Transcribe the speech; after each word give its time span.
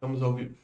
Estamos 0.00 0.22
ao 0.22 0.32
vivo. 0.32 0.56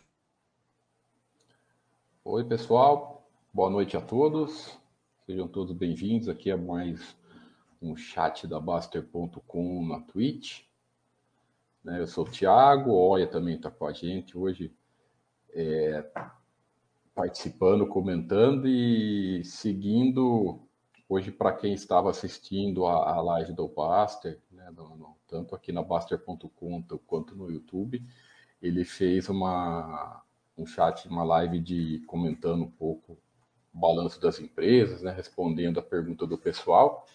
Oi, 2.24 2.42
pessoal. 2.42 3.28
Boa 3.52 3.68
noite 3.68 3.94
a 3.94 4.00
todos. 4.00 4.78
Sejam 5.26 5.46
todos 5.46 5.76
bem-vindos 5.76 6.26
aqui 6.26 6.50
a 6.50 6.56
mais 6.56 7.14
um 7.82 7.94
chat 7.94 8.46
da 8.46 8.58
Baster.com 8.58 9.86
na 9.88 10.00
Twitch. 10.00 10.62
Né, 11.84 12.00
eu 12.00 12.06
sou 12.06 12.24
o 12.24 12.30
Thiago, 12.30 12.92
o 12.92 13.10
Oia 13.10 13.26
também 13.26 13.56
está 13.56 13.70
com 13.70 13.86
a 13.86 13.92
gente 13.92 14.38
hoje, 14.38 14.74
é, 15.52 16.02
participando, 17.14 17.86
comentando 17.86 18.66
e 18.66 19.44
seguindo 19.44 20.66
hoje 21.06 21.30
para 21.30 21.52
quem 21.52 21.74
estava 21.74 22.08
assistindo 22.08 22.86
a, 22.86 23.16
a 23.16 23.20
live 23.20 23.52
do 23.52 23.68
Baster, 23.68 24.40
né, 24.50 24.70
no, 24.70 25.14
tanto 25.28 25.54
aqui 25.54 25.72
na 25.72 25.82
Baster.com 25.82 26.82
quanto 27.06 27.36
no 27.36 27.50
YouTube, 27.50 28.02
ele 28.60 28.84
fez 28.84 29.28
uma, 29.28 30.22
um 30.56 30.66
chat, 30.66 31.08
uma 31.08 31.24
live 31.24 31.60
de 31.60 32.02
comentando 32.06 32.62
um 32.62 32.70
pouco 32.70 33.18
o 33.74 33.78
balanço 33.78 34.20
das 34.20 34.40
empresas, 34.40 35.02
né, 35.02 35.12
respondendo 35.12 35.78
a 35.78 35.82
pergunta 35.82 36.26
do 36.26 36.38
pessoal. 36.38 37.06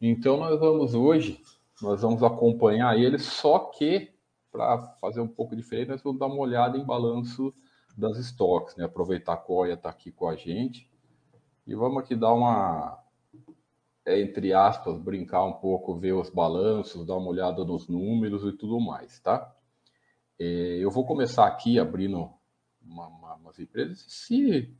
Então 0.00 0.36
nós 0.36 0.58
vamos 0.60 0.94
hoje, 0.94 1.40
nós 1.80 2.02
vamos 2.02 2.22
acompanhar 2.22 2.98
ele, 2.98 3.18
só 3.18 3.58
que 3.58 4.10
para 4.50 4.82
fazer 5.00 5.20
um 5.20 5.28
pouco 5.28 5.56
diferente, 5.56 5.88
nós 5.88 6.02
vamos 6.02 6.20
dar 6.20 6.26
uma 6.26 6.38
olhada 6.38 6.76
em 6.76 6.84
balanço 6.84 7.52
das 7.96 8.18
estoques, 8.18 8.76
né? 8.76 8.84
Aproveitar 8.84 9.32
a 9.32 9.36
Coia 9.36 9.74
está 9.74 9.88
aqui 9.88 10.12
com 10.12 10.28
a 10.28 10.36
gente 10.36 10.90
e 11.66 11.74
vamos 11.74 12.02
aqui 12.02 12.14
dar 12.14 12.34
uma, 12.34 12.98
é, 14.04 14.20
entre 14.20 14.52
aspas, 14.52 14.98
brincar 14.98 15.44
um 15.44 15.54
pouco, 15.54 15.96
ver 15.96 16.12
os 16.12 16.28
balanços, 16.28 17.06
dar 17.06 17.16
uma 17.16 17.28
olhada 17.28 17.64
nos 17.64 17.88
números 17.88 18.44
e 18.44 18.52
tudo 18.52 18.78
mais, 18.78 19.20
tá? 19.20 19.54
É, 20.38 20.78
eu 20.78 20.90
vou 20.90 21.04
começar 21.06 21.46
aqui 21.46 21.78
abrindo 21.78 22.30
uma, 22.80 23.06
uma, 23.06 23.34
umas 23.34 23.58
empresas. 23.58 24.04
Se 24.08 24.74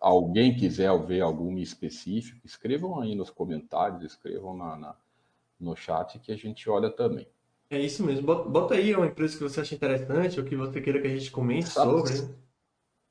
alguém 0.00 0.56
quiser 0.56 0.96
ver 1.06 1.22
alguma 1.22 1.60
específico, 1.60 2.46
escrevam 2.46 3.00
aí 3.00 3.14
nos 3.14 3.30
comentários, 3.30 4.02
escrevam 4.02 4.56
na, 4.56 4.76
na, 4.76 4.96
no 5.58 5.74
chat 5.74 6.18
que 6.18 6.32
a 6.32 6.36
gente 6.36 6.68
olha 6.68 6.90
também. 6.90 7.26
É 7.70 7.80
isso 7.80 8.04
mesmo. 8.04 8.26
Bota 8.26 8.74
aí 8.74 8.94
uma 8.94 9.06
empresa 9.06 9.36
que 9.36 9.42
você 9.42 9.60
acha 9.60 9.74
interessante 9.74 10.38
ou 10.38 10.46
que 10.46 10.54
você 10.54 10.80
queira 10.80 11.00
que 11.00 11.08
a 11.08 11.16
gente 11.16 11.30
comente 11.30 11.68
sobre. 11.68 12.12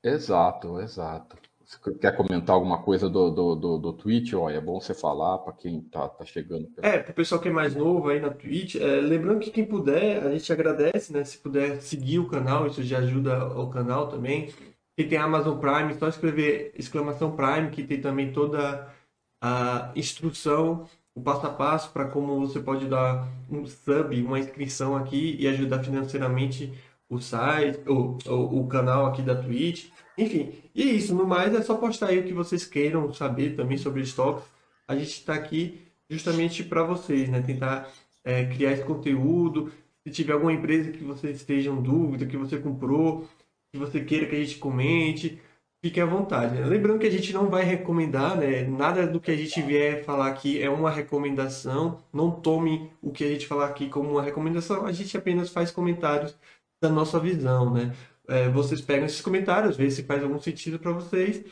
Exato, 0.04 0.80
exato. 0.80 1.38
Você 1.66 1.94
quer 1.96 2.16
comentar 2.16 2.56
alguma 2.56 2.82
coisa 2.82 3.10
do, 3.10 3.30
do, 3.30 3.56
do, 3.56 3.78
do 3.78 3.94
Twitch? 3.94 4.34
Ó, 4.34 4.50
é 4.50 4.60
bom 4.60 4.80
você 4.80 4.94
falar 4.94 5.38
para 5.40 5.54
quem 5.54 5.82
tá, 5.82 6.08
tá 6.10 6.26
chegando. 6.26 6.70
É, 6.82 7.00
para 7.00 7.12
o 7.12 7.16
pessoal 7.16 7.40
que 7.40 7.48
é 7.48 7.52
mais 7.52 7.74
novo 7.74 8.10
aí 8.10 8.20
na 8.20 8.30
Twitch. 8.30 8.76
É, 8.76 9.02
lembrando 9.02 9.40
que 9.40 9.52
quem 9.52 9.66
puder, 9.66 10.24
a 10.24 10.32
gente 10.32 10.52
agradece, 10.52 11.14
né? 11.14 11.24
Se 11.24 11.38
puder 11.38 11.82
seguir 11.82 12.20
o 12.20 12.28
canal, 12.28 12.68
isso 12.68 12.84
já 12.84 13.00
ajuda 13.00 13.48
o 13.58 13.70
canal 13.70 14.08
também. 14.08 14.54
Quem 14.96 15.08
tem 15.08 15.18
Amazon 15.18 15.58
Prime, 15.58 15.94
só 15.96 16.08
escrever 16.08 16.72
exclamação 16.78 17.36
Prime, 17.36 17.70
que 17.72 17.84
tem 17.84 18.00
também 18.00 18.32
toda 18.32 18.94
a 19.42 19.92
instrução, 19.96 20.88
o 21.16 21.22
passo 21.22 21.46
a 21.48 21.50
passo 21.50 21.92
para 21.92 22.08
como 22.08 22.40
você 22.40 22.60
pode 22.60 22.88
dar 22.88 23.28
um 23.50 23.66
sub, 23.66 24.22
uma 24.22 24.40
inscrição 24.40 24.96
aqui 24.96 25.36
e 25.40 25.48
ajudar 25.48 25.84
financeiramente 25.84 26.74
o 27.10 27.20
site, 27.20 27.80
o, 27.88 28.18
o, 28.28 28.62
o 28.62 28.68
canal 28.68 29.06
aqui 29.06 29.22
da 29.22 29.36
Twitch. 29.36 29.90
Enfim, 30.18 30.54
e 30.76 30.98
isso, 30.98 31.16
no 31.16 31.26
mais, 31.26 31.54
é 31.54 31.62
só 31.62 31.76
postar 31.76 32.08
aí 32.08 32.20
o 32.20 32.24
que 32.24 32.34
vocês 32.34 32.66
queiram 32.66 33.12
saber 33.14 33.56
também 33.56 33.78
sobre 33.78 34.02
estoques. 34.02 34.46
A 34.88 34.96
gente 34.96 35.12
está 35.12 35.34
aqui 35.34 35.82
justamente 36.10 36.64
para 36.64 36.84
vocês, 36.84 37.30
né? 37.30 37.42
Tentar 37.42 37.92
é, 38.24 38.46
criar 38.46 38.74
esse 38.74 38.84
conteúdo. 38.84 39.72
Se 40.06 40.14
tiver 40.14 40.34
alguma 40.34 40.54
empresa 40.54 40.92
que 40.92 41.04
vocês 41.04 41.38
estejam 41.38 41.82
dúvida, 41.82 42.26
que 42.26 42.38
você 42.38 42.58
comprou, 42.58 43.28
que 43.72 43.80
você 43.80 44.02
queira 44.02 44.26
que 44.28 44.36
a 44.36 44.40
gente 44.40 44.58
comente, 44.58 45.40
fique 45.84 46.00
à 46.00 46.06
vontade. 46.06 46.56
Né? 46.56 46.66
Lembrando 46.66 47.00
que 47.00 47.08
a 47.08 47.12
gente 47.12 47.34
não 47.34 47.50
vai 47.50 47.64
recomendar, 47.64 48.38
né? 48.38 48.64
Nada 48.64 49.08
do 49.08 49.20
que 49.20 49.32
a 49.32 49.36
gente 49.36 49.62
vier 49.62 50.04
falar 50.04 50.28
aqui 50.28 50.62
é 50.62 50.70
uma 50.70 50.92
recomendação. 50.92 52.00
Não 52.12 52.32
tome 52.32 52.92
o 53.02 53.12
que 53.12 53.24
a 53.24 53.28
gente 53.28 53.48
falar 53.48 53.68
aqui 53.68 53.90
como 53.90 54.12
uma 54.12 54.22
recomendação. 54.22 54.86
A 54.86 54.92
gente 54.92 55.18
apenas 55.18 55.50
faz 55.50 55.72
comentários 55.72 56.36
da 56.82 56.90
nossa 56.90 57.20
visão, 57.20 57.74
né? 57.74 57.94
É, 58.28 58.50
vocês 58.50 58.82
pegam 58.82 59.06
esses 59.06 59.22
comentários, 59.22 59.78
vê 59.78 59.90
se 59.90 60.04
faz 60.04 60.24
algum 60.24 60.40
sentido 60.40 60.80
para 60.80 60.92
vocês, 60.92 61.44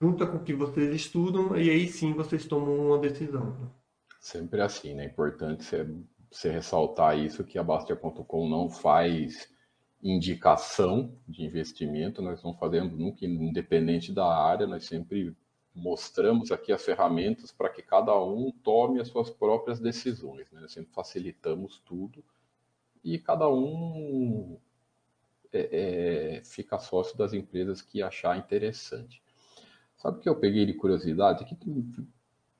junta 0.00 0.26
com 0.26 0.38
o 0.38 0.44
que 0.44 0.54
vocês 0.54 0.94
estudam 0.94 1.56
e 1.56 1.68
aí 1.70 1.88
sim 1.88 2.12
vocês 2.12 2.46
tomam 2.46 2.86
uma 2.86 2.98
decisão. 2.98 3.70
Sempre 4.20 4.60
assim, 4.60 4.94
né? 4.94 5.04
É 5.04 5.06
importante 5.06 5.64
você, 5.64 5.86
você 6.30 6.50
ressaltar 6.50 7.18
isso 7.18 7.44
que 7.44 7.58
a 7.58 7.62
Baster.com 7.62 8.48
não 8.48 8.68
faz 8.68 9.48
indicação 10.02 11.14
de 11.28 11.44
investimento, 11.44 12.22
nós 12.22 12.42
não 12.42 12.54
fazemos 12.54 12.98
nunca 12.98 13.24
independente 13.26 14.12
da 14.12 14.26
área, 14.26 14.66
nós 14.66 14.86
sempre 14.86 15.36
mostramos 15.74 16.50
aqui 16.50 16.72
as 16.72 16.84
ferramentas 16.84 17.52
para 17.52 17.68
que 17.68 17.82
cada 17.82 18.18
um 18.18 18.50
tome 18.62 19.00
as 19.00 19.08
suas 19.08 19.30
próprias 19.30 19.78
decisões, 19.78 20.50
né? 20.50 20.60
Nós 20.60 20.72
sempre 20.72 20.92
facilitamos 20.92 21.80
tudo 21.84 22.24
e 23.04 23.18
cada 23.18 23.48
um 23.48 24.58
é, 25.52 26.38
é, 26.38 26.44
fica 26.44 26.78
sócio 26.78 27.16
das 27.16 27.32
empresas 27.32 27.82
que 27.82 28.02
achar 28.02 28.38
interessante. 28.38 29.22
Sabe 29.96 30.18
o 30.18 30.20
que 30.20 30.28
eu 30.28 30.36
peguei 30.36 30.64
de 30.64 30.74
curiosidade? 30.74 31.44
Que 31.44 31.56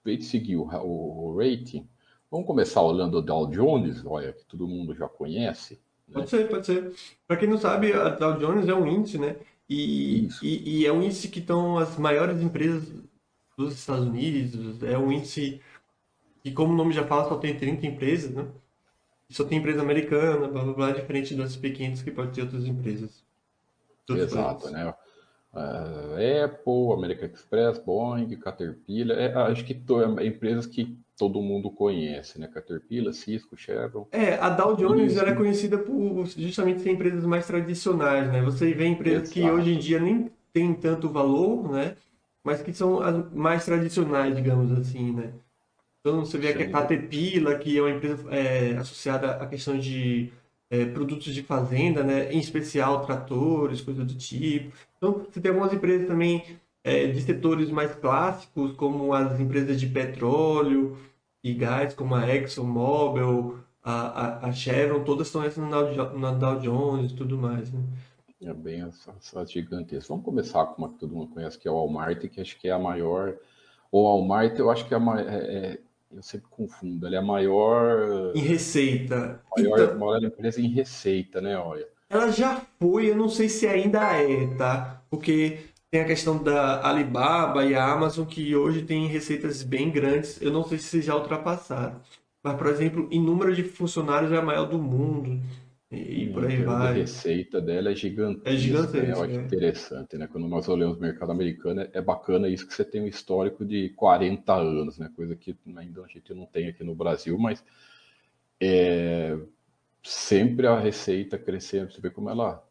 veio 0.05 0.19
de 0.19 0.25
seguir 0.25 0.57
o, 0.57 0.65
o, 0.65 1.37
rating. 1.37 1.89
Vamos 2.31 2.47
começar 2.47 2.83
olhando 2.83 3.19
o 3.19 3.23
Dow 3.23 3.47
Jones, 3.47 4.05
olha, 4.05 4.33
que 4.33 4.45
todo 4.45 4.69
mundo 4.69 4.95
já 4.95 5.09
conhece. 5.09 5.81
Né? 6.07 6.15
Pode 6.15 6.31
ser, 6.31 6.49
pode 6.49 6.67
ser. 6.67 6.93
Para 7.27 7.37
quem 7.37 7.49
não 7.49 7.59
sabe, 7.59 7.93
a 7.93 8.11
Dow 8.11 8.39
Jones 8.39 8.69
é 8.69 8.75
um 8.75 8.87
índice, 8.87 9.19
né? 9.19 9.37
E, 9.69 10.29
e, 10.43 10.81
e, 10.81 10.87
é 10.87 10.93
um 10.93 11.03
índice 11.03 11.29
que 11.29 11.39
estão 11.39 11.79
as 11.79 11.97
maiores 11.97 12.43
empresas 12.43 12.93
dos 13.57 13.75
Estados 13.75 14.05
Unidos. 14.05 14.83
É 14.83 14.99
um 14.99 15.13
índice 15.13 15.61
que, 16.43 16.51
como 16.51 16.73
o 16.73 16.77
nome 16.77 16.93
já 16.93 17.07
fala, 17.07 17.29
só 17.29 17.37
tem 17.37 17.57
30 17.57 17.87
empresas, 17.87 18.33
né? 18.33 18.49
Só 19.31 19.45
tem 19.45 19.59
empresa 19.59 19.81
americana, 19.81 20.49
blá 20.49 20.63
blá 20.65 20.73
blá, 20.73 20.91
diferente 20.93 21.35
dos 21.35 21.57
pequenos 21.57 22.03
que 22.03 22.11
pode 22.11 22.33
ter 22.33 22.43
outras 22.43 22.67
empresas. 22.67 23.25
Exato, 24.09 24.63
países. 24.65 24.73
né? 24.73 24.95
Uh, 25.53 26.45
Apple, 26.45 26.93
American 26.97 27.29
Express, 27.29 27.79
Boeing, 27.79 28.29
Caterpillar, 28.37 29.19
é, 29.19 29.33
acho 29.51 29.65
que 29.65 29.75
to, 29.75 30.01
é, 30.01 30.27
empresas 30.27 30.65
que 30.67 30.97
todo 31.19 31.43
mundo 31.43 31.71
conhece, 31.71 32.41
né? 32.41 32.47
Caterpillar, 32.47 33.13
Cisco, 33.13 33.57
Chevron. 33.57 34.07
É, 34.13 34.35
a 34.35 34.49
Dow 34.49 34.77
Jones 34.77 35.17
era 35.17 35.31
é 35.31 35.35
conhecida 35.35 35.77
por 35.77 36.25
justamente 36.37 36.81
ser 36.81 36.93
empresas 36.93 37.25
mais 37.25 37.47
tradicionais, 37.47 38.31
né? 38.31 38.43
Você 38.43 38.73
vê 38.73 38.87
empresas 38.87 39.23
Exato. 39.23 39.33
que 39.33 39.51
hoje 39.51 39.75
em 39.75 39.79
dia 39.79 39.99
nem 39.99 40.31
tem 40.53 40.73
tanto 40.73 41.09
valor, 41.09 41.73
né? 41.73 41.97
Mas 42.45 42.63
que 42.63 42.73
são 42.73 43.01
as 43.01 43.33
mais 43.33 43.65
tradicionais, 43.65 44.35
digamos 44.35 44.73
assim, 44.73 45.13
né? 45.13 45.33
Então 46.01 46.25
você 46.25 46.39
vê 46.39 46.55
que 46.55 46.63
a 46.63 46.71
Caterpillar, 46.71 47.59
que 47.59 47.77
é 47.77 47.83
uma 47.83 47.91
empresa 47.91 48.27
é, 48.31 48.77
associada 48.77 49.33
à 49.33 49.47
questão 49.47 49.79
de 49.79 50.33
é, 50.71 50.87
produtos 50.87 51.35
de 51.35 51.43
fazenda, 51.43 52.03
né? 52.03 52.33
em 52.33 52.39
especial 52.39 53.05
tratores, 53.05 53.83
coisas 53.83 54.07
do 54.07 54.15
tipo. 54.15 54.73
Então 54.97 55.27
você 55.31 55.41
tem 55.41 55.51
algumas 55.51 55.73
empresas 55.73 56.07
também 56.07 56.59
é, 56.83 57.07
de 57.09 57.21
setores 57.21 57.71
mais 57.71 57.95
clássicos, 57.95 58.73
como 58.73 59.13
as 59.13 59.39
empresas 59.39 59.79
de 59.79 59.87
petróleo 59.87 60.97
e 61.43 61.53
gás, 61.53 61.93
como 61.93 62.15
a 62.15 62.35
ExxonMobil, 62.35 63.59
a, 63.83 63.93
a, 63.93 64.47
a 64.49 64.53
Chevron, 64.53 65.05
todas 65.05 65.27
estão 65.27 65.43
essas 65.43 65.65
na, 65.69 66.31
Dow 66.33 66.61
Jones 66.61 67.13
e 67.13 67.15
tudo 67.17 67.37
mais. 67.37 67.73
Né? 67.73 67.81
É 68.43 68.55
bem 68.55 68.83
essas 68.83 69.51
gigantescas. 69.51 70.09
Vamos 70.09 70.25
começar 70.25 70.65
com 70.67 70.83
uma 70.83 70.93
que 70.93 70.99
todo 70.99 71.15
mundo 71.15 71.33
conhece, 71.35 71.59
que 71.59 71.69
é 71.69 71.71
o 71.71 71.75
Walmart, 71.75 72.21
que 72.29 72.41
acho 72.41 72.59
que 72.59 72.69
é 72.69 72.73
a 72.73 72.79
maior. 72.79 73.37
O 73.93 74.05
Walmart, 74.05 74.59
eu 74.59 74.71
acho 74.71 74.87
que 74.87 74.95
é, 74.95 74.97
a, 74.97 75.21
é, 75.21 75.25
é 75.25 75.79
eu 76.13 76.23
sempre 76.23 76.49
confundo, 76.51 77.07
ela 77.07 77.17
é 77.17 77.19
a 77.19 77.23
maior. 77.23 78.33
Em 78.35 78.41
receita. 78.41 79.41
Maior, 79.57 79.79
então, 79.79 79.99
maior 79.99 80.23
empresa 80.23 80.61
em 80.61 80.69
receita, 80.69 81.41
né? 81.41 81.57
Olha. 81.57 81.87
Ela 82.09 82.31
já 82.31 82.61
foi, 82.81 83.11
eu 83.11 83.17
não 83.17 83.29
sei 83.29 83.49
se 83.49 83.67
ainda 83.67 84.01
é, 84.17 84.47
tá? 84.57 85.03
Porque 85.09 85.59
tem 85.91 86.01
a 86.01 86.07
questão 86.07 86.43
da 86.43 86.87
Alibaba 86.87 87.65
e 87.65 87.75
a 87.75 87.85
Amazon 87.85 88.27
que 88.27 88.55
hoje 88.55 88.83
tem 88.83 89.07
receitas 89.07 89.63
bem 89.63 89.91
grandes. 89.91 90.41
Eu 90.43 90.53
não 90.53 90.65
sei 90.65 90.79
se 90.79 91.01
já 91.01 91.15
ultrapassaram. 91.15 92.01
Mas, 92.43 92.57
por 92.57 92.67
exemplo, 92.69 93.09
em 93.11 93.21
número 93.21 93.55
de 93.55 93.63
funcionários 93.63 94.33
é 94.33 94.39
a 94.39 94.43
maior 94.43 94.67
do 94.67 94.79
mundo. 94.79 95.41
E, 95.91 96.25
e 96.25 96.33
por 96.33 96.47
aí 96.47 96.63
vai. 96.63 96.89
A 96.89 96.93
receita 96.93 97.61
dela 97.61 97.91
é 97.91 97.95
gigantesca. 97.95 98.51
É 98.51 98.57
gigantesca. 98.57 99.03
Né? 99.03 99.13
Eu 99.13 99.23
acho 99.25 99.33
é. 99.33 99.43
interessante, 99.43 100.17
né? 100.17 100.29
Quando 100.29 100.47
nós 100.47 100.69
olhamos 100.69 100.99
o 100.99 101.01
mercado 101.01 101.33
americano, 101.33 101.89
é 101.93 102.01
bacana 102.01 102.49
isso 102.49 102.67
que 102.67 102.73
você 102.73 102.85
tem 102.85 103.03
um 103.03 103.09
histórico 103.09 103.65
de 103.65 103.89
40 103.91 104.55
anos, 104.55 104.99
né? 104.99 105.11
Coisa 105.17 105.35
que 105.35 105.57
ainda 105.77 106.03
a 106.03 106.07
gente 106.07 106.33
não 106.33 106.47
tem 106.47 106.69
aqui 106.69 106.85
no 106.85 106.95
Brasil, 106.95 107.37
mas 107.37 107.65
é 108.61 109.37
sempre 110.03 110.67
a 110.69 110.79
receita 110.79 111.37
crescendo. 111.37 111.93
Você 111.93 112.01
vê 112.01 112.09
como 112.09 112.31
ela 112.31 112.65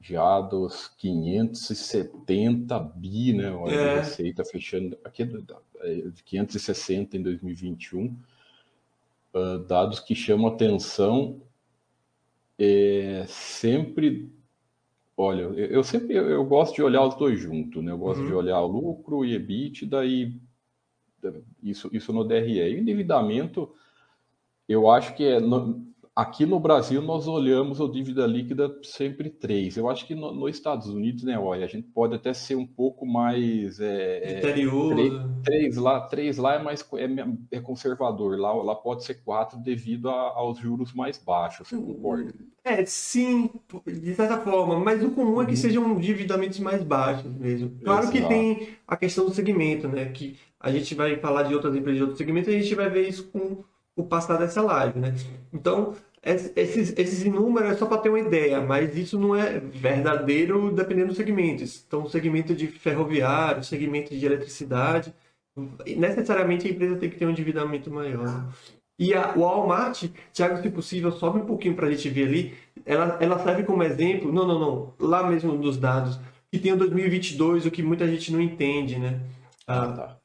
já 0.00 0.40
dos 0.40 0.88
570 0.98 2.78
bi, 2.78 3.32
né? 3.32 3.50
Olha 3.50 3.74
é. 3.74 3.92
a 3.92 4.00
receita 4.00 4.44
fechando 4.44 4.98
aqui 5.02 5.26
560 6.24 7.16
é, 7.16 7.20
em 7.20 7.22
2021. 7.22 8.16
Uh, 9.34 9.58
dados 9.66 10.00
que 10.00 10.14
chamam 10.14 10.48
atenção 10.48 11.40
é, 12.58 13.24
sempre 13.28 14.30
Olha, 15.20 15.40
eu, 15.40 15.54
eu 15.54 15.82
sempre 15.82 16.14
eu, 16.14 16.30
eu, 16.30 16.44
gosto 16.44 16.76
de 16.76 16.82
olhar 16.82 17.04
os 17.04 17.16
dois 17.16 17.40
juntos, 17.40 17.82
né? 17.82 17.90
Eu 17.90 17.98
gosto 17.98 18.20
uhum. 18.20 18.28
de 18.28 18.34
olhar 18.34 18.60
o 18.60 18.68
lucro 18.68 19.24
e 19.24 19.34
EBITDA 19.34 20.04
e 20.04 20.40
isso, 21.60 21.90
isso 21.92 22.12
no 22.12 22.22
DRE. 22.22 22.60
E 22.60 22.76
o 22.76 22.78
endividamento, 22.78 23.74
eu 24.68 24.88
acho 24.88 25.16
que 25.16 25.24
é 25.24 25.40
Aqui 26.18 26.44
no 26.44 26.58
Brasil, 26.58 27.00
nós 27.00 27.28
olhamos 27.28 27.80
a 27.80 27.86
dívida 27.86 28.26
líquida 28.26 28.76
sempre 28.82 29.30
três. 29.30 29.76
Eu 29.76 29.88
acho 29.88 30.04
que 30.04 30.16
no, 30.16 30.34
nos 30.34 30.50
Estados 30.50 30.88
Unidos, 30.88 31.22
né, 31.22 31.38
olha, 31.38 31.64
a 31.64 31.68
gente 31.68 31.86
pode 31.94 32.12
até 32.12 32.34
ser 32.34 32.56
um 32.56 32.66
pouco 32.66 33.06
mais. 33.06 33.78
É, 33.78 34.38
Interior. 34.38 34.96
Três, 34.96 35.12
três, 35.44 35.76
lá, 35.76 36.00
três 36.00 36.36
lá 36.36 36.54
é 36.56 36.58
mais 36.60 36.84
é, 36.94 37.56
é 37.58 37.60
conservador. 37.60 38.36
Lá, 38.36 38.52
lá 38.52 38.74
pode 38.74 39.04
ser 39.04 39.22
quatro 39.22 39.60
devido 39.60 40.10
a, 40.10 40.12
aos 40.12 40.58
juros 40.58 40.92
mais 40.92 41.18
baixos. 41.18 41.68
Você 41.68 41.76
concorda? 41.76 42.34
É, 42.64 42.84
sim, 42.84 43.48
de 43.86 44.12
certa 44.16 44.38
forma. 44.38 44.76
Mas 44.76 45.04
o 45.04 45.12
comum 45.12 45.40
é 45.40 45.44
que 45.44 45.52
uhum. 45.52 45.56
sejam 45.56 45.92
endividamentos 45.92 46.58
mais 46.58 46.82
baixos 46.82 47.30
mesmo. 47.30 47.78
Claro 47.84 48.02
Exato. 48.02 48.18
que 48.18 48.26
tem 48.26 48.70
a 48.88 48.96
questão 48.96 49.24
do 49.24 49.32
segmento, 49.32 49.86
né? 49.86 50.06
Que 50.06 50.36
a 50.58 50.72
gente 50.72 50.96
vai 50.96 51.16
falar 51.18 51.44
de 51.44 51.54
outras 51.54 51.76
empresas 51.76 51.98
de 51.98 52.02
outros 52.02 52.18
segmentos 52.18 52.52
e 52.52 52.56
a 52.56 52.60
gente 52.60 52.74
vai 52.74 52.90
ver 52.90 53.08
isso 53.08 53.30
com 53.30 53.62
o 53.94 54.04
passar 54.04 54.36
dessa 54.36 54.62
live, 54.62 54.98
né? 54.98 55.14
Então, 55.52 55.94
esses, 56.56 56.92
esses 56.98 57.24
números 57.24 57.70
é 57.70 57.74
só 57.76 57.86
para 57.86 57.98
ter 57.98 58.08
uma 58.08 58.20
ideia, 58.20 58.60
mas 58.60 58.96
isso 58.96 59.18
não 59.18 59.34
é 59.34 59.58
verdadeiro 59.58 60.70
dependendo 60.70 61.08
do 61.08 61.14
segmento. 61.14 61.64
Então, 61.86 62.08
segmento 62.08 62.54
de 62.54 62.66
ferroviário, 62.66 63.64
segmento 63.64 64.14
de 64.14 64.26
eletricidade, 64.26 65.14
necessariamente 65.96 66.66
a 66.66 66.70
empresa 66.70 66.96
tem 66.96 67.08
que 67.08 67.16
ter 67.16 67.26
um 67.26 67.30
endividamento 67.30 67.90
maior. 67.90 68.52
E 68.98 69.14
a 69.14 69.32
Walmart, 69.32 70.04
Thiago, 70.32 70.60
se 70.60 70.70
possível, 70.70 71.12
sobe 71.12 71.38
um 71.38 71.46
pouquinho 71.46 71.74
para 71.74 71.86
a 71.86 71.90
gente 71.90 72.08
ver 72.08 72.26
ali. 72.26 72.54
Ela, 72.84 73.16
ela 73.20 73.38
serve 73.38 73.62
como 73.62 73.82
exemplo, 73.82 74.32
não, 74.32 74.46
não, 74.46 74.58
não, 74.58 74.94
lá 74.98 75.28
mesmo 75.28 75.52
nos 75.52 75.76
dados, 75.76 76.18
que 76.50 76.58
tem 76.58 76.72
o 76.72 76.76
2022, 76.76 77.64
o 77.64 77.70
que 77.70 77.82
muita 77.82 78.08
gente 78.08 78.32
não 78.32 78.40
entende, 78.40 78.98
né? 78.98 79.20
Ah, 79.66 79.88
tá. 79.88 80.18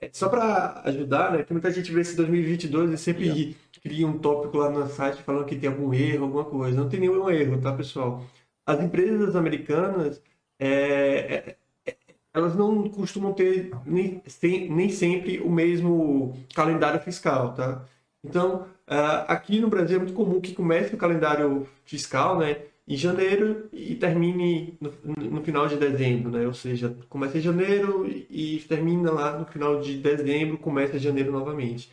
É, 0.00 0.08
só 0.12 0.28
para 0.28 0.80
ajudar, 0.84 1.32
né? 1.32 1.42
Que 1.42 1.52
muita 1.52 1.70
gente 1.70 1.90
vê 1.92 2.00
esse 2.02 2.16
2022 2.16 2.92
e 2.92 2.98
sempre 2.98 3.24
yeah. 3.26 3.54
Cria 3.82 4.06
um 4.06 4.18
tópico 4.18 4.58
lá 4.58 4.70
no 4.70 4.86
site 4.88 5.22
falando 5.22 5.46
que 5.46 5.56
tem 5.56 5.68
algum 5.68 5.92
erro, 5.94 6.24
alguma 6.24 6.44
coisa. 6.44 6.76
Não 6.76 6.88
tem 6.88 7.00
nenhum 7.00 7.28
erro, 7.30 7.60
tá, 7.60 7.72
pessoal? 7.72 8.24
As 8.66 8.80
empresas 8.82 9.36
americanas, 9.36 10.22
é, 10.58 11.56
é, 11.86 11.90
é 11.90 11.96
elas 12.32 12.54
não 12.56 12.88
costumam 12.90 13.32
ter 13.32 13.70
nem, 13.86 14.22
nem 14.70 14.88
sempre 14.90 15.40
o 15.40 15.50
mesmo 15.50 16.36
calendário 16.54 17.00
fiscal, 17.00 17.54
tá? 17.54 17.84
Então, 18.24 18.62
uh, 18.88 19.24
aqui 19.28 19.60
no 19.60 19.68
Brasil 19.68 19.96
é 19.96 19.98
muito 20.00 20.14
comum 20.14 20.40
que 20.40 20.54
comece 20.54 20.94
o 20.94 20.98
calendário 20.98 21.66
fiscal, 21.84 22.38
né? 22.38 22.62
em 22.90 22.96
janeiro 22.96 23.68
e 23.72 23.94
termine 23.94 24.76
no, 24.80 24.92
no, 25.30 25.42
final 25.44 25.68
de 25.68 25.76
dezembro, 25.76 26.28
né? 26.28 26.44
Ou 26.44 26.52
seja, 26.52 26.96
começa 27.08 27.38
em 27.38 27.40
janeiro 27.40 28.04
e 28.28 28.58
termina 28.68 29.12
lá 29.12 29.38
no 29.38 29.46
final 29.46 29.80
de 29.80 29.96
dezembro, 29.98 30.58
começa 30.58 30.96
em 30.96 30.98
janeiro 30.98 31.30
novamente. 31.30 31.88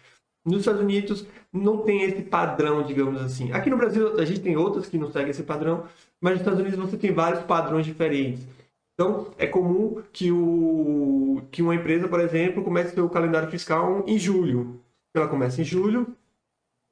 Nos 0.48 0.60
Estados 0.60 0.82
Unidos 0.82 1.26
não 1.52 1.80
tem 1.80 2.04
esse 2.04 2.22
padrão, 2.22 2.82
digamos 2.84 3.22
assim. 3.22 3.52
Aqui 3.52 3.70
no 3.70 3.76
Brasil 3.76 4.18
a 4.18 4.24
gente 4.24 4.40
tem 4.40 4.56
outras 4.56 4.88
que 4.88 4.98
não 4.98 5.12
seguem 5.12 5.32
esse 5.32 5.44
padrão, 5.44 5.84
mas 6.22 6.34
nos 6.34 6.42
Estados 6.42 6.60
Unidos 6.62 6.80
você 6.80 6.96
tem 6.96 7.12
vários 7.12 7.44
padrões 7.44 7.86
diferentes. 7.86 8.48
Então, 8.94 9.28
é 9.38 9.46
comum 9.46 10.02
que, 10.12 10.32
o, 10.32 11.42
que 11.52 11.62
uma 11.62 11.76
empresa, 11.76 12.08
por 12.08 12.20
exemplo, 12.22 12.64
comece 12.64 12.96
seu 12.96 13.08
calendário 13.10 13.52
fiscal 13.52 14.04
em 14.08 14.18
julho. 14.18 14.80
Ela 15.14 15.28
começa 15.28 15.62
em 15.62 15.66
julho, 15.66 16.16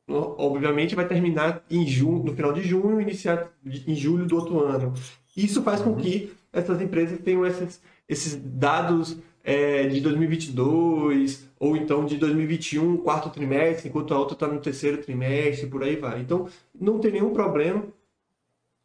obviamente 0.08 0.96
vai 0.96 1.08
terminar 1.08 1.64
em 1.70 1.88
junho, 1.88 2.24
no 2.24 2.36
final 2.36 2.52
de 2.52 2.62
junho, 2.62 3.00
iniciar 3.00 3.50
em 3.66 3.96
julho 3.96 4.26
do 4.26 4.36
outro 4.36 4.60
ano. 4.60 4.94
Isso 5.36 5.64
faz 5.64 5.80
com 5.80 5.92
uhum. 5.92 5.96
que 5.96 6.32
essas 6.52 6.82
empresas 6.82 7.20
tenham 7.20 7.46
esses, 7.46 7.82
esses 8.08 8.36
dados 8.36 9.18
é, 9.44 9.88
de 9.88 10.02
2022 10.02 11.48
ou 11.66 11.76
então 11.76 12.06
de 12.06 12.18
2021, 12.18 12.98
quarto 12.98 13.32
trimestre, 13.32 13.90
enquanto 13.90 14.14
a 14.14 14.20
outra 14.20 14.36
está 14.36 14.48
no 14.48 14.62
terceiro 14.62 15.02
trimestre, 15.02 15.68
por 15.68 15.84
aí 15.84 15.96
vai. 15.96 16.22
Então, 16.22 16.48
não 16.80 17.00
tem 17.00 17.12
nenhum 17.12 17.34
problema. 17.34 17.88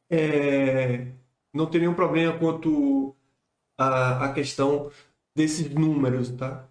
É, 0.09 1.09
não 1.53 1.67
tem 1.67 1.83
nenhum 1.83 1.93
problema 1.93 2.39
quanto 2.39 3.15
a, 3.77 4.25
a 4.25 4.33
questão 4.33 4.91
desses 5.37 5.69
números, 5.69 6.31
tá? 6.31 6.67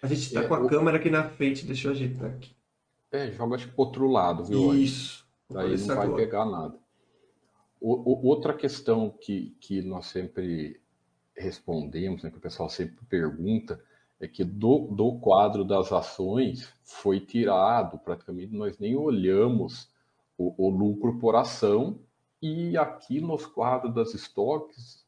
A 0.00 0.06
gente 0.06 0.20
está 0.20 0.42
é, 0.42 0.46
com 0.46 0.54
a 0.54 0.60
o... 0.60 0.68
câmera 0.68 0.98
aqui 0.98 1.10
na 1.10 1.28
frente, 1.28 1.66
deixa 1.66 1.88
eu 1.88 1.92
ajeitar 1.92 2.30
aqui. 2.30 2.54
É, 3.10 3.32
joga 3.32 3.58
pro 3.58 3.72
outro 3.76 4.06
lado, 4.06 4.44
viu? 4.44 4.72
Isso. 4.72 5.26
Daí 5.50 5.76
não 5.76 5.86
vai 5.88 6.06
agora. 6.06 6.22
pegar 6.22 6.44
nada. 6.44 6.78
O, 7.80 8.12
o, 8.12 8.26
outra 8.28 8.54
questão 8.54 9.10
que, 9.10 9.56
que 9.60 9.82
nós 9.82 10.06
sempre 10.06 10.80
respondemos, 11.36 12.22
né, 12.22 12.30
que 12.30 12.38
o 12.38 12.40
pessoal 12.40 12.68
sempre 12.68 13.04
pergunta, 13.06 13.82
é 14.22 14.28
que 14.28 14.44
do, 14.44 14.86
do 14.92 15.18
quadro 15.18 15.64
das 15.64 15.92
ações 15.92 16.72
foi 16.84 17.18
tirado, 17.18 17.98
praticamente 17.98 18.54
nós 18.54 18.78
nem 18.78 18.94
olhamos 18.94 19.90
o, 20.38 20.66
o 20.66 20.70
lucro 20.70 21.18
por 21.18 21.34
ação, 21.34 21.98
e 22.40 22.76
aqui 22.78 23.20
nos 23.20 23.44
quadros 23.44 23.92
das 23.92 24.14
estoques 24.14 25.04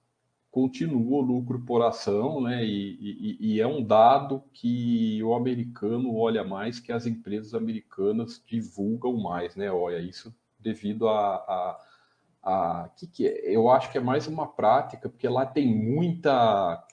continua 0.51 1.19
o 1.19 1.21
lucro 1.21 1.61
por 1.61 1.83
ação, 1.83 2.41
né? 2.41 2.65
E, 2.65 2.99
e, 3.01 3.55
e, 3.55 3.61
é 3.61 3.67
um 3.67 3.83
dado 3.83 4.43
que 4.53 5.23
o 5.23 5.35
americano 5.35 6.17
olha 6.17 6.43
mais, 6.43 6.81
que 6.81 6.93
as 6.93 7.07
empresas 7.07 7.55
americanas 7.55 8.43
divulgam 8.45 9.17
mais, 9.17 9.55
né? 9.55 9.71
Olha, 9.71 9.99
isso 9.99 10.35
devido 10.59 11.09
a, 11.09 11.37
a, 11.37 11.81
a 12.43 12.89
que, 12.97 13.07
que 13.07 13.27
é? 13.29 13.55
eu 13.55 13.69
acho 13.69 13.93
que 13.93 13.99
é 13.99 14.01
mais 14.01 14.27
uma 14.27 14.47
prática, 14.47 15.09
porque 15.09 15.29
lá 15.29 15.47
tem 15.47 15.73
muita 15.73 16.85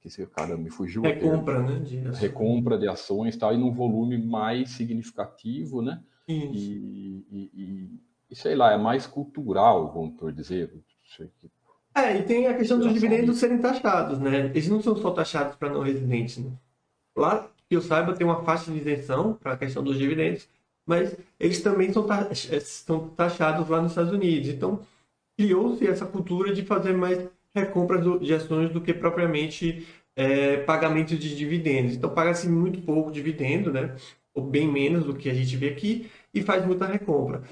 que 0.00 0.26
caramba, 0.26 0.62
me 0.62 0.70
fugiu 0.70 1.02
recompra, 1.02 1.62
né? 1.62 1.78
De 1.80 1.98
recompra 2.18 2.78
de 2.78 2.88
ações, 2.88 3.36
tal, 3.36 3.52
e 3.52 3.58
num 3.58 3.72
volume 3.72 4.16
mais 4.16 4.70
significativo, 4.70 5.82
né? 5.82 6.00
E, 6.26 7.24
e, 7.30 8.00
e, 8.30 8.34
sei 8.34 8.54
lá, 8.54 8.72
é 8.72 8.78
mais 8.78 9.06
cultural, 9.06 9.92
vamos 9.92 10.16
por 10.16 10.32
dizer. 10.32 10.72
É, 11.94 12.16
e 12.16 12.22
tem 12.22 12.46
a 12.46 12.56
questão 12.56 12.78
dos 12.78 12.94
dividendos 12.94 13.38
serem 13.38 13.58
taxados, 13.58 14.18
né? 14.18 14.46
Eles 14.46 14.68
não 14.68 14.80
são 14.80 14.96
só 14.96 15.10
taxados 15.10 15.56
para 15.56 15.68
não 15.68 15.82
residentes, 15.82 16.38
né? 16.38 16.50
Lá, 17.14 17.50
que 17.68 17.76
eu 17.76 17.82
saiba, 17.82 18.14
tem 18.14 18.26
uma 18.26 18.42
faixa 18.42 18.70
de 18.70 18.78
isenção 18.78 19.34
para 19.34 19.52
a 19.52 19.56
questão 19.56 19.82
dos 19.82 19.98
dividendos, 19.98 20.48
mas 20.86 21.16
eles 21.38 21.62
também 21.62 21.92
são, 21.92 22.06
são 22.62 23.08
taxados 23.08 23.68
lá 23.68 23.82
nos 23.82 23.92
Estados 23.92 24.12
Unidos. 24.12 24.48
Então, 24.48 24.80
criou-se 25.36 25.86
essa 25.86 26.06
cultura 26.06 26.54
de 26.54 26.64
fazer 26.64 26.92
mais 26.92 27.28
recompras 27.54 28.04
de 28.20 28.34
ações 28.34 28.70
do 28.70 28.80
que 28.80 28.92
propriamente 28.94 29.86
é, 30.16 30.58
pagamento 30.58 31.16
de 31.16 31.36
dividendos. 31.36 31.94
Então, 31.94 32.10
paga-se 32.10 32.48
muito 32.48 32.80
pouco 32.82 33.10
dividendo, 33.10 33.72
né? 33.72 33.96
Ou 34.34 34.44
bem 34.44 34.68
menos 34.68 35.04
do 35.04 35.14
que 35.14 35.28
a 35.28 35.34
gente 35.34 35.56
vê 35.56 35.68
aqui, 35.68 36.10
e 36.32 36.42
faz 36.42 36.64
muita 36.64 36.86
recompra. 36.86 37.42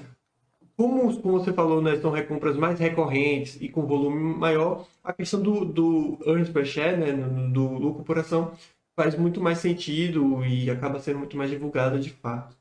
Como, 0.77 1.21
como 1.21 1.39
você 1.39 1.51
falou, 1.51 1.81
né, 1.81 1.97
são 1.97 2.09
recompras 2.09 2.55
mais 2.55 2.79
recorrentes 2.79 3.57
e 3.59 3.67
com 3.67 3.85
volume 3.85 4.17
maior, 4.37 4.87
a 5.03 5.11
questão 5.11 5.41
do, 5.41 5.65
do 5.65 6.17
earnings 6.25 6.49
per 6.49 6.65
share, 6.65 6.95
né, 6.95 7.11
do 7.51 7.67
lucro 7.67 8.03
por 8.03 8.17
ação, 8.17 8.53
faz 8.95 9.13
muito 9.17 9.41
mais 9.41 9.57
sentido 9.59 10.43
e 10.45 10.69
acaba 10.71 10.99
sendo 10.99 11.19
muito 11.19 11.35
mais 11.35 11.49
divulgada 11.49 11.99
de 11.99 12.09
fato. 12.11 12.58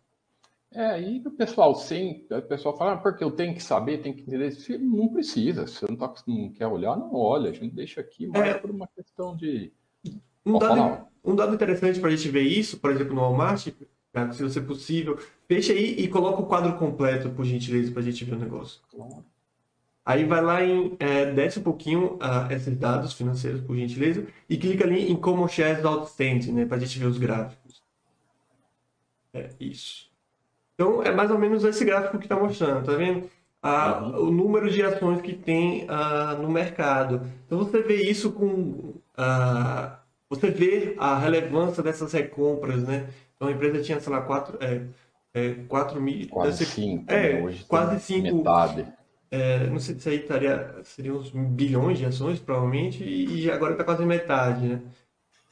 É, 0.78 1.02
e 1.02 1.18
o 1.26 1.30
pessoal, 1.32 1.74
sim, 1.74 2.24
o 2.30 2.40
pessoal 2.42 2.76
fala, 2.76 2.92
ah, 2.92 2.96
porque 2.98 3.24
eu 3.24 3.32
tenho 3.32 3.52
que 3.52 3.60
saber, 3.60 3.98
tem 3.98 4.12
que 4.12 4.22
entender. 4.22 4.56
Não 4.78 5.08
precisa, 5.08 5.66
se 5.66 5.74
você 5.74 5.86
não, 5.88 5.96
tá, 5.96 6.14
não 6.24 6.52
quer 6.52 6.68
olhar, 6.68 6.96
não 6.96 7.12
olha, 7.16 7.50
a 7.50 7.52
gente 7.52 7.74
deixa 7.74 8.00
aqui, 8.00 8.28
mas 8.28 8.42
é, 8.42 8.54
por 8.54 8.70
uma 8.70 8.86
questão 8.86 9.34
de. 9.34 9.72
Um 10.46 10.56
dado, 10.56 11.08
um 11.24 11.34
dado 11.34 11.52
interessante 11.52 11.98
para 11.98 12.10
a 12.10 12.14
gente 12.14 12.28
ver 12.28 12.42
isso, 12.42 12.78
por 12.78 12.92
exemplo, 12.92 13.12
no 13.12 13.22
Walmart? 13.22 13.58
Se 14.32 14.42
você 14.42 14.60
possível, 14.60 15.18
fecha 15.48 15.72
aí 15.72 15.96
e 15.98 16.06
coloca 16.06 16.42
o 16.42 16.46
quadro 16.46 16.78
completo, 16.78 17.28
por 17.30 17.44
gentileza, 17.44 17.90
para 17.90 18.00
a 18.00 18.04
gente 18.04 18.24
ver 18.24 18.36
o 18.36 18.38
negócio. 18.38 18.80
Aí 20.06 20.24
vai 20.24 20.40
lá 20.40 20.64
em, 20.64 20.96
é, 21.00 21.32
desce 21.32 21.58
um 21.58 21.62
pouquinho 21.64 22.14
uh, 22.14 22.52
esses 22.52 22.76
dados 22.78 23.14
financeiros, 23.14 23.60
por 23.62 23.76
gentileza, 23.76 24.24
e 24.48 24.56
clica 24.56 24.84
ali 24.84 25.10
em 25.10 25.16
Common 25.16 25.48
Shares 25.48 25.84
Outstanding, 25.84 26.52
né, 26.52 26.66
para 26.66 26.76
a 26.76 26.80
gente 26.80 27.00
ver 27.00 27.06
os 27.06 27.18
gráficos. 27.18 27.82
É 29.34 29.50
isso. 29.58 30.07
Então, 30.78 31.02
é 31.02 31.10
mais 31.10 31.28
ou 31.30 31.38
menos 31.38 31.64
esse 31.64 31.84
gráfico 31.84 32.18
que 32.18 32.26
está 32.26 32.36
mostrando, 32.36 32.86
tá 32.86 32.92
vendo? 32.92 33.28
Ah, 33.60 34.00
uhum. 34.00 34.28
O 34.28 34.30
número 34.30 34.70
de 34.70 34.80
ações 34.80 35.20
que 35.20 35.32
tem 35.32 35.84
ah, 35.88 36.38
no 36.40 36.48
mercado. 36.48 37.22
Então, 37.44 37.58
você 37.58 37.82
vê 37.82 38.02
isso 38.02 38.30
com... 38.30 38.94
Ah, 39.16 39.98
você 40.30 40.50
vê 40.50 40.94
a 40.98 41.18
relevância 41.18 41.82
dessas 41.82 42.12
recompras, 42.12 42.84
né? 42.84 43.08
Então 43.34 43.48
a 43.48 43.52
empresa 43.52 43.82
tinha, 43.82 43.98
sei 43.98 44.12
lá, 44.12 44.20
4 44.20 44.58
é, 44.60 44.82
é, 45.32 45.54
quatro 45.66 46.00
mil. 46.00 46.28
Quase 46.28 46.66
5. 46.66 47.04
É, 47.10 47.34
né? 47.34 47.42
Hoje 47.42 47.64
quase 47.64 48.00
5. 48.00 48.36
Metade. 48.36 48.86
É, 49.30 49.66
não 49.66 49.78
sei 49.78 49.98
se 49.98 50.08
aí 50.08 50.16
estaria, 50.16 50.74
seriam 50.84 51.16
uns 51.16 51.30
bilhões 51.30 51.98
de 51.98 52.06
ações, 52.06 52.38
provavelmente, 52.38 53.04
e 53.04 53.50
agora 53.50 53.72
está 53.72 53.84
quase 53.84 54.04
metade, 54.04 54.66
né? 54.66 54.80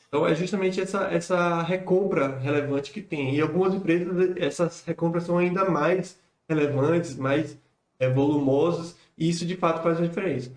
Então 0.09 0.27
é 0.27 0.35
justamente 0.35 0.81
essa, 0.81 1.05
essa 1.13 1.63
recompra 1.63 2.39
relevante 2.39 2.93
que 2.93 3.01
tem. 3.01 3.35
E 3.35 3.41
algumas 3.41 3.75
empresas, 3.75 4.37
essas 4.37 4.85
recompras 4.85 5.25
são 5.25 5.39
ainda 5.39 5.69
mais 5.69 6.19
relevantes, 6.49 7.17
mais 7.17 7.59
é, 7.99 8.09
volumosas, 8.09 8.97
e 9.19 9.29
isso 9.29 9.45
de 9.45 9.57
fato 9.57 9.83
faz 9.83 9.99
a 9.99 10.07
diferença. 10.07 10.51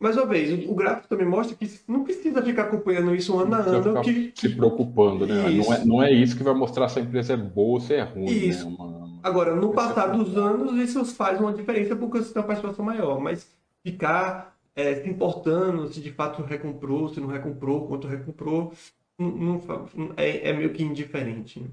mais 0.00 0.16
uma 0.16 0.26
vez, 0.26 0.68
o 0.68 0.74
gráfico 0.74 1.08
também 1.08 1.26
mostra 1.26 1.56
que 1.56 1.70
não 1.86 2.04
precisa 2.04 2.42
ficar 2.42 2.64
acompanhando 2.64 3.14
isso 3.14 3.38
ano 3.38 3.54
a 3.54 3.58
ano. 3.58 4.02
Que, 4.02 4.32
se 4.34 4.48
preocupando, 4.48 5.26
né? 5.26 5.50
Não 5.50 5.74
é, 5.74 5.84
não 5.84 6.02
é 6.02 6.12
isso 6.12 6.36
que 6.36 6.42
vai 6.42 6.54
mostrar 6.54 6.88
se 6.88 6.98
a 6.98 7.02
empresa 7.02 7.34
é 7.34 7.36
boa 7.36 7.74
ou 7.74 7.80
se 7.80 7.94
é 7.94 8.02
ruim. 8.02 8.24
Né? 8.24 8.32
Isso. 8.32 8.68
Né? 8.68 8.76
Uma... 8.76 9.04
Agora, 9.22 9.54
no 9.54 9.72
passar 9.72 10.08
dos 10.08 10.36
anos, 10.36 10.76
isso 10.78 11.04
faz 11.04 11.40
uma 11.40 11.52
diferença 11.52 11.96
porque 11.96 12.18
você 12.18 12.32
tem 12.32 12.42
uma 12.42 12.46
participação 12.46 12.84
maior. 12.84 13.20
Mas 13.20 13.46
ficar 13.82 14.53
é, 14.74 15.02
se 15.02 15.08
importando 15.08 15.88
se 15.92 16.00
de 16.00 16.12
fato 16.12 16.42
recomprou, 16.42 17.08
se 17.08 17.20
não 17.20 17.28
recomprou, 17.28 17.86
quanto 17.86 18.08
recomprou, 18.08 18.72
não, 19.18 19.30
não, 19.30 20.14
é, 20.16 20.48
é, 20.48 20.52
meio 20.52 20.72
que 20.72 20.82
indiferente. 20.82 21.60
Né? 21.60 21.68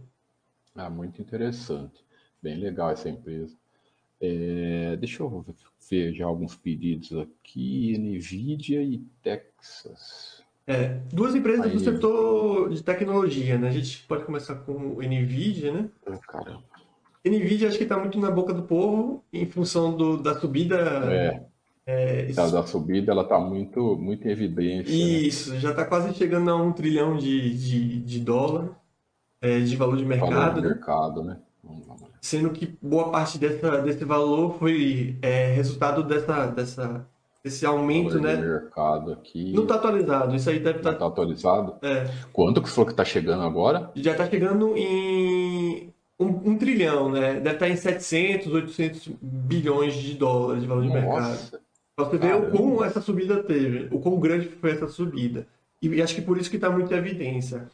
Ah, 0.75 0.89
muito 0.89 1.21
interessante. 1.21 2.05
Bem 2.41 2.57
legal 2.57 2.91
essa 2.91 3.09
empresa. 3.09 3.55
É, 4.19 4.95
deixa 4.97 5.23
eu 5.23 5.45
ver 5.89 6.13
já 6.13 6.25
alguns 6.25 6.55
pedidos 6.55 7.11
aqui. 7.17 7.97
NVIDIA 7.97 8.83
e 8.83 8.99
Texas. 9.23 10.43
É, 10.67 10.99
duas 11.11 11.33
empresas 11.33 11.65
Aí, 11.65 11.71
do 11.71 11.79
setor 11.79 12.69
de 12.69 12.83
tecnologia, 12.83 13.57
né? 13.57 13.67
A 13.67 13.71
gente 13.71 14.05
pode 14.07 14.23
começar 14.23 14.55
com 14.55 14.73
o 14.73 15.01
NVIDIA, 15.01 15.73
né? 15.73 15.89
Oh, 16.05 16.17
caramba. 16.19 16.63
NVIDIA 17.25 17.67
acho 17.67 17.77
que 17.77 17.83
está 17.83 17.97
muito 17.97 18.19
na 18.19 18.29
boca 18.31 18.53
do 18.53 18.63
povo 18.63 19.23
em 19.33 19.45
função 19.45 19.95
do, 19.95 20.17
da 20.17 20.39
subida. 20.39 21.50
É. 21.91 22.25
Isso... 22.29 22.51
Da 22.51 22.63
subida, 22.63 23.11
ela 23.11 23.23
está 23.23 23.39
muito, 23.39 23.97
muito 23.97 24.27
em 24.27 24.31
evidência. 24.31 24.91
Né? 24.91 24.99
Isso, 24.99 25.53
né? 25.53 25.59
já 25.59 25.71
está 25.71 25.85
quase 25.85 26.13
chegando 26.13 26.49
a 26.49 26.55
um 26.55 26.71
trilhão 26.71 27.17
de, 27.17 27.55
de, 27.55 27.99
de 27.99 28.19
dólar 28.19 28.69
é, 29.41 29.59
de 29.59 29.75
valor 29.75 29.97
de 29.97 30.05
mercado. 30.05 30.31
Valor 30.31 30.53
de 30.53 30.61
mercado, 30.61 31.23
né? 31.23 31.37
Sendo 32.21 32.51
que 32.51 32.77
boa 32.81 33.09
parte 33.09 33.37
dessa, 33.37 33.81
desse 33.81 34.05
valor 34.05 34.57
foi 34.59 35.17
é, 35.21 35.51
resultado 35.53 36.03
dessa, 36.03 36.45
dessa, 36.47 37.07
desse 37.43 37.65
aumento, 37.65 38.19
valor 38.19 38.21
né? 38.21 38.35
De 38.35 38.41
mercado 38.41 39.13
aqui. 39.13 39.53
Não 39.53 39.63
está 39.63 39.75
atualizado, 39.75 40.35
isso 40.35 40.49
aí 40.49 40.59
deve 40.59 40.77
estar. 40.77 40.91
Tá... 40.91 40.95
Está 40.95 41.07
atualizado? 41.07 41.75
É. 41.81 42.07
Quanto 42.31 42.61
que 42.61 42.69
falou 42.69 42.85
que 42.85 42.93
está 42.93 43.03
chegando 43.03 43.43
agora? 43.43 43.91
Já 43.95 44.11
está 44.11 44.29
chegando 44.29 44.77
em 44.77 45.91
um, 46.19 46.51
um, 46.51 46.57
trilhão, 46.57 47.09
né? 47.11 47.33
Deve 47.35 47.55
estar 47.55 47.65
tá 47.65 47.69
em 47.69 47.75
700, 47.75 48.53
800 48.53 49.09
bilhões 49.19 49.95
de 49.95 50.13
dólares 50.13 50.61
de 50.61 50.67
valor 50.67 50.83
Nossa. 50.83 50.99
de 50.99 51.05
mercado. 51.05 51.61
Você 52.05 52.17
ver 52.17 52.35
o 52.35 52.51
quão 52.51 52.83
essa 52.83 53.01
subida 53.01 53.43
teve, 53.43 53.87
o 53.91 53.99
quão 53.99 54.19
grande 54.19 54.49
foi 54.49 54.71
essa 54.71 54.87
subida. 54.87 55.47
E, 55.81 56.01
acho 56.01 56.15
que 56.15 56.21
por 56.21 56.37
isso 56.37 56.49
que 56.49 56.57
está 56.57 56.69
muito 56.69 56.93
em 56.93 56.97
evidência. 56.97 57.67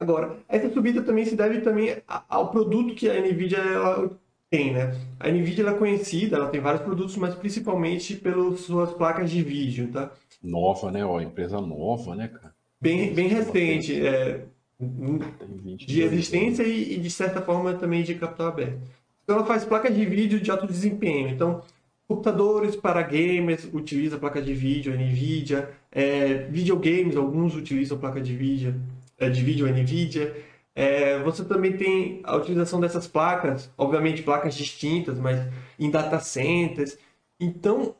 Agora, 0.00 0.36
essa 0.48 0.70
subida 0.70 1.02
também 1.02 1.24
se 1.24 1.36
deve 1.36 1.60
também 1.60 1.96
ao 2.28 2.50
produto 2.50 2.94
que 2.94 3.08
a 3.08 3.20
NVIDIA 3.20 3.58
ela 3.58 4.10
tem, 4.50 4.72
né? 4.72 4.96
A 5.18 5.28
NVIDIA 5.28 5.68
é 5.68 5.74
conhecida, 5.74 6.36
ela 6.36 6.48
tem 6.48 6.60
vários 6.60 6.82
produtos, 6.82 7.16
mas 7.16 7.34
principalmente 7.34 8.16
pelas 8.16 8.60
suas 8.60 8.92
placas 8.92 9.30
de 9.30 9.42
vídeo, 9.42 9.88
tá? 9.92 10.10
Nova, 10.42 10.90
né? 10.90 11.04
Ó, 11.04 11.20
empresa 11.20 11.60
nova, 11.60 12.14
né, 12.14 12.28
cara? 12.28 12.54
Bem, 12.80 13.14
bem 13.14 13.28
recente, 13.28 14.04
é, 14.06 14.44
de 14.78 16.02
existência 16.02 16.62
e, 16.62 16.98
de 16.98 17.10
certa 17.10 17.40
forma 17.40 17.74
também 17.74 18.02
de 18.02 18.14
capital 18.14 18.48
aberto. 18.48 18.78
Então 19.22 19.36
ela 19.36 19.46
faz 19.46 19.64
placas 19.64 19.94
de 19.94 20.04
vídeo 20.04 20.40
de 20.40 20.50
alto 20.50 20.66
desempenho. 20.66 21.28
Então, 21.28 21.62
computadores 22.06 22.76
para 22.76 23.02
gamers 23.02 23.68
utiliza 23.72 24.18
placa 24.18 24.40
de 24.40 24.52
vídeo, 24.52 24.92
NVIDIA, 24.94 25.70
é, 25.90 26.34
videogames, 26.50 27.16
alguns 27.16 27.54
utilizam 27.54 27.98
placa 27.98 28.20
de 28.20 28.36
vídeo, 28.36 28.80
é, 29.18 29.28
de 29.28 29.42
vídeo 29.42 29.66
NVIDIA. 29.66 30.34
É, 30.74 31.18
você 31.20 31.44
também 31.44 31.76
tem 31.76 32.20
a 32.24 32.36
utilização 32.36 32.80
dessas 32.80 33.06
placas, 33.06 33.70
obviamente 33.78 34.22
placas 34.22 34.54
distintas, 34.54 35.18
mas 35.18 35.40
em 35.78 35.90
data 35.90 36.18
centers. 36.18 36.98
Então, 37.40 37.94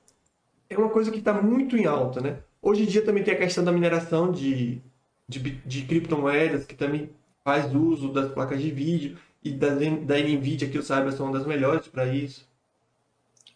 é 0.69 0.77
uma 0.77 0.91
coisa 0.91 1.11
que 1.11 1.19
está 1.19 1.33
muito 1.33 1.77
em 1.77 1.87
alta, 1.87 2.21
né? 2.21 2.39
Hoje 2.61 2.83
em 2.83 2.87
dia 2.87 3.05
também 3.05 3.23
tem 3.23 3.35
a 3.35 3.39
questão 3.39 3.63
da 3.63 3.73
mineração 3.73 4.33
de, 4.33 4.81
de, 5.29 5.39
de 5.39 5.83
criptomoedas, 5.83 6.65
que 6.65 6.75
também 6.75 7.11
faz 7.45 7.75
uso 7.75 8.13
das 8.13 8.33
placas 8.33 8.61
de 8.61 8.71
vídeo, 8.71 9.19
e 9.43 9.51
da, 9.51 9.69
da 9.69 10.19
NVIDIA, 10.19 10.69
que 10.69 10.79
eu 10.79 10.83
saiba, 10.83 11.13
são 11.13 11.31
das 11.31 11.47
melhores 11.47 11.87
para 11.87 12.07
isso. 12.07 12.49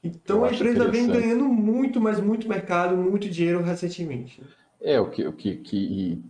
Então 0.03 0.39
eu 0.39 0.45
a 0.45 0.53
empresa 0.53 0.91
vem 0.91 1.09
ganhando 1.09 1.45
muito, 1.45 2.01
mas 2.01 2.21
muito 2.21 2.49
mercado, 2.49 2.97
muito 2.97 3.29
dinheiro 3.29 3.63
recentemente. 3.63 4.43
É, 4.81 5.01
o 5.01 5.11
que, 5.11 5.27
o 5.27 5.33
que, 5.33 5.57
que 5.57 6.23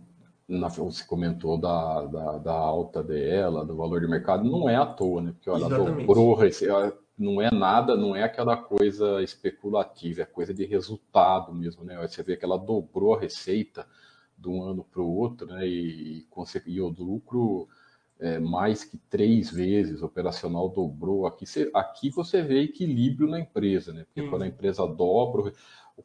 na, 0.47 0.67
você 0.67 1.03
comentou 1.05 1.57
da, 1.57 2.05
da, 2.05 2.37
da, 2.39 2.53
alta 2.53 3.03
dela, 3.03 3.63
do 3.63 3.75
valor 3.75 4.01
de 4.01 4.07
mercado, 4.07 4.43
não 4.43 4.67
é 4.67 4.75
à 4.75 4.85
toa, 4.85 5.21
né? 5.21 5.31
Porque 5.33 5.49
ela 5.49 5.69
dobrou, 5.69 6.39
não 7.17 7.41
é 7.41 7.51
nada, 7.51 7.95
não 7.95 8.15
é 8.15 8.23
aquela 8.23 8.57
coisa 8.57 9.21
especulativa, 9.21 10.21
é 10.21 10.25
coisa 10.25 10.53
de 10.53 10.65
resultado 10.65 11.53
mesmo, 11.53 11.83
né? 11.83 11.95
Você 12.07 12.23
vê 12.23 12.35
que 12.35 12.45
ela 12.45 12.57
dobrou 12.57 13.13
a 13.13 13.19
receita 13.19 13.85
de 14.37 14.49
um 14.49 14.63
ano 14.63 14.83
para 14.83 15.01
o 15.01 15.15
outro, 15.15 15.45
né? 15.45 15.67
E, 15.67 16.25
conseguiu 16.29 16.85
o 16.85 16.89
lucro 16.89 17.67
é, 18.19 18.37
mais 18.37 18.83
que 18.83 18.97
três 19.09 19.49
vezes, 19.49 20.01
operacional 20.01 20.69
dobrou. 20.69 21.25
Aqui 21.25 21.45
você, 21.45 21.71
aqui 21.73 22.09
você 22.09 22.41
vê 22.41 22.61
equilíbrio 22.63 23.29
na 23.29 23.39
empresa, 23.39 23.93
né? 23.93 24.03
Porque 24.03 24.21
hum. 24.21 24.29
quando 24.29 24.41
a 24.41 24.47
empresa 24.47 24.85
dobra, 24.85 25.53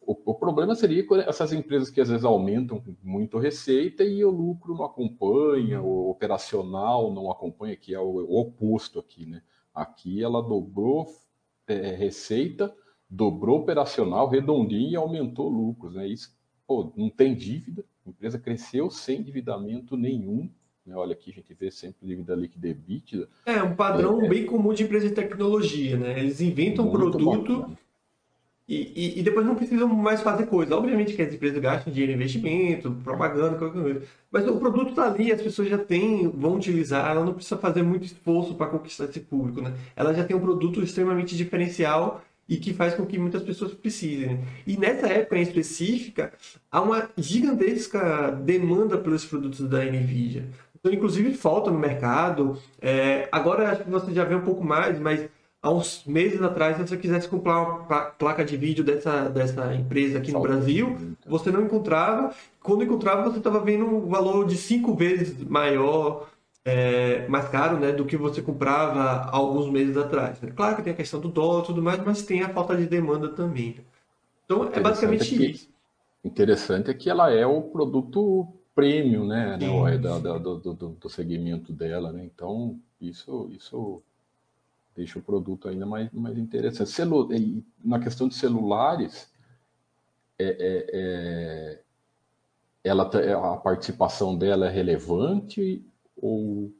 o, 0.00 0.16
o, 0.24 0.34
problema 0.34 0.74
seria 0.74 1.04
essas 1.26 1.52
empresas 1.52 1.90
que 1.90 2.00
às 2.00 2.08
vezes 2.08 2.24
aumentam 2.24 2.82
muito 3.02 3.38
receita 3.38 4.04
e 4.04 4.24
o 4.24 4.30
lucro 4.30 4.74
não 4.74 4.84
acompanha, 4.84 5.82
o 5.82 6.10
operacional 6.10 7.12
não 7.12 7.30
acompanha, 7.30 7.76
que 7.76 7.94
é 7.94 8.00
o, 8.00 8.24
o 8.24 8.40
oposto 8.40 8.98
aqui, 9.00 9.26
né? 9.26 9.42
Aqui 9.74 10.22
ela 10.22 10.40
dobrou 10.40 11.06
é, 11.66 11.94
receita, 11.96 12.74
dobrou 13.10 13.60
operacional, 13.60 14.28
redondinho 14.28 14.92
e 14.92 14.96
aumentou 14.96 15.48
lucros, 15.48 15.94
né? 15.94 16.06
Isso, 16.06 16.32
pô, 16.64 16.92
não 16.96 17.10
tem 17.10 17.34
dívida, 17.34 17.84
a 18.06 18.10
empresa 18.10 18.38
cresceu 18.38 18.88
sem 18.88 19.20
endividamento 19.20 19.96
nenhum, 19.96 20.48
né? 20.86 20.94
Olha 20.96 21.12
aqui, 21.12 21.30
a 21.30 21.34
gente 21.34 21.54
vê 21.54 21.70
sempre 21.70 22.06
dívida 22.06 22.34
líquida 22.34 22.68
EBITDA. 22.68 23.28
É, 23.46 23.62
um 23.62 23.74
padrão 23.74 24.22
é, 24.22 24.28
bem 24.28 24.44
comum 24.44 24.72
de 24.72 24.84
empresa 24.84 25.08
de 25.08 25.14
tecnologia, 25.14 25.96
né? 25.96 26.18
Eles 26.18 26.40
inventam 26.40 26.86
um 26.88 26.90
produto. 26.90 27.76
E, 28.66 28.92
e, 28.96 29.18
e, 29.20 29.22
depois 29.22 29.46
não 29.46 29.54
precisam 29.54 29.86
mais 29.88 30.22
fazer 30.22 30.46
coisa. 30.46 30.74
Obviamente 30.74 31.12
que 31.12 31.20
as 31.20 31.34
empresas 31.34 31.60
gastam 31.60 31.92
dinheiro 31.92 32.12
em 32.12 32.14
investimento, 32.14 32.90
propaganda, 33.04 33.58
qualquer 33.58 33.82
coisa. 33.82 34.02
Mas 34.32 34.48
o 34.48 34.58
produto 34.58 34.90
está 34.90 35.06
ali, 35.06 35.30
as 35.30 35.42
pessoas 35.42 35.68
já 35.68 35.76
têm, 35.76 36.28
vão 36.28 36.54
utilizar, 36.54 37.10
ela 37.10 37.22
não 37.22 37.34
precisa 37.34 37.58
fazer 37.58 37.82
muito 37.82 38.06
esforço 38.06 38.54
para 38.54 38.68
conquistar 38.68 39.04
esse 39.04 39.20
público. 39.20 39.60
Né? 39.60 39.74
Ela 39.94 40.14
já 40.14 40.24
tem 40.24 40.34
um 40.34 40.40
produto 40.40 40.82
extremamente 40.82 41.36
diferencial 41.36 42.22
e 42.48 42.56
que 42.56 42.72
faz 42.72 42.94
com 42.94 43.04
que 43.04 43.18
muitas 43.18 43.42
pessoas 43.42 43.74
precisem. 43.74 44.28
Né? 44.28 44.44
E 44.66 44.78
nessa 44.78 45.08
época 45.08 45.36
em 45.36 45.42
específica, 45.42 46.32
há 46.72 46.80
uma 46.80 47.10
gigantesca 47.18 48.30
demanda 48.30 48.96
pelos 48.96 49.26
produtos 49.26 49.68
da 49.68 49.84
NVIDIA. 49.84 50.48
Então, 50.84 50.92
inclusive, 50.92 51.32
falta 51.32 51.70
no 51.70 51.78
mercado. 51.78 52.58
É, 52.78 53.26
agora 53.32 53.70
acho 53.70 53.84
que 53.84 53.90
você 53.90 54.12
já 54.12 54.22
vê 54.22 54.34
um 54.34 54.42
pouco 54.42 54.62
mais, 54.62 54.98
mas 54.98 55.26
há 55.62 55.70
uns 55.70 56.04
meses 56.04 56.42
atrás, 56.42 56.76
se 56.76 56.86
você 56.86 56.98
quisesse 56.98 57.26
comprar 57.26 57.62
uma 57.62 58.00
placa 58.02 58.44
de 58.44 58.54
vídeo 58.54 58.84
dessa, 58.84 59.30
dessa 59.30 59.74
empresa 59.74 60.18
aqui 60.18 60.30
no 60.30 60.40
Brasil, 60.40 60.94
você 61.26 61.50
não 61.50 61.62
encontrava. 61.64 62.34
Quando 62.62 62.84
encontrava, 62.84 63.30
você 63.30 63.38
estava 63.38 63.60
vendo 63.60 63.86
um 63.86 64.10
valor 64.10 64.46
de 64.46 64.58
cinco 64.58 64.94
vezes 64.94 65.42
maior, 65.42 66.28
é, 66.62 67.26
mais 67.28 67.48
caro, 67.48 67.78
né, 67.78 67.90
do 67.90 68.04
que 68.04 68.18
você 68.18 68.42
comprava 68.42 69.30
alguns 69.30 69.70
meses 69.70 69.96
atrás. 69.96 70.38
Né? 70.42 70.52
Claro 70.54 70.76
que 70.76 70.82
tem 70.82 70.92
a 70.92 70.96
questão 70.96 71.18
do 71.18 71.28
dólar 71.28 71.62
e 71.62 71.66
tudo 71.66 71.82
mais, 71.82 72.04
mas 72.04 72.20
tem 72.20 72.42
a 72.42 72.50
falta 72.50 72.76
de 72.76 72.84
demanda 72.84 73.30
também. 73.30 73.76
Então, 74.44 74.68
é 74.70 74.80
basicamente 74.80 75.42
é 75.42 75.50
isso. 75.50 75.68
Interessante 76.22 76.90
é 76.90 76.94
que 76.94 77.08
ela 77.08 77.30
é 77.30 77.46
o 77.46 77.62
produto 77.62 78.52
premium, 78.74 79.26
né, 79.26 79.56
né 79.56 79.66
do, 79.98 80.38
do, 80.38 80.74
do, 80.74 80.88
do 80.90 81.08
segmento 81.08 81.72
dela, 81.72 82.12
né? 82.12 82.24
Então, 82.24 82.78
isso, 83.00 83.48
isso 83.52 84.02
deixa 84.94 85.18
o 85.18 85.22
produto 85.22 85.68
ainda 85.68 85.86
mais, 85.86 86.10
mais 86.12 86.36
interessante. 86.38 86.90
Celu 86.90 87.28
na 87.84 87.98
questão 87.98 88.28
de 88.28 88.34
celulares, 88.34 89.32
é, 90.38 90.44
é, 90.44 90.90
é, 90.92 91.80
ela, 92.82 93.04
tá, 93.04 93.18
a 93.52 93.56
participação 93.56 94.36
dela 94.36 94.66
é 94.66 94.70
relevante 94.70 95.84
ou 96.16 96.72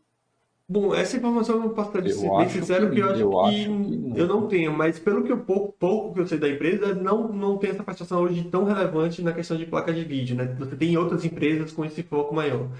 Bom, 0.67 0.95
essa 0.95 1.17
informação 1.17 1.57
eu 1.57 1.61
não 1.61 1.75
posso 1.75 2.01
dizer 2.01 2.31
bem 2.31 2.49
sincero, 2.49 2.91
que, 2.91 2.99
eu 2.99 3.11
acho, 3.11 3.21
eu 3.21 3.31
que, 3.31 3.37
acho 3.37 3.65
que 3.65 3.69
não. 3.69 4.17
eu 4.17 4.27
não 4.27 4.49
tenho, 4.49 4.73
mas 4.73 4.99
pelo 4.99 5.23
que 5.23 5.31
eu 5.31 5.39
pouco, 5.39 5.73
pouco 5.73 6.15
que 6.15 6.21
eu 6.21 6.27
sei 6.27 6.39
da 6.39 6.49
empresa, 6.49 6.95
não, 6.95 7.29
não 7.29 7.59
tem 7.59 7.71
essa 7.71 7.85
participação 7.85 8.23
hoje 8.23 8.43
tão 8.45 8.65
relevante 8.65 9.21
na 9.21 9.33
questão 9.33 9.59
de 9.59 9.67
placa 9.67 9.93
de 9.93 10.03
vídeo, 10.05 10.35
né? 10.35 10.47
Você 10.59 10.75
tem 10.75 10.97
outras 10.97 11.23
empresas 11.25 11.71
com 11.71 11.85
esse 11.85 12.03
foco 12.03 12.35
maior. 12.35 12.71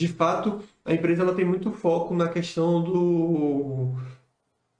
De 0.00 0.08
fato, 0.08 0.60
a 0.84 0.94
empresa 0.94 1.22
ela 1.22 1.34
tem 1.34 1.44
muito 1.44 1.70
foco 1.70 2.14
na 2.14 2.28
questão 2.28 2.82
do 2.82 3.94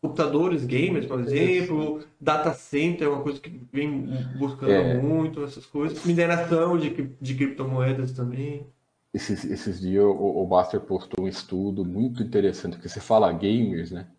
computadores 0.00 0.64
gamers, 0.64 1.06
por 1.06 1.20
exemplo, 1.20 2.00
data 2.20 2.54
center 2.54 3.08
é 3.08 3.10
uma 3.10 3.22
coisa 3.22 3.40
que 3.40 3.60
vem 3.72 4.06
buscando 4.38 4.70
é. 4.70 4.96
muito, 4.96 5.42
essas 5.42 5.66
coisas, 5.66 6.04
mineração 6.04 6.78
de, 6.78 7.10
de 7.20 7.34
criptomoedas 7.34 8.12
também. 8.12 8.66
Esses, 9.12 9.44
esses 9.44 9.80
dias 9.80 10.04
o, 10.04 10.10
o 10.10 10.46
Buster 10.46 10.80
postou 10.80 11.24
um 11.24 11.28
estudo 11.28 11.84
muito 11.84 12.22
interessante, 12.22 12.74
porque 12.74 12.88
você 12.88 13.00
fala 13.00 13.32
gamers, 13.32 13.90
né? 13.90 14.10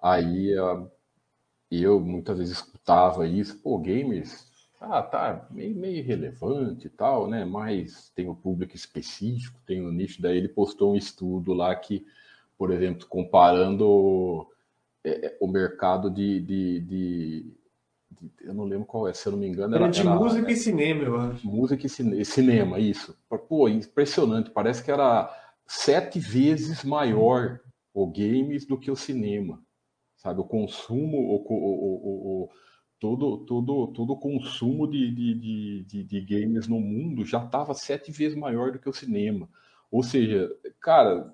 Aí 0.00 0.54
eu 1.70 2.00
muitas 2.00 2.38
vezes 2.38 2.58
escutava 2.58 3.26
isso, 3.26 3.58
pô, 3.58 3.78
gamers, 3.78 4.46
ah, 4.80 5.02
tá 5.02 5.46
meio, 5.50 5.74
meio 5.76 5.96
irrelevante 5.96 6.86
e 6.86 6.90
tal, 6.90 7.28
né? 7.28 7.44
Mas 7.44 8.10
tem 8.14 8.28
o 8.28 8.34
público 8.34 8.76
específico, 8.76 9.60
tem 9.66 9.84
o 9.84 9.90
nicho. 9.90 10.22
Daí 10.22 10.36
ele 10.36 10.48
postou 10.48 10.92
um 10.92 10.96
estudo 10.96 11.52
lá 11.52 11.74
que, 11.74 12.06
por 12.56 12.70
exemplo, 12.70 13.06
comparando 13.08 14.46
é, 15.04 15.36
o 15.40 15.48
mercado 15.48 16.10
de, 16.10 16.40
de, 16.40 16.80
de, 16.80 17.52
Eu 18.40 18.54
não 18.54 18.64
lembro 18.64 18.86
qual 18.86 19.08
é, 19.08 19.14
se 19.14 19.26
eu 19.26 19.32
não 19.32 19.38
me 19.38 19.48
engano. 19.48 19.74
Era, 19.74 19.84
era 19.84 19.92
de 19.92 20.00
era, 20.00 20.14
música 20.14 20.50
e 20.50 20.56
cinema, 20.56 21.02
eu 21.02 21.20
acho. 21.20 21.46
Música 21.46 21.86
e 21.86 22.24
cinema, 22.24 22.78
isso. 22.78 23.16
Pô, 23.48 23.68
impressionante. 23.68 24.50
Parece 24.50 24.82
que 24.82 24.90
era 24.90 25.30
sete 25.66 26.18
vezes 26.18 26.82
maior 26.84 27.60
o 27.92 28.06
games 28.06 28.66
do 28.66 28.78
que 28.78 28.90
o 28.90 28.96
cinema. 28.96 29.62
Sabe, 30.16 30.40
o 30.40 30.44
consumo, 30.44 31.16
o, 31.16 31.46
o, 31.48 32.44
o, 32.44 32.50
todo, 32.98 33.38
todo, 33.44 33.86
todo 33.88 34.12
o 34.12 34.18
consumo 34.18 34.88
de, 34.88 35.14
de, 35.14 35.84
de, 35.84 36.04
de, 36.04 36.20
games 36.20 36.66
no 36.66 36.80
mundo 36.80 37.24
já 37.24 37.44
estava 37.44 37.72
sete 37.72 38.10
vezes 38.10 38.36
maior 38.36 38.72
do 38.72 38.78
que 38.78 38.88
o 38.88 38.92
cinema. 38.92 39.48
Ou 39.90 40.02
seja, 40.02 40.50
cara, 40.80 41.32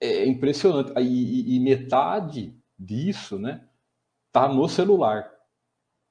é 0.00 0.24
impressionante. 0.26 0.92
E, 1.00 1.56
e 1.56 1.60
metade 1.60 2.54
disso, 2.78 3.38
né, 3.38 3.66
tá 4.32 4.48
no 4.48 4.68
celular. 4.68 5.30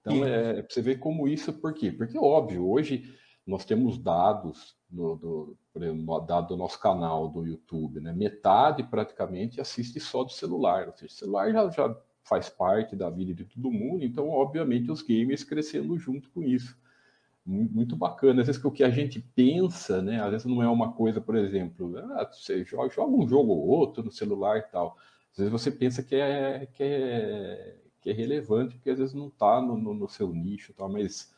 Então, 0.01 0.23
é, 0.25 0.61
você 0.61 0.81
vê 0.81 0.95
como 0.95 1.27
isso, 1.27 1.53
por 1.53 1.73
quê? 1.73 1.91
Porque, 1.91 2.17
óbvio, 2.17 2.69
hoje 2.69 3.13
nós 3.45 3.65
temos 3.65 3.97
dados, 3.97 4.75
do, 4.89 5.15
do, 5.15 5.57
por 5.73 5.83
exemplo, 5.83 6.19
dado 6.21 6.49
do 6.49 6.57
nosso 6.57 6.79
canal 6.79 7.27
do 7.27 7.45
YouTube, 7.45 7.99
né? 7.99 8.13
Metade 8.13 8.83
praticamente 8.83 9.59
assiste 9.59 9.99
só 9.99 10.23
do 10.23 10.31
celular. 10.31 10.87
Ou 10.87 10.93
seja, 10.95 11.13
o 11.13 11.17
celular 11.17 11.51
já, 11.51 11.69
já 11.69 11.97
faz 12.23 12.49
parte 12.49 12.95
da 12.95 13.09
vida 13.09 13.33
de 13.33 13.45
todo 13.45 13.71
mundo, 13.71 14.03
então, 14.03 14.29
obviamente, 14.29 14.91
os 14.91 15.01
gamers 15.01 15.43
crescendo 15.43 15.97
junto 15.97 16.29
com 16.29 16.43
isso. 16.43 16.77
Muito 17.45 17.95
bacana. 17.95 18.41
Às 18.41 18.47
vezes, 18.47 18.63
o 18.63 18.71
que 18.71 18.83
a 18.83 18.89
gente 18.91 19.19
pensa, 19.19 20.01
né? 20.01 20.21
Às 20.21 20.29
vezes 20.29 20.45
não 20.45 20.61
é 20.61 20.69
uma 20.69 20.93
coisa, 20.93 21.19
por 21.19 21.35
exemplo, 21.35 21.97
ah, 21.97 22.29
você 22.31 22.63
joga, 22.63 22.93
joga 22.93 23.15
um 23.15 23.27
jogo 23.27 23.51
ou 23.51 23.67
outro 23.67 24.03
no 24.03 24.11
celular 24.11 24.57
e 24.59 24.61
tal. 24.71 24.95
Às 25.31 25.37
vezes 25.37 25.51
você 25.51 25.71
pensa 25.71 26.03
que 26.03 26.15
é, 26.15 26.67
que 26.67 26.83
é, 26.83 27.77
que 28.01 28.09
é 28.09 28.13
relevante, 28.13 28.75
porque 28.75 28.89
às 28.89 28.99
vezes 28.99 29.13
não 29.13 29.27
está 29.27 29.61
no, 29.61 29.77
no, 29.77 29.93
no, 29.93 30.09
seu 30.09 30.29
nicho, 30.33 30.73
tal, 30.73 30.89
mas 30.89 31.33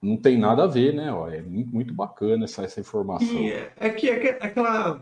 não 0.00 0.16
tem 0.16 0.38
nada 0.38 0.64
a 0.64 0.66
ver, 0.66 0.94
né? 0.94 1.12
Ó, 1.12 1.28
é 1.28 1.42
muito, 1.42 1.74
muito 1.74 1.94
bacana 1.94 2.44
essa, 2.44 2.62
essa 2.62 2.80
informação. 2.80 3.26
Sim, 3.26 3.48
é, 3.48 3.72
é 3.76 3.90
que 3.90 4.08
é 4.08 4.38
aquela, 4.40 5.00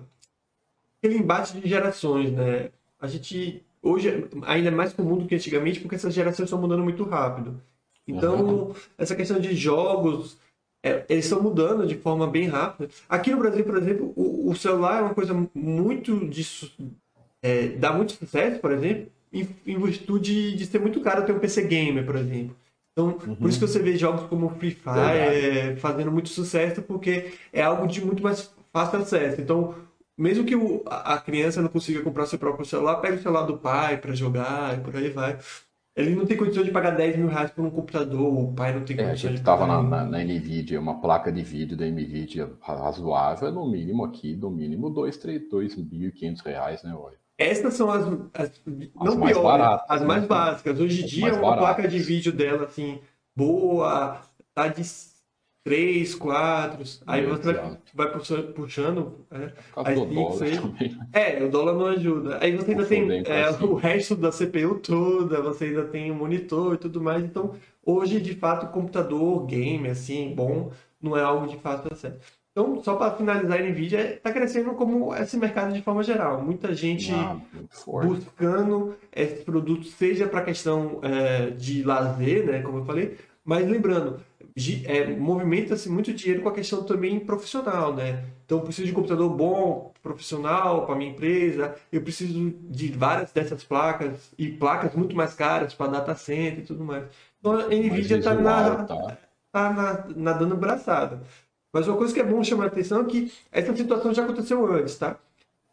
aquele 0.98 1.18
embate 1.18 1.58
de 1.58 1.68
gerações, 1.68 2.32
né? 2.32 2.70
A 2.98 3.06
gente 3.06 3.62
hoje 3.82 4.26
ainda 4.46 4.68
é 4.68 4.72
mais 4.72 4.92
comum 4.92 5.18
do 5.18 5.26
que 5.26 5.34
antigamente, 5.34 5.80
porque 5.80 5.96
essas 5.96 6.14
gerações 6.14 6.46
estão 6.46 6.60
mudando 6.60 6.82
muito 6.82 7.04
rápido. 7.04 7.60
Então, 8.06 8.44
uhum. 8.44 8.74
essa 8.96 9.14
questão 9.14 9.38
de 9.38 9.54
jogos, 9.54 10.38
é, 10.82 11.04
eles 11.08 11.24
estão 11.26 11.42
mudando 11.42 11.86
de 11.86 11.96
forma 11.96 12.26
bem 12.26 12.48
rápida. 12.48 12.90
Aqui 13.08 13.30
no 13.30 13.38
Brasil, 13.38 13.64
por 13.64 13.76
exemplo, 13.76 14.12
o, 14.16 14.50
o 14.50 14.56
celular 14.56 15.00
é 15.00 15.02
uma 15.02 15.14
coisa 15.14 15.34
muito 15.54 16.26
de, 16.28 16.46
é, 17.42 17.68
dá 17.68 17.92
muito 17.92 18.12
sucesso, 18.12 18.60
por 18.60 18.72
exemplo, 18.72 19.10
em, 19.34 19.48
em 19.66 19.78
virtude 19.78 20.56
de 20.56 20.64
ser 20.64 20.80
muito 20.80 21.00
caro 21.00 21.26
ter 21.26 21.32
um 21.32 21.38
PC 21.38 21.62
gamer, 21.64 22.06
por 22.06 22.16
exemplo. 22.16 22.56
Então, 22.92 23.18
uhum. 23.26 23.34
por 23.34 23.50
isso 23.50 23.58
que 23.58 23.66
você 23.66 23.80
vê 23.80 23.96
jogos 23.96 24.26
como 24.28 24.48
Free 24.50 24.70
Fire 24.70 25.18
é, 25.18 25.76
fazendo 25.76 26.12
muito 26.12 26.28
sucesso, 26.28 26.80
porque 26.80 27.32
é 27.52 27.60
algo 27.60 27.88
de 27.88 28.04
muito 28.04 28.22
mais 28.22 28.54
fácil 28.72 29.00
acesso. 29.00 29.40
Então, 29.40 29.74
mesmo 30.16 30.44
que 30.44 30.54
o, 30.54 30.82
a 30.86 31.18
criança 31.18 31.60
não 31.60 31.68
consiga 31.68 32.00
comprar 32.02 32.26
seu 32.26 32.38
próprio 32.38 32.64
celular, 32.64 32.96
pega 32.96 33.16
o 33.16 33.22
celular 33.22 33.42
do 33.42 33.58
pai 33.58 33.96
para 33.96 34.14
jogar 34.14 34.78
e 34.78 34.80
por 34.80 34.96
aí 34.96 35.10
vai. 35.10 35.38
Ele 35.96 36.14
não 36.16 36.26
tem 36.26 36.36
condição 36.36 36.64
de 36.64 36.72
pagar 36.72 36.90
10 36.90 37.16
mil 37.16 37.28
reais 37.28 37.52
por 37.52 37.64
um 37.64 37.70
computador, 37.70 38.20
o 38.20 38.52
pai 38.52 38.74
não 38.74 38.84
tem 38.84 38.96
condição 38.96 39.10
é, 39.10 39.12
a 39.12 39.14
gente 39.14 39.34
estava 39.40 39.64
na, 39.64 39.80
na, 39.80 40.04
na, 40.04 40.18
NVIDIA, 40.24 40.80
uma 40.80 41.00
placa 41.00 41.30
de 41.30 41.42
vídeo 41.42 41.76
da 41.76 41.86
NVIDIA 41.86 42.50
razoável, 42.60 43.52
no 43.52 43.70
mínimo 43.70 44.04
aqui, 44.04 44.34
no 44.34 44.50
mínimo 44.50 44.90
2.500 44.92 46.44
reais, 46.44 46.82
né, 46.82 46.92
olha. 46.96 47.16
Essas 47.38 47.74
são 47.74 47.90
as, 47.90 48.04
as, 48.32 48.50
as 48.50 48.60
não 48.66 49.18
mais 49.18 49.36
piores, 49.36 49.42
baratas, 49.42 49.86
as 49.88 50.02
mais 50.02 50.22
né? 50.22 50.28
básicas. 50.28 50.80
Hoje 50.80 51.02
em 51.02 51.06
dia, 51.06 51.32
uma 51.34 51.50
baratas. 51.50 51.58
placa 51.58 51.88
de 51.88 51.98
vídeo 51.98 52.32
dela, 52.32 52.64
assim, 52.64 53.00
boa, 53.34 54.20
tá 54.54 54.68
de 54.68 54.82
3, 55.64 56.14
4. 56.14 56.84
Aí 57.06 57.24
você 57.24 57.52
vai, 57.54 57.78
vai 57.94 58.12
puxando. 58.54 59.26
É, 59.30 59.50
aí 59.76 59.96
É, 61.10 61.42
o 61.42 61.50
dólar 61.50 61.72
não 61.72 61.86
ajuda. 61.86 62.38
Aí 62.40 62.54
você 62.54 62.72
ainda 62.72 62.84
tem 62.84 63.22
é, 63.26 63.50
o 63.64 63.74
resto 63.74 64.14
da 64.14 64.30
CPU 64.30 64.78
toda, 64.78 65.40
você 65.40 65.64
ainda 65.64 65.84
tem 65.84 66.10
o 66.10 66.14
monitor 66.14 66.74
e 66.74 66.78
tudo 66.78 67.00
mais. 67.00 67.24
Então, 67.24 67.54
hoje, 67.82 68.20
de 68.20 68.34
fato, 68.34 68.70
computador, 68.70 69.46
game, 69.46 69.88
assim, 69.88 70.34
bom, 70.34 70.70
não 71.00 71.16
é 71.16 71.22
algo 71.22 71.48
de 71.48 71.56
fácil 71.56 71.90
acesso. 71.90 72.18
Então, 72.52 72.80
só 72.84 72.94
para 72.94 73.16
finalizar, 73.16 73.58
a 73.58 73.62
NVIDIA 73.62 74.14
está 74.14 74.30
crescendo 74.32 74.74
como 74.74 75.12
esse 75.16 75.36
mercado 75.36 75.72
de 75.72 75.82
forma 75.82 76.04
geral. 76.04 76.40
Muita 76.40 76.72
gente 76.72 77.10
ah, 77.10 77.36
buscando 78.04 78.94
esses 79.12 79.42
produtos, 79.42 79.92
seja 79.94 80.28
para 80.28 80.44
questão 80.44 81.00
é, 81.02 81.50
de 81.50 81.82
lazer, 81.82 82.46
né, 82.46 82.62
como 82.62 82.78
eu 82.78 82.84
falei, 82.84 83.16
mas 83.44 83.68
lembrando, 83.68 84.20
é, 84.86 85.06
movimenta-se 85.06 85.88
muito 85.88 86.12
dinheiro 86.12 86.42
com 86.42 86.48
a 86.48 86.52
questão 86.52 86.84
também 86.84 87.18
profissional, 87.18 87.92
né? 87.92 88.24
Então, 88.44 88.58
eu 88.58 88.64
preciso 88.64 88.86
de 88.86 88.92
um 88.92 88.94
computador 88.94 89.28
bom, 89.30 89.92
profissional 90.02 90.86
para 90.86 90.94
minha 90.94 91.10
empresa, 91.10 91.74
eu 91.90 92.02
preciso 92.02 92.54
de 92.70 92.88
várias 92.92 93.32
dessas 93.32 93.64
placas 93.64 94.30
e 94.38 94.48
placas 94.48 94.94
muito 94.94 95.16
mais 95.16 95.34
caras 95.34 95.74
para 95.74 95.90
data 95.90 96.14
center 96.14 96.60
e 96.60 96.66
tudo 96.66 96.84
mais. 96.84 97.04
Então, 97.40 97.52
a 97.52 97.66
NVIDIA 97.66 98.18
está 98.18 98.34
na, 98.34 98.84
tá. 98.84 99.18
tá 99.50 99.72
na, 99.72 100.04
nadando 100.14 100.56
braçada. 100.56 101.20
Mas 101.72 101.88
uma 101.88 101.96
coisa 101.96 102.14
que 102.14 102.20
é 102.20 102.24
bom 102.24 102.44
chamar 102.44 102.64
a 102.64 102.66
atenção 102.68 103.00
é 103.00 103.04
que 103.04 103.32
essa 103.50 103.74
situação 103.74 104.14
já 104.14 104.22
aconteceu 104.22 104.64
antes, 104.72 104.96
tá? 104.96 105.18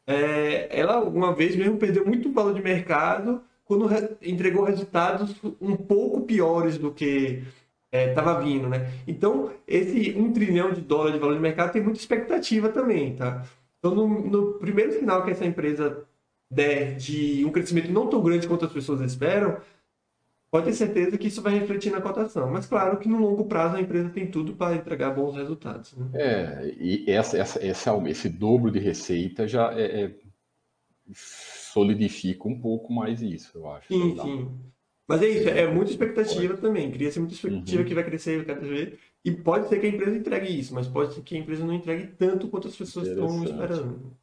É, 0.08 0.68
ela, 0.80 1.00
uma 1.02 1.36
vez 1.36 1.56
mesmo, 1.56 1.78
perdeu 1.78 2.06
muito 2.06 2.32
valor 2.32 2.56
de 2.56 2.62
mercado 2.62 3.44
quando 3.66 3.88
entregou 4.22 4.64
resultados 4.64 5.36
um 5.62 5.76
pouco 5.76 6.22
piores 6.22 6.78
do 6.78 6.92
que 6.92 7.44
estava 7.92 8.40
é, 8.40 8.44
vindo, 8.44 8.70
né? 8.70 8.92
Então, 9.06 9.52
esse 9.68 10.14
um 10.18 10.32
trilhão 10.32 10.72
de 10.72 10.82
dólares 10.82 11.14
de 11.14 11.20
valor 11.20 11.36
de 11.36 11.42
mercado 11.42 11.74
tem 11.74 11.84
muita 11.84 12.00
expectativa 12.00 12.70
também, 12.70 13.16
tá? 13.16 13.46
Então, 13.80 13.94
no, 13.94 14.08
no 14.08 14.54
primeiro 14.54 14.94
sinal 14.94 15.24
que 15.24 15.32
essa 15.32 15.46
empresa 15.46 16.06
der 16.50 16.96
de 16.96 17.44
um 17.46 17.52
crescimento 17.52 17.92
não 17.92 18.08
tão 18.08 18.22
grande 18.22 18.48
quanto 18.48 18.66
as 18.66 18.74
pessoas 18.74 19.02
esperam, 19.02 19.58
pode 20.52 20.66
ter 20.66 20.74
certeza 20.74 21.18
que 21.18 21.28
isso 21.28 21.42
vai 21.42 21.58
refletir 21.58 21.92
na 21.92 22.02
cotação. 22.02 22.52
Mas 22.52 22.66
claro 22.66 22.98
que 22.98 23.08
no 23.08 23.20
longo 23.20 23.46
prazo 23.46 23.78
a 23.78 23.82
empresa 23.82 24.10
tem 24.10 24.30
tudo 24.30 24.54
para 24.54 24.76
entregar 24.76 25.12
bons 25.12 25.36
resultados. 25.36 25.94
Né? 25.96 26.10
É, 26.14 26.76
e 26.78 27.10
essa, 27.10 27.38
essa, 27.38 27.66
esse, 27.66 27.90
esse 28.10 28.30
dobro 28.30 28.70
de 28.70 28.80
receita 28.80 29.48
já 29.48 29.74
é, 29.74 30.04
é, 30.04 30.16
solidifica 31.14 32.48
um 32.48 32.60
pouco 32.60 32.92
mais 32.94 33.22
isso, 33.22 33.58
eu 33.58 33.72
acho. 33.72 33.88
Sim, 33.88 34.18
sim. 34.22 34.52
Mas 35.12 35.22
é 35.22 35.28
isso, 35.28 35.50
é 35.50 35.68
muita 35.68 35.92
expectativa 35.92 36.58
também. 36.58 36.92
Cria-se 36.92 37.20
muita 37.20 37.34
expectativa 37.34 37.82
uhum. 37.82 37.88
que 37.88 37.94
vai 37.94 38.04
crescer 38.04 38.46
cada 38.46 38.62
vez. 38.62 38.98
E 39.24 39.32
pode 39.32 39.68
ser 39.68 39.80
que 39.80 39.86
a 39.86 39.90
empresa 39.90 40.18
entregue 40.18 40.60
isso, 40.60 40.74
mas 40.74 40.88
pode 40.88 41.14
ser 41.14 41.22
que 41.22 41.36
a 41.36 41.40
empresa 41.40 41.66
não 41.66 41.74
entregue 41.74 42.08
tanto 42.18 42.48
quanto 42.48 42.68
as 42.68 42.76
pessoas 42.76 43.08
estão 43.08 43.44
esperando. 43.44 44.18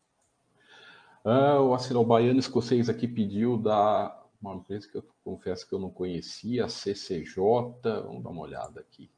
Ah, 1.24 1.60
o 1.60 1.74
Acinal 1.74 2.04
Baiano 2.04 2.40
Escocês 2.40 2.88
aqui 2.88 3.06
pediu 3.06 3.56
da 3.56 4.14
uma 4.40 4.54
empresa 4.54 4.88
que 4.88 4.96
eu 4.96 5.04
confesso 5.24 5.68
que 5.68 5.74
eu 5.74 5.78
não 5.78 5.90
conhecia, 5.90 6.64
a 6.64 6.68
CCJ. 6.68 7.34
Vamos 7.82 8.22
dar 8.22 8.30
uma 8.30 8.42
olhada 8.42 8.80
aqui 8.80 9.10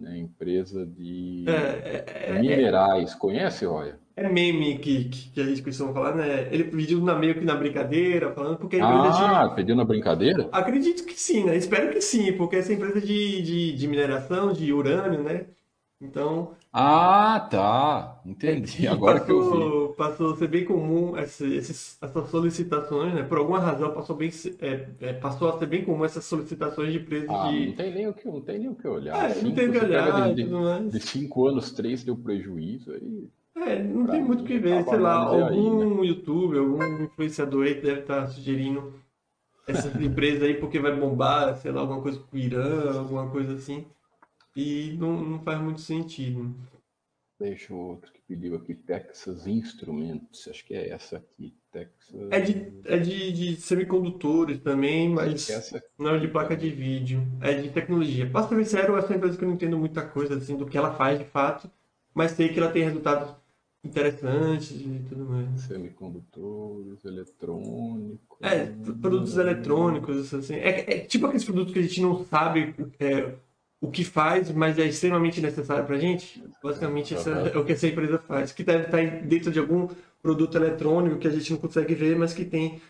né, 0.00 0.16
empresa 0.18 0.86
de 0.86 1.44
é, 1.46 1.52
é, 1.52 2.04
é, 2.06 2.30
é 2.30 2.40
minerais. 2.40 3.14
Conhece, 3.14 3.66
olha? 3.66 3.98
É 4.20 4.28
meme 4.28 4.78
que, 4.78 5.04
que, 5.04 5.30
que 5.30 5.40
a 5.40 5.44
gente 5.44 5.62
costuma 5.62 5.94
falar, 5.94 6.14
né? 6.14 6.46
Ele 6.52 6.64
pediu 6.64 7.00
na, 7.00 7.14
meio 7.14 7.34
que 7.34 7.40
na 7.44 7.56
brincadeira, 7.56 8.30
falando 8.34 8.58
porque 8.58 8.76
a 8.76 8.80
empresa 8.80 9.18
Ah, 9.18 9.46
de... 9.46 9.54
pediu 9.54 9.74
na 9.74 9.82
brincadeira? 9.82 10.46
Acredito 10.52 11.06
que 11.06 11.18
sim, 11.18 11.44
né? 11.44 11.56
Espero 11.56 11.90
que 11.90 12.02
sim, 12.02 12.30
porque 12.34 12.56
essa 12.56 12.70
empresa 12.70 13.00
de, 13.00 13.40
de, 13.40 13.72
de 13.72 13.88
mineração, 13.88 14.52
de 14.52 14.74
urânio, 14.74 15.22
né? 15.22 15.46
Então. 15.98 16.52
Ah, 16.70 17.48
tá. 17.50 18.20
Entendi. 18.26 18.86
Agora 18.88 19.20
passou, 19.20 19.26
que 19.26 19.32
eu 19.32 19.88
vi. 19.88 19.96
Passou 19.96 20.32
a 20.34 20.36
ser 20.36 20.48
bem 20.48 20.64
comum 20.66 21.16
esses, 21.16 21.96
essas 22.02 22.28
solicitações, 22.28 23.14
né? 23.14 23.22
Por 23.22 23.38
alguma 23.38 23.58
razão 23.58 23.94
passou, 23.94 24.16
bem, 24.16 24.30
é, 24.60 24.88
é, 25.00 25.12
passou 25.14 25.48
a 25.48 25.58
ser 25.58 25.66
bem 25.66 25.82
comum 25.82 26.04
essas 26.04 26.26
solicitações 26.26 26.92
de 26.92 27.00
preço 27.00 27.30
ah, 27.30 27.50
de. 27.50 27.68
Não 27.68 27.74
tem 27.74 27.94
nem 27.94 28.06
o 28.06 28.12
que, 28.12 28.28
não 28.28 28.40
tem 28.42 28.58
nem 28.58 28.68
o 28.68 28.74
que 28.74 28.86
olhar. 28.86 29.30
É, 29.30 29.34
cinco, 29.34 29.46
não 29.46 29.54
tem 29.54 29.68
o 29.68 29.72
que 29.72 29.78
olhar. 29.78 30.34
De, 30.34 30.44
de, 30.44 30.90
de, 30.90 31.00
cinco 31.00 31.46
anos, 31.46 31.72
três 31.72 32.04
deu 32.04 32.16
prejuízo 32.16 32.92
aí. 32.92 33.30
É, 33.60 33.82
não 33.82 34.06
tem 34.06 34.22
muito 34.22 34.42
o 34.42 34.46
que 34.46 34.58
ver. 34.58 34.84
Sei 34.84 34.98
lá, 34.98 35.14
algum 35.14 35.80
aí, 35.80 35.86
né? 35.86 36.06
YouTube, 36.06 36.58
algum 36.58 37.04
influenciador 37.04 37.66
aí 37.66 37.74
deve 37.74 38.00
estar 38.00 38.26
sugerindo 38.26 38.94
essas 39.66 39.94
empresas 40.00 40.42
aí 40.42 40.54
porque 40.54 40.78
vai 40.78 40.94
bombar, 40.94 41.56
sei 41.56 41.70
lá, 41.70 41.80
alguma 41.82 42.00
coisa 42.00 42.18
com 42.18 42.36
o 42.36 42.38
Irã, 42.38 42.98
alguma 42.98 43.28
coisa 43.30 43.54
assim 43.54 43.86
e 44.54 44.96
não, 44.98 45.12
não 45.22 45.40
faz 45.40 45.60
muito 45.60 45.80
sentido. 45.80 46.54
Deixa 47.38 47.72
o 47.72 47.78
outro 47.78 48.12
que 48.12 48.20
pediu 48.28 48.54
aqui, 48.54 48.74
Texas 48.74 49.46
Instruments, 49.46 50.46
acho 50.48 50.64
que 50.64 50.74
é 50.74 50.90
essa 50.90 51.16
aqui, 51.16 51.54
Texas... 51.72 52.28
É 52.30 52.38
de, 52.38 52.72
é 52.84 52.98
de, 52.98 53.32
de 53.32 53.56
semicondutores 53.56 54.58
também, 54.58 55.08
mas 55.08 55.48
Essa 55.48 55.82
não 55.98 56.14
é 56.14 56.18
de 56.18 56.28
placa 56.28 56.54
de 56.54 56.68
vídeo, 56.68 57.26
é 57.40 57.54
de 57.54 57.70
tecnologia. 57.70 58.28
Pra 58.28 58.46
ser 58.46 58.62
sincero, 58.62 58.96
essa 58.96 59.06
é 59.06 59.10
uma 59.10 59.16
empresa 59.16 59.38
que 59.38 59.44
eu 59.44 59.48
não 59.48 59.54
entendo 59.54 59.78
muita 59.78 60.06
coisa 60.06 60.36
assim 60.36 60.54
do 60.54 60.66
que 60.66 60.76
ela 60.76 60.92
faz 60.94 61.18
de 61.18 61.24
fato, 61.24 61.70
mas 62.14 62.32
sei 62.32 62.50
que 62.50 62.58
ela 62.58 62.70
tem 62.70 62.84
resultados 62.84 63.34
interessantes 63.84 64.72
e 64.72 65.02
tudo 65.08 65.24
mais. 65.24 65.60
semicondutores, 65.62 67.04
eletrônicos... 67.04 68.38
É, 68.40 68.66
produtos 69.00 69.36
eletrônicos, 69.36 70.32
assim. 70.34 70.54
É, 70.54 70.96
é 70.96 70.98
tipo 71.00 71.26
aqueles 71.26 71.44
produtos 71.44 71.72
que 71.72 71.78
a 71.78 71.82
gente 71.82 72.00
não 72.00 72.24
sabe 72.24 72.74
é, 72.98 73.34
o 73.80 73.90
que 73.90 74.04
faz, 74.04 74.50
mas 74.52 74.78
é 74.78 74.86
extremamente 74.86 75.40
necessário 75.40 75.86
pra 75.86 75.98
gente. 75.98 76.42
Basicamente, 76.62 77.14
essa 77.14 77.30
é 77.30 77.56
o 77.56 77.64
que 77.64 77.72
essa 77.72 77.86
empresa 77.86 78.18
faz. 78.18 78.52
Que 78.52 78.62
deve 78.62 78.84
estar 78.84 79.02
dentro 79.26 79.50
de 79.50 79.58
algum 79.58 79.88
produto 80.22 80.54
eletrônico 80.56 81.18
que 81.18 81.28
a 81.28 81.30
gente 81.30 81.50
não 81.50 81.58
consegue 81.58 81.94
ver, 81.94 82.16
mas 82.16 82.34
que 82.34 82.44
tem 82.44 82.80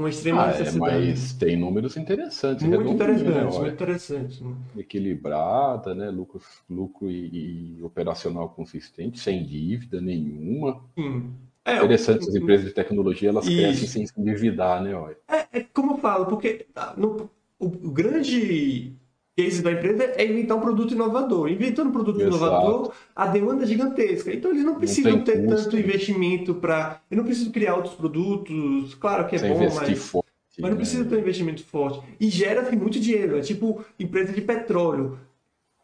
uma 0.00 0.08
extrema 0.10 0.42
Ah, 0.42 0.50
é, 0.50 0.58
necessidade. 0.58 1.06
mas 1.06 1.32
tem 1.34 1.56
números 1.56 1.96
interessantes, 1.96 2.64
Muito 2.66 2.84
né? 2.84 2.92
interessante, 2.94 3.30
Olha, 3.32 3.60
muito 3.60 3.72
interessante. 3.74 4.44
né? 4.44 4.54
equilibrada, 4.76 5.94
né? 5.94 6.10
Lucro, 6.10 6.40
lucro 6.68 7.10
e, 7.10 7.76
e 7.78 7.82
operacional 7.82 8.48
consistente, 8.50 9.18
sem 9.20 9.44
dívida 9.44 10.00
nenhuma. 10.00 10.82
Sim. 10.94 11.30
É, 11.64 11.76
Interessante, 11.76 12.28
as 12.28 12.34
empresas 12.34 12.66
de 12.66 12.72
tecnologia, 12.72 13.28
elas 13.28 13.46
Isso. 13.46 13.56
crescem 13.56 13.86
sem 13.86 14.06
se 14.06 14.20
endividar, 14.20 14.82
né? 14.82 14.94
Olha. 14.94 15.16
É, 15.28 15.58
é 15.58 15.60
como 15.72 15.92
eu 15.92 15.98
falo, 15.98 16.26
porque 16.26 16.66
ah, 16.74 16.94
no- 16.96 17.30
o, 17.58 17.66
o 17.66 17.90
grande 17.90 18.94
case 19.36 19.62
da 19.62 19.72
empresa 19.72 20.04
é 20.16 20.26
inventar 20.26 20.56
um 20.56 20.60
produto 20.60 20.92
inovador. 20.92 21.48
Inventando 21.48 21.88
um 21.88 21.92
produto 21.92 22.20
Exato. 22.20 22.36
inovador, 22.36 22.92
a 23.14 23.26
demanda 23.26 23.64
é 23.64 23.66
gigantesca. 23.66 24.32
Então 24.32 24.50
eles 24.50 24.64
não 24.64 24.76
precisam 24.76 25.22
tem 25.22 25.24
ter 25.24 25.44
custo. 25.46 25.64
tanto 25.64 25.78
investimento 25.78 26.54
para. 26.54 27.00
Eu 27.10 27.16
não 27.16 27.24
preciso 27.24 27.50
criar 27.50 27.76
outros 27.76 27.94
produtos. 27.94 28.94
Claro 28.94 29.26
que 29.28 29.36
é 29.36 29.38
Sem 29.38 29.50
bom, 29.52 29.58
mas. 29.74 29.98
forte. 29.98 30.30
Mas 30.58 30.70
não 30.70 30.76
né? 30.76 30.82
precisa 30.82 31.04
ter 31.04 31.16
um 31.16 31.20
investimento 31.20 31.64
forte. 31.64 32.02
E 32.18 32.28
gera-se 32.28 32.76
muito 32.76 33.00
dinheiro. 33.00 33.38
É 33.38 33.40
tipo 33.40 33.84
empresa 33.98 34.32
de 34.32 34.40
petróleo. 34.42 35.18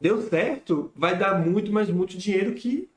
Deu 0.01 0.21
certo, 0.21 0.93
vai 0.95 1.17
dar 1.17 1.39
muito, 1.39 1.73
mas 1.73 1.89
muito 1.89 2.19
dinheiro 2.19 2.53
que 2.53 2.91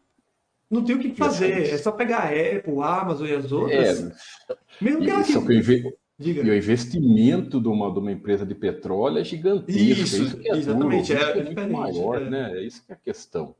não 0.69 0.83
tem 0.83 0.95
o 0.95 0.99
que 0.99 1.15
fazer. 1.15 1.69
É 1.73 1.77
só 1.77 1.91
pegar 1.91 2.19
a 2.19 2.25
Apple, 2.27 2.79
a 2.81 3.01
Amazon 3.01 3.27
e 3.27 3.33
as 3.33 3.51
outras. 3.51 4.01
É, 4.49 4.57
Mesmo 4.81 5.01
que 5.01 5.09
ela 5.09 5.23
que 5.23 5.99
Diga. 6.19 6.41
e 6.41 6.49
o 6.49 6.53
investimento 6.53 7.61
de 7.61 7.69
uma, 7.69 7.89
de 7.91 7.99
uma 7.99 8.11
empresa 8.11 8.45
de 8.45 8.53
petróleo 8.53 9.19
é 9.19 9.23
gigantesco. 9.23 9.79
Isso, 9.79 10.23
isso 10.23 10.37
que 10.37 10.51
é 10.51 10.57
exatamente, 10.57 11.13
duro, 11.13 11.25
é 11.25 11.31
é, 11.31 11.43
muito 11.43 11.71
maior, 11.71 12.21
é. 12.21 12.29
né? 12.29 12.57
É 12.57 12.63
isso 12.63 12.85
que 12.85 12.91
é 12.91 12.95
a 12.95 12.97
questão. 12.97 13.55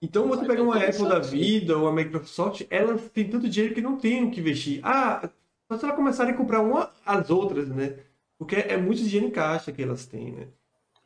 Então 0.00 0.28
você 0.28 0.44
pega 0.44 0.60
é 0.60 0.62
uma 0.62 0.76
Apple 0.76 1.08
da 1.08 1.18
vida 1.18 1.76
ou 1.76 1.88
a 1.88 1.92
Microsoft, 1.92 2.64
elas 2.70 3.08
têm 3.08 3.28
tanto 3.28 3.48
dinheiro 3.48 3.74
que 3.74 3.80
não 3.80 3.96
tem 3.96 4.24
o 4.24 4.30
que 4.30 4.40
investir. 4.40 4.80
Ah, 4.84 5.28
só 5.68 5.76
se 5.78 5.84
elas 5.84 5.96
começarem 5.96 6.34
a 6.34 6.36
comprar 6.36 6.60
uma 6.60 6.90
às 7.04 7.30
outras, 7.30 7.68
né? 7.68 7.98
Porque 8.38 8.56
é 8.56 8.76
muito 8.76 9.02
dinheiro 9.02 9.26
em 9.26 9.30
caixa 9.30 9.72
que 9.72 9.82
elas 9.82 10.06
têm, 10.06 10.32
né? 10.32 10.48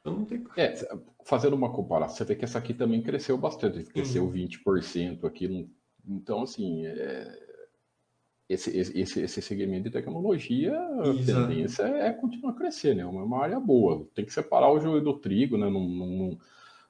Então 0.00 0.14
não 0.14 0.24
tem. 0.24 0.44
É, 0.56 0.74
fazendo 1.24 1.54
uma 1.54 1.72
comparação, 1.72 2.16
você 2.16 2.24
vê 2.24 2.36
que 2.36 2.44
essa 2.44 2.58
aqui 2.58 2.72
também 2.72 3.02
cresceu 3.02 3.36
bastante, 3.36 3.84
cresceu 3.84 4.30
20% 4.30 5.24
aqui. 5.24 5.68
Então, 6.06 6.42
assim, 6.42 6.86
é, 6.86 7.45
esse, 8.48 8.70
esse, 8.76 9.20
esse- 9.22 9.42
segmento 9.42 9.84
de 9.84 9.90
tecnologia, 9.90 10.72
a 10.78 11.14
tendência 11.24 11.82
é 11.84 12.12
continuar 12.12 12.52
a 12.52 12.54
crescer, 12.56 12.94
né? 12.94 13.02
É 13.02 13.06
uma 13.06 13.24
uma 13.24 13.42
área 13.42 13.58
boa. 13.60 14.06
Tem 14.14 14.24
que 14.24 14.32
separar 14.32 14.70
o 14.72 14.80
joio 14.80 15.02
do 15.02 15.18
trigo, 15.18 15.58
né? 15.58 15.68
Não, 15.68 16.38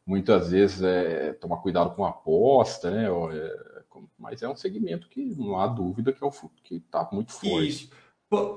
muitas 0.06 0.50
vezes 0.50 0.82
é 0.82 1.32
tomar 1.34 1.58
cuidado 1.58 1.94
com 1.94 2.04
a 2.04 2.10
aposta, 2.10 2.90
né? 2.90 3.06
É, 3.06 3.82
mas 4.18 4.42
é 4.42 4.48
um 4.48 4.56
segmento 4.56 5.08
que 5.08 5.24
não 5.36 5.58
há 5.58 5.66
dúvida 5.66 6.12
que 6.12 6.22
é 6.22 6.26
o 6.26 6.30
que 6.62 6.76
está 6.76 7.08
muito 7.12 7.32
forte. 7.32 7.68
Isso. 7.68 7.90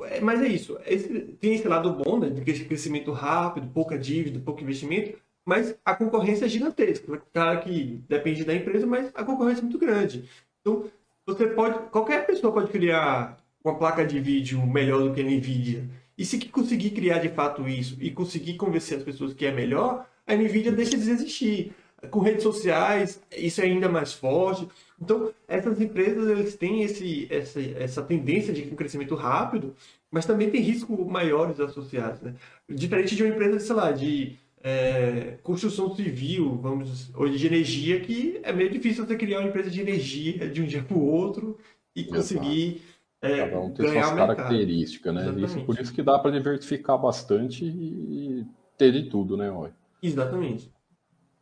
É, 0.09 0.19
Mas 0.19 0.41
é 0.41 0.47
isso. 0.47 0.77
Esse- 0.85 1.21
tem 1.39 1.53
esse 1.55 1.67
lado 1.67 1.93
bom, 1.93 2.19
né? 2.19 2.29
De 2.29 2.41
cres- 2.41 2.63
crescimento 2.63 3.11
rápido, 3.11 3.67
pouca 3.71 3.97
dívida, 3.97 4.39
pouco 4.39 4.61
investimento, 4.61 5.17
mas 5.45 5.77
a 5.85 5.95
concorrência 5.95 6.45
é 6.45 6.49
gigantesca. 6.49 7.17
Claro 7.31 7.61
que 7.61 8.03
depende 8.07 8.43
da 8.43 8.53
empresa, 8.55 8.85
mas 8.87 9.11
a 9.15 9.23
concorrência 9.23 9.61
é 9.61 9.63
muito 9.63 9.77
grande. 9.79 10.27
Então, 10.61 10.85
você 11.29 11.47
pode. 11.47 11.89
Qualquer 11.89 12.25
pessoa 12.25 12.53
pode 12.53 12.71
criar 12.71 13.37
uma 13.63 13.75
placa 13.75 14.05
de 14.05 14.19
vídeo 14.19 14.65
melhor 14.65 15.01
do 15.01 15.13
que 15.13 15.21
a 15.21 15.23
Nvidia. 15.23 15.89
E 16.17 16.25
se 16.25 16.39
conseguir 16.47 16.91
criar 16.91 17.19
de 17.19 17.29
fato 17.29 17.67
isso 17.67 17.97
e 17.99 18.11
conseguir 18.11 18.55
convencer 18.55 18.97
as 18.97 19.03
pessoas 19.03 19.33
que 19.33 19.45
é 19.45 19.51
melhor, 19.51 20.05
a 20.27 20.35
Nvidia 20.35 20.71
deixa 20.71 20.97
de 20.97 21.09
existir. 21.09 21.73
Com 22.11 22.19
redes 22.19 22.43
sociais, 22.43 23.21
isso 23.35 23.59
é 23.61 23.65
ainda 23.65 23.89
mais 23.89 24.13
forte. 24.13 24.67
Então, 25.01 25.31
essas 25.47 25.81
empresas 25.81 26.29
eles 26.29 26.55
têm 26.55 26.81
esse, 26.83 27.27
essa, 27.29 27.59
essa 27.61 28.01
tendência 28.01 28.53
de 28.53 28.63
um 28.63 28.75
crescimento 28.75 29.15
rápido, 29.15 29.75
mas 30.09 30.25
também 30.25 30.49
tem 30.49 30.61
riscos 30.61 30.97
maiores 31.07 31.59
associados. 31.59 32.21
Né? 32.21 32.35
Diferente 32.69 33.15
de 33.15 33.23
uma 33.23 33.33
empresa, 33.33 33.59
sei 33.59 33.75
lá, 33.75 33.91
de 33.91 34.37
é, 34.61 35.37
construção 35.43 35.95
civil, 35.95 36.57
vamos 36.57 36.89
dizer, 36.89 37.17
ou 37.17 37.29
de 37.29 37.45
energia, 37.47 37.99
que 38.01 38.39
é 38.43 38.51
meio 38.51 38.69
difícil 38.69 39.05
você 39.05 39.15
criar 39.15 39.39
uma 39.39 39.49
empresa 39.49 39.69
de 39.69 39.79
energia 39.81 40.49
de 40.49 40.61
um 40.61 40.65
dia 40.65 40.83
para 40.83 40.97
o 40.97 41.05
outro 41.05 41.57
e 41.95 42.03
conseguir 42.03 42.81
é, 43.21 43.37
Cada 43.37 43.59
um 43.59 43.71
tem 43.71 43.85
ganhar 43.85 44.03
suas 44.03 44.15
características, 44.17 45.13
né? 45.13 45.41
Isso, 45.41 45.65
por 45.65 45.77
isso 45.79 45.93
que 45.93 46.01
dá 46.01 46.17
para 46.17 46.31
diversificar 46.31 46.97
bastante 46.97 47.65
e 47.65 48.45
ter 48.77 48.91
de 48.93 49.09
tudo, 49.09 49.35
né? 49.35 49.51
Olha. 49.51 49.75
Exatamente. 50.01 50.71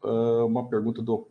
Ah, 0.04 0.46
uma 0.46 0.68
pergunta 0.68 1.02
do 1.02 1.28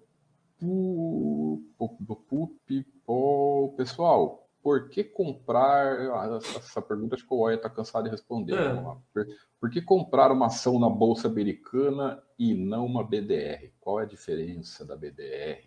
Pu- 0.58 1.62
do 2.00 2.16
Pupipo. 2.16 3.74
Pessoal, 3.76 4.45
por 4.66 4.88
que 4.88 5.04
comprar? 5.04 5.96
ah, 6.10 6.40
Essa, 6.56 6.82
pergunta 6.82 7.14
acho 7.14 7.24
que 7.24 7.32
o 7.32 7.38
Oia 7.38 7.54
está 7.54 7.70
cansado 7.70 8.02
de 8.02 8.10
responder. 8.10 8.54
É. 8.54 8.74
Por, 9.14 9.26
por 9.60 9.70
que 9.70 9.80
comprar 9.80 10.32
uma 10.32 10.46
ação 10.46 10.80
na 10.80 10.90
Bolsa 10.90 11.28
Americana 11.28 12.20
e 12.36 12.52
não 12.52 12.84
uma 12.84 13.04
BDR? 13.04 13.70
Qual 13.78 14.00
é 14.00 14.02
a 14.02 14.06
diferença 14.06 14.84
da 14.84 14.96
BDR? 14.96 15.62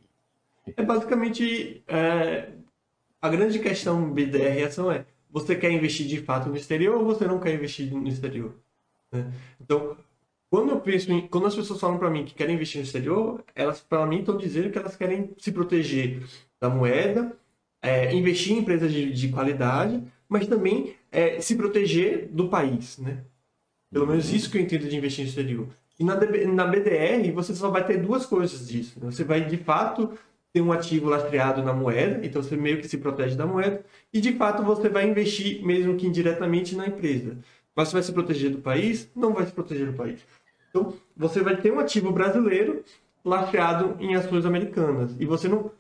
É 0.76 0.84
basicamente 0.84 1.82
é, 1.88 2.52
a 3.22 3.30
grande 3.30 3.60
questão 3.60 4.12
BDR 4.12 4.66
ação 4.66 4.92
é 4.92 5.06
você 5.30 5.56
quer 5.56 5.72
investir 5.72 6.06
de 6.06 6.20
fato 6.20 6.50
no 6.50 6.58
exterior 6.58 6.98
ou 6.98 7.06
você 7.06 7.26
não 7.26 7.40
quer 7.40 7.54
investir 7.54 7.90
no 7.94 8.06
exterior? 8.06 8.54
né? 9.14 9.32
Então, 9.62 9.96
quando 10.50 10.72
eu 10.72 10.82
penso 10.82 11.10
em, 11.10 11.26
quando 11.26 11.48
as 11.48 11.56
pessoas 11.56 11.80
falam 11.80 11.98
para 11.98 12.10
mim 12.10 12.26
que 12.26 12.34
querem 12.34 12.56
investir 12.56 12.82
no 12.82 12.86
exterior, 12.86 13.46
elas 13.56 13.80
para 13.80 14.06
mim 14.06 14.20
estão 14.20 14.36
dizendo 14.36 14.70
que 14.70 14.78
elas 14.78 14.98
querem 14.98 15.34
se 15.38 15.54
proteger 15.54 16.22
da 16.60 16.70
moeda, 16.70 17.40
é, 17.82 18.14
investir 18.14 18.54
em 18.54 18.60
empresas 18.60 18.92
de, 18.92 19.12
de 19.12 19.30
qualidade, 19.30 20.04
mas 20.28 20.48
também 20.48 20.96
é, 21.12 21.40
se 21.40 21.56
proteger 21.56 22.28
do 22.32 22.50
país, 22.50 22.98
né? 22.98 23.24
Pelo 23.92 24.06
menos 24.06 24.32
isso 24.32 24.52
que 24.52 24.58
eu 24.58 24.62
entendo 24.62 24.88
de 24.88 24.96
investir 24.96 25.24
no 25.24 25.30
exterior. 25.30 25.68
E 26.00 26.04
na, 26.04 26.16
na 26.16 26.66
BDR, 26.66 27.32
você 27.34 27.54
só 27.56 27.70
vai 27.70 27.86
ter 27.86 27.98
duas 27.98 28.26
coisas 28.26 28.68
disso. 28.68 29.00
né? 29.00 29.12
Você 29.12 29.24
vai, 29.24 29.46
de 29.46 29.58
fato, 29.58 30.18
ter 30.54 30.62
um 30.62 30.72
ativo 30.72 31.10
lastreado 31.10 31.64
na 31.64 31.74
moeda, 31.74 32.26
então 32.26 32.42
você 32.42 32.56
meio 32.56 32.80
que 32.80 32.88
se 32.88 32.98
protege 32.98 33.36
da 33.36 33.46
moeda, 33.46 33.84
e 34.14 34.22
de 34.22 34.34
fato 34.34 34.64
você 34.64 34.88
vai 34.90 35.10
investir, 35.10 35.66
mesmo 35.66 35.96
que 35.96 36.08
indiretamente, 36.08 36.76
na 36.76 36.88
empresa. 36.88 37.38
Mas 37.76 37.90
você 37.90 37.94
vai 37.94 38.04
se 38.04 38.14
proteger 38.14 38.52
do 38.52 38.60
país? 38.60 39.10
Não 39.16 39.34
vai 39.34 39.46
se 39.46 39.52
proteger 39.52 39.88
do 39.88 39.94
país. 39.94 40.20
Então, 40.70 40.94
você 41.16 41.42
vai 41.42 41.58
ter 41.58 41.72
um 41.72 41.80
ativo 41.80 42.12
brasileiro 42.12 42.84
lastreado 43.24 43.96
em 44.00 44.16
ações 44.16 44.46
americanas. 44.46 45.16
E 45.20 45.26
você 45.26 45.48
não. 45.48 45.72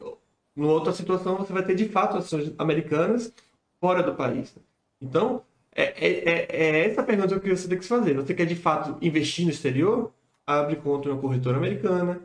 Numa 0.59 0.73
outra 0.73 0.91
situação, 0.93 1.37
você 1.37 1.53
vai 1.53 1.63
ter 1.63 1.75
de 1.75 1.87
fato 1.87 2.17
ações 2.17 2.51
americanas 2.57 3.33
fora 3.79 4.03
do 4.03 4.13
país. 4.15 4.53
Então, 5.01 5.41
é, 5.75 5.83
é, 5.83 6.29
é- 6.29 6.47
é 6.81 6.89
essa 6.89 7.03
pergunta 7.03 7.39
que 7.39 7.55
você 7.55 7.67
tem 7.67 7.77
que 7.77 7.83
se 7.83 7.89
fazer. 7.89 8.15
Você 8.15 8.33
quer 8.33 8.45
de 8.45 8.55
fato 8.55 8.97
investir 9.01 9.45
no 9.45 9.51
exterior? 9.51 10.11
Abre 10.45 10.75
conta 10.77 11.07
em 11.07 11.11
uma 11.11 11.21
corretora 11.21 11.57
americana, 11.57 12.21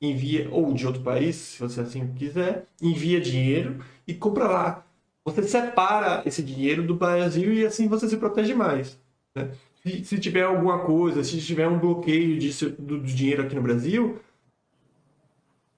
envia, 0.00 0.48
ou 0.50 0.72
de 0.74 0.86
outro 0.86 1.02
país, 1.02 1.36
se 1.36 1.60
você 1.60 1.80
assim 1.80 2.12
quiser, 2.14 2.66
envia 2.80 3.20
dinheiro 3.20 3.78
e 4.06 4.14
compra 4.14 4.44
lá. 4.46 4.86
Você 5.24 5.42
separa 5.44 6.22
esse 6.26 6.42
dinheiro 6.42 6.82
do 6.82 6.94
Brasil 6.96 7.52
e 7.52 7.64
assim 7.64 7.88
você 7.88 8.08
se 8.08 8.16
protege 8.16 8.54
mais. 8.54 8.98
né? 9.34 9.50
Se, 9.82 10.04
se 10.04 10.18
tiver 10.18 10.42
alguma 10.42 10.80
coisa, 10.80 11.24
se 11.24 11.40
tiver 11.40 11.66
um 11.68 11.78
bloqueio 11.78 12.38
disso- 12.38 12.70
do, 12.78 12.98
do 12.98 13.04
dinheiro 13.06 13.42
aqui 13.42 13.54
no 13.54 13.62
Brasil, 13.62 14.18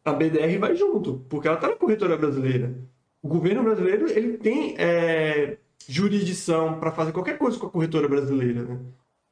a 0.04 0.12
BDR 0.12 0.58
vai 0.58 0.76
junto, 0.76 1.24
porque 1.28 1.48
ela 1.48 1.56
está 1.56 1.68
na 1.68 1.76
corretora 1.76 2.16
brasileira. 2.16 2.74
O 3.22 3.28
governo 3.28 3.62
brasileiro 3.62 4.06
ele 4.10 4.36
tem 4.38 4.74
é, 4.78 5.56
jurisdição 5.88 6.78
para 6.78 6.92
fazer 6.92 7.12
qualquer 7.12 7.38
coisa 7.38 7.58
com 7.58 7.66
a 7.66 7.70
corretora 7.70 8.08
brasileira, 8.08 8.62
né? 8.62 8.78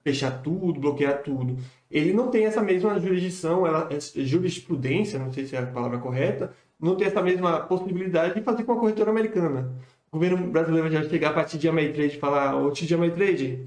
fechar 0.02 0.42
tudo, 0.42 0.80
bloquear 0.80 1.22
tudo. 1.22 1.56
Ele 1.90 2.12
não 2.12 2.28
tem 2.28 2.44
essa 2.44 2.62
mesma 2.62 2.98
jurisdição, 2.98 3.66
ela, 3.66 3.88
jurisprudência, 4.16 5.18
não 5.18 5.32
sei 5.32 5.46
se 5.46 5.54
é 5.54 5.60
a 5.60 5.66
palavra 5.66 5.98
correta, 5.98 6.52
não 6.80 6.96
tem 6.96 7.06
essa 7.06 7.22
mesma 7.22 7.60
possibilidade 7.60 8.34
de 8.34 8.42
fazer 8.42 8.64
com 8.64 8.72
a 8.72 8.80
corretora 8.80 9.10
americana. 9.10 9.72
O 10.10 10.16
governo 10.18 10.46
brasileiro 10.50 10.90
já 10.90 11.02
chegar 11.08 11.30
a 11.30 11.34
partir 11.34 11.58
de 11.58 11.68
Ameritrade 11.68 12.16
e 12.16 12.18
falar, 12.18 12.56
ô 12.56 12.70
tio 12.70 12.86
de 12.86 12.94
Ameritrade, 12.94 13.66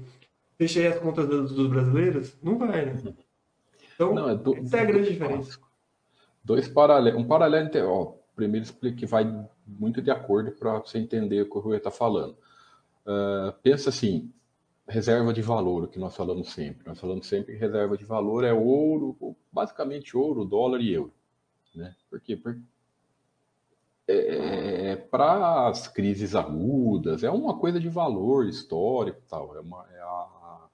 fecha 0.58 0.80
aí 0.80 0.86
as 0.88 0.98
contas 0.98 1.26
dos, 1.26 1.66
brasileiros? 1.68 2.36
Não 2.42 2.58
vai, 2.58 2.86
né? 2.86 2.94
Então, 3.94 4.14
Não, 4.14 4.28
é 4.28 4.34
do- 4.36 4.56
essa 4.56 4.76
é 4.76 4.80
a 4.80 4.84
grande 4.84 5.10
diferença. 5.10 5.58
Dois 6.46 6.68
paralelos. 6.68 7.20
Um 7.20 7.26
paralelo. 7.26 7.68
Ó, 7.88 8.14
primeiro 8.36 8.72
que 8.96 9.04
vai 9.04 9.24
muito 9.66 10.00
de 10.00 10.12
acordo 10.12 10.52
para 10.52 10.78
você 10.78 10.96
entender 10.96 11.42
o 11.42 11.50
que 11.50 11.58
o 11.58 11.60
Rui 11.60 11.76
está 11.76 11.90
falando. 11.90 12.36
Uh, 13.04 13.52
pensa 13.64 13.88
assim, 13.88 14.32
reserva 14.86 15.32
de 15.32 15.42
valor, 15.42 15.82
o 15.82 15.88
que 15.88 15.98
nós 15.98 16.14
falamos 16.14 16.52
sempre. 16.52 16.86
Nós 16.86 17.00
falamos 17.00 17.26
sempre 17.26 17.54
que 17.54 17.58
reserva 17.58 17.98
de 17.98 18.04
valor 18.04 18.44
é 18.44 18.52
ouro, 18.52 19.36
basicamente 19.50 20.16
ouro, 20.16 20.44
dólar 20.44 20.80
e 20.80 20.92
euro. 20.92 21.12
Né? 21.74 21.96
Por 22.08 22.20
quê? 22.20 22.36
Porque 22.36 22.60
é, 24.06 24.92
é 24.92 24.96
para 24.96 25.66
as 25.66 25.88
crises 25.88 26.36
agudas, 26.36 27.24
é 27.24 27.30
uma 27.30 27.58
coisa 27.58 27.80
de 27.80 27.88
valor 27.88 28.46
histórico 28.46 29.20
tal, 29.28 29.56
é, 29.56 29.60
uma, 29.60 29.84
é 29.92 30.00
a, 30.00 30.68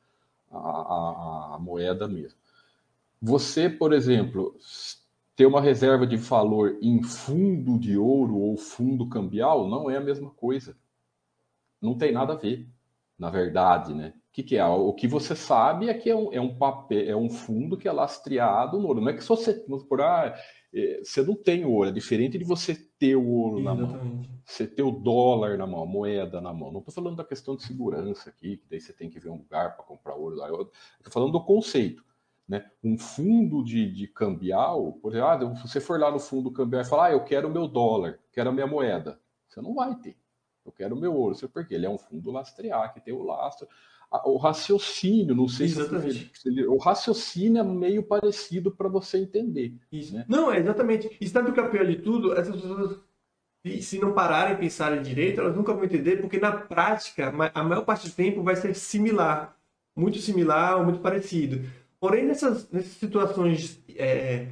a, 0.50 0.58
a, 0.58 1.54
a 1.54 1.58
moeda 1.58 2.06
mesmo. 2.06 2.38
Você, 3.22 3.70
por 3.70 3.94
exemplo, 3.94 4.54
ter 5.35 5.47
uma 5.47 5.61
reserva 5.61 6.07
de 6.07 6.16
valor 6.16 6.79
em 6.83 7.03
fundo 7.03 7.79
de 7.79 7.97
ouro 7.97 8.37
ou 8.37 8.57
fundo 8.57 9.09
cambial 9.09 9.68
não 9.68 9.90
é 9.90 9.97
a 9.97 10.01
mesma 10.01 10.31
coisa. 10.31 10.77
Não 11.81 11.97
tem 11.97 12.12
nada 12.12 12.35
a 12.35 12.37
ver, 12.37 12.68
na 13.18 13.31
verdade, 13.31 13.95
né? 13.95 14.14
O 14.16 14.33
que, 14.33 14.42
que 14.42 14.57
é? 14.57 14.64
O 14.64 14.92
que 14.95 15.07
você 15.07 15.37
sabe 15.37 15.88
é 15.88 15.95
que 15.95 16.09
é 16.09 16.16
um, 16.16 16.33
é 16.33 16.40
um 16.40 16.57
papel, 16.57 17.07
é 17.07 17.16
um 17.16 17.29
fundo 17.29 17.77
que 17.77 17.87
é 17.87 17.92
lastreado 17.92 18.79
no 18.79 18.87
ouro. 18.87 19.01
Não 19.01 19.11
é 19.11 19.14
que 19.14 19.23
só 19.23 19.37
você, 19.37 19.62
vamos 19.68 19.85
por, 19.85 20.01
ah, 20.01 20.35
você 21.03 21.23
não 21.23 21.35
tem 21.35 21.66
ouro, 21.66 21.90
é 21.90 21.92
diferente 21.92 22.38
de 22.38 22.45
você 22.45 22.75
ter 22.99 23.14
o 23.14 23.27
ouro 23.27 23.61
Exatamente. 23.61 23.92
na 23.92 23.99
mão. 23.99 24.23
Você 24.45 24.66
ter 24.66 24.83
o 24.83 24.90
dólar 24.90 25.59
na 25.59 25.66
mão, 25.66 25.83
a 25.83 25.87
moeda 25.87 26.40
na 26.40 26.53
mão. 26.53 26.73
Não 26.73 26.79
estou 26.79 26.95
falando 26.95 27.16
da 27.16 27.25
questão 27.25 27.57
de 27.57 27.62
segurança 27.62 28.31
aqui, 28.31 28.57
que 28.57 28.66
daí 28.71 28.81
você 28.81 28.92
tem 28.92 29.11
que 29.11 29.21
ver 29.21 29.29
um 29.29 29.38
lugar 29.38 29.77
para 29.77 29.85
comprar 29.85 30.14
ouro. 30.14 30.37
Estou 30.99 31.12
falando 31.12 31.33
do 31.33 31.45
conceito. 31.45 32.03
Né? 32.48 32.68
Um 32.83 32.98
fundo 32.98 33.64
de, 33.64 33.90
de 33.90 34.07
cambial, 34.07 34.92
por 34.94 35.12
exemplo, 35.12 35.52
ah, 35.52 35.57
se 35.57 35.68
você 35.68 35.81
for 35.81 35.98
lá 35.98 36.11
no 36.11 36.18
fundo 36.18 36.50
cambial 36.50 36.83
e 36.83 36.87
falar, 36.87 37.07
ah, 37.07 37.12
eu 37.12 37.24
quero 37.24 37.48
o 37.48 37.52
meu 37.52 37.68
dólar, 37.68 38.18
quero 38.33 38.50
a 38.50 38.52
minha 38.52 38.66
moeda, 38.66 39.20
você 39.48 39.61
não 39.61 39.74
vai 39.74 39.94
ter. 39.96 40.16
Eu 40.64 40.72
quero 40.72 40.94
o 40.94 41.00
meu 41.00 41.14
ouro, 41.14 41.35
você 41.35 41.48
porque 41.48 41.74
ele 41.74 41.87
é 41.87 41.90
um 41.90 41.98
fundo 41.98 42.31
lastrear, 42.31 42.92
que 42.92 43.00
tem 43.00 43.12
o 43.12 43.22
lastro. 43.22 43.66
O 44.26 44.37
raciocínio, 44.37 45.35
não 45.35 45.48
sei 45.48 45.66
exatamente. 45.66 46.31
se 46.35 46.66
o 46.66 46.76
raciocínio 46.76 47.61
é 47.61 47.64
meio 47.64 48.02
parecido 48.02 48.70
para 48.70 48.88
você 48.88 49.18
entender. 49.18 49.74
Isso. 49.90 50.14
Né? 50.14 50.26
Não, 50.28 50.52
é 50.52 50.59
exatamente. 50.59 51.16
E 51.18 51.26
sabe 51.26 51.50
o 51.50 51.55
que 51.55 51.61
é 51.61 51.68
pior 51.68 51.87
de 51.87 51.96
tudo? 51.96 52.35
Essas 52.35 52.55
pessoas, 52.55 52.98
se 53.81 53.98
não 53.98 54.12
pararem 54.12 54.55
e 54.55 54.59
pensarem 54.59 55.00
direito, 55.00 55.40
elas 55.40 55.57
nunca 55.57 55.72
vão 55.72 55.85
entender, 55.85 56.20
porque 56.20 56.38
na 56.38 56.52
prática, 56.52 57.33
a 57.55 57.64
maior 57.64 57.85
parte 57.87 58.09
do 58.09 58.14
tempo 58.14 58.42
vai 58.42 58.55
ser 58.55 58.74
similar. 58.74 59.59
Muito 59.96 60.18
similar 60.18 60.78
ou 60.78 60.85
muito 60.85 61.00
parecido. 61.00 61.66
Porém, 62.02 62.24
nessas, 62.24 62.68
nessas 62.68 62.94
situações 62.94 63.80
é, 63.94 64.48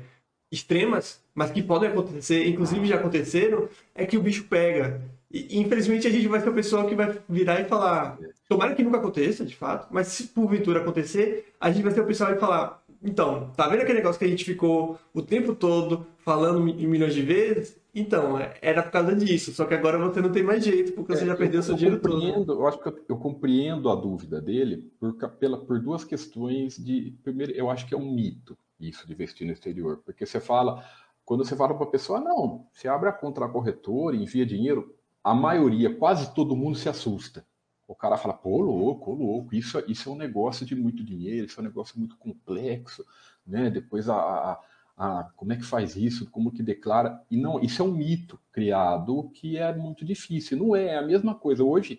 extremas, 0.53 1.21
mas 1.35 1.51
que 1.51 1.61
podem 1.61 1.89
acontecer, 1.89 2.47
inclusive 2.47 2.87
já 2.87 2.95
aconteceram, 2.95 3.69
é 3.93 4.07
que 4.07 4.17
o 4.17 4.23
bicho 4.23 4.45
pega. 4.45 5.03
E, 5.29 5.59
infelizmente, 5.59 6.07
a 6.07 6.11
gente 6.11 6.29
vai 6.29 6.39
ser 6.39 6.51
a 6.51 6.53
pessoa 6.53 6.89
que 6.89 6.95
vai 6.95 7.19
virar 7.29 7.61
e 7.61 7.65
falar. 7.65 8.17
Tomara 8.49 8.73
que 8.73 8.85
nunca 8.85 8.99
aconteça, 8.99 9.45
de 9.45 9.57
fato, 9.57 9.89
mas 9.91 10.07
se 10.07 10.29
porventura 10.29 10.79
acontecer, 10.79 11.53
a 11.59 11.73
gente 11.73 11.83
vai 11.83 11.93
ser 11.93 12.03
o 12.03 12.07
pessoal 12.07 12.33
que 12.33 12.39
vai 12.39 12.49
falar: 12.49 12.85
então, 13.03 13.51
tá 13.57 13.67
vendo 13.67 13.81
aquele 13.81 13.99
negócio 13.99 14.21
que 14.21 14.27
a 14.27 14.29
gente 14.29 14.45
ficou 14.45 14.97
o 15.13 15.21
tempo 15.21 15.53
todo 15.53 16.07
falando 16.19 16.61
milhões 16.61 17.15
de 17.15 17.23
vezes? 17.23 17.80
Então, 17.95 18.39
é, 18.39 18.57
era 18.63 18.83
por 18.83 18.93
causa 18.93 19.15
disso, 19.15 19.53
só 19.53 19.65
que 19.65 19.75
agora 19.75 19.99
você 19.99 20.21
não 20.21 20.31
tem 20.31 20.43
mais 20.43 20.65
jeito, 20.65 20.93
porque 20.93 21.15
você 21.15 21.25
é, 21.25 21.27
já 21.27 21.37
perdeu 21.37 21.59
eu, 21.59 21.63
seu 21.63 21.75
eu 21.75 21.79
dinheiro 21.79 22.01
todo. 22.01 22.53
Eu 22.53 22.67
acho 22.67 22.79
que 22.79 22.89
eu, 22.89 23.05
eu, 23.09 23.17
compreendo 23.17 23.91
a 23.91 23.97
dúvida 23.97 24.41
dele 24.41 24.91
por, 24.99 25.15
pela, 25.15 25.59
por 25.59 25.81
duas 25.81 26.05
questões 26.05 26.77
de. 26.77 27.17
Primeiro, 27.23 27.53
eu 27.53 27.69
acho 27.69 27.87
que 27.87 27.95
é 27.95 27.99
um 27.99 28.13
mito 28.13 28.57
isso 28.81 29.07
de 29.07 29.13
investir 29.13 29.47
no 29.47 29.53
exterior, 29.53 30.01
porque 30.05 30.25
você 30.25 30.41
fala, 30.41 30.85
quando 31.25 31.45
você 31.45 31.55
fala 31.55 31.75
para 31.75 31.87
a 31.87 31.91
pessoa, 31.91 32.21
não, 32.21 32.67
você 32.73 32.89
abre 32.89 33.09
a 33.09 33.13
conta 33.13 33.41
na 33.41 33.49
corretora, 33.49 34.17
envia 34.17 34.47
dinheiro, 34.47 34.95
a 35.23 35.35
maioria, 35.35 35.95
quase 35.95 36.35
todo 36.35 36.57
mundo 36.57 36.79
se 36.79 36.89
assusta. 36.89 37.45
O 37.87 37.95
cara 37.95 38.17
fala, 38.17 38.33
pô, 38.33 38.61
louco, 38.61 39.13
louco, 39.13 39.55
isso, 39.55 39.83
isso 39.89 40.09
é 40.09 40.13
um 40.13 40.17
negócio 40.17 40.65
de 40.65 40.75
muito 40.75 41.05
dinheiro, 41.05 41.47
isso 41.47 41.59
é 41.59 41.63
um 41.63 41.67
negócio 41.67 41.99
muito 41.99 42.17
complexo, 42.17 43.05
né? 43.47 43.69
Depois 43.69 44.09
a, 44.09 44.15
a 44.15 44.61
ah, 45.03 45.31
como 45.35 45.51
é 45.55 45.57
que 45.57 45.65
faz 45.65 45.97
isso, 45.97 46.31
como 46.31 46.53
que 46.53 46.63
declara. 46.63 47.23
E 47.31 47.35
não, 47.35 47.59
isso 47.59 47.81
é 47.81 47.85
um 47.87 47.91
mito 47.91 48.39
criado 48.53 49.31
que 49.33 49.57
é 49.57 49.75
muito 49.75 50.05
difícil. 50.05 50.59
Não 50.59 50.77
é, 50.77 50.89
é 50.89 50.99
a 50.99 51.03
mesma 51.03 51.35
coisa. 51.35 51.65
Hoje, 51.65 51.99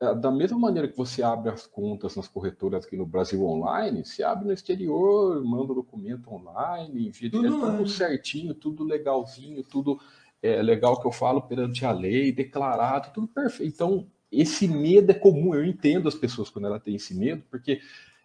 é, 0.00 0.14
da 0.14 0.30
mesma 0.30 0.58
maneira 0.58 0.88
que 0.88 0.96
você 0.96 1.22
abre 1.22 1.50
as 1.50 1.66
contas 1.66 2.16
nas 2.16 2.26
corretoras 2.26 2.86
aqui 2.86 2.96
no 2.96 3.04
Brasil 3.04 3.44
online, 3.44 4.06
se 4.06 4.22
abre 4.22 4.46
no 4.46 4.54
exterior, 4.54 5.44
manda 5.44 5.72
o 5.72 5.74
documento 5.74 6.32
online, 6.32 7.08
envia 7.08 7.30
tudo, 7.30 7.46
é 7.46 7.76
tudo 7.76 7.88
certinho, 7.90 8.54
tudo 8.54 8.84
legalzinho, 8.84 9.62
tudo 9.62 10.00
é, 10.42 10.62
legal 10.62 10.98
que 10.98 11.06
eu 11.06 11.12
falo 11.12 11.42
perante 11.42 11.84
a 11.84 11.92
lei, 11.92 12.32
declarado, 12.32 13.12
tudo 13.12 13.28
perfeito. 13.28 13.70
Então, 13.70 14.06
esse 14.32 14.66
medo 14.66 15.10
é 15.10 15.14
comum, 15.14 15.54
eu 15.54 15.62
entendo 15.62 16.08
as 16.08 16.14
pessoas 16.14 16.48
quando 16.48 16.68
ela 16.68 16.80
tem 16.80 16.94
esse 16.94 17.14
medo, 17.14 17.42
porque 17.50 17.82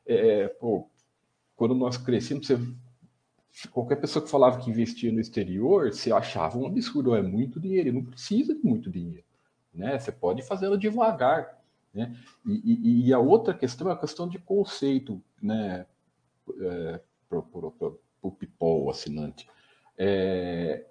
é, 0.07 0.47
pô, 0.47 0.87
quando 1.53 1.75
nós 1.75 1.97
crescemos, 1.97 2.47
você 2.47 2.57
qualquer 3.71 3.95
pessoa 3.95 4.23
que 4.23 4.29
falava 4.29 4.59
que 4.59 4.69
investia 4.69 5.11
no 5.11 5.19
exterior, 5.19 5.91
você 5.91 6.11
achava 6.11 6.57
um 6.57 6.67
absurdo, 6.67 7.15
é 7.15 7.21
muito 7.21 7.59
dinheiro, 7.59 7.93
não 7.93 8.03
precisa 8.03 8.53
de 8.53 8.61
muito 8.61 8.89
dinheiro, 8.89 9.23
né? 9.73 9.97
Você 9.97 10.11
pode 10.11 10.41
fazê-lo 10.43 10.77
devagar, 10.77 11.61
né? 11.93 12.15
E, 12.45 12.51
e, 12.53 13.07
e, 13.07 13.13
a 13.13 13.19
outra 13.19 13.53
questão 13.53 13.89
é 13.89 13.93
a 13.93 13.97
questão 13.97 14.27
de 14.27 14.37
conceito, 14.37 15.21
né? 15.41 15.85
É, 16.59 17.01
para 17.29 17.39
o 18.21 18.31
people 18.31 18.89
assinante. 18.89 19.47
É, 19.97 20.85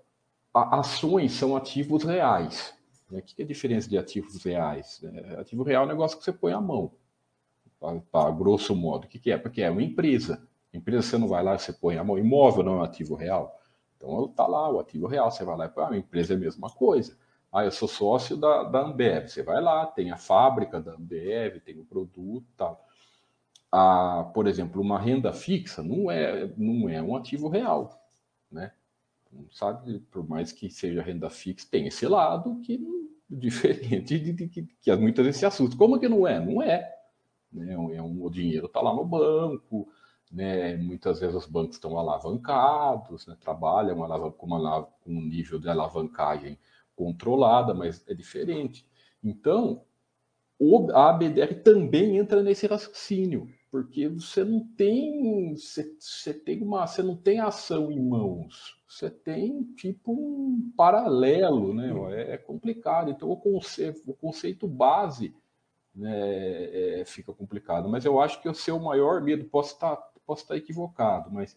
ações 0.52 1.32
são 1.32 1.56
ativos 1.56 2.04
reais. 2.04 2.74
Né? 3.10 3.20
O 3.20 3.22
que 3.22 3.42
é 3.42 3.44
a 3.44 3.48
diferença 3.48 3.88
de 3.88 3.98
ativos 3.98 4.42
reais? 4.42 5.02
É, 5.04 5.40
ativo 5.40 5.62
real 5.62 5.82
é 5.82 5.86
um 5.86 5.90
negócio 5.90 6.18
que 6.18 6.24
você 6.24 6.32
põe 6.32 6.52
à 6.52 6.60
mão, 6.60 6.92
para 8.10 8.30
grosso 8.30 8.74
modo. 8.74 9.04
O 9.04 9.08
que, 9.08 9.18
que 9.18 9.30
é? 9.30 9.38
Porque 9.38 9.62
é 9.62 9.70
uma 9.70 9.82
empresa. 9.82 10.46
Empresa, 10.76 11.02
você 11.02 11.18
não 11.18 11.28
vai 11.28 11.42
lá, 11.42 11.56
você 11.56 11.72
põe 11.72 11.96
a 11.96 12.04
mão. 12.04 12.18
Imóvel 12.18 12.64
não 12.64 12.74
é 12.74 12.76
um 12.78 12.82
ativo 12.82 13.14
real. 13.14 13.60
Então, 13.96 14.26
está 14.26 14.46
lá 14.46 14.70
o 14.70 14.80
ativo 14.80 15.06
real. 15.06 15.30
Você 15.30 15.44
vai 15.44 15.56
lá 15.56 15.66
e 15.66 15.68
põe, 15.68 15.84
ah, 15.84 15.88
a 15.90 15.96
empresa 15.96 16.34
é 16.34 16.36
a 16.36 16.40
mesma 16.40 16.68
coisa. 16.70 17.16
Ah, 17.52 17.64
eu 17.64 17.70
sou 17.70 17.86
sócio 17.86 18.36
da, 18.36 18.64
da 18.64 18.80
Ambev. 18.80 19.28
Você 19.28 19.42
vai 19.42 19.62
lá, 19.62 19.86
tem 19.86 20.10
a 20.10 20.16
fábrica 20.16 20.80
da 20.80 20.94
Ambev, 20.94 21.60
tem 21.60 21.78
o 21.78 21.84
produto 21.84 22.44
tal. 22.56 22.84
Ah, 23.70 24.30
por 24.34 24.46
exemplo, 24.46 24.80
uma 24.80 24.98
renda 24.98 25.32
fixa 25.32 25.82
não 25.82 26.10
é, 26.10 26.52
não 26.56 26.88
é 26.88 27.02
um 27.02 27.16
ativo 27.16 27.48
real, 27.48 28.00
né? 28.50 28.72
Sabe, 29.50 29.98
por 30.12 30.28
mais 30.28 30.52
que 30.52 30.70
seja 30.70 31.02
renda 31.02 31.28
fixa, 31.28 31.66
tem 31.68 31.88
esse 31.88 32.06
lado 32.06 32.60
que 32.60 32.80
diferente 33.28 34.18
de, 34.18 34.32
de, 34.32 34.46
de, 34.46 34.68
que 34.80 34.96
muitas 34.96 35.24
vezes 35.24 35.40
se 35.40 35.46
assusta. 35.46 35.76
Como 35.76 35.98
que 35.98 36.08
não 36.08 36.26
é? 36.26 36.38
Não 36.38 36.62
é. 36.62 36.92
Né? 37.52 37.72
É 37.72 38.02
um, 38.02 38.24
o 38.24 38.30
dinheiro 38.30 38.66
está 38.66 38.80
lá 38.80 38.94
no 38.94 39.04
banco, 39.04 39.88
né? 40.30 40.76
Muitas 40.76 41.20
vezes 41.20 41.34
os 41.34 41.46
bancos 41.46 41.76
estão 41.76 41.98
alavancados, 41.98 43.26
né? 43.26 43.36
trabalham 43.40 43.96
com, 44.32 44.46
um 45.06 45.20
nível 45.20 45.58
de 45.58 45.68
alavancagem 45.68 46.58
controlada, 46.96 47.74
mas 47.74 48.04
é 48.08 48.14
diferente. 48.14 48.86
Então, 49.22 49.84
a 50.92 51.10
ABDR 51.10 51.62
também 51.62 52.16
entra 52.16 52.42
nesse 52.42 52.66
raciocínio, 52.66 53.48
porque 53.70 54.08
você 54.08 54.44
não 54.44 54.60
tem 54.76 55.54
você, 55.56 55.96
você, 55.98 56.32
tem 56.32 56.62
uma 56.62 56.86
você 56.86 57.02
não 57.02 57.16
tem 57.16 57.40
ação 57.40 57.90
em 57.90 58.00
mãos, 58.00 58.80
você 58.88 59.10
tem 59.10 59.64
tipo 59.74 60.12
um 60.12 60.72
paralelo, 60.76 61.74
né? 61.74 61.92
É, 62.12 62.34
é 62.34 62.38
complicado. 62.38 63.10
Então 63.10 63.28
o 63.30 63.36
conceito, 63.36 64.02
o 64.06 64.14
conceito 64.14 64.68
base 64.68 65.34
né, 65.94 67.00
é, 67.00 67.04
fica 67.04 67.32
complicado. 67.32 67.88
Mas 67.88 68.04
eu 68.04 68.20
acho 68.20 68.40
que 68.40 68.48
o 68.48 68.54
seu 68.54 68.78
maior 68.78 69.20
medo 69.20 69.44
posso 69.44 69.74
estar 69.74 69.96
posso 70.26 70.42
estar 70.42 70.56
equivocado, 70.56 71.30
mas 71.30 71.56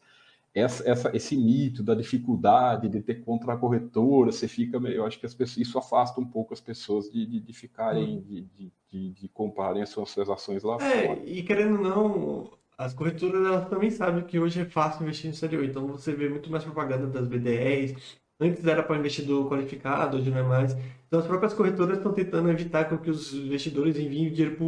essa, 0.54 0.90
essa, 0.90 1.16
esse 1.16 1.38
mito 1.38 1.84
da 1.84 1.94
dificuldade 1.94 2.90
de 2.90 3.02
ter 3.02 3.22
contra 3.24 3.54
a 3.54 3.58
corretora, 3.58 4.32
você 4.32 4.48
fica, 4.48 4.78
eu 4.78 5.06
acho 5.06 5.20
que 5.20 5.26
as 5.26 5.34
pessoas, 5.34 5.68
isso 5.68 5.78
afasta 5.78 6.20
um 6.20 6.26
pouco 6.26 6.54
as 6.54 6.60
pessoas 6.60 7.10
de, 7.12 7.26
de, 7.26 7.40
de 7.40 7.54
ficarem, 7.54 8.18
hum. 8.18 8.24
de, 8.28 8.72
de, 8.92 9.10
de, 9.12 9.28
comprarem 9.30 9.84
as 9.84 9.90
suas, 9.90 10.10
suas 10.10 10.30
ações 10.30 10.64
lá 10.64 10.78
é, 10.82 11.08
fora. 11.08 11.22
E 11.26 11.44
querendo 11.44 11.78
ou 11.78 11.84
não, 11.84 12.52
as 12.78 12.94
corretoras 12.94 13.46
elas 13.46 13.70
também 13.70 13.92
sabem 13.92 14.24
que 14.24 14.40
hoje 14.40 14.62
é 14.62 14.66
fácil 14.66 15.04
investir 15.04 15.28
no 15.28 15.34
exterior, 15.34 15.64
então 15.64 15.86
você 15.88 16.14
vê 16.14 16.28
muito 16.28 16.50
mais 16.50 16.64
propaganda 16.64 17.08
das 17.08 17.28
BDRs. 17.28 17.96
Antes 18.40 18.66
era 18.66 18.84
para 18.84 18.98
investidor 18.98 19.50
qualificado, 19.50 20.18
hoje 20.18 20.30
não 20.30 20.38
é 20.38 20.44
mais. 20.44 20.76
Então 21.08 21.20
as 21.20 21.26
próprias 21.26 21.54
corretoras 21.54 21.98
estão 21.98 22.14
tentando 22.14 22.50
evitar 22.52 22.86
que 22.86 23.10
os 23.10 23.34
investidores 23.34 23.98
enviem 23.98 24.32
dinheiro 24.32 24.56
para 24.56 24.66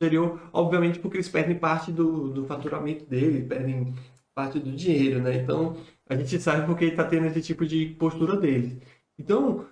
o 0.00 0.04
exterior, 0.04 0.50
obviamente 0.52 0.98
porque 0.98 1.16
eles 1.16 1.28
perdem 1.28 1.58
parte 1.58 1.90
do, 1.90 2.28
do 2.32 2.46
faturamento 2.46 3.04
dele, 3.06 3.46
perdem 3.46 3.94
parte 4.34 4.58
do 4.58 4.70
dinheiro, 4.72 5.20
né? 5.20 5.36
Então, 5.36 5.76
a 6.08 6.14
gente 6.16 6.38
sabe 6.40 6.66
porque 6.66 6.84
está 6.86 7.04
tendo 7.04 7.26
esse 7.26 7.42
tipo 7.42 7.66
de 7.66 7.86
postura 7.98 8.36
deles. 8.36 8.76
Então, 9.18 9.66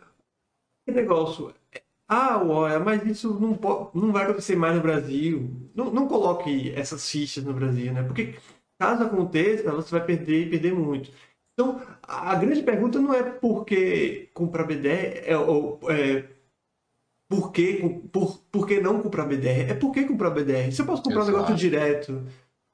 que 0.86 0.92
negócio. 0.92 1.54
Ah, 2.08 2.42
olha, 2.42 2.78
mas 2.80 3.04
isso 3.06 3.38
não, 3.40 3.54
pode, 3.56 3.90
não 3.98 4.12
vai 4.12 4.24
acontecer 4.24 4.56
mais 4.56 4.76
no 4.76 4.82
Brasil. 4.82 5.70
Não, 5.74 5.90
não 5.92 6.08
coloque 6.08 6.70
essas 6.72 7.08
fichas 7.10 7.44
no 7.44 7.54
Brasil, 7.54 7.92
né? 7.92 8.02
Porque 8.02 8.36
caso 8.78 9.04
aconteça, 9.04 9.72
você 9.72 9.90
vai 9.90 10.04
perder 10.06 10.46
e 10.46 10.50
perder 10.50 10.74
muito. 10.74 11.10
Então, 11.52 11.80
a 12.02 12.34
grande 12.34 12.62
pergunta 12.62 12.98
não 13.00 13.14
é 13.14 13.22
por 13.22 13.64
que 13.64 14.28
comprar 14.34 14.64
BDR, 14.64 15.22
é, 15.24 15.36
ou, 15.38 15.80
é, 15.90 16.28
por, 17.34 17.52
que, 17.52 18.00
por, 18.12 18.38
por 18.50 18.66
que 18.66 18.80
não 18.80 19.00
comprar 19.00 19.26
BDR? 19.26 19.70
É 19.70 19.74
por 19.74 19.92
que 19.92 20.04
comprar 20.04 20.30
BDR? 20.30 20.70
Se 20.70 20.80
eu 20.80 20.86
posso 20.86 21.02
comprar 21.02 21.22
Exato. 21.22 21.30
um 21.30 21.40
negócio 21.40 21.56
direto, 21.56 22.22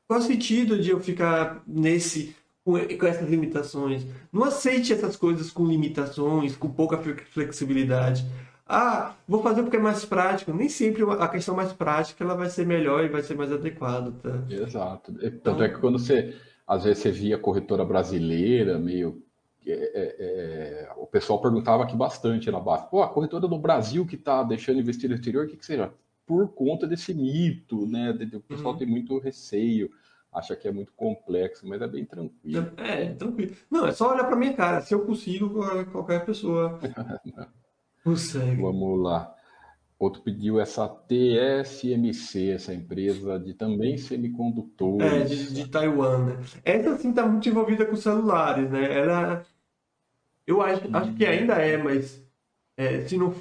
qual 0.07 0.21
o 0.21 0.23
sentido 0.23 0.79
de 0.79 0.91
eu 0.91 1.01
ficar 1.01 1.63
nesse 1.67 2.35
com, 2.65 2.73
com 2.73 3.07
essas 3.07 3.29
limitações? 3.29 4.07
Não 4.33 4.45
aceite 4.45 4.93
essas 4.93 5.17
coisas 5.17 5.51
com 5.51 5.67
limitações, 5.67 6.57
com 6.57 6.69
pouca 6.69 6.99
flexibilidade. 7.31 8.27
Ah, 8.67 9.15
vou 9.27 9.43
fazer 9.43 9.63
porque 9.63 9.79
é 9.79 9.81
mais 9.81 10.05
prático. 10.05 10.53
Nem 10.53 10.69
sempre 10.69 11.03
a 11.03 11.27
questão 11.29 11.57
mais 11.57 11.73
prática 11.73 12.23
ela 12.23 12.35
vai 12.35 12.49
ser 12.51 12.67
melhor 12.67 13.05
e 13.05 13.09
vai 13.09 13.23
ser 13.23 13.35
mais 13.35 13.51
adequada, 13.51 14.13
tá? 14.23 14.45
Exato. 14.49 15.13
Tanto 15.13 15.27
então... 15.27 15.63
é 15.63 15.69
que 15.69 15.79
quando 15.79 15.99
você, 15.99 16.37
às 16.67 16.85
vezes 16.85 17.03
você 17.03 17.11
via 17.11 17.39
corretora 17.39 17.85
brasileira 17.85 18.79
meio 18.79 19.23
é, 19.67 19.73
é, 19.73 20.17
é, 20.19 20.93
o 20.97 21.07
pessoal 21.07 21.41
perguntava 21.41 21.83
aqui 21.83 21.97
bastante 21.97 22.51
na 22.51 22.61
base. 22.61 22.89
Pô, 22.91 23.03
a 23.03 23.09
corretora 23.09 23.47
do 23.47 23.59
Brasil 23.59 24.07
que 24.07 24.15
está 24.15 24.43
deixando 24.43 24.81
investir 24.81 25.09
no 25.09 25.17
exterior, 25.17 25.47
o 25.47 25.49
que, 25.49 25.57
que 25.57 25.67
seja? 25.67 25.93
Por 26.27 26.49
conta 26.55 26.87
desse 26.87 27.13
mito, 27.13 27.87
né? 27.87 28.11
O 28.35 28.41
pessoal 28.41 28.73
uhum. 28.73 28.79
tem 28.79 28.87
muito 28.87 29.19
receio, 29.19 29.91
acha 30.33 30.55
que 30.55 30.69
é 30.69 30.73
muito 30.73 30.93
complexo, 30.93 31.67
mas 31.67 31.83
é 31.83 31.89
bem 31.89 32.05
tranquilo. 32.05 32.73
É, 32.77 33.05
é 33.05 33.15
tranquilo. 33.15 33.55
Não, 33.71 33.87
é 33.87 33.93
só 33.93 34.13
olhar 34.13 34.25
para 34.25 34.37
minha 34.37 34.55
cara. 34.55 34.81
Se 34.81 34.95
eu 34.95 35.05
consigo, 35.05 35.61
qualquer 35.91 36.25
pessoa 36.25 36.79
Consegue. 38.03 38.63
Vamos 38.63 39.03
lá. 39.03 39.35
Outro 40.01 40.23
pediu 40.23 40.59
essa 40.59 40.89
TSMC, 40.89 42.53
essa 42.53 42.73
empresa 42.73 43.39
de 43.39 43.53
também 43.53 43.99
semicondutores. 43.99 45.13
É, 45.13 45.25
de, 45.25 45.53
de 45.53 45.69
Taiwan, 45.69 46.25
né? 46.25 46.39
Essa 46.65 46.97
sim 46.97 47.11
está 47.11 47.27
muito 47.27 47.47
envolvida 47.47 47.85
com 47.85 47.95
celulares, 47.95 48.71
né? 48.71 48.99
Ela, 48.99 49.45
eu 50.47 50.63
acho, 50.63 50.89
acho 50.91 51.13
que 51.13 51.27
ainda 51.27 51.53
é, 51.57 51.77
mas 51.77 52.25
é, 52.79 53.03
se, 53.03 53.19
não, 53.19 53.35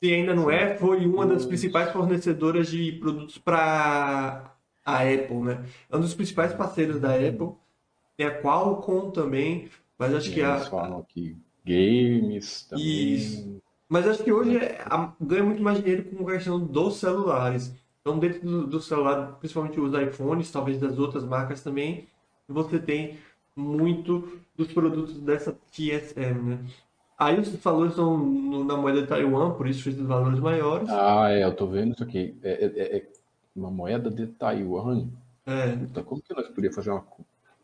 se 0.00 0.14
ainda 0.14 0.32
não 0.36 0.48
é, 0.48 0.76
foi 0.76 1.04
uma 1.04 1.26
das 1.26 1.44
principais 1.44 1.90
fornecedoras 1.90 2.68
de 2.68 2.92
produtos 2.92 3.36
para 3.36 4.54
a 4.86 4.98
Apple, 4.98 5.38
né? 5.38 5.64
É 5.90 5.96
um 5.96 6.00
dos 6.00 6.14
principais 6.14 6.52
parceiros 6.52 7.00
da 7.00 7.12
Apple. 7.16 7.56
Tem 8.16 8.28
a 8.28 8.40
Qualcomm 8.40 9.10
também, 9.10 9.68
mas 9.98 10.14
acho 10.14 10.32
que 10.32 10.40
a... 10.40 10.58
Eles 10.58 10.68
falam 10.68 11.00
aqui 11.00 11.36
games 11.66 12.66
também. 12.68 13.14
Isso. 13.14 13.63
Mas 13.88 14.06
acho 14.06 14.24
que 14.24 14.32
hoje 14.32 14.56
é, 14.56 14.82
a, 14.84 15.12
ganha 15.20 15.44
muito 15.44 15.62
mais 15.62 15.78
dinheiro 15.78 16.04
com 16.04 16.28
a 16.28 16.32
questão 16.32 16.58
dos 16.58 16.96
celulares. 16.96 17.74
Então, 18.00 18.18
dentro 18.18 18.40
do, 18.40 18.66
do, 18.66 18.80
celular, 18.80 19.36
principalmente 19.38 19.80
os 19.80 19.94
iPhones, 19.94 20.50
talvez 20.50 20.78
das 20.78 20.98
outras 20.98 21.24
marcas 21.24 21.62
também, 21.62 22.06
você 22.48 22.78
tem 22.78 23.18
muito 23.56 24.40
dos 24.56 24.72
produtos 24.72 25.18
dessa 25.20 25.56
TSM, 25.72 26.42
né? 26.42 26.58
Aí 27.16 27.38
os 27.38 27.48
valores 27.56 27.92
estão 27.92 28.18
no, 28.18 28.64
na 28.64 28.76
moeda 28.76 29.02
de 29.02 29.06
Taiwan, 29.06 29.52
por 29.52 29.68
isso 29.68 29.88
os 29.88 29.96
valores 29.96 30.40
maiores. 30.40 30.88
Ah, 30.90 31.30
é, 31.30 31.44
eu 31.44 31.54
tô 31.54 31.66
vendo 31.66 31.94
isso 31.94 32.02
aqui. 32.02 32.36
É, 32.42 32.64
é, 32.64 32.96
é 32.96 33.06
uma 33.54 33.70
moeda 33.70 34.10
de 34.10 34.26
Taiwan. 34.26 35.06
É. 35.46 35.74
Então, 35.74 36.02
como 36.02 36.20
que 36.20 36.34
nós 36.34 36.48
podíamos 36.48 36.74
fazer 36.74 36.90
uma 36.90 37.04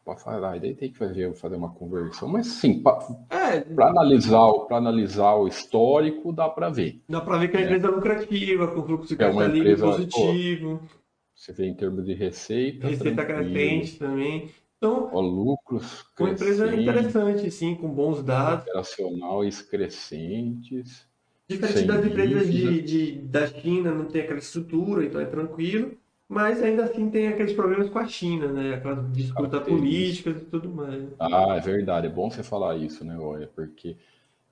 para 0.05 0.17
falar, 0.17 0.59
daí 0.59 0.75
tem 0.75 0.91
que 0.91 0.99
fazer, 0.99 1.33
fazer 1.35 1.57
uma 1.57 1.73
conversão, 1.73 2.29
mas 2.29 2.47
sim, 2.47 2.83
para 2.83 2.99
é, 3.31 3.65
analisar, 3.83 4.49
analisar 4.71 5.35
o 5.35 5.47
histórico, 5.47 6.33
dá 6.33 6.49
para 6.49 6.71
ver. 6.71 7.01
Dá 7.09 7.21
para 7.21 7.39
ver 7.39 7.49
que 7.49 7.57
a 7.57 7.63
empresa 7.63 7.87
é 7.87 7.91
lucrativa, 7.91 8.69
com 8.69 8.83
fluxo 8.83 9.09
de 9.09 9.17
caixa 9.17 9.45
é 9.45 9.49
livre 9.49 9.77
positivo. 9.77 10.79
Pô, 10.79 11.01
você 11.35 11.53
vê 11.53 11.67
em 11.67 11.75
termos 11.75 12.05
de 12.05 12.15
receita. 12.15 12.87
Receita 12.89 13.25
crescente 13.25 13.99
também. 13.99 14.51
Então, 14.77 15.11
ó, 15.13 15.21
lucros 15.21 16.07
uma 16.19 16.31
empresa 16.31 16.75
interessante, 16.75 17.51
sim, 17.51 17.75
com 17.75 17.89
bons 17.89 18.23
dados. 18.23 18.67
Operacionais 18.67 19.61
crescentes. 19.61 21.07
Diferente 21.47 21.87
das 21.87 22.07
empresas 22.07 22.51
de, 22.51 22.83
de, 22.83 23.13
da 23.23 23.47
China, 23.47 23.93
não 23.93 24.07
tem 24.07 24.23
aquela 24.23 24.39
estrutura, 24.39 25.05
então 25.05 25.21
é 25.21 25.27
tranquilo 25.27 26.00
mas 26.31 26.63
ainda 26.63 26.85
assim 26.85 27.11
tem 27.11 27.27
aqueles 27.27 27.53
problemas 27.53 27.91
com 27.91 27.99
a 27.99 28.07
China, 28.07 28.47
né? 28.47 28.75
Aquela 28.75 29.03
disputa 29.11 29.57
ah, 29.57 29.61
política 29.61 30.31
e 30.31 30.35
tudo 30.35 30.69
mais. 30.69 31.03
Ah, 31.19 31.57
é 31.57 31.61
verdade. 31.61 32.07
É 32.07 32.11
bom 32.11 32.31
você 32.31 32.45
falar 32.45 32.77
isso, 32.77 33.05
né, 33.05 33.19
Olha, 33.19 33.51
porque 33.53 33.97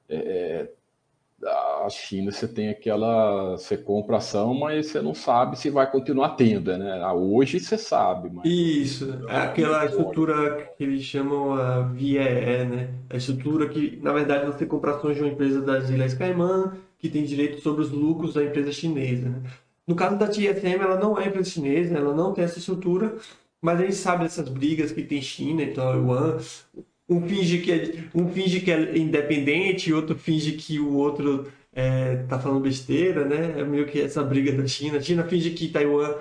é, 0.08 0.16
é, 0.16 1.46
a 1.46 1.88
China 1.88 2.32
você 2.32 2.48
tem 2.48 2.68
aquela. 2.68 3.52
Você 3.52 3.76
compra 3.76 4.16
ação, 4.16 4.54
mas 4.54 4.86
você 4.86 5.00
não 5.00 5.14
sabe 5.14 5.56
se 5.56 5.70
vai 5.70 5.88
continuar 5.88 6.30
tendo, 6.30 6.76
né? 6.76 7.00
Ah, 7.00 7.14
hoje 7.14 7.60
você 7.60 7.78
sabe. 7.78 8.28
Mas... 8.28 8.44
Isso, 8.44 9.16
é 9.28 9.36
aquela 9.36 9.86
estrutura 9.86 10.72
que 10.76 10.82
eles 10.82 11.04
chamam 11.04 11.54
a 11.54 11.82
VIE, 11.82 12.18
né? 12.18 12.90
A 13.08 13.16
estrutura 13.16 13.68
que, 13.68 14.00
na 14.02 14.12
verdade, 14.12 14.46
você 14.46 14.66
compra 14.66 14.96
ações 14.96 15.14
de 15.14 15.22
uma 15.22 15.30
empresa 15.30 15.62
das 15.62 15.88
Ilhas 15.90 16.12
Caimã, 16.12 16.76
que 16.98 17.08
tem 17.08 17.22
direito 17.22 17.60
sobre 17.60 17.82
os 17.82 17.92
lucros 17.92 18.34
da 18.34 18.42
empresa 18.42 18.72
chinesa, 18.72 19.28
né? 19.28 19.42
No 19.88 19.96
caso 19.96 20.18
da 20.18 20.28
TSM, 20.28 20.82
ela 20.82 21.00
não 21.00 21.18
é 21.18 21.28
empresa 21.28 21.48
chinesa, 21.48 21.96
ela 21.96 22.14
não 22.14 22.34
tem 22.34 22.44
essa 22.44 22.58
estrutura, 22.58 23.16
mas 23.60 23.80
a 23.80 23.84
gente 23.84 23.94
sabe 23.94 24.24
dessas 24.24 24.46
brigas 24.46 24.92
que 24.92 25.02
tem 25.02 25.22
China 25.22 25.62
e 25.62 25.72
Taiwan. 25.72 26.36
Um 27.08 27.26
finge 27.26 27.58
que 27.62 27.72
é, 27.72 28.04
um 28.14 28.28
finge 28.28 28.60
que 28.60 28.70
é 28.70 28.98
independente, 28.98 29.90
outro 29.90 30.14
finge 30.14 30.52
que 30.52 30.78
o 30.78 30.94
outro 30.94 31.50
é, 31.72 32.16
tá 32.28 32.38
falando 32.38 32.60
besteira, 32.60 33.24
né? 33.24 33.60
É 33.60 33.64
meio 33.64 33.86
que 33.86 33.98
essa 33.98 34.22
briga 34.22 34.52
da 34.52 34.66
China. 34.66 34.98
A 34.98 35.00
China 35.00 35.24
finge 35.24 35.50
que 35.52 35.68
Taiwan 35.68 36.16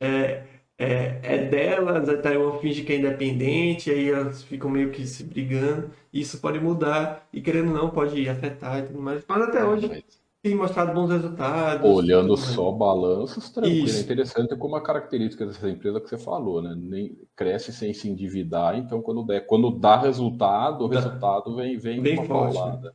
é, 0.00 0.44
é, 0.78 1.20
é 1.22 1.38
delas, 1.44 2.08
a 2.08 2.16
Taiwan 2.16 2.58
finge 2.60 2.82
que 2.82 2.94
é 2.94 2.96
independente, 2.96 3.90
aí 3.90 4.08
elas 4.08 4.42
ficam 4.42 4.70
meio 4.70 4.90
que 4.90 5.06
se 5.06 5.22
brigando. 5.22 5.90
Isso 6.10 6.40
pode 6.40 6.58
mudar 6.58 7.28
e, 7.30 7.42
querendo 7.42 7.68
ou 7.68 7.74
não, 7.74 7.90
pode 7.90 8.26
afetar 8.26 8.78
e 8.78 8.86
tudo 8.86 9.00
mais. 9.02 9.22
Mas 9.28 9.42
até 9.42 9.58
é, 9.58 9.64
hoje 9.64 10.02
tem 10.42 10.56
mostrado 10.56 10.92
bons 10.92 11.08
resultados. 11.08 11.88
Olhando 11.88 12.36
só 12.36 12.72
balanços, 12.72 13.48
tranquilo. 13.50 13.86
Isso. 13.86 13.98
É 13.98 14.00
interessante 14.00 14.56
como 14.56 14.74
a 14.74 14.82
característica 14.82 15.46
dessa 15.46 15.70
empresa 15.70 16.00
que 16.00 16.08
você 16.08 16.18
falou, 16.18 16.60
né? 16.60 16.74
Nem, 16.76 17.16
cresce 17.36 17.72
sem 17.72 17.94
se 17.94 18.08
endividar, 18.08 18.76
então 18.76 19.00
quando, 19.00 19.22
der, 19.24 19.46
quando 19.46 19.70
dá 19.70 19.96
resultado, 19.96 20.84
o 20.84 20.88
dá. 20.88 20.96
resultado 20.96 21.54
vem, 21.54 21.78
vem, 21.78 22.02
vem 22.02 22.18
uma 22.18 22.26
forte, 22.26 22.54
paulada. 22.54 22.88
Né? 22.88 22.94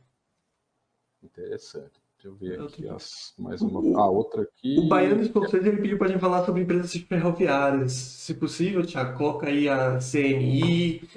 Interessante. 1.24 1.92
Deixa 2.22 2.28
eu 2.28 2.34
ver 2.34 2.60
aqui 2.60 2.88
as, 2.88 3.32
mais 3.38 3.62
uma. 3.62 3.98
A 3.98 4.10
outra 4.10 4.42
aqui. 4.42 4.78
O 4.78 4.88
Baiano 4.88 5.22
Escocese 5.22 5.68
ele 5.68 5.80
pediu 5.80 5.96
para 5.96 6.08
a 6.08 6.10
gente 6.10 6.20
falar 6.20 6.44
sobre 6.44 6.62
empresas 6.62 6.92
ferroviárias. 6.92 7.92
Se 7.92 8.34
possível, 8.34 8.84
Tiago, 8.84 9.16
coloca 9.16 9.46
aí 9.46 9.68
a 9.68 9.98
CNI, 10.00 11.08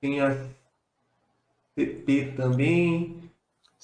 tem 0.00 0.20
a 0.20 0.36
CP 1.74 2.34
também. 2.36 3.23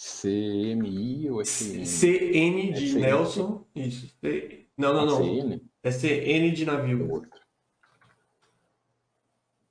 CMI 0.00 1.28
ou 1.28 1.42
SN? 1.42 1.84
CN 1.84 2.72
de 2.72 2.86
SN. 2.86 3.00
Nelson. 3.00 3.66
Isso. 3.76 4.06
C... 4.18 4.66
Não, 4.78 4.94
não, 4.94 5.04
não. 5.04 5.16
CN? 5.22 5.62
É 5.82 5.90
CN 5.90 6.50
de 6.52 6.64
navio. 6.64 7.22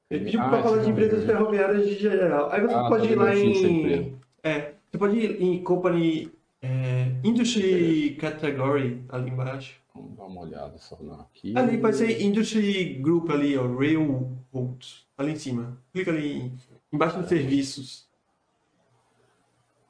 Ele 0.07 0.25
pediu 0.25 0.41
ah, 0.41 0.49
para 0.49 0.63
falar 0.63 0.83
de 0.83 0.89
empresas 0.91 1.25
ferroviárias 1.25 1.87
de 1.87 1.95
geral. 1.95 2.51
Aí 2.51 2.61
você 2.61 2.75
ah, 2.75 2.87
pode 2.87 3.11
ir 3.11 3.15
lá 3.15 3.35
em. 3.35 4.19
É, 4.43 4.73
você 4.91 4.97
pode 4.99 5.17
ir 5.17 5.41
em 5.41 5.63
Company 5.63 6.31
é, 6.61 7.11
Industry 7.23 8.15
Category 8.19 9.03
ali 9.09 9.31
embaixo. 9.31 9.79
Vamos 9.95 10.15
dar 10.15 10.25
uma 10.25 10.41
olhada 10.41 10.77
só 10.77 10.95
aqui. 11.21 11.57
Ali 11.57 11.77
vai 11.77 11.93
ser 11.93 12.21
Industry 12.21 12.93
Group 12.95 13.31
ali, 13.31 13.57
ó, 13.57 13.67
Railroads, 13.67 15.07
ali 15.17 15.31
em 15.31 15.35
cima. 15.35 15.81
Clica 15.91 16.11
ali 16.11 16.53
embaixo 16.93 17.17
dos 17.17 17.29
serviços. 17.29 18.08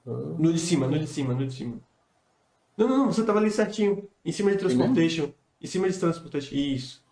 No 0.09 0.51
de 0.51 0.59
cima, 0.59 0.87
no 0.87 0.97
de 0.97 1.07
cima, 1.07 1.33
no 1.33 1.45
de 1.45 1.53
cima. 1.53 1.79
Não, 2.77 2.87
não, 2.87 2.97
não, 2.97 3.05
você 3.07 3.25
tava 3.25 3.39
ali 3.39 3.51
certinho. 3.51 4.09
Em 4.23 4.31
cima 4.31 4.51
de 4.51 4.57
Transportation. 4.57 5.33
Em 5.61 5.67
cima 5.67 5.89
de 5.89 5.99
Transportation. 5.99 6.55
Isso. 6.55 7.03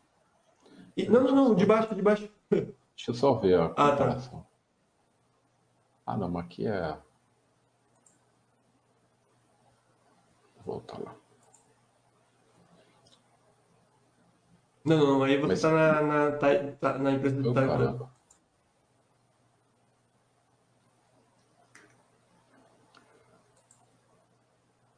E, 0.96 1.08
não, 1.08 1.22
não, 1.22 1.36
não, 1.36 1.56
de 1.56 1.66
baixo, 1.66 1.94
de 1.94 2.02
baixo. 2.02 2.30
Deixa 2.50 3.12
eu 3.12 3.14
só 3.14 3.34
ver 3.36 3.60
a 3.60 3.66
ah, 3.66 3.96
tá. 3.96 4.42
Ah, 6.06 6.18
não, 6.18 6.30
mas 6.30 6.46
aqui 6.46 6.66
é. 6.66 6.98
Volta 10.66 10.98
lá. 11.04 11.16
Não, 14.84 14.98
não, 14.98 15.24
aí 15.24 15.38
você 15.38 15.48
mas... 15.48 15.62
tá 15.62 15.72
na, 15.72 16.02
na, 16.02 16.32
tá, 16.78 16.98
na 16.98 17.12
empresa 17.12 17.42
do 17.42 17.54
Taiwan. 17.54 18.10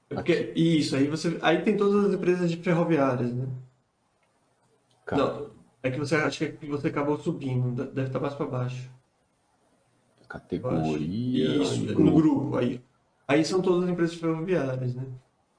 Porque, 0.09 0.51
isso, 0.55 0.95
aí 0.95 1.07
você. 1.07 1.37
Aí 1.41 1.61
tem 1.61 1.77
todas 1.77 2.05
as 2.05 2.13
empresas 2.13 2.49
de 2.49 2.57
ferroviárias, 2.57 3.31
né? 3.31 3.47
Não, 5.11 5.49
é 5.81 5.89
que 5.89 5.99
você 5.99 6.15
acha 6.15 6.47
que 6.47 6.65
você 6.65 6.87
acabou 6.87 7.17
subindo, 7.17 7.85
deve 7.85 8.07
estar 8.07 8.19
mais 8.19 8.33
para 8.33 8.45
baixo. 8.45 8.89
Categoria. 10.27 11.61
Isso, 11.61 11.85
grupo. 11.85 12.01
no 12.01 12.13
grupo. 12.13 12.57
Aí, 12.57 12.81
aí 13.27 13.43
são 13.45 13.61
todas 13.61 13.83
as 13.85 13.89
empresas 13.89 14.15
ferroviárias, 14.15 14.95
né? 14.95 15.03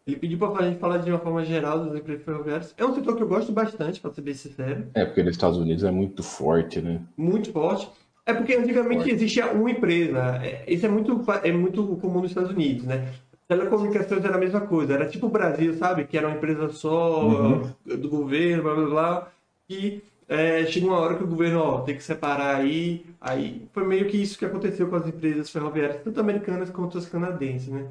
Ele 0.06 0.16
pediu 0.16 0.38
para 0.38 0.64
a 0.64 0.68
gente 0.68 0.80
falar 0.80 0.98
de 0.98 1.10
uma 1.10 1.18
forma 1.18 1.44
geral 1.44 1.84
das 1.84 1.98
empresas 1.98 2.24
ferroviárias. 2.24 2.74
É 2.76 2.84
um 2.84 2.94
setor 2.94 3.16
que 3.16 3.22
eu 3.22 3.28
gosto 3.28 3.52
bastante, 3.52 4.00
para 4.00 4.12
ser 4.12 4.22
bem 4.22 4.34
sincero. 4.34 4.88
É, 4.94 5.04
porque 5.04 5.22
nos 5.22 5.32
Estados 5.32 5.58
Unidos 5.58 5.84
é 5.84 5.90
muito 5.90 6.22
forte, 6.22 6.80
né? 6.80 7.00
Muito 7.16 7.52
forte. 7.52 7.88
É 8.26 8.34
porque 8.34 8.54
antigamente 8.54 9.02
Forte. 9.02 9.10
existia 9.12 9.52
uma 9.52 9.70
empresa. 9.70 10.40
É, 10.42 10.64
isso 10.72 10.86
é 10.86 10.88
muito, 10.88 11.24
é 11.42 11.52
muito 11.52 11.84
comum 11.96 12.20
nos 12.20 12.30
Estados 12.30 12.50
Unidos, 12.50 12.84
né? 12.84 13.12
Telecomunicações 13.50 14.24
era 14.24 14.36
a 14.36 14.38
mesma 14.38 14.60
coisa. 14.60 14.94
Era 14.94 15.08
tipo 15.08 15.26
o 15.26 15.28
Brasil, 15.28 15.74
sabe? 15.74 16.04
Que 16.04 16.16
era 16.16 16.28
uma 16.28 16.36
empresa 16.36 16.68
só 16.68 17.26
uhum. 17.26 17.62
do 17.84 18.08
governo, 18.08 18.62
blá 18.62 18.74
blá 18.76 18.86
blá. 18.86 19.32
E 19.68 20.00
é, 20.28 20.64
chega 20.66 20.86
uma 20.86 21.00
hora 21.00 21.16
que 21.16 21.24
o 21.24 21.26
governo 21.26 21.58
ó, 21.58 21.80
tem 21.80 21.96
que 21.96 22.04
separar 22.04 22.54
aí. 22.54 23.04
Aí 23.20 23.66
foi 23.72 23.84
meio 23.84 24.06
que 24.06 24.16
isso 24.16 24.38
que 24.38 24.44
aconteceu 24.44 24.88
com 24.88 24.94
as 24.94 25.08
empresas 25.08 25.50
ferroviárias, 25.50 26.00
tanto 26.04 26.20
americanas 26.20 26.70
quanto 26.70 26.96
as 26.96 27.06
canadenses, 27.06 27.66
né? 27.66 27.88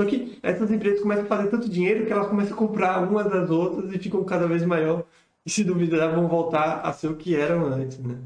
Só 0.00 0.06
que 0.06 0.38
essas 0.42 0.70
empresas 0.70 1.02
começam 1.02 1.24
a 1.24 1.28
fazer 1.28 1.50
tanto 1.50 1.68
dinheiro 1.68 2.06
que 2.06 2.12
elas 2.12 2.28
começam 2.28 2.54
a 2.54 2.58
comprar 2.58 3.06
umas 3.06 3.30
das 3.30 3.50
outras 3.50 3.92
e 3.92 3.98
ficam 3.98 4.24
cada 4.24 4.46
vez 4.46 4.64
maior. 4.64 5.04
E 5.44 5.50
se 5.50 5.62
duvidar, 5.62 6.14
vão 6.14 6.26
voltar 6.28 6.80
a 6.80 6.90
ser 6.94 7.08
o 7.08 7.16
que 7.16 7.36
eram 7.36 7.66
antes, 7.66 7.98
né? 7.98 8.16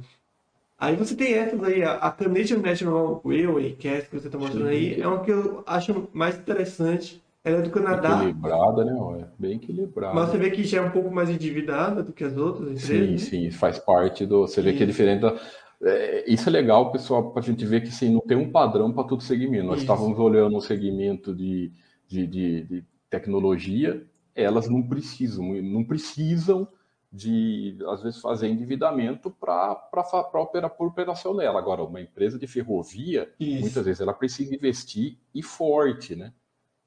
Aí 0.79 0.95
você 0.95 1.16
tem 1.16 1.35
essas 1.35 1.61
aí, 1.64 1.83
a 1.83 2.09
Canadian 2.12 2.59
National 2.59 3.20
Railway, 3.24 3.74
que 3.74 3.89
é 3.89 3.97
essa 3.97 4.07
que 4.07 4.16
você 4.16 4.29
está 4.29 4.39
mostrando 4.39 4.68
aí, 4.68 5.01
é 5.01 5.09
uma 5.09 5.24
que 5.24 5.33
eu 5.33 5.64
acho 5.66 6.09
mais 6.12 6.39
interessante. 6.39 7.20
Ela 7.43 7.59
é 7.59 7.62
do 7.62 7.70
Canadá. 7.70 8.18
Equilibrada, 8.18 8.85
né? 8.85 9.29
Bem 9.37 9.57
equilibrada. 9.57 10.14
Mas 10.14 10.31
você 10.31 10.39
vê 10.39 10.51
que 10.51 10.62
já 10.62 10.79
é 10.79 10.81
um 10.81 10.91
pouco 10.91 11.11
mais 11.11 11.29
endividada 11.29 12.03
do 12.03 12.12
que 12.12 12.22
as 12.22 12.37
outras 12.37 12.68
empresas. 12.68 12.87
Sim, 12.87 13.11
né? 13.11 13.18
sim, 13.18 13.51
faz 13.51 13.79
parte 13.79 14.24
do. 14.24 14.43
Você 14.43 14.62
vê 14.62 14.72
que 14.72 14.83
é 14.85 14.87
diferente 14.87 15.22
da. 15.22 15.37
É, 15.83 16.31
isso 16.31 16.49
é 16.49 16.53
legal, 16.53 16.93
pessoal, 16.93 17.31
para 17.31 17.43
a 17.43 17.45
gente 17.45 17.64
ver 17.64 17.81
que 17.81 17.89
assim, 17.89 18.12
não 18.12 18.20
tem 18.20 18.37
um 18.37 18.51
padrão 18.51 18.93
para 18.93 19.05
todo 19.05 19.22
segmento. 19.22 19.66
Nós 19.66 19.83
isso. 19.83 19.85
estávamos 19.85 20.18
olhando 20.18 20.57
um 20.57 20.61
segmento 20.61 21.35
de, 21.35 21.72
de, 22.07 22.26
de, 22.26 22.62
de 22.64 22.85
tecnologia, 23.11 24.05
elas 24.35 24.68
não 24.68 24.83
precisam, 24.83 25.45
não 25.62 25.83
precisam 25.83 26.68
de, 27.11 27.78
às 27.86 28.02
vezes, 28.02 28.20
fazer 28.20 28.48
endividamento 28.48 29.30
para 29.30 29.90
operar 30.34 30.70
por 30.70 30.88
operação 30.88 31.34
dela. 31.34 31.59
Agora, 31.59 31.82
uma 31.82 32.00
empresa 32.00 32.38
de 32.38 32.46
ferrovia, 32.46 33.32
Isso. 33.40 33.61
muitas 33.61 33.84
vezes, 33.84 34.00
ela 34.00 34.12
precisa 34.12 34.54
investir 34.54 35.16
e 35.34 35.42
forte, 35.42 36.14
né? 36.14 36.32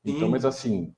Então, 0.06 0.28
Sim. 0.28 0.30
mas 0.30 0.46
assim, 0.46 0.94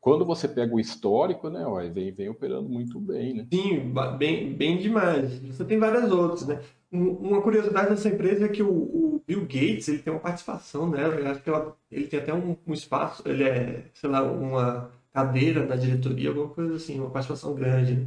quando 0.00 0.24
você 0.24 0.46
pega 0.46 0.74
o 0.74 0.80
histórico, 0.80 1.50
né, 1.50 1.66
ó, 1.66 1.80
vem, 1.90 2.12
vem 2.12 2.28
operando 2.28 2.68
muito 2.68 3.00
bem, 3.00 3.34
né? 3.34 3.46
Sim, 3.52 3.92
bem, 4.18 4.54
bem 4.54 4.78
demais. 4.78 5.38
Você 5.40 5.64
tem 5.64 5.78
várias 5.78 6.10
outras, 6.12 6.46
né? 6.46 6.62
Uma 6.92 7.42
curiosidade 7.42 7.90
dessa 7.90 8.08
empresa 8.08 8.46
é 8.46 8.48
que 8.48 8.62
o, 8.62 8.70
o, 8.70 9.22
Bill 9.26 9.40
Gates 9.40 9.88
ele 9.88 9.98
tem 9.98 10.12
uma 10.12 10.20
participação 10.20 10.88
nela. 10.88 11.30
Acho 11.30 11.42
que 11.42 11.50
ela, 11.50 11.76
ele 11.90 12.06
tem 12.06 12.20
até 12.20 12.32
um, 12.32 12.56
um, 12.64 12.72
espaço, 12.72 13.22
ele 13.26 13.42
é, 13.42 13.90
sei 13.92 14.08
lá, 14.08 14.22
uma 14.22 14.92
cadeira 15.12 15.66
na 15.66 15.74
diretoria, 15.74 16.28
alguma 16.28 16.48
coisa 16.50 16.76
assim, 16.76 17.00
uma 17.00 17.10
participação 17.10 17.54
grande. 17.54 18.06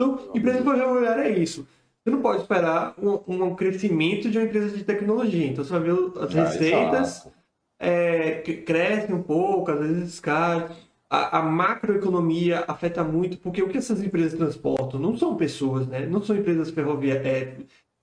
Né? 0.00 0.16
Então, 0.16 0.30
empresa 0.34 0.62
ferroviária 0.62 1.22
é 1.22 1.38
isso. 1.38 1.66
Você 2.02 2.10
não 2.10 2.22
pode 2.22 2.42
esperar 2.42 2.94
um, 2.98 3.44
um, 3.44 3.54
crescimento 3.54 4.30
de 4.30 4.38
uma 4.38 4.46
empresa 4.46 4.76
de 4.76 4.84
tecnologia. 4.84 5.46
Então, 5.46 5.62
você 5.62 5.70
vai 5.70 5.80
ver 5.80 6.18
as 6.18 6.34
ah, 6.34 6.44
receitas 6.44 7.28
é, 7.78 8.40
crescem 8.64 9.14
um 9.14 9.22
pouco, 9.22 9.70
às 9.70 9.78
vezes 9.78 10.20
caem. 10.20 10.66
A, 11.12 11.38
a, 11.38 11.42
macroeconomia 11.42 12.64
afeta 12.68 13.02
muito, 13.02 13.36
porque 13.38 13.60
o 13.60 13.68
que 13.68 13.78
essas 13.78 14.00
empresas 14.00 14.38
transportam 14.38 15.00
não 15.00 15.16
são 15.16 15.36
pessoas, 15.36 15.84
né? 15.88 16.06
não 16.06 16.22
são 16.22 16.36
empresas 16.36 16.70
ferrovia, 16.70 17.14
é, 17.14 17.56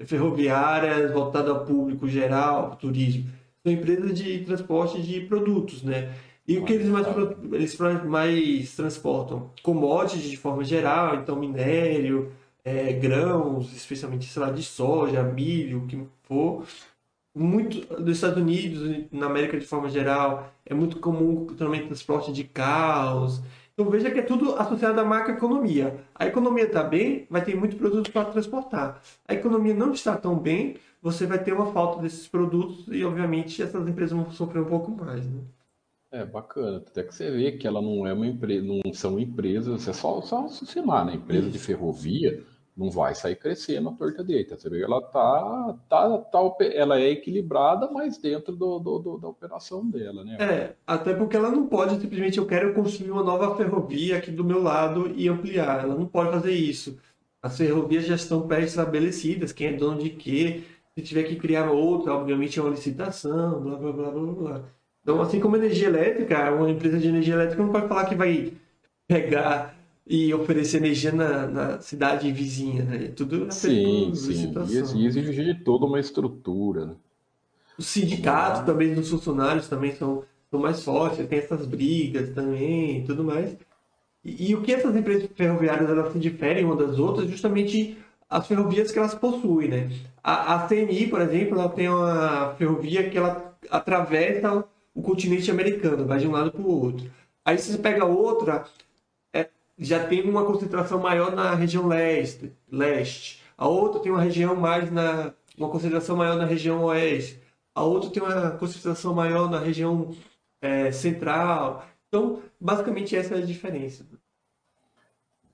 ferroviárias 0.05 1.13
voltadas 1.13 1.49
ao 1.49 1.63
público 1.63 2.05
geral, 2.09 2.65
ao 2.65 2.75
turismo. 2.75 3.29
São 3.63 3.71
empresas 3.71 4.13
de 4.13 4.43
transporte 4.43 5.01
de 5.01 5.21
produtos, 5.21 5.83
né? 5.83 6.13
E 6.47 6.57
o 6.57 6.63
que 6.63 6.73
eles 6.73 6.87
mais, 6.87 7.05
eles 7.51 7.77
mais 8.05 8.75
transportam? 8.75 9.51
Commodities 9.61 10.29
de 10.29 10.37
forma 10.37 10.63
geral, 10.63 11.15
então 11.15 11.35
minério, 11.35 12.31
é, 12.63 12.93
grãos, 12.93 13.73
especialmente, 13.75 14.25
sei 14.25 14.41
lá, 14.41 14.49
de 14.49 14.63
soja, 14.63 15.21
milho, 15.23 15.79
o 15.79 15.87
que 15.87 16.07
for. 16.23 16.65
Muito 17.35 17.85
dos 18.01 18.15
Estados 18.15 18.37
Unidos, 18.37 19.05
na 19.11 19.25
América 19.27 19.59
de 19.59 19.65
forma 19.65 19.89
geral, 19.89 20.51
é 20.65 20.73
muito 20.73 20.99
comum 20.99 21.47
também 21.47 21.85
transporte 21.85 22.31
de 22.31 22.43
carros. 22.45 23.41
Então 23.73 23.91
veja 23.91 24.09
que 24.09 24.19
é 24.19 24.23
tudo 24.23 24.55
associado 24.55 24.99
à 24.99 25.05
macroeconomia. 25.05 25.97
A 26.15 26.25
economia 26.27 26.63
está 26.63 26.81
bem, 26.83 27.27
vai 27.29 27.43
ter 27.43 27.55
muito 27.55 27.75
produto 27.75 28.11
para 28.11 28.31
transportar. 28.31 29.01
A 29.27 29.33
economia 29.33 29.73
não 29.73 29.91
está 29.91 30.17
tão 30.17 30.35
bem, 30.35 30.77
você 31.01 31.25
vai 31.25 31.43
ter 31.43 31.53
uma 31.53 31.71
falta 31.71 32.01
desses 32.01 32.27
produtos 32.27 32.85
e, 32.87 33.03
obviamente, 33.05 33.61
essas 33.61 33.87
empresas 33.87 34.17
vão 34.17 34.31
sofrer 34.31 34.61
um 34.61 34.65
pouco 34.65 34.91
mais. 34.91 35.25
Né? 35.25 35.41
É 36.09 36.25
bacana, 36.25 36.77
até 36.77 37.03
que 37.03 37.13
você 37.13 37.29
vê 37.29 37.51
que 37.51 37.67
ela 37.67 37.81
não 37.81 38.07
é 38.07 38.13
uma 38.13 38.25
empresa, 38.25 38.65
não 38.65 38.93
são 38.93 39.19
empresas, 39.19 39.87
é 39.87 39.93
só, 39.93 40.21
só 40.21 40.45
associar, 40.45 41.05
né? 41.05 41.15
Empresa 41.15 41.49
de 41.49 41.59
ferrovia 41.59 42.43
não 42.77 42.91
vai 42.91 43.15
sair 43.15 43.35
crescendo 43.35 43.89
a 43.89 43.93
torta 43.93 44.23
direita. 44.23 44.55
Você 44.55 44.69
vê 44.69 44.77
que 44.77 44.83
ela 44.85 45.01
tá, 45.01 45.75
tá, 45.89 46.17
tá, 46.19 46.39
ela 46.61 46.99
é 46.99 47.09
equilibrada, 47.09 47.89
mas 47.91 48.17
dentro 48.19 48.55
do, 48.55 48.79
do, 48.79 48.99
do, 48.99 49.17
da 49.17 49.27
operação 49.27 49.89
dela, 49.89 50.23
né? 50.23 50.37
É, 50.39 50.75
até 50.85 51.13
porque 51.13 51.35
ela 51.35 51.49
não 51.49 51.67
pode 51.67 51.99
simplesmente 51.99 52.37
eu 52.37 52.45
quero 52.45 52.73
construir 52.73 53.11
uma 53.11 53.23
nova 53.23 53.57
ferrovia 53.57 54.17
aqui 54.17 54.29
do 54.31 54.43
meu 54.43 54.61
lado 54.61 55.11
e 55.15 55.27
ampliar. 55.27 55.83
Ela 55.83 55.95
não 55.95 56.05
pode 56.05 56.31
fazer 56.31 56.53
isso. 56.53 56.97
As 57.41 57.57
ferrovias 57.57 58.05
já 58.05 58.15
estão 58.15 58.47
pré-estabelecidas, 58.47 59.51
quem 59.51 59.67
é 59.67 59.73
dono 59.73 60.01
de 60.01 60.11
quê. 60.11 60.63
Se 60.95 61.03
tiver 61.03 61.23
que 61.23 61.35
criar 61.35 61.71
outra, 61.71 62.13
obviamente 62.13 62.57
é 62.59 62.61
uma 62.61 62.71
licitação, 62.71 63.61
blá 63.61 63.75
blá 63.75 63.91
blá 63.91 64.11
blá 64.11 64.33
blá. 64.33 64.76
Então, 65.07 65.21
assim 65.21 65.39
como 65.39 65.55
energia 65.55 65.87
elétrica, 65.87 66.51
uma 66.51 66.69
empresa 66.69 66.99
de 66.99 67.07
energia 67.07 67.33
elétrica 67.33 67.63
não 67.63 67.71
pode 67.71 67.87
falar 67.87 68.03
que 68.07 68.13
vai 68.13 68.51
pegar 69.07 69.73
e 70.05 70.33
oferecer 70.33 70.79
energia 70.79 71.13
na, 71.13 71.47
na 71.47 71.79
cidade 71.79 72.29
vizinha, 72.29 72.83
né? 72.83 73.13
Tudo 73.15 73.49
sim, 73.49 74.13
sim. 74.13 74.53
E 74.67 75.05
exige 75.05 75.53
toda 75.63 75.85
uma 75.85 75.97
estrutura. 75.97 76.87
Né? 76.87 76.95
Os 77.77 77.87
sindicatos 77.87 78.65
também 78.65 78.93
dos 78.93 79.09
funcionários 79.09 79.69
também 79.69 79.95
são, 79.95 80.25
são 80.51 80.59
mais 80.59 80.83
fortes, 80.83 81.25
tem 81.25 81.39
essas 81.39 81.65
brigas 81.65 82.31
também, 82.31 83.05
tudo 83.05 83.23
mais. 83.23 83.55
E, 84.25 84.49
e, 84.49 84.55
o 84.55 84.61
que 84.61 84.73
essas 84.73 84.93
empresas 84.93 85.29
ferroviárias 85.33 85.89
elas 85.89 86.11
se 86.11 86.19
diferem 86.19 86.65
uma 86.65 86.75
das 86.75 86.99
outras, 86.99 87.29
justamente 87.29 87.97
as 88.29 88.45
ferrovias 88.45 88.91
que 88.91 88.99
elas 88.99 89.15
possuem, 89.15 89.69
né? 89.69 89.89
A, 90.21 90.55
a 90.55 90.67
CNI, 90.67 91.07
por 91.07 91.21
exemplo, 91.21 91.57
ela 91.57 91.69
tem 91.69 91.87
uma 91.87 92.53
ferrovia 92.55 93.09
que 93.09 93.17
ela 93.17 93.57
atravessa 93.71 94.65
o 94.97 95.01
continente 95.03 95.51
americano, 95.51 96.07
vai 96.07 96.17
de 96.17 96.27
um 96.27 96.31
lado 96.31 96.51
para 96.51 96.61
o 96.61 96.83
outro. 96.83 97.11
Aí 97.45 97.55
se 97.59 97.71
você 97.71 97.77
pega 97.77 98.03
outra, 98.03 98.65
é, 99.31 99.47
já 99.77 100.03
tem 100.07 100.27
uma 100.27 100.43
concentração 100.43 100.99
maior 100.99 101.35
na 101.35 101.53
região 101.53 101.87
leste, 101.87 102.51
leste. 102.69 103.43
A 103.55 103.67
outra 103.67 104.01
tem 104.01 104.11
uma 104.11 104.21
região 104.21 104.55
mais 104.55 104.91
na 104.91 105.33
uma 105.55 105.69
concentração 105.69 106.15
maior 106.15 106.35
na 106.35 106.45
região 106.45 106.83
oeste. 106.85 107.39
A 107.75 107.83
outra 107.83 108.09
tem 108.09 108.23
uma 108.23 108.51
concentração 108.51 109.13
maior 109.13 109.49
na 109.49 109.59
região 109.59 110.15
é, 110.61 110.91
central. 110.91 111.85
Então, 112.07 112.41
basicamente 112.59 113.15
essa 113.15 113.35
é 113.35 113.37
a 113.37 113.45
diferença. 113.45 114.03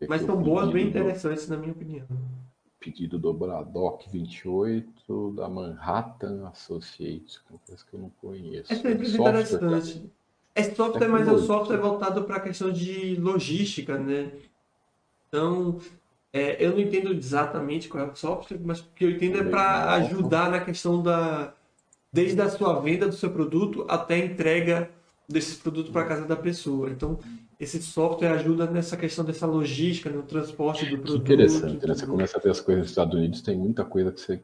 Mas 0.08 0.22
são 0.22 0.42
boas, 0.42 0.70
bem 0.72 0.88
interessantes, 0.88 1.50
na 1.50 1.58
minha 1.58 1.74
opinião 1.74 2.08
pedido 2.84 3.18
do 3.18 3.34
Braddock 3.34 4.10
28 4.10 5.32
da 5.32 5.48
Manhattan 5.48 6.48
Associates, 6.48 7.42
que 7.90 7.96
eu 7.96 8.00
não 8.00 8.12
conheço. 8.22 8.74
Essa 8.74 8.88
é 8.90 8.92
interessante. 8.92 10.12
É 10.54 10.64
software, 10.64 11.08
mas 11.08 11.28
é 11.28 11.32
um 11.32 11.40
software 11.40 11.78
voltado 11.78 12.24
para 12.26 12.36
a 12.36 12.40
questão 12.40 12.72
de 12.72 13.16
logística, 13.16 13.98
né? 13.98 14.32
Então, 15.28 15.80
é, 16.32 16.64
eu 16.64 16.74
não 16.74 16.80
entendo 16.80 17.12
exatamente 17.12 17.88
qual 17.88 18.06
é 18.06 18.12
o 18.12 18.16
software, 18.16 18.60
mas 18.64 18.82
o 18.82 18.86
que 18.96 19.06
eu 19.06 19.12
entendo 19.12 19.40
é 19.40 19.44
para 19.44 19.94
ajudar 19.94 20.52
na 20.52 20.60
questão 20.60 21.02
da. 21.02 21.54
Desde 22.12 22.40
a 22.40 22.50
sua 22.50 22.80
venda 22.80 23.08
do 23.08 23.16
seu 23.16 23.32
produto 23.32 23.88
até 23.90 24.16
a 24.16 24.26
entrega 24.26 24.92
desses 25.28 25.58
produtos 25.58 25.92
para 25.92 26.06
casa 26.06 26.26
da 26.26 26.36
pessoa. 26.36 26.92
Então, 26.92 27.18
esse 27.64 27.82
software 27.82 28.34
ajuda 28.34 28.66
nessa 28.66 28.96
questão 28.96 29.26
dessa 29.26 29.46
logística, 29.48 30.10
no 30.10 30.24
transporte 30.24 30.86
do 30.86 30.98
produto. 30.98 31.24
Que 31.24 31.34
interessante, 31.34 31.88
né? 31.88 31.96
Você 31.96 32.06
começa 32.06 32.38
a 32.38 32.42
ver 32.42 32.52
as 32.52 32.62
coisas 32.62 32.82
nos 32.84 32.92
Estados 32.92 33.16
Unidos, 33.16 33.42
tem 33.42 33.58
muita 33.58 33.84
coisa 33.84 34.12
que 34.12 34.22
você. 34.22 34.40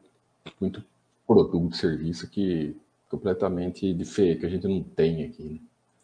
muito 0.60 0.82
produto, 1.26 1.76
serviço 1.76 2.28
que 2.28 2.76
completamente 3.08 3.92
diferente, 3.92 4.40
que 4.40 4.46
a 4.46 4.48
gente 4.48 4.66
não 4.66 4.82
tem 4.82 5.24
aqui. 5.24 5.42
Né? 5.42 5.58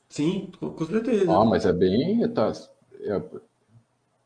Sim, 0.08 0.50
com 0.60 0.86
certeza. 0.86 1.32
Ah, 1.32 1.44
mas 1.44 1.66
é 1.66 1.72
bem. 1.72 2.28
Tá, 2.28 2.52
é 3.00 3.22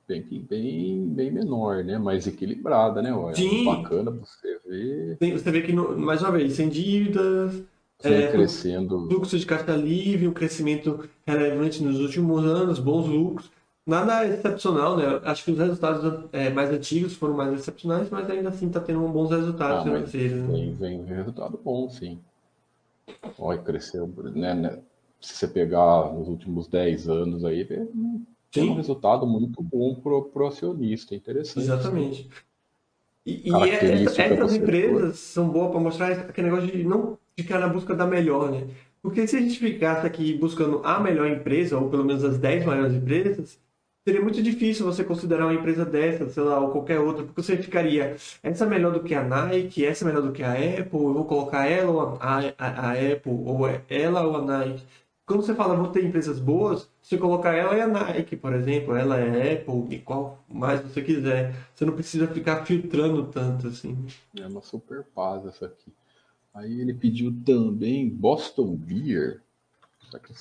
bem, 0.07 0.47
bem, 0.49 1.07
bem 1.09 1.31
menor, 1.31 1.85
né? 1.85 1.99
Mais 1.99 2.27
equilibrada, 2.27 3.01
né? 3.01 3.11
É 3.31 3.35
Sim. 3.35 3.65
bacana 3.65 4.11
você 4.11 4.59
ver. 4.67 5.19
Você 5.33 5.51
vê 5.51 5.63
que, 5.63 5.73
mais 5.73 6.21
uma 6.21 6.33
vez, 6.33 6.55
sem 6.55 6.69
dívidas, 6.69 7.63
é, 8.03 8.29
crescendo. 8.29 9.07
Fluxo 9.09 9.39
de 9.39 9.47
caixa 9.47 9.77
livre, 9.77 10.29
um 10.29 10.33
crescimento 10.33 11.09
relevante 11.27 11.83
nos 11.83 11.99
últimos 12.01 12.45
anos, 12.45 12.79
bons 12.79 13.07
lucros. 13.07 13.51
Nada 13.87 14.27
excepcional, 14.27 14.97
né? 14.97 15.21
Acho 15.25 15.45
que 15.45 15.51
os 15.53 15.59
resultados 15.59 16.29
é, 16.33 16.51
mais 16.51 16.71
antigos 16.71 17.15
foram 17.15 17.35
mais 17.35 17.53
excepcionais, 17.53 18.09
mas 18.11 18.31
ainda 18.31 18.51
assim 18.51 18.67
está 18.67 18.81
tendo 18.81 19.01
bons 19.09 19.31
resultados 19.31 19.81
ah, 19.81 19.83
financeiros. 19.83 20.39
Né? 20.39 20.47
Vem, 20.47 20.75
vem, 20.75 21.05
vem 21.05 21.17
resultado 21.17 21.59
bom, 21.63 21.89
sim. 21.89 22.19
Olha, 23.39 23.59
cresceu, 23.59 24.07
né, 24.35 24.55
né? 24.55 24.79
Se 25.21 25.35
você 25.35 25.49
pegar 25.49 26.13
nos 26.13 26.29
últimos 26.29 26.69
10 26.69 27.09
anos 27.09 27.45
aí, 27.45 27.67
tem 28.51 28.71
um 28.71 28.75
resultado 28.75 29.27
muito 29.27 29.63
bom 29.63 29.95
para 29.95 30.43
o 30.43 30.47
acionista, 30.47 31.15
interessante. 31.15 31.65
Exatamente. 31.65 32.31
E, 33.25 33.51
e 33.51 33.71
essa, 33.71 34.23
essas 34.23 34.55
empresas 34.55 35.19
são 35.19 35.49
boas 35.49 35.71
para 35.71 35.81
mostrar 35.81 36.13
aquele 36.13 36.49
negócio 36.49 36.71
de 36.71 36.85
não 36.85 37.19
ficar 37.43 37.59
na 37.59 37.69
busca 37.69 37.95
da 37.95 38.07
melhor, 38.07 38.51
né? 38.51 38.67
Porque 39.03 39.27
se 39.27 39.37
a 39.37 39.41
gente 39.41 39.59
ficasse 39.59 40.07
aqui 40.07 40.35
buscando 40.35 40.83
a 40.85 41.01
melhor 41.01 41.27
empresa, 41.29 41.79
ou 41.79 41.89
pelo 41.89 42.05
menos 42.05 42.23
as 42.25 42.39
10 42.39 42.67
maiores 42.67 42.95
empresas, 42.95 43.59
seria 44.07 44.21
muito 44.21 44.43
difícil 44.43 44.85
você 44.85 45.05
considerar 45.05 45.47
uma 45.47 45.55
empresa 45.55 45.85
dessa, 45.85 46.29
sei 46.29 46.43
lá, 46.43 46.59
ou 46.61 46.71
qualquer 46.71 46.99
outra, 47.01 47.25
porque 47.25 47.43
você 47.43 47.57
ficaria, 47.57 48.17
essa 48.43 48.65
é 48.65 48.69
melhor 48.69 48.93
do 48.93 49.03
que 49.03 49.15
a 49.15 49.23
Nike, 49.23 49.85
essa 49.85 50.05
é 50.05 50.07
melhor 50.09 50.23
do 50.23 50.33
que 50.33 50.43
a 50.43 50.53
Apple, 50.53 50.99
eu 50.99 51.15
vou 51.15 51.25
colocar 51.25 51.67
ela 51.67 51.91
ou 51.91 52.19
a, 52.21 52.41
a, 52.59 52.91
a 52.91 52.93
Apple, 52.93 53.33
ou 53.33 53.61
ela 53.89 54.23
ou 54.27 54.37
a 54.37 54.43
Nike. 54.43 54.83
Quando 55.27 55.43
você 55.43 55.55
fala, 55.55 55.77
vou 55.77 55.89
ter 55.89 56.05
empresas 56.05 56.41
boas, 56.41 56.91
você 57.01 57.17
colocar 57.17 57.55
ela 57.55 57.77
e 57.77 57.81
a 57.81 57.87
Nike, 57.87 58.37
por 58.37 58.53
exemplo, 58.53 58.97
ela 58.97 59.17
é 59.17 59.55
Apple, 59.55 59.95
e 59.95 59.99
qual 60.01 60.43
mais 60.49 60.81
você 60.81 61.01
quiser. 61.03 61.55
Você 61.75 61.85
não 61.85 61.93
precisa 61.95 62.27
ficar 62.27 62.67
filtrando 62.67 63.27
tanto 63.27 63.69
assim. 63.69 63.97
É 64.37 64.47
uma 64.47 64.61
super 64.61 65.05
paz 65.15 65.47
essa 65.47 65.67
aqui. 65.67 65.93
Aí 66.55 66.81
ele 66.81 66.95
pediu 66.95 67.33
também 67.45 68.09
Boston 68.09 68.75
Beer. 68.75 69.43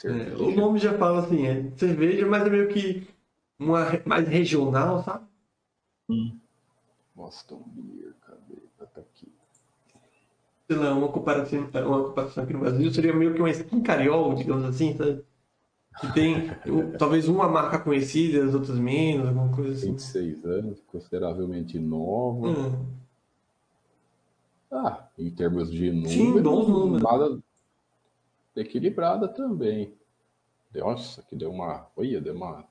É, 0.03 0.35
o 0.35 0.51
nome 0.51 0.79
já 0.79 0.97
fala 0.97 1.19
assim, 1.19 1.45
é 1.45 1.69
cerveja, 1.77 2.25
mas 2.25 2.45
é 2.45 2.49
meio 2.49 2.67
que 2.69 3.07
uma 3.59 3.85
mais 4.05 4.27
regional, 4.27 5.03
sabe? 5.03 5.25
Hum. 6.09 6.35
Boston 7.15 7.63
Beer, 7.67 8.15
cadê? 8.25 8.61
Tá 8.77 9.01
aqui. 9.01 9.27
Sei 10.67 10.77
lá, 10.77 10.93
uma 10.93 11.09
comparação, 11.09 11.69
uma 11.85 12.03
comparação 12.05 12.43
aqui 12.43 12.53
no 12.53 12.59
Brasil 12.59 12.91
seria 12.91 13.13
meio 13.13 13.33
que 13.33 13.39
uma 13.39 13.49
skin 13.51 13.81
cariol, 13.81 14.33
digamos 14.33 14.63
assim, 14.65 14.95
sabe? 14.97 15.23
Que 15.99 16.13
tem 16.13 16.49
talvez 16.97 17.27
uma 17.27 17.47
marca 17.47 17.77
conhecida, 17.77 18.45
as 18.45 18.53
outras 18.53 18.79
menos, 18.79 19.27
alguma 19.27 19.53
coisa 19.53 19.73
assim. 19.73 19.91
26 19.91 20.45
anos, 20.45 20.79
consideravelmente 20.87 21.77
nova. 21.77 22.47
Hum. 22.47 22.85
Ah, 24.71 25.07
em 25.17 25.29
termos 25.31 25.71
de 25.71 25.91
números, 25.91 26.11
Sim, 26.11 26.41
bons 26.41 26.67
números. 26.67 27.41
Equilibrada 28.55 29.27
também. 29.27 29.93
Nossa, 30.75 31.23
que 31.23 31.35
deu 31.35 31.51
uma. 31.51 31.87
Olha, 31.95 32.21
deu 32.21 32.35
uma 32.35 32.65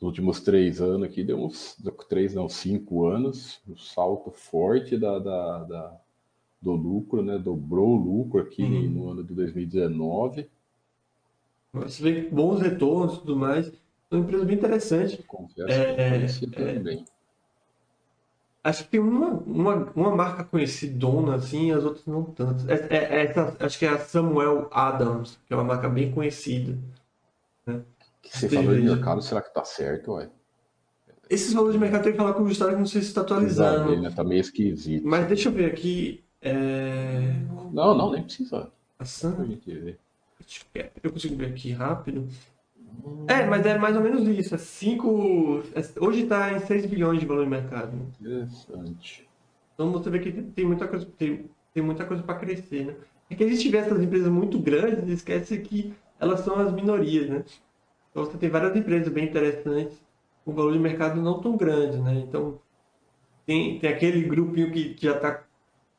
nos 0.00 0.02
últimos 0.02 0.40
três 0.40 0.80
anos 0.80 1.08
aqui, 1.08 1.24
deu 1.24 1.42
uns 1.44 1.76
três, 2.08 2.34
não, 2.34 2.48
cinco 2.48 3.06
anos, 3.06 3.60
um 3.68 3.76
salto 3.76 4.30
forte 4.30 4.96
da, 4.96 5.18
da, 5.18 5.64
da 5.64 6.00
do 6.60 6.72
lucro, 6.72 7.22
né? 7.22 7.38
Dobrou 7.38 7.90
o 7.90 7.96
lucro 7.96 8.40
aqui 8.40 8.62
uhum. 8.62 8.88
no 8.90 9.10
ano 9.10 9.24
de 9.24 9.34
2019. 9.34 10.48
Você 11.72 12.02
vê 12.02 12.22
bons 12.22 12.60
retornos 12.60 13.14
e 13.14 13.18
tudo 13.20 13.36
mais. 13.36 13.68
É 13.68 14.14
uma 14.14 14.24
empresa 14.24 14.44
bem 14.44 14.56
interessante. 14.56 15.22
Confesso 15.24 15.70
é, 15.70 16.26
que 16.26 16.62
é, 16.62 16.74
também. 16.74 17.04
Acho 18.62 18.84
que 18.84 18.90
tem 18.90 19.00
uma, 19.00 19.28
uma, 19.28 19.74
uma 19.94 20.16
marca 20.16 20.44
conhecidona, 20.44 21.36
assim, 21.36 21.70
as 21.70 21.84
outras 21.84 22.04
não 22.06 22.24
tanto. 22.24 22.68
É, 22.70 22.74
é, 22.90 23.24
essa, 23.24 23.56
acho 23.60 23.78
que 23.78 23.86
é 23.86 23.88
a 23.88 23.98
Samuel 23.98 24.68
Adams, 24.70 25.38
que 25.46 25.52
é 25.52 25.56
uma 25.56 25.64
marca 25.64 25.88
bem 25.88 26.10
conhecida. 26.10 26.76
Né? 27.64 27.82
Esse 28.24 28.48
valor 28.48 28.76
de 28.76 28.82
mercado, 28.82 29.22
será 29.22 29.40
que 29.40 29.54
tá 29.54 29.64
certo, 29.64 30.12
ué? 30.12 30.28
Esses 31.30 31.52
valores 31.52 31.74
de 31.74 31.80
mercado 31.80 32.02
tem 32.02 32.12
que 32.12 32.18
falar 32.18 32.32
com 32.32 32.42
o 32.42 32.46
Gustavo, 32.46 32.72
que 32.72 32.78
não 32.78 32.86
sei 32.86 33.02
se 33.02 33.08
está 33.08 33.20
atualizando. 33.20 34.00
Né? 34.00 34.10
Tá 34.10 34.24
meio 34.24 34.40
esquisito. 34.40 35.06
Mas 35.06 35.26
deixa 35.26 35.48
eu 35.48 35.52
ver 35.52 35.66
aqui. 35.66 36.24
É... 36.40 37.34
Não, 37.72 37.94
não, 37.94 38.10
nem 38.10 38.22
precisa. 38.22 38.70
Ação? 38.98 39.46
Eu 41.02 41.12
consigo 41.12 41.36
ver 41.36 41.46
aqui 41.46 41.70
rápido. 41.72 42.28
É, 43.28 43.44
mas 43.44 43.64
é 43.66 43.76
mais 43.78 43.96
ou 43.96 44.02
menos 44.02 44.26
isso. 44.26 44.54
É 44.54 44.58
5. 44.58 45.62
É... 45.74 46.04
Hoje 46.04 46.22
está 46.22 46.52
em 46.52 46.60
6 46.60 46.86
bilhões 46.86 47.20
de 47.20 47.26
valor 47.26 47.44
de 47.44 47.50
mercado. 47.50 47.92
Interessante. 48.20 49.28
Então 49.74 49.92
você 49.92 50.10
vê 50.10 50.18
que 50.18 50.32
tem 50.32 50.64
muita 50.64 50.88
coisa, 50.88 51.06
tem, 51.16 51.48
tem 51.72 51.82
muita 51.82 52.04
coisa 52.04 52.22
para 52.22 52.38
crescer, 52.38 52.86
né? 52.86 52.94
É 53.30 53.34
que 53.34 53.44
a 53.44 53.48
gente 53.48 53.68
vê 53.68 53.78
essas 53.78 54.02
empresas 54.02 54.28
muito 54.28 54.58
grandes 54.58 55.08
e 55.08 55.12
esquece 55.12 55.58
que 55.58 55.94
elas 56.18 56.40
são 56.40 56.56
as 56.56 56.72
minorias, 56.72 57.28
né? 57.28 57.44
Então 58.10 58.24
você 58.24 58.36
tem 58.38 58.48
várias 58.48 58.74
empresas 58.74 59.12
bem 59.12 59.26
interessantes 59.26 59.96
com 60.44 60.54
valor 60.54 60.72
de 60.72 60.78
mercado 60.78 61.20
não 61.20 61.40
tão 61.40 61.56
grande, 61.56 61.98
né? 61.98 62.24
Então 62.26 62.58
tem, 63.46 63.78
tem 63.78 63.90
aquele 63.90 64.22
grupinho 64.22 64.72
que 64.72 64.96
já 64.98 65.18
tá 65.18 65.44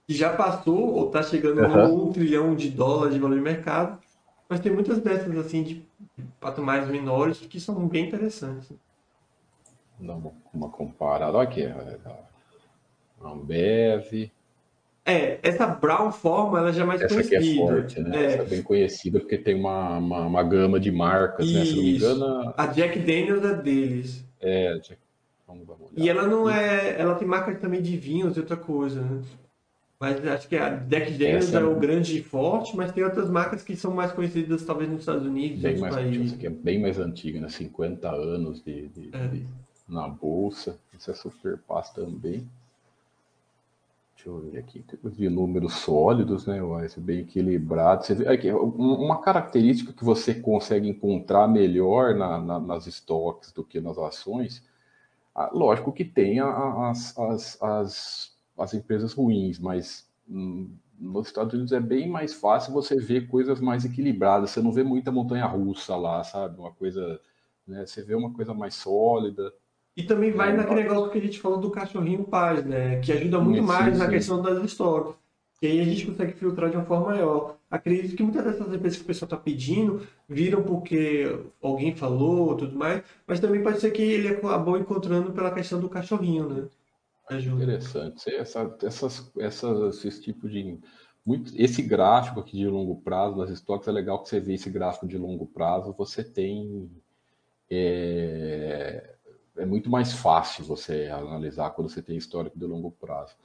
que 0.07 0.15
já 0.15 0.35
passou 0.35 0.95
ou 0.95 1.05
está 1.05 1.21
chegando 1.21 1.63
a 1.63 1.87
um 1.87 2.11
trilhão 2.11 2.55
de 2.55 2.71
dólares 2.71 3.13
de 3.13 3.19
valor 3.19 3.35
de 3.35 3.41
mercado, 3.41 3.99
mas 4.49 4.59
tem 4.59 4.71
muitas 4.71 4.97
dessas 4.99 5.37
assim 5.37 5.61
de 5.61 5.87
patamares 6.39 6.87
menores 6.87 7.39
que 7.39 7.59
são 7.59 7.87
bem 7.87 8.07
interessantes. 8.07 8.71
Dá 9.99 10.15
uma, 10.15 10.31
uma 10.53 10.69
comparada. 10.69 11.41
Aqui, 11.41 11.63
Ambev, 13.21 14.31
é, 15.09 15.39
essa 15.41 15.65
Brown 15.65 16.11
Forma 16.11 16.59
ela 16.59 16.71
já 16.71 16.83
é 16.83 16.85
mais 16.85 17.01
essa 17.01 17.13
conhecida. 17.13 17.37
Essa 17.37 17.49
aqui 17.49 17.59
é 17.59 17.65
forte, 17.65 17.99
né? 17.99 18.15
É. 18.15 18.25
Essa 18.25 18.41
é 18.43 18.45
bem 18.45 18.61
conhecida 18.61 19.19
porque 19.19 19.37
tem 19.37 19.55
uma, 19.55 19.97
uma, 19.97 20.19
uma 20.27 20.43
gama 20.43 20.79
de 20.79 20.91
marcas, 20.91 21.47
Isso. 21.47 21.57
né? 21.57 21.65
Se 21.65 21.75
não 21.75 21.83
me 21.83 21.95
engano. 21.95 22.53
A 22.55 22.67
Jack 22.67 22.99
Daniels 22.99 23.43
é 23.43 23.53
deles. 23.55 24.25
É, 24.39 24.77
Jack. 24.77 24.99
Vamos 25.47 25.67
olhada. 25.67 25.89
E 25.95 26.07
ela 26.07 26.27
não 26.27 26.47
é. 26.47 26.99
Ela 27.01 27.15
tem 27.15 27.27
marcas 27.27 27.59
também 27.59 27.81
de 27.81 27.97
vinhos 27.97 28.37
e 28.37 28.39
outra 28.39 28.55
coisa, 28.55 29.01
né? 29.01 29.21
Mas 29.99 30.25
acho 30.25 30.47
que 30.47 30.55
a 30.55 30.69
Jack 30.69 31.11
Daniels 31.11 31.53
é, 31.53 31.57
é 31.57 31.63
o 31.63 31.77
grande 31.77 32.19
e 32.19 32.23
forte, 32.23 32.75
mas 32.75 32.91
tem 32.93 33.03
outras 33.03 33.29
marcas 33.29 33.63
que 33.63 33.75
são 33.75 33.93
mais 33.93 34.13
conhecidas 34.13 34.63
talvez 34.63 34.89
nos 34.89 35.01
Estados 35.01 35.25
Unidos, 35.25 35.61
bem 35.61 35.77
mais, 35.77 35.93
países. 35.93 36.33
Essa 36.33 36.47
é 36.47 36.49
bem 36.49 36.81
mais 36.81 36.97
antiga, 36.97 37.41
né? 37.41 37.49
50 37.49 38.09
anos 38.09 38.63
de, 38.63 38.87
de, 38.87 39.09
é. 39.11 39.27
de 39.27 39.45
na 39.89 40.07
bolsa. 40.07 40.79
Isso 40.97 41.11
é 41.11 41.13
super 41.13 41.57
paz 41.57 41.89
também. 41.89 42.47
Deixa 44.15 44.29
eu 44.29 44.39
ver 44.39 44.59
aqui, 44.59 44.83
de 45.03 45.29
números 45.29 45.75
sólidos, 45.75 46.45
né? 46.45 46.59
Bem 46.97 47.19
equilibrado. 47.19 48.05
Você 48.05 48.27
aqui, 48.27 48.51
uma 48.51 49.21
característica 49.21 49.91
que 49.91 50.03
você 50.03 50.33
consegue 50.33 50.87
encontrar 50.87 51.47
melhor 51.47 52.15
na, 52.15 52.39
na, 52.39 52.59
nas 52.59 52.87
estoques 52.87 53.51
do 53.51 53.63
que 53.63 53.81
nas 53.81 53.97
ações, 53.97 54.63
ah, 55.35 55.49
lógico 55.53 55.91
que 55.91 56.03
tem 56.03 56.39
as, 56.39 57.17
as, 57.17 57.61
as, 57.61 58.38
as 58.59 58.73
empresas 58.73 59.13
ruins, 59.13 59.57
mas 59.57 60.07
hum, 60.29 60.69
nos 60.99 61.27
Estados 61.27 61.53
Unidos 61.53 61.71
é 61.71 61.79
bem 61.79 62.09
mais 62.09 62.33
fácil 62.33 62.73
você 62.73 62.95
ver 62.97 63.27
coisas 63.27 63.59
mais 63.61 63.85
equilibradas. 63.85 64.51
Você 64.51 64.61
não 64.61 64.71
vê 64.71 64.83
muita 64.83 65.11
montanha 65.11 65.45
russa 65.45 65.95
lá, 65.95 66.23
sabe? 66.23 66.59
Uma 66.59 66.71
coisa, 66.71 67.19
né? 67.65 67.85
Você 67.85 68.03
vê 68.03 68.15
uma 68.15 68.31
coisa 68.33 68.53
mais 68.53 68.75
sólida. 68.75 69.53
E 69.95 70.03
também 70.03 70.31
vai 70.31 70.55
naquele 70.55 70.83
negócio 70.83 71.11
que 71.11 71.17
a 71.17 71.21
gente 71.21 71.39
falou 71.39 71.57
do 71.57 71.71
cachorrinho 71.71 72.23
paz, 72.23 72.65
né? 72.65 72.99
Que 72.99 73.11
ajuda 73.11 73.39
muito 73.39 73.61
sim, 73.61 73.65
mais 73.65 73.93
sim. 73.93 73.99
na 73.99 74.09
questão 74.09 74.41
das 74.41 74.63
estoques. 74.63 75.15
Que 75.59 75.67
aí 75.67 75.81
a 75.81 75.83
gente 75.83 76.05
consegue 76.05 76.33
filtrar 76.33 76.69
de 76.69 76.77
uma 76.77 76.85
forma 76.85 77.07
maior. 77.07 77.57
Acredito 77.69 78.15
que 78.15 78.23
muitas 78.23 78.45
dessas 78.45 78.73
empresas 78.73 78.97
que 78.97 79.03
o 79.03 79.07
pessoal 79.07 79.27
está 79.27 79.37
pedindo 79.37 80.01
viram 80.27 80.63
porque 80.63 81.37
alguém 81.61 81.93
falou 81.93 82.55
tudo 82.55 82.77
mais, 82.77 83.03
mas 83.27 83.41
também 83.41 83.61
pode 83.61 83.79
ser 83.81 83.91
que 83.91 84.01
ele 84.01 84.29
acabou 84.29 84.77
encontrando 84.77 85.33
pela 85.33 85.51
questão 85.51 85.79
do 85.79 85.89
cachorrinho, 85.89 86.47
né? 86.47 86.63
Ajuda. 87.29 87.63
Interessante. 87.63 88.33
Essa, 88.33 88.75
essas, 88.81 89.31
essas, 89.37 90.03
esse 90.03 90.21
tipo 90.21 90.49
de. 90.49 90.79
Muito, 91.25 91.51
esse 91.55 91.81
gráfico 91.81 92.39
aqui 92.39 92.57
de 92.57 92.67
longo 92.67 93.01
prazo 93.01 93.35
nas 93.37 93.51
estoques 93.51 93.87
é 93.87 93.91
legal 93.91 94.23
que 94.23 94.29
você 94.29 94.39
vê 94.39 94.55
esse 94.55 94.69
gráfico 94.69 95.07
de 95.07 95.17
longo 95.17 95.45
prazo, 95.45 95.93
você 95.97 96.23
tem. 96.23 96.89
É, 97.69 99.15
é 99.57 99.65
muito 99.65 99.89
mais 99.89 100.13
fácil 100.13 100.65
você 100.65 101.07
analisar 101.07 101.69
quando 101.71 101.89
você 101.89 102.01
tem 102.01 102.17
histórico 102.17 102.57
de 102.57 102.65
longo 102.65 102.89
prazo. 102.91 103.35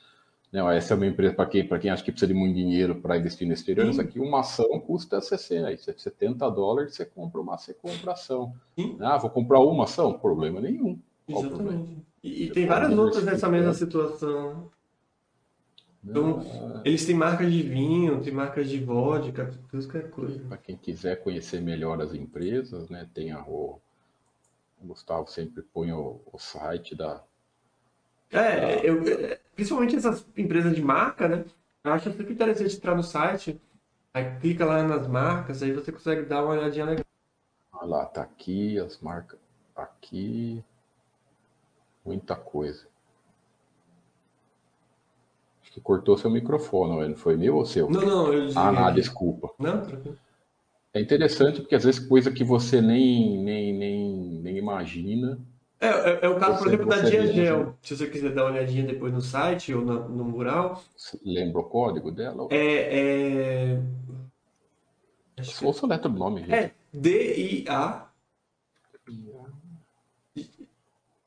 Não, 0.50 0.70
essa 0.70 0.94
é 0.94 0.96
uma 0.96 1.06
empresa 1.06 1.34
para 1.34 1.46
quem, 1.46 1.66
quem 1.66 1.90
acha 1.90 2.02
que 2.02 2.12
precisa 2.12 2.32
de 2.32 2.38
muito 2.38 2.54
dinheiro 2.54 3.00
para 3.00 3.18
investir 3.18 3.46
no 3.46 3.52
exterior. 3.52 3.90
Isso 3.90 4.00
aqui, 4.00 4.20
uma 4.20 4.40
ação 4.40 4.78
custa 4.80 5.20
60, 5.20 5.98
70 5.98 6.48
dólares, 6.48 6.94
você 6.94 7.04
compra 7.04 7.40
uma, 7.40 7.58
você 7.58 7.74
compra 7.74 8.12
ação. 8.12 8.54
Sim. 8.78 8.96
Ah, 9.00 9.18
vou 9.18 9.30
comprar 9.30 9.58
uma 9.58 9.82
ação? 9.82 10.16
Problema 10.16 10.60
nenhum. 10.60 10.98
Exatamente. 11.28 11.56
Problema? 11.56 12.13
E, 12.24 12.44
e 12.44 12.50
tem 12.50 12.66
várias 12.66 12.96
outras 12.98 13.24
nessa 13.24 13.48
mesma 13.48 13.72
situação. 13.74 14.70
Então, 16.02 16.38
Não, 16.38 16.82
eles 16.84 17.06
têm 17.06 17.14
marcas 17.14 17.52
de 17.52 17.62
vinho, 17.62 18.20
tem 18.22 18.32
marcas 18.32 18.68
de 18.68 18.82
vodka, 18.82 19.54
tudo 19.70 19.88
que 19.88 19.96
é 19.96 20.02
coisa. 20.02 20.38
Para 20.48 20.58
quem 20.58 20.76
quiser 20.76 21.22
conhecer 21.22 21.60
melhor 21.60 22.00
as 22.00 22.12
empresas, 22.14 22.90
né, 22.90 23.08
tem 23.14 23.30
a, 23.30 23.42
o 23.46 23.80
o 24.84 24.88
Gustavo 24.88 25.28
sempre 25.28 25.62
põe 25.62 25.92
o, 25.92 26.20
o 26.30 26.38
site 26.38 26.94
da. 26.94 27.22
É, 28.30 28.76
da... 28.76 28.84
Eu, 28.84 29.38
principalmente 29.54 29.96
essas 29.96 30.26
empresas 30.36 30.74
de 30.74 30.82
marca, 30.82 31.26
né? 31.26 31.44
Eu 31.82 31.92
acho 31.92 32.12
sempre 32.12 32.32
interessante 32.32 32.76
entrar 32.76 32.94
no 32.94 33.02
site, 33.02 33.60
aí 34.12 34.38
clica 34.40 34.64
lá 34.64 34.82
nas 34.82 35.06
marcas, 35.06 35.62
aí 35.62 35.72
você 35.72 35.90
consegue 35.92 36.22
dar 36.22 36.42
uma 36.42 36.54
olhadinha 36.54 36.84
legal. 36.84 37.04
Olha 37.72 37.86
lá, 37.86 38.06
tá 38.06 38.22
aqui 38.22 38.78
as 38.78 38.98
marcas. 39.00 39.38
Aqui. 39.74 40.62
Muita 42.04 42.36
coisa. 42.36 42.86
Acho 45.62 45.72
que 45.72 45.80
cortou 45.80 46.18
seu 46.18 46.30
microfone, 46.30 47.08
não 47.08 47.16
foi 47.16 47.36
meu 47.36 47.56
ou 47.56 47.64
seu? 47.64 47.88
Não, 47.88 48.00
não, 48.00 48.32
eu 48.32 48.50
Ah, 48.54 48.70
nada, 48.70 48.92
desculpa. 48.92 49.50
Não, 49.58 49.80
tranquilo. 49.82 50.18
É 50.92 51.00
interessante 51.00 51.60
porque 51.60 51.74
às 51.74 51.84
vezes 51.84 52.06
coisa 52.06 52.30
que 52.30 52.44
você 52.44 52.80
nem, 52.80 53.42
nem, 53.42 53.72
nem, 53.76 54.12
nem 54.42 54.56
imagina, 54.58 55.38
É, 55.80 55.88
é, 55.88 56.18
é 56.26 56.28
o 56.28 56.38
caso, 56.38 56.58
por 56.58 56.68
exemplo, 56.68 56.86
da 56.86 56.96
vê, 56.98 57.02
né? 57.18 57.32
Diagel. 57.32 57.76
Se 57.82 57.96
você 57.96 58.06
quiser 58.08 58.32
dar 58.32 58.44
uma 58.44 58.52
olhadinha 58.52 58.86
depois 58.86 59.12
no 59.12 59.20
site 59.20 59.74
ou 59.74 59.84
na- 59.84 60.06
no 60.08 60.24
mural, 60.24 60.82
Você 60.96 61.18
lembra 61.24 61.60
o 61.60 61.64
código 61.64 62.12
dela? 62.12 62.46
é, 62.50 63.74
é, 63.74 63.82
acho 65.38 65.58
que 65.58 65.64
Ou 65.64 65.72
só 65.72 65.86
letra 65.86 66.08
do 66.08 66.16
nome, 66.18 66.40
gente. 66.42 66.52
é 66.52 66.70
D-I-A, 66.92 68.08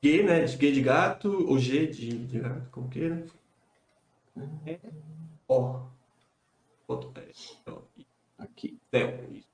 G, 0.02 0.22
né? 0.22 0.44
De 0.44 0.56
G 0.56 0.72
de 0.72 0.80
gato, 0.82 1.46
ou 1.48 1.58
G 1.58 1.86
de, 1.86 2.26
de 2.26 2.38
gato, 2.40 2.70
como 2.70 2.88
queira. 2.88 3.24
É, 4.66 4.78
ó. 5.48 5.86
Ponto- 6.86 7.12
é, 7.18 7.30
ó, 7.66 7.78
Aqui. 8.38 8.78
Del, 8.92 9.28
isso. 9.32 9.48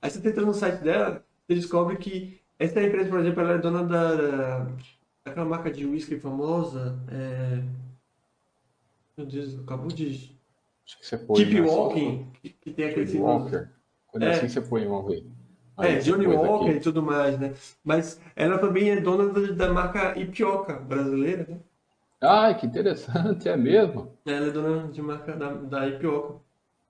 Aí 0.00 0.10
você 0.10 0.28
entra 0.28 0.46
no 0.46 0.54
site 0.54 0.80
dela, 0.82 1.24
você 1.46 1.54
descobre 1.56 1.96
que 1.96 2.40
essa 2.58 2.80
empresa, 2.82 3.10
por 3.10 3.20
exemplo, 3.20 3.40
ela 3.40 3.52
é 3.54 3.58
dona 3.58 3.82
da, 3.84 4.14
da- 4.14 4.76
daquela 5.24 5.46
marca 5.46 5.70
de 5.70 5.84
whisky 5.84 6.18
famosa. 6.20 6.96
É... 7.10 7.62
Meu 9.16 9.26
Deus, 9.26 9.58
acabou 9.58 9.88
de. 9.88 10.38
Acho 10.86 10.98
que 11.00 11.06
você 11.06 11.18
põe 11.18 11.36
Keep 11.44 11.60
nessa- 11.60 11.72
Walking, 11.74 12.30
que, 12.40 12.50
que 12.50 12.70
tem 12.70 12.84
aquele 12.86 13.06
Keep. 13.06 13.18
Walker. 13.18 13.68
Quando 14.06 14.22
É. 14.22 14.30
assim 14.30 14.48
você 14.48 14.60
põe, 14.62 14.86
vamos 14.86 15.10
ver. 15.12 15.26
Aí 15.78 15.94
É, 15.94 16.00
você 16.00 16.10
Johnny 16.10 16.26
Walker 16.26 16.68
aqui. 16.70 16.78
e 16.78 16.80
tudo 16.80 17.02
mais, 17.02 17.38
né? 17.38 17.54
Mas 17.84 18.20
ela 18.34 18.58
também 18.58 18.90
é 18.90 19.00
dona 19.00 19.28
da, 19.52 19.72
marca 19.72 20.18
Ipioca 20.18 20.74
brasileira, 20.74 21.46
né? 21.48 21.58
Ai, 22.20 22.58
que 22.58 22.66
interessante, 22.66 23.48
é 23.48 23.56
mesmo? 23.56 24.12
Ela 24.26 24.46
é 24.48 24.50
dona 24.50 24.88
de 24.88 25.00
marca 25.00 25.32
da, 25.36 25.52
da 25.54 25.86
Ipioca. 25.86 26.34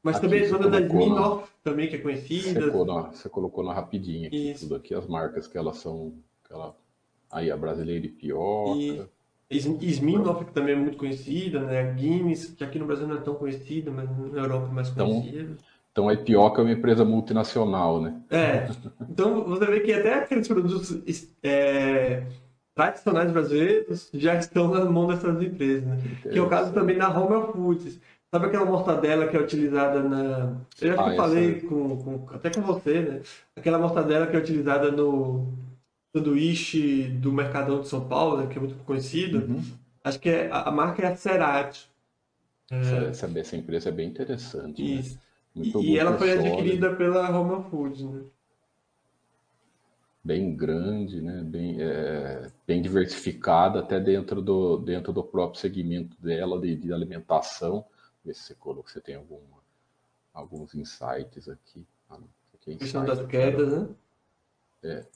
Mas 0.02 0.16
Aqui 0.16 0.26
também 0.26 0.40
é 0.42 0.46
você 0.46 0.52
dona 0.58 0.70
da 0.80 0.88
colocou 0.88 1.38
na- 1.38 1.42
também, 1.62 1.88
que 1.88 1.96
é 1.96 1.98
Você, 1.98 2.02
conhecida. 2.02 2.70
colocou 2.70 2.86
na, 2.86 3.02
você 3.10 3.28
colocou 3.28 3.64
na 3.64 3.74
rapidinha 3.74 4.28
aqui, 4.28 4.52
Isso. 4.52 4.60
tudo 4.64 4.76
aqui, 4.76 4.94
as 4.94 5.06
marcas 5.06 5.46
que 5.46 5.58
elas 5.58 5.76
são. 5.78 6.14
Que 6.46 6.54
ela, 6.54 6.74
aí 7.30 7.50
a 7.50 7.56
brasileira 7.56 8.08
pioca. 8.08 9.08
E 9.50 9.56
Sm- 9.58 9.78
Smirnoff, 9.82 10.44
que 10.46 10.52
também 10.52 10.74
é 10.74 10.78
muito 10.78 10.96
conhecida, 10.96 11.60
né? 11.60 11.80
A 11.80 11.92
Guinness, 11.92 12.46
que 12.56 12.62
aqui 12.64 12.78
no 12.78 12.86
Brasil 12.86 13.06
não 13.08 13.16
é 13.16 13.20
tão 13.20 13.34
conhecida, 13.34 13.90
mas 13.90 14.08
na 14.32 14.42
Europa 14.42 14.68
é 14.70 14.74
mais 14.74 14.88
Então- 14.88 15.08
conhecida. 15.08 15.42
Então 15.42 15.56
a 15.96 16.12
Ipioca 16.12 16.60
é 16.60 16.64
uma 16.64 16.72
empresa 16.72 17.04
multinacional, 17.04 18.00
né? 18.00 18.14
É, 18.30 18.68
então 19.10 19.44
você 19.44 19.66
vê 19.66 19.80
que 19.80 19.92
até 19.92 20.14
aqueles 20.14 20.46
produtos 20.46 20.96
é, 21.42 22.22
tradicionais 22.74 23.32
brasileiros 23.32 24.08
já 24.14 24.36
estão 24.36 24.68
na 24.68 24.84
mão 24.84 25.06
dessas 25.08 25.42
empresas, 25.42 25.84
né? 25.84 25.98
Que 26.30 26.38
é 26.38 26.42
o 26.42 26.48
caso 26.48 26.72
também 26.72 26.96
da 26.96 27.08
Home 27.10 27.52
Foods. 27.52 27.98
Sabe 28.30 28.46
aquela 28.46 28.66
mortadela 28.66 29.26
que 29.26 29.36
é 29.36 29.40
utilizada 29.40 30.02
na. 30.02 30.56
Eu 30.80 30.92
acho 30.92 31.02
Ah, 31.02 31.16
falei 31.16 31.56
essa- 31.56 31.66
com, 31.66 31.96
com- 31.96 32.26
até 32.34 32.50
com 32.50 32.60
você, 32.60 33.00
né? 33.00 33.20
Aquela 33.56 33.78
mortadela 33.78 34.26
que 34.26 34.36
é 34.36 34.38
utilizada 34.38 34.92
no 34.92 35.48
sanduíche 36.14 37.04
do 37.08 37.32
Mercadão 37.32 37.80
de 37.80 37.88
São 37.88 38.06
Paulo, 38.06 38.38
né? 38.38 38.46
que 38.46 38.58
é 38.58 38.60
muito 38.60 38.74
conhecido. 38.84 39.38
Uhum. 39.38 39.62
Acho 40.04 40.20
que 40.20 40.28
é, 40.28 40.48
a 40.52 40.70
marca 40.70 41.02
é 41.02 41.06
a 41.06 41.16
Cerati. 41.16 41.88
Essa, 42.70 42.96
essa, 43.26 43.38
essa 43.38 43.56
empresa 43.56 43.88
é 43.88 43.92
bem 43.92 44.08
interessante. 44.08 44.82
né? 44.82 44.88
Isso. 45.00 45.14
E, 45.14 45.27
Muito 45.54 45.80
e 45.80 45.98
ela 45.98 46.16
foi 46.16 46.28
sólida, 46.28 46.48
adquirida 46.48 46.96
pela 46.96 47.30
Home 47.36 47.68
Foods, 47.70 48.02
né? 48.02 48.22
Bem 50.22 50.54
grande, 50.54 51.20
né? 51.20 51.42
Bem, 51.42 51.80
é, 51.80 52.50
bem 52.66 52.82
diversificada, 52.82 53.80
até 53.80 53.98
dentro 53.98 54.42
do, 54.42 54.76
dentro 54.78 55.12
do 55.12 55.22
próprio 55.22 55.60
segmento 55.60 56.16
dela 56.20 56.60
de, 56.60 56.76
de 56.76 56.92
alimentação. 56.92 57.84
Vê 58.24 58.34
se 58.34 58.42
você 58.42 58.54
colocou, 58.54 58.90
você 58.90 59.00
tem 59.00 59.14
alguma, 59.14 59.58
alguns 60.34 60.74
insights 60.74 61.48
aqui. 61.48 61.86
Ah, 62.10 62.18
aqui 62.54 62.72
é 62.72 62.76
questão 62.76 63.04
das 63.04 63.24
quedas, 63.26 63.88
né? 64.82 65.06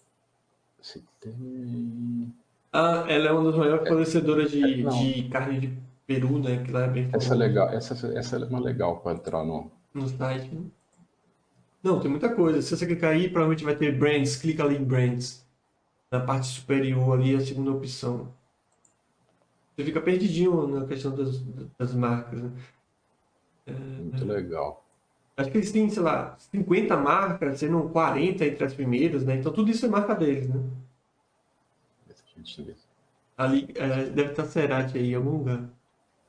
Se 0.81 1.05
tem... 1.21 2.35
Ah, 2.73 3.05
ela 3.07 3.29
é 3.29 3.33
uma 3.33 3.45
das 3.45 3.57
maiores 3.57 3.87
fornecedoras 3.87 4.51
de, 4.51 4.65
é, 4.65 4.89
de 4.89 5.29
carne 5.29 5.61
de 5.61 5.79
peru, 6.07 6.39
né? 6.39 6.63
Que 6.65 6.73
lá 6.73 6.85
é 6.85 6.89
bem 6.89 7.11
Essa 7.13 7.35
é 7.35 7.37
legal, 7.37 7.69
essa, 7.69 8.19
essa 8.19 8.37
é 8.37 8.45
uma 8.45 8.61
legal 8.61 9.01
para 9.01 9.13
entrar 9.17 9.45
no. 9.45 9.71
No 9.95 10.09
site. 10.09 10.55
né? 10.55 10.71
Não, 11.83 12.01
tem 12.01 12.11
muita 12.11 12.35
coisa. 12.35 12.63
Se 12.63 12.77
você 12.77 12.87
clicar 12.87 13.11
aí, 13.11 13.29
provavelmente 13.29 13.65
vai 13.65 13.77
ter 13.77 13.97
brands. 13.99 14.37
Clica 14.37 14.65
ali 14.65 14.77
em 14.77 14.85
brands. 14.85 15.47
Na 16.11 16.21
parte 16.21 16.47
superior 16.49 17.19
ali, 17.19 17.35
a 17.35 17.41
segunda 17.41 17.71
opção. 17.73 18.33
Você 19.77 19.85
fica 19.85 20.01
perdidinho 20.01 20.67
na 20.67 20.87
questão 20.87 21.15
das, 21.15 21.41
das 21.79 21.95
marcas, 21.95 22.43
né? 22.43 22.53
Muito 23.67 24.25
legal. 24.25 24.85
Acho 25.37 25.51
que 25.51 25.59
eles 25.59 25.73
têm, 25.73 25.89
sei 25.91 26.03
lá, 26.03 26.37
50 26.39 26.97
marcas, 26.97 27.59
sendo 27.59 27.89
40 27.91 28.45
entre 28.47 28.65
as 28.65 28.75
primeiras, 28.75 29.25
né? 29.25 29.37
Então 29.37 29.53
tudo 29.53 29.71
isso 29.71 29.87
é 29.87 29.89
marca 29.89 30.15
deles, 30.15 30.49
né? 30.49 30.63
Ver. 32.59 32.77
Ali, 33.37 33.69
é, 33.75 34.07
deve 34.11 34.31
estar 34.31 34.45
Cerati 34.47 34.99
aí 34.99 35.13
em 35.13 35.15
algum 35.15 35.39
lugar. 35.39 35.69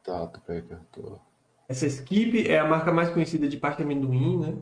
Tá, 0.04 0.28
tô 0.28 0.40
pegando. 0.42 0.86
Tô... 0.92 1.20
Essa 1.68 1.88
Skip 1.88 2.48
é 2.48 2.60
a 2.60 2.66
marca 2.68 2.92
mais 2.92 3.10
conhecida 3.10 3.48
de 3.48 3.58
pasta 3.58 3.78
de 3.78 3.84
amendoim, 3.92 4.38
né? 4.40 4.54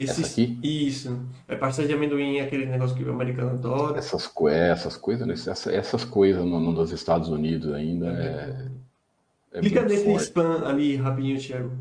Essa 0.00 0.24
aqui? 0.24 0.58
Isso. 0.62 1.26
É 1.48 1.56
pasta 1.56 1.84
de 1.84 1.92
amendoim, 1.92 2.38
aquele 2.38 2.66
negócio 2.66 2.96
que 2.96 3.02
o 3.02 3.10
americano 3.10 3.50
adora. 3.50 3.98
Essas, 3.98 4.26
co- 4.28 4.48
essas 4.48 4.96
coisas, 4.96 5.26
né? 5.26 5.34
Essa- 5.34 5.72
essas 5.72 6.04
coisas 6.04 6.44
no, 6.44 6.60
no- 6.60 6.70
nos 6.72 6.92
Estados 6.92 7.28
Unidos 7.28 7.72
ainda 7.74 8.06
é, 8.12 8.68
é 9.52 9.60
Clica 9.60 9.80
muito 9.80 9.92
nesse 9.92 10.04
forte. 10.04 10.22
spam 10.22 10.64
ali 10.68 10.94
rapidinho, 10.96 11.40
Thiago. 11.40 11.72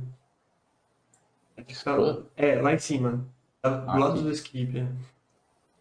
Spam? 1.69 2.23
É, 2.35 2.55
lá 2.61 2.73
em 2.73 2.79
cima. 2.79 3.25
Tá 3.61 3.69
Do 3.69 3.89
Aqui. 3.91 3.99
lado 3.99 4.21
do 4.21 4.31
Skip. 4.31 4.79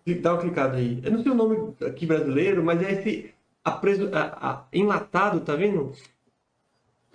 é. 0.07 0.15
Dá 0.21 0.35
uma 0.35 0.41
clicada 0.41 0.77
aí. 0.77 1.01
Eu 1.03 1.13
não 1.13 1.23
sei 1.23 1.33
o 1.33 1.35
nome 1.35 1.75
aqui 1.87 2.07
brasileiro, 2.07 2.63
mas 2.63 2.81
é 2.83 2.93
esse 2.93 3.35
apreso, 3.65 4.09
a- 4.15 4.39
a- 4.51 4.65
enlatado, 4.73 5.41
tá 5.41 5.57
vendo? 5.57 5.93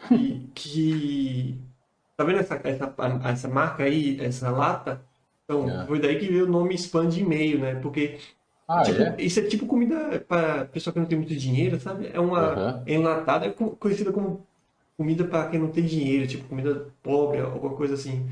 Que, 0.07 0.47
que- 0.53 1.55
Tá 2.17 2.23
vendo 2.23 2.39
essa, 2.39 2.59
essa, 2.63 2.93
essa 3.25 3.47
marca 3.47 3.83
aí, 3.83 4.19
essa 4.19 4.49
lata? 4.51 5.01
Então, 5.45 5.67
É. 5.69 5.85
foi 5.87 5.99
daí 5.99 6.19
que 6.19 6.27
veio 6.27 6.45
o 6.45 6.49
nome 6.49 6.75
spam 6.75 7.07
de 7.09 7.21
e-mail, 7.21 7.59
né? 7.59 7.75
Porque 7.75 8.17
Ah, 8.67 8.83
Tipo, 8.83 9.01
é? 9.01 9.15
Isso 9.19 9.39
é 9.39 9.43
tipo 9.43 9.65
comida 9.65 10.23
para 10.27 10.63
pessoa 10.65 10.93
que 10.93 10.99
não 10.99 11.05
tem 11.05 11.17
muito 11.17 11.35
dinheiro, 11.35 11.77
sabe? 11.79 12.09
É 12.13 12.19
uma 12.21 12.39
Aham. 12.39 12.83
enlatada, 12.87 13.45
é 13.47 13.49
co- 13.49 13.71
conhecida 13.71 14.13
como 14.13 14.45
comida 14.95 15.25
para 15.25 15.49
quem 15.49 15.59
não 15.59 15.67
tem 15.69 15.83
dinheiro, 15.83 16.25
tipo 16.27 16.47
comida 16.47 16.87
pobre, 17.03 17.39
alguma 17.41 17.75
coisa 17.75 17.95
assim. 17.95 18.29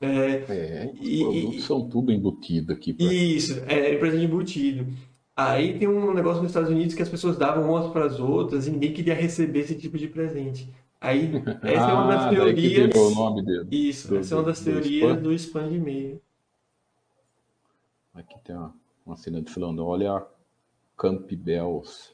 É, 0.00 0.06
É, 0.48 0.90
os 0.92 1.00
E- 1.08 1.18
produtos 1.18 1.54
e- 1.56 1.62
são 1.62 1.88
tudo 1.88 2.12
embutido 2.12 2.72
aqui. 2.72 2.92
pra- 2.92 3.06
isso, 3.06 3.60
é 3.66 3.94
empresa 3.94 4.16
de 4.18 4.24
embutido. 4.26 4.86
Aí 5.40 5.78
tem 5.78 5.86
um 5.86 6.12
negócio 6.12 6.42
nos 6.42 6.50
Estados 6.50 6.68
Unidos 6.68 6.94
que 6.96 7.02
as 7.02 7.08
pessoas 7.08 7.36
davam 7.38 7.70
umas 7.70 7.92
para 7.92 8.06
as 8.06 8.18
outras 8.18 8.66
e 8.66 8.72
ninguém 8.72 8.92
queria 8.92 9.14
receber 9.14 9.60
esse 9.60 9.76
tipo 9.76 9.96
de 9.96 10.08
presente. 10.08 10.68
Aí, 11.00 11.30
essa 11.62 11.90
é 11.90 11.92
uma 11.94 12.08
das 12.08 12.22
Ah, 12.24 12.30
teorias. 12.30 12.92
o 12.96 13.14
nome 13.14 13.44
dele. 13.44 13.68
Isso, 13.70 14.08
do- 14.08 14.16
essa 14.18 14.34
é 14.34 14.38
uma 14.38 14.42
das 14.44 14.58
do 14.58 14.64
teorias 14.64 15.10
spam. 15.10 15.22
do 15.22 15.32
spam 15.32 15.68
de 15.68 15.76
e-mail. 15.76 16.20
Aqui 18.14 18.34
tem 18.44 18.56
uma, 18.56 18.74
uma 19.06 19.16
cena 19.16 19.40
de 19.40 19.48
falando, 19.50 19.86
olha 19.86 20.12
a 20.12 20.26
Campbell's. 20.96 22.12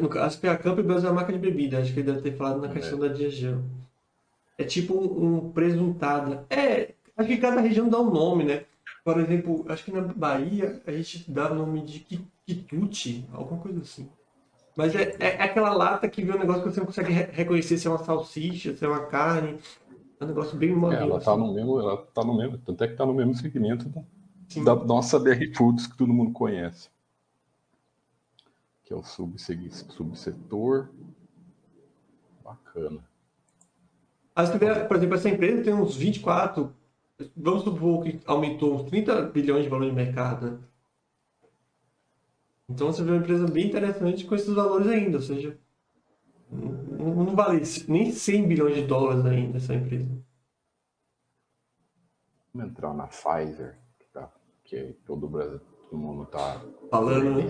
No 0.00 0.08
caso, 0.08 0.38
a 0.46 0.56
Campbell's 0.56 1.04
é 1.04 1.08
a 1.08 1.12
marca 1.12 1.32
de 1.32 1.38
bebida, 1.38 1.78
acho 1.78 1.92
que 1.92 2.00
ele 2.00 2.06
deve 2.12 2.22
ter 2.22 2.36
falado 2.36 2.60
na 2.60 2.68
É. 2.68 2.72
questão 2.74 2.98
da 2.98 3.08
Diageo. 3.08 3.64
É 4.58 4.64
tipo 4.64 4.94
um, 4.94 5.46
um 5.46 5.50
presuntada. 5.52 6.44
É, 6.50 6.92
acho 7.16 7.28
que 7.28 7.36
cada 7.38 7.60
região 7.62 7.88
dá 7.88 7.98
um 8.00 8.10
nome, 8.10 8.44
né? 8.44 8.64
Por 9.06 9.20
exemplo, 9.20 9.64
acho 9.68 9.84
que 9.84 9.92
na 9.92 10.00
Bahia 10.00 10.82
a 10.84 10.90
gente 10.90 11.30
dá 11.30 11.52
o 11.52 11.54
nome 11.54 11.80
de 11.84 12.00
qui- 12.00 12.26
quitute, 12.44 13.24
alguma 13.32 13.60
coisa 13.60 13.80
assim. 13.80 14.08
Mas 14.76 14.96
é, 14.96 15.14
é 15.20 15.42
aquela 15.44 15.72
lata 15.72 16.08
que 16.08 16.22
vê 16.24 16.32
um 16.32 16.38
negócio 16.40 16.64
que 16.64 16.70
você 16.70 16.80
não 16.80 16.86
consegue 16.86 17.12
re- 17.12 17.30
reconhecer 17.30 17.78
se 17.78 17.86
é 17.86 17.90
uma 17.90 18.04
salsicha, 18.04 18.74
se 18.76 18.84
é 18.84 18.88
uma 18.88 19.06
carne. 19.06 19.60
É 20.18 20.24
um 20.24 20.26
negócio 20.26 20.58
bem 20.58 20.70
É, 20.72 20.74
molinho. 20.74 21.02
ela 21.02 21.20
tá 21.20 21.30
assim. 21.32 21.40
no 21.40 21.54
mesmo, 21.54 21.80
ela 21.80 21.96
tá 21.98 22.24
no 22.24 22.36
mesmo, 22.36 22.58
tanto 22.58 22.82
é 22.82 22.88
que 22.88 22.96
tá 22.96 23.06
no 23.06 23.14
mesmo 23.14 23.32
segmento 23.36 23.88
da, 23.88 24.02
da 24.74 24.84
nossa 24.84 25.20
BR 25.20 25.54
Foods 25.54 25.86
que 25.86 25.96
todo 25.96 26.12
mundo 26.12 26.32
conhece. 26.32 26.90
Que 28.84 28.92
é 28.92 28.96
o 28.96 29.04
subsetor. 29.04 30.88
Bacana. 32.44 33.04
Vê, 34.58 34.84
por 34.86 34.96
exemplo, 34.96 35.14
essa 35.14 35.28
empresa 35.30 35.62
tem 35.64 35.72
uns 35.72 35.96
24, 35.96 36.74
vamos 37.36 37.62
supor 37.62 38.02
que 38.04 38.20
aumentou 38.26 38.74
uns 38.74 38.84
30 38.84 39.22
bilhões 39.22 39.64
de 39.64 39.68
valor 39.68 39.86
de 39.86 39.92
mercado, 39.92 40.50
né? 40.50 40.58
Então 42.68 42.88
você 42.88 43.02
vê 43.02 43.12
uma 43.12 43.18
empresa 43.18 43.46
bem 43.46 43.68
interessante 43.68 44.24
com 44.24 44.34
esses 44.34 44.52
valores 44.52 44.88
ainda, 44.88 45.18
ou 45.18 45.22
seja, 45.22 45.56
não, 46.50 47.24
não 47.24 47.36
vale 47.36 47.62
nem 47.88 48.10
100 48.10 48.48
bilhões 48.48 48.74
de 48.74 48.86
dólares 48.86 49.24
ainda 49.24 49.58
essa 49.58 49.74
empresa. 49.74 50.10
Vamos 52.52 52.70
entrar 52.70 52.92
na 52.94 53.06
Pfizer, 53.06 53.78
que, 53.98 54.06
tá, 54.12 54.32
que 54.64 54.96
todo 55.04 55.26
o 55.26 55.28
Brasil, 55.28 55.60
todo 55.60 55.98
mundo 55.98 56.26
tá 56.26 56.60
Falando, 56.90 57.36
né? 57.36 57.44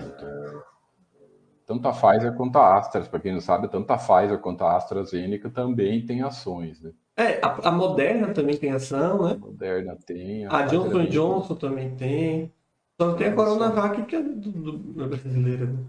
Tanto 1.65 1.87
a 1.87 1.91
Pfizer 1.91 2.35
quanto 2.35 2.57
a 2.57 2.77
Astra, 2.77 3.03
para 3.03 3.19
quem 3.19 3.33
não 3.33 3.41
sabe, 3.41 3.67
tanto 3.69 3.91
a 3.91 3.97
Pfizer 3.97 4.39
quanto 4.39 4.63
a 4.63 4.77
AstraZeneca 4.77 5.49
também 5.49 6.05
tem 6.05 6.21
ações, 6.21 6.81
né? 6.81 6.93
É, 7.17 7.39
a, 7.41 7.69
a 7.69 7.71
Moderna 7.71 8.27
também 8.27 8.55
tem 8.55 8.69
ação, 8.69 9.25
A 9.25 9.29
né? 9.29 9.37
Moderna 9.39 9.97
tem, 10.05 10.45
A 10.45 10.61
é 10.61 10.67
Johnson 10.67 11.05
Johnson 11.05 11.55
também 11.55 11.95
tem. 11.95 12.53
Só 12.95 13.07
não 13.07 13.15
tem 13.15 13.27
a 13.27 13.33
Coronavac, 13.33 14.03
que 14.03 14.15
é 14.15 14.21
do, 14.21 14.51
do, 14.51 15.07
brasileira, 15.07 15.65
né? 15.65 15.79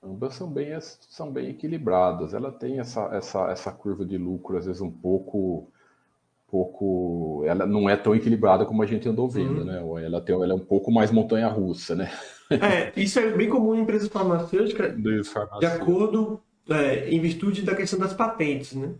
Ambas 0.00 0.34
são 0.34 0.48
bem, 0.48 0.68
são 0.80 1.30
bem 1.32 1.48
equilibradas. 1.48 2.34
Ela 2.34 2.52
tem 2.52 2.78
essa, 2.78 3.08
essa, 3.12 3.50
essa 3.50 3.72
curva 3.72 4.04
de 4.04 4.16
lucro, 4.16 4.56
às 4.56 4.66
vezes, 4.66 4.80
um 4.80 4.90
pouco. 4.90 5.68
pouco 6.48 7.42
ela 7.46 7.66
não 7.66 7.88
é 7.88 7.96
tão 7.96 8.14
equilibrada 8.14 8.64
como 8.64 8.82
a 8.82 8.86
gente 8.86 9.08
andou 9.08 9.28
vendo, 9.28 9.60
uhum. 9.60 9.64
né? 9.64 10.04
Ela, 10.04 10.20
tem, 10.20 10.34
ela 10.36 10.52
é 10.52 10.54
um 10.54 10.64
pouco 10.64 10.92
mais 10.92 11.10
montanha-russa, 11.10 11.96
né? 11.96 12.12
É, 12.50 12.92
isso 13.00 13.18
é 13.18 13.30
bem 13.32 13.48
comum 13.48 13.74
em 13.74 13.80
empresas 13.80 14.08
farmacêuticas, 14.08 14.94
de 15.58 15.66
acordo, 15.66 16.40
é, 16.68 17.08
em 17.08 17.18
virtude 17.18 17.62
da 17.62 17.74
questão 17.74 17.98
das 17.98 18.12
patentes, 18.12 18.74
né? 18.74 18.94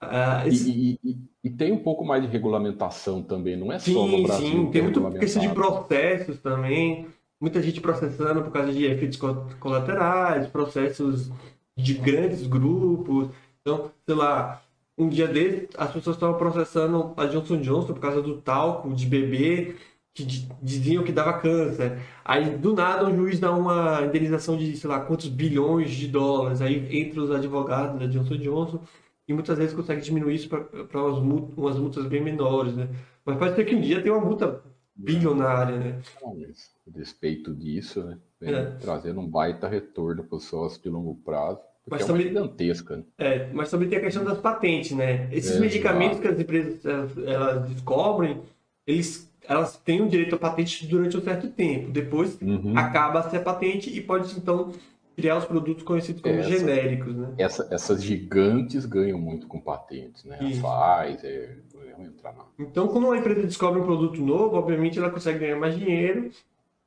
Ah, 0.00 0.46
esse... 0.46 0.70
e, 0.70 1.00
e, 1.02 1.18
e, 1.44 1.50
tem 1.50 1.72
um 1.72 1.78
pouco 1.78 2.04
mais 2.04 2.22
de 2.22 2.28
regulamentação 2.28 3.22
também, 3.22 3.56
não 3.56 3.72
é 3.72 3.78
sim, 3.78 3.94
só 3.94 4.06
no 4.06 4.22
Brasil. 4.22 4.46
Sim, 4.46 4.70
tem 4.70 4.82
muito 4.82 5.10
questão 5.18 5.42
de 5.42 5.48
processos 5.48 6.38
também 6.38 7.06
muita 7.40 7.62
gente 7.62 7.80
processando 7.80 8.42
por 8.42 8.52
causa 8.52 8.72
de 8.72 8.84
efeitos 8.84 9.18
colaterais, 9.60 10.46
processos 10.48 11.30
de 11.76 11.94
grandes 11.94 12.46
grupos. 12.46 13.28
Então, 13.60 13.90
sei 14.06 14.14
lá, 14.14 14.62
um 14.96 15.08
dia 15.08 15.28
dele 15.28 15.68
as 15.76 15.92
pessoas 15.92 16.16
estavam 16.16 16.38
processando 16.38 17.12
a 17.16 17.26
Johnson 17.26 17.60
Johnson 17.60 17.92
por 17.92 18.00
causa 18.00 18.22
do 18.22 18.40
talco 18.40 18.92
de 18.94 19.06
bebê 19.06 19.76
que 20.14 20.24
diziam 20.62 21.04
que 21.04 21.12
dava 21.12 21.38
câncer. 21.38 21.98
Aí, 22.24 22.56
do 22.56 22.72
nada, 22.74 23.06
o 23.06 23.14
juiz 23.14 23.38
dá 23.38 23.52
uma 23.52 24.02
indenização 24.02 24.56
de, 24.56 24.74
sei 24.74 24.88
lá, 24.88 25.00
quantos 25.00 25.28
bilhões 25.28 25.90
de 25.90 26.08
dólares. 26.08 26.62
Aí, 26.62 26.88
entre 26.98 27.20
os 27.20 27.30
advogados 27.30 27.98
da 28.00 28.06
Johnson 28.06 28.38
Johnson, 28.38 28.80
e 29.28 29.32
muitas 29.32 29.58
vezes 29.58 29.74
consegue 29.74 30.00
diminuir 30.00 30.34
isso 30.34 30.48
para 30.48 31.02
umas, 31.02 31.18
umas 31.56 31.78
multas 31.78 32.06
bem 32.06 32.22
menores, 32.22 32.74
né? 32.76 32.88
Mas 33.24 33.36
pode 33.38 33.56
ser 33.56 33.64
que 33.64 33.74
um 33.74 33.80
dia 33.80 34.00
tenha 34.00 34.14
uma 34.14 34.24
multa 34.24 34.62
bilionária, 34.94 35.78
né? 35.78 36.00
A 36.24 36.90
despeito 36.90 37.54
disso, 37.54 38.02
né? 38.04 38.18
É. 38.40 38.64
Trazendo 38.80 39.20
um 39.20 39.28
baita 39.28 39.68
retorno 39.68 40.22
para 40.24 40.36
os 40.36 40.44
sócios 40.44 40.80
de 40.80 40.88
longo 40.88 41.14
prazo. 41.16 41.60
Mas 41.88 42.02
é 42.02 42.06
também, 42.06 42.22
gigantesca. 42.28 42.96
Né? 42.96 43.02
É, 43.18 43.52
mas 43.52 43.70
também 43.70 43.88
tem 43.88 43.98
a 43.98 44.02
questão 44.02 44.24
das 44.24 44.38
patentes, 44.38 44.92
né? 44.92 45.28
Esses 45.32 45.56
é, 45.56 45.60
medicamentos 45.60 46.18
que 46.18 46.26
as 46.26 46.38
empresas 46.38 46.84
elas, 46.84 47.18
elas, 47.18 47.68
descobrem, 47.70 48.40
eles, 48.86 49.30
elas 49.48 49.76
têm 49.76 50.02
o 50.02 50.08
direito 50.08 50.34
à 50.34 50.38
patente 50.38 50.86
durante 50.86 51.16
um 51.16 51.22
certo 51.22 51.48
tempo. 51.48 51.90
Depois 51.90 52.40
uhum. 52.40 52.76
acaba-se 52.76 53.36
a 53.36 53.40
patente 53.40 53.90
e 53.90 54.00
pode, 54.00 54.36
então, 54.36 54.72
criar 55.16 55.38
os 55.38 55.46
produtos 55.46 55.82
conhecidos 55.82 56.20
como 56.20 56.34
essa, 56.34 56.48
genéricos, 56.50 57.16
né? 57.16 57.34
Essa, 57.38 57.66
essas 57.70 58.02
gigantes 58.02 58.84
ganham 58.84 59.18
muito 59.18 59.46
com 59.46 59.58
patentes, 59.58 60.24
né? 60.24 60.38
Isso. 60.42 60.66
A 60.66 61.04
Pfizer, 61.04 61.62
entrar 61.98 62.34
na... 62.34 62.44
Então, 62.58 62.86
quando 62.88 63.06
uma 63.06 63.16
empresa 63.16 63.42
descobre 63.42 63.80
um 63.80 63.84
produto 63.84 64.20
novo, 64.20 64.56
obviamente 64.56 64.98
ela 64.98 65.10
consegue 65.10 65.38
ganhar 65.38 65.56
mais 65.56 65.74
dinheiro, 65.74 66.30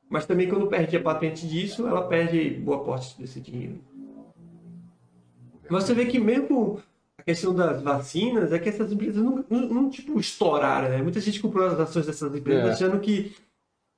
mas 0.07 0.27
também 0.27 0.47
quando 0.47 0.67
perde 0.67 0.95
a 0.95 1.01
patente 1.01 1.47
disso, 1.47 1.87
ela 1.87 2.07
perde 2.07 2.51
boa 2.51 2.83
parte 2.83 3.19
desse 3.19 3.41
dinheiro. 3.41 3.79
Mas 5.67 5.83
você 5.83 5.93
vê 5.95 6.05
que 6.05 6.19
mesmo 6.19 6.81
a 7.17 7.23
questão 7.23 7.53
das 7.53 7.81
vacinas 7.81 8.53
é 8.53 8.59
que 8.59 8.69
essas 8.69 8.91
empresas 8.91 9.23
não, 9.23 9.43
não, 9.49 9.61
não 9.61 9.89
tipo, 9.89 10.19
estouraram, 10.19 10.89
né? 10.89 11.01
Muita 11.01 11.19
gente 11.19 11.39
comprou 11.39 11.65
as 11.65 11.79
ações 11.79 12.05
dessas 12.05 12.33
empresas 12.35 12.69
é. 12.69 12.71
achando 12.73 12.99
que 12.99 13.35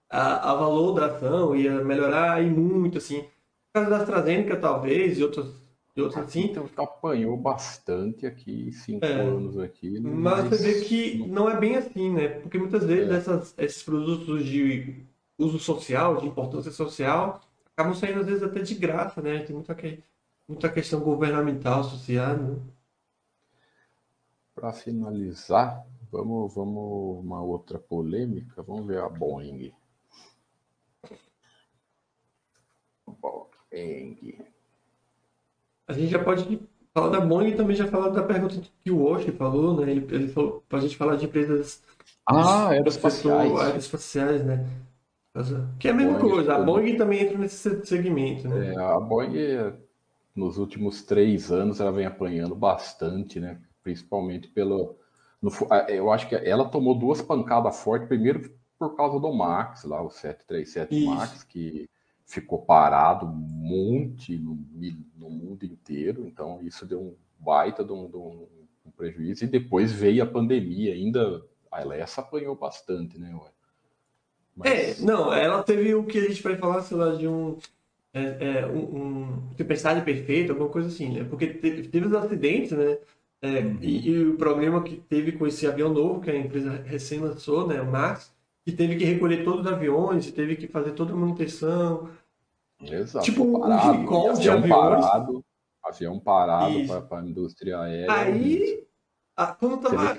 a, 0.09 0.51
a 0.51 0.55
valor 0.55 0.93
da 0.93 1.07
ação 1.07 1.55
ia 1.55 1.81
melhorar 1.83 2.43
e 2.43 2.49
muito, 2.49 2.97
assim. 2.97 3.25
Por 3.71 3.81
causa 3.81 3.89
da 3.89 3.97
AstraZeneca, 3.97 4.57
talvez, 4.57 5.17
e 5.17 5.23
outras 5.23 5.61
e 5.95 6.01
outros 6.01 6.23
assim. 6.23 6.45
Então 6.45 6.69
apanhou 6.77 7.35
bastante 7.37 8.25
aqui, 8.25 8.71
cinco 8.71 9.05
é. 9.05 9.13
anos 9.13 9.57
aqui. 9.57 9.99
Mas, 9.99 10.13
mas, 10.13 10.49
você 10.49 10.73
vê 10.73 10.81
que 10.85 11.27
não 11.27 11.49
é 11.49 11.59
bem 11.59 11.75
assim, 11.75 12.11
né? 12.11 12.29
Porque 12.29 12.57
muitas 12.57 12.85
vezes 12.85 13.11
é. 13.11 13.17
essas, 13.17 13.53
esses 13.57 13.83
produtos 13.83 14.45
de 14.45 15.03
uso 15.37 15.59
social, 15.59 16.17
de 16.17 16.27
importância 16.27 16.71
social, 16.71 17.41
acabam 17.73 17.93
saindo 17.93 18.21
às 18.21 18.27
vezes 18.27 18.43
até 18.43 18.61
de 18.61 18.75
graça, 18.75 19.21
né? 19.21 19.39
Tem 19.39 19.55
muita, 19.55 19.75
que, 19.75 20.01
muita 20.47 20.69
questão 20.69 20.99
governamental 21.01 21.81
associada. 21.81 22.41
Né? 22.41 22.59
Para 24.55 24.71
finalizar, 24.71 25.85
vamos, 26.11 26.53
vamos 26.53 27.23
uma 27.23 27.41
outra 27.41 27.79
polêmica. 27.79 28.61
Vamos 28.61 28.85
ver 28.85 28.99
a 28.99 29.09
Boeing. 29.09 29.73
Boeing. 33.71 34.37
A 35.87 35.93
gente 35.93 36.07
já 36.07 36.23
pode 36.23 36.59
falar 36.93 37.09
da 37.09 37.19
Boeing 37.19 37.49
e 37.49 37.55
também 37.55 37.75
já 37.75 37.87
falar 37.87 38.09
da 38.09 38.23
pergunta 38.23 38.61
que 38.83 38.91
o 38.91 39.03
Walsh 39.03 39.25
falou, 39.37 39.79
né? 39.79 39.91
Ele, 39.91 40.07
ele 40.13 40.27
falou 40.27 40.63
para 40.67 40.79
a 40.79 40.81
gente 40.81 40.97
falar 40.97 41.15
de 41.15 41.25
empresas 41.25 41.81
ah, 42.25 42.69
aeroespaciais. 42.69 43.59
aeroespaciais, 43.59 44.43
né? 44.43 44.65
Que 45.79 45.87
é 45.87 45.91
a 45.91 45.93
mesma 45.93 46.19
Boeing, 46.19 46.31
coisa, 46.31 46.55
a 46.55 46.61
Boeing 46.61 46.97
também 46.97 47.21
entra 47.21 47.37
nesse 47.37 47.85
segmento, 47.85 48.49
né? 48.49 48.73
É, 48.73 48.77
a 48.77 48.99
Boeing, 48.99 49.73
nos 50.35 50.57
últimos 50.57 51.03
três 51.03 51.51
anos, 51.51 51.79
ela 51.79 51.91
vem 51.91 52.05
apanhando 52.05 52.55
bastante, 52.55 53.39
né? 53.39 53.59
Principalmente 53.81 54.49
pelo. 54.49 54.97
No, 55.41 55.49
eu 55.87 56.11
acho 56.11 56.27
que 56.27 56.35
ela 56.35 56.65
tomou 56.65 56.93
duas 56.99 57.21
pancadas 57.21 57.81
fortes, 57.81 58.07
primeiro 58.07 58.53
por 58.77 58.95
causa 58.95 59.19
do 59.19 59.31
Max, 59.31 59.83
lá, 59.83 60.01
o 60.01 60.09
737 60.09 60.95
Isso. 60.95 61.05
Max, 61.05 61.43
que 61.43 61.87
ficou 62.31 62.59
parado 62.59 63.25
um 63.25 63.29
monte 63.29 64.37
no, 64.37 64.57
no, 65.17 65.29
mundo 65.29 65.65
inteiro, 65.65 66.25
então 66.25 66.59
isso 66.61 66.85
deu 66.85 67.01
um 67.01 67.15
baita 67.37 67.83
de 67.83 67.91
um, 67.91 68.09
de 68.09 68.15
um, 68.15 68.47
um 68.85 68.91
prejuízo, 68.91 69.43
e 69.43 69.47
depois 69.47 69.91
veio 69.91 70.23
a 70.23 70.27
pandemia, 70.27 70.93
ainda 70.93 71.43
a 71.69 71.81
essa 71.95 72.21
apanhou 72.21 72.55
bastante, 72.55 73.19
né? 73.19 73.37
Mas... 74.55 74.71
É, 74.71 75.03
não, 75.03 75.33
ela 75.33 75.61
teve 75.63 75.93
o 75.93 76.05
que 76.05 76.17
a 76.17 76.27
gente 76.27 76.41
vai 76.41 76.55
falar, 76.55 76.81
sei 76.81 76.97
lá, 76.97 77.15
de 77.15 77.27
um, 77.27 77.57
é, 78.13 78.59
é, 78.59 78.67
um, 78.67 78.79
um 78.79 79.53
tempestade 79.55 80.01
perfeita, 80.01 80.53
alguma 80.53 80.69
coisa 80.69 80.87
assim, 80.87 81.09
né? 81.13 81.23
Porque 81.23 81.47
teve, 81.47 81.87
teve 81.87 82.07
os 82.07 82.13
acidentes, 82.13 82.71
né? 82.71 82.97
É, 83.41 83.59
uhum. 83.59 83.77
e, 83.81 84.09
e, 84.09 84.25
o 84.25 84.37
problema 84.37 84.83
que 84.83 84.97
teve 84.97 85.31
com 85.31 85.47
esse 85.47 85.65
avião 85.65 85.91
novo 85.91 86.21
que 86.21 86.29
a 86.29 86.35
empresa 86.35 86.81
recém 86.85 87.19
lançou, 87.19 87.65
né, 87.65 87.81
o 87.81 87.89
Max, 87.89 88.31
que 88.63 88.71
teve 88.71 88.95
que 88.95 89.03
recolher 89.03 89.43
todos 89.43 89.65
os 89.65 89.71
aviões, 89.71 90.31
teve 90.31 90.55
que 90.55 90.67
fazer 90.67 90.91
toda 90.91 91.13
a 91.13 91.15
manutenção, 91.15 92.09
Exato. 92.83 93.25
Tipo 93.25 93.59
parado, 93.59 93.89
um 93.89 94.01
recall 94.01 94.33
de 94.33 94.49
aviões. 94.49 94.69
Parado, 94.69 95.45
avião 95.83 96.19
parado 96.19 97.07
para 97.07 97.19
a 97.19 97.25
indústria 97.25 97.79
aérea. 97.79 98.11
Aí, 98.11 98.87
a, 99.35 99.47
quando 99.47 99.81
tava 99.81 100.17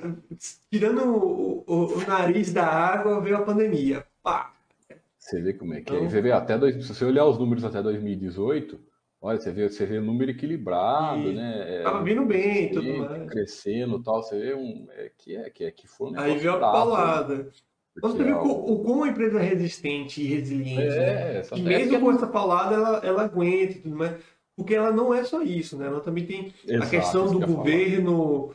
tirando 0.71 1.03
o, 1.05 1.65
o, 1.67 1.99
o, 1.99 2.07
nariz 2.07 2.53
da 2.53 2.67
água, 2.67 3.21
veio 3.21 3.37
a 3.37 3.43
pandemia. 3.43 4.07
Pá. 4.23 4.53
Você 5.19 5.41
vê 5.41 5.53
como 5.53 5.75
é 5.75 5.81
que 5.81 5.93
é. 5.93 5.97
então... 5.97 6.07
é. 6.07 6.11
Você 6.11 6.21
vê 6.21 6.33
até 6.33 6.59
dois, 6.59 6.85
se 6.85 6.95
você 6.95 7.05
olhar 7.05 7.25
os 7.27 7.39
números 7.39 7.65
até 7.65 7.83
2018, 7.83 8.81
olha, 9.21 9.39
você 9.39 9.53
vê, 9.53 9.69
você 9.69 9.87
vê 9.87 10.01
número 10.01 10.31
equilibrado, 10.31 11.29
e... 11.29 11.35
né? 11.35 11.81
É, 11.81 11.83
Tava 11.83 12.03
vindo 12.03 12.25
bem, 12.25 12.71
tudo 12.73 12.99
mais. 12.99 13.31
Crescendo 13.31 14.03
tal, 14.03 14.23
você 14.23 14.39
vê 14.39 14.55
um. 14.55 14.87
É, 14.91 15.11
que 15.17 15.37
é, 15.37 15.51
que 15.51 15.65
é 15.65 15.71
que 15.71 15.87
foi 15.87 16.11
um 16.11 16.19
Aí 16.19 16.37
veio 16.37 16.55
a 16.55 16.59
paulada. 16.59 17.37
Né? 17.37 17.51
Você 18.01 18.23
vê 18.23 18.31
é 18.31 18.35
o, 18.35 18.49
o, 18.49 18.79
como 18.83 19.05
a 19.05 19.09
empresa 19.09 19.39
é 19.39 19.43
resistente 19.43 20.23
e 20.23 20.27
resiliente. 20.27 20.81
É, 20.81 21.43
né? 21.53 21.59
E 21.59 21.63
mesmo 21.63 22.01
com 22.01 22.13
essa 22.13 22.27
paulada, 22.27 22.75
ela, 22.75 23.01
ela 23.05 23.23
aguenta 23.25 23.81
tudo 23.81 23.97
mais. 23.97 24.17
Porque 24.57 24.75
ela 24.75 24.91
não 24.91 25.13
é 25.13 25.25
só 25.25 25.43
isso, 25.43 25.77
né? 25.77 25.87
Ela 25.87 26.01
também 26.01 26.27
tem 26.27 26.53
Exato, 26.67 26.85
a 26.85 26.87
questão 26.87 27.27
do 27.31 27.47
governo 27.47 28.55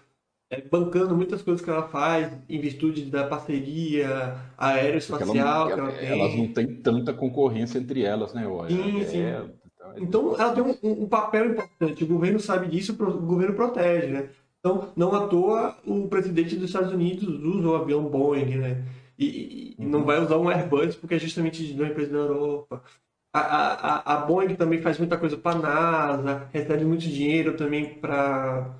é, 0.49 0.61
bancando 0.61 1.15
muitas 1.15 1.41
coisas 1.41 1.63
que 1.63 1.69
ela 1.69 1.87
faz 1.87 2.31
em 2.47 2.59
virtude 2.59 3.05
da 3.05 3.27
parceria 3.27 4.35
aeroespacial 4.57 5.69
ela, 5.69 5.75
que 5.75 5.79
ela 5.79 5.91
tem. 5.91 6.09
Elas 6.09 6.35
não 6.35 6.47
têm 6.53 6.75
tanta 6.75 7.13
concorrência 7.13 7.79
entre 7.79 8.03
elas, 8.03 8.33
né? 8.33 8.43
Sim, 8.67 9.05
sim. 9.05 9.21
É, 9.21 9.43
então 9.97 10.35
ela 10.39 10.53
tem 10.53 10.63
um, 10.63 11.03
um, 11.03 11.07
papel 11.07 11.51
importante. 11.51 12.03
O 12.03 12.07
governo 12.07 12.39
sabe 12.39 12.67
disso, 12.67 12.93
o 12.93 13.21
governo 13.21 13.55
protege, 13.55 14.07
né? 14.07 14.29
Então, 14.59 14.89
não 14.95 15.13
à 15.15 15.27
toa, 15.27 15.77
o 15.85 16.07
presidente 16.07 16.55
dos 16.55 16.65
Estados 16.65 16.91
Unidos 16.91 17.27
usa 17.27 17.67
o 17.67 17.75
avião 17.75 18.03
Boeing, 18.03 18.57
né? 18.57 18.83
E, 19.17 19.75
e 19.77 19.85
não 19.85 20.03
vai 20.03 20.19
usar 20.21 20.37
um 20.37 20.49
Airbus 20.49 20.95
porque 20.95 21.15
é 21.15 21.19
justamente 21.19 21.65
de 21.65 21.73
uma 21.81 21.89
empresa 21.89 22.11
da 22.11 22.17
Europa. 22.19 22.83
A, 23.33 23.39
a, 23.39 24.13
a 24.15 24.17
Boeing 24.25 24.55
também 24.55 24.81
faz 24.81 24.97
muita 24.97 25.17
coisa 25.17 25.37
para 25.37 25.57
a 25.57 25.61
NASA, 25.61 26.47
recebe 26.51 26.85
muito 26.85 27.01
dinheiro 27.01 27.55
também 27.55 27.95
para 27.95 28.75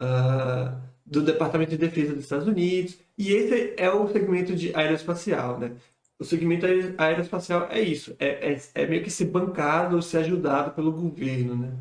uh, 0.00 0.04
ah, 0.04 0.80
do 1.06 1.22
Departamento 1.22 1.70
de 1.70 1.78
Defesa 1.78 2.14
dos 2.14 2.24
Estados 2.24 2.48
Unidos. 2.48 2.98
E 3.16 3.32
esse 3.32 3.74
é 3.76 3.90
o 3.90 4.08
segmento 4.08 4.54
de 4.56 4.74
aeroespacial, 4.74 5.58
né? 5.58 5.72
O 6.18 6.24
segmento 6.24 6.66
aeroespacial 6.98 7.68
é 7.70 7.80
isso, 7.80 8.14
é, 8.18 8.52
é, 8.52 8.60
é 8.74 8.86
meio 8.86 9.02
que 9.02 9.10
ser 9.10 9.26
bancado, 9.26 10.00
ser 10.02 10.18
ajudado 10.18 10.72
pelo 10.72 10.92
governo, 10.92 11.56
né? 11.56 11.72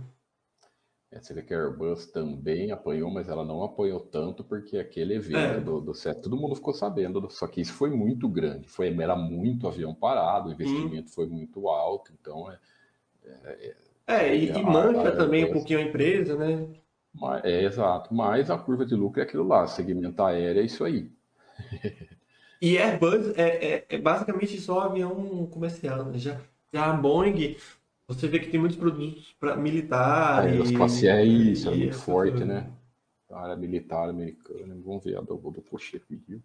É, 1.11 1.19
você 1.19 1.33
vê 1.33 1.41
que 1.41 1.53
a 1.53 1.57
Airbus 1.57 2.05
também 2.05 2.71
apanhou, 2.71 3.11
mas 3.11 3.27
ela 3.27 3.43
não 3.43 3.63
apoiou 3.63 3.99
tanto 3.99 4.45
porque 4.45 4.77
aquele 4.77 5.15
evento 5.15 5.37
é. 5.37 5.59
do, 5.59 5.81
do 5.81 5.93
set, 5.93 6.21
todo 6.21 6.37
mundo 6.37 6.55
ficou 6.55 6.73
sabendo, 6.73 7.29
só 7.29 7.47
que 7.47 7.59
isso 7.59 7.73
foi 7.73 7.89
muito 7.89 8.29
grande, 8.29 8.69
foi, 8.69 8.95
era 8.97 9.15
muito 9.15 9.67
avião 9.67 9.93
parado, 9.93 10.47
o 10.47 10.53
investimento 10.53 11.09
hum. 11.09 11.13
foi 11.13 11.27
muito 11.27 11.67
alto, 11.67 12.13
então 12.19 12.49
é. 12.49 12.57
É, 13.43 13.75
é 14.07 14.35
e, 14.35 14.51
e 14.51 14.63
mancha 14.63 15.09
a, 15.09 15.15
também 15.15 15.43
um 15.43 15.51
pouquinho 15.51 15.79
a 15.79 15.83
empresa, 15.83 16.37
né? 16.37 16.67
Mas, 17.13 17.43
é 17.43 17.63
exato, 17.65 18.13
mas 18.13 18.49
a 18.49 18.57
curva 18.57 18.85
de 18.85 18.95
lucro 18.95 19.19
é 19.19 19.23
aquilo 19.25 19.45
lá, 19.45 19.67
segmento 19.67 20.23
aéreo 20.23 20.61
é 20.61 20.65
isso 20.65 20.85
aí. 20.85 21.11
e 22.61 22.77
Airbus 22.77 23.37
é, 23.37 23.73
é, 23.73 23.85
é 23.89 23.97
basicamente 23.97 24.59
só 24.61 24.79
avião 24.79 25.45
comercial, 25.47 26.05
né? 26.05 26.17
já, 26.17 26.39
já 26.73 26.85
a 26.85 26.93
Boeing 26.93 27.57
Você 28.13 28.27
vê 28.27 28.39
que 28.39 28.49
tem 28.49 28.59
muitos 28.59 28.77
produtos 28.77 29.35
para 29.39 29.55
militar. 29.55 30.41
A 30.43 30.47
e- 30.47 30.51
aeroespacial 30.51 31.17
é 31.17 31.25
isso, 31.25 31.69
é 31.69 31.75
muito 31.75 31.95
forte, 31.97 32.43
né? 32.43 32.69
A 33.29 33.41
área 33.43 33.55
militar 33.55 34.09
americana. 34.09 34.75
Vamos 34.83 35.03
ver 35.03 35.17
a 35.17 35.21
do, 35.21 35.35
do 35.37 35.61
Pochê 35.61 35.99
pediu. 35.99 36.41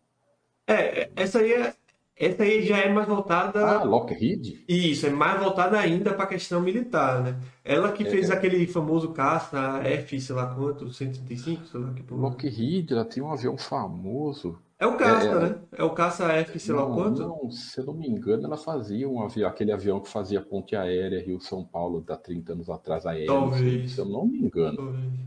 É, 0.69 1.11
essa 1.17 1.39
aí, 1.41 1.53
é, 1.53 1.75
essa 2.17 2.43
aí 2.43 2.65
já 2.65 2.79
é 2.79 2.93
mais 2.93 3.07
voltada. 3.07 3.65
Ah, 3.65 3.83
Lockheed? 3.85 4.65
Isso, 4.69 5.07
é 5.07 5.11
mais 5.11 5.41
voltada 5.41 5.79
ainda 5.79 6.15
para 6.15 6.25
a 6.25 6.29
questão 6.29 6.61
militar, 6.61 7.23
né? 7.23 7.41
Ela 7.65 7.93
que 7.93 8.05
fez 8.05 8.31
É. 8.31 8.35
aquele 8.35 8.67
famoso 8.67 9.13
caça 9.13 9.81
F, 9.85 10.21
sei 10.21 10.35
lá 10.35 10.55
quanto, 10.55 10.93
135, 10.93 11.67
sei 11.67 11.81
lá 11.81 11.93
que 11.93 12.03
porra. 12.03 12.23
Lockheed, 12.23 12.93
ela 12.93 13.05
tem 13.05 13.23
um 13.23 13.33
avião 13.33 13.57
famoso. 13.57 14.59
É 14.79 14.87
o 14.87 14.97
caça, 14.97 15.39
É, 15.39 15.47
é. 15.47 15.51
né? 15.51 15.61
É 15.73 15.85
o 15.85 15.95
caça 15.95 16.33
F, 16.33 16.59
sei 16.59 16.75
lá 16.75 16.87
não, 16.87 16.91
quanto. 16.91 17.37
não, 17.43 17.51
se 17.51 17.81
eu 17.81 17.85
não 17.87 17.95
me 17.95 18.09
engano, 18.09 18.45
ela 18.47 18.57
fazia 18.57 19.09
um 19.09 19.23
avião, 19.23 19.49
aquele 19.49 19.73
avião 19.73 20.01
que 20.01 20.09
fazia 20.09 20.43
ponte 20.43 20.77
aérea 20.77 21.23
Rio-São 21.25 21.65
Paulo, 21.65 22.05
há 22.09 22.17
30 22.17 22.53
anos 22.53 22.69
atrás, 22.71 23.07
aérea. 23.07 23.33
Talvez. 23.33 23.85
Se 23.85 24.01
eu 24.01 24.05
não 24.07 24.27
me 24.27 24.39
engano. 24.41 24.77
Talvez. 24.77 25.27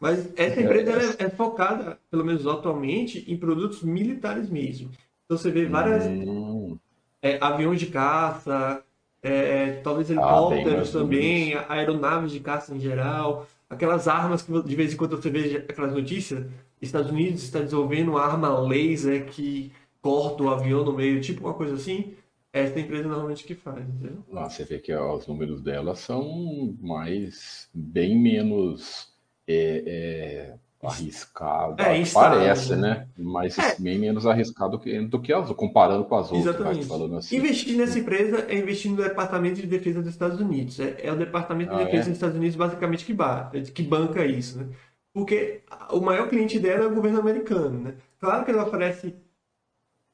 Mas 0.00 0.32
essa 0.36 0.60
É, 0.60 0.62
empresa 0.62 1.16
é, 1.18 1.24
é 1.26 1.30
focada, 1.30 1.98
pelo 2.10 2.24
menos 2.24 2.46
atualmente, 2.46 3.24
em 3.30 3.36
produtos 3.38 3.82
militares 3.82 4.50
mesmo. 4.50 4.90
Então 5.24 5.36
você 5.38 5.50
vê 5.50 5.66
várias 5.66 6.12
Hum, 6.14 6.78
é, 7.20 7.38
aviões 7.42 7.80
de 7.80 7.86
caça, 7.86 8.82
é, 9.22 9.80
talvez 9.82 10.10
Ah, 10.16 10.50
helicópteros 10.50 10.90
mais 10.90 10.90
também, 10.90 11.54
aeronaves 11.68 12.32
de 12.32 12.40
caça 12.40 12.74
em 12.74 12.80
geral, 12.80 13.46
aquelas 13.70 14.08
armas 14.08 14.42
que 14.42 14.62
de 14.62 14.76
vez 14.76 14.92
em 14.92 14.96
quando 14.96 15.16
você 15.16 15.30
vê 15.30 15.64
aquelas 15.68 15.92
notícias, 15.92 16.46
Estados 16.82 17.10
Unidos 17.10 17.42
está 17.42 17.60
desenvolvendo 17.60 18.10
uma 18.10 18.22
arma 18.22 18.58
laser 18.60 19.26
que 19.26 19.72
corta 20.00 20.42
o 20.42 20.50
avião 20.50 20.84
no 20.84 20.92
meio, 20.92 21.20
tipo 21.20 21.44
uma 21.44 21.54
coisa 21.54 21.74
assim. 21.74 22.14
Essa 22.52 22.74
é 22.74 22.82
a 22.82 22.84
empresa 22.84 23.08
normalmente 23.08 23.44
que 23.44 23.54
faz, 23.54 23.78
entendeu? 23.88 24.18
lá 24.30 24.50
você 24.50 24.62
vê 24.64 24.78
que 24.78 24.94
os 24.94 25.26
números 25.26 25.62
dela 25.62 25.94
são 25.94 26.76
mais, 26.82 27.68
bem 27.72 28.18
menos 28.18 29.08
é, 29.48 29.82
é, 29.86 30.86
arriscado, 30.86 31.80
É, 31.82 31.96
instável, 31.98 32.38
parece, 32.40 32.76
né? 32.76 32.88
né? 32.90 33.08
Mas 33.16 33.58
É. 33.58 33.76
bem 33.78 33.98
menos 33.98 34.26
arriscado 34.26 34.78
que, 34.78 35.00
do 35.00 35.18
que 35.18 35.32
as, 35.32 35.48
comparando 35.52 36.04
com 36.04 36.14
as 36.16 36.30
outras, 36.30 36.54
Exatamente. 36.56 36.86
falando 36.86 37.16
assim. 37.16 37.36
Investir 37.36 37.76
nessa 37.76 37.98
empresa 37.98 38.44
é 38.48 38.58
investir 38.58 38.90
no 38.90 38.96
Departamento 38.98 39.60
de 39.60 39.66
Defesa 39.66 40.00
dos 40.02 40.10
Estados 40.10 40.38
Unidos. 40.40 40.78
É, 40.78 40.96
é 41.06 41.10
o 41.12 41.16
Departamento 41.16 41.70
de 41.74 41.80
Ah, 41.80 41.84
Defesa 41.84 42.02
é? 42.02 42.08
dos 42.08 42.16
Estados 42.16 42.36
Unidos 42.36 42.56
basicamente 42.56 43.04
que, 43.06 43.14
ba- 43.14 43.50
que 43.74 43.82
banca 43.82 44.26
isso, 44.26 44.58
né? 44.58 44.66
Porque 45.12 45.62
o 45.90 46.00
maior 46.00 46.28
cliente 46.28 46.58
dela 46.58 46.84
é 46.84 46.86
o 46.86 46.94
governo 46.94 47.20
americano, 47.20 47.78
né? 47.78 47.94
Claro 48.18 48.44
que 48.44 48.50
ela 48.50 48.64
oferece 48.66 49.14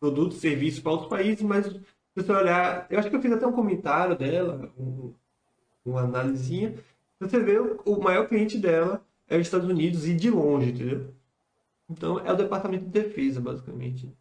produtos, 0.00 0.38
serviços 0.38 0.80
para 0.80 0.92
outros 0.92 1.08
países, 1.10 1.42
mas 1.42 1.66
se 1.66 1.80
você 2.16 2.32
olhar, 2.32 2.86
eu 2.90 2.98
acho 2.98 3.08
que 3.10 3.16
eu 3.16 3.22
fiz 3.22 3.32
até 3.32 3.46
um 3.46 3.52
comentário 3.52 4.16
dela, 4.16 4.72
um- 4.78 5.12
uma 5.84 6.00
análisezinha. 6.02 6.74
Você 7.20 7.38
vê 7.40 7.58
o, 7.58 7.80
o 7.84 8.02
maior 8.02 8.26
cliente 8.28 8.58
dela 8.58 9.04
é 9.28 9.36
os 9.36 9.42
Estados 9.42 9.68
Unidos 9.68 10.06
e 10.06 10.14
de 10.14 10.30
longe, 10.30 10.70
entendeu? 10.70 11.14
Então 11.88 12.18
é 12.20 12.32
o 12.32 12.36
Departamento 12.36 12.84
de 12.84 12.90
Defesa, 12.90 13.40
basicamente. 13.40 14.12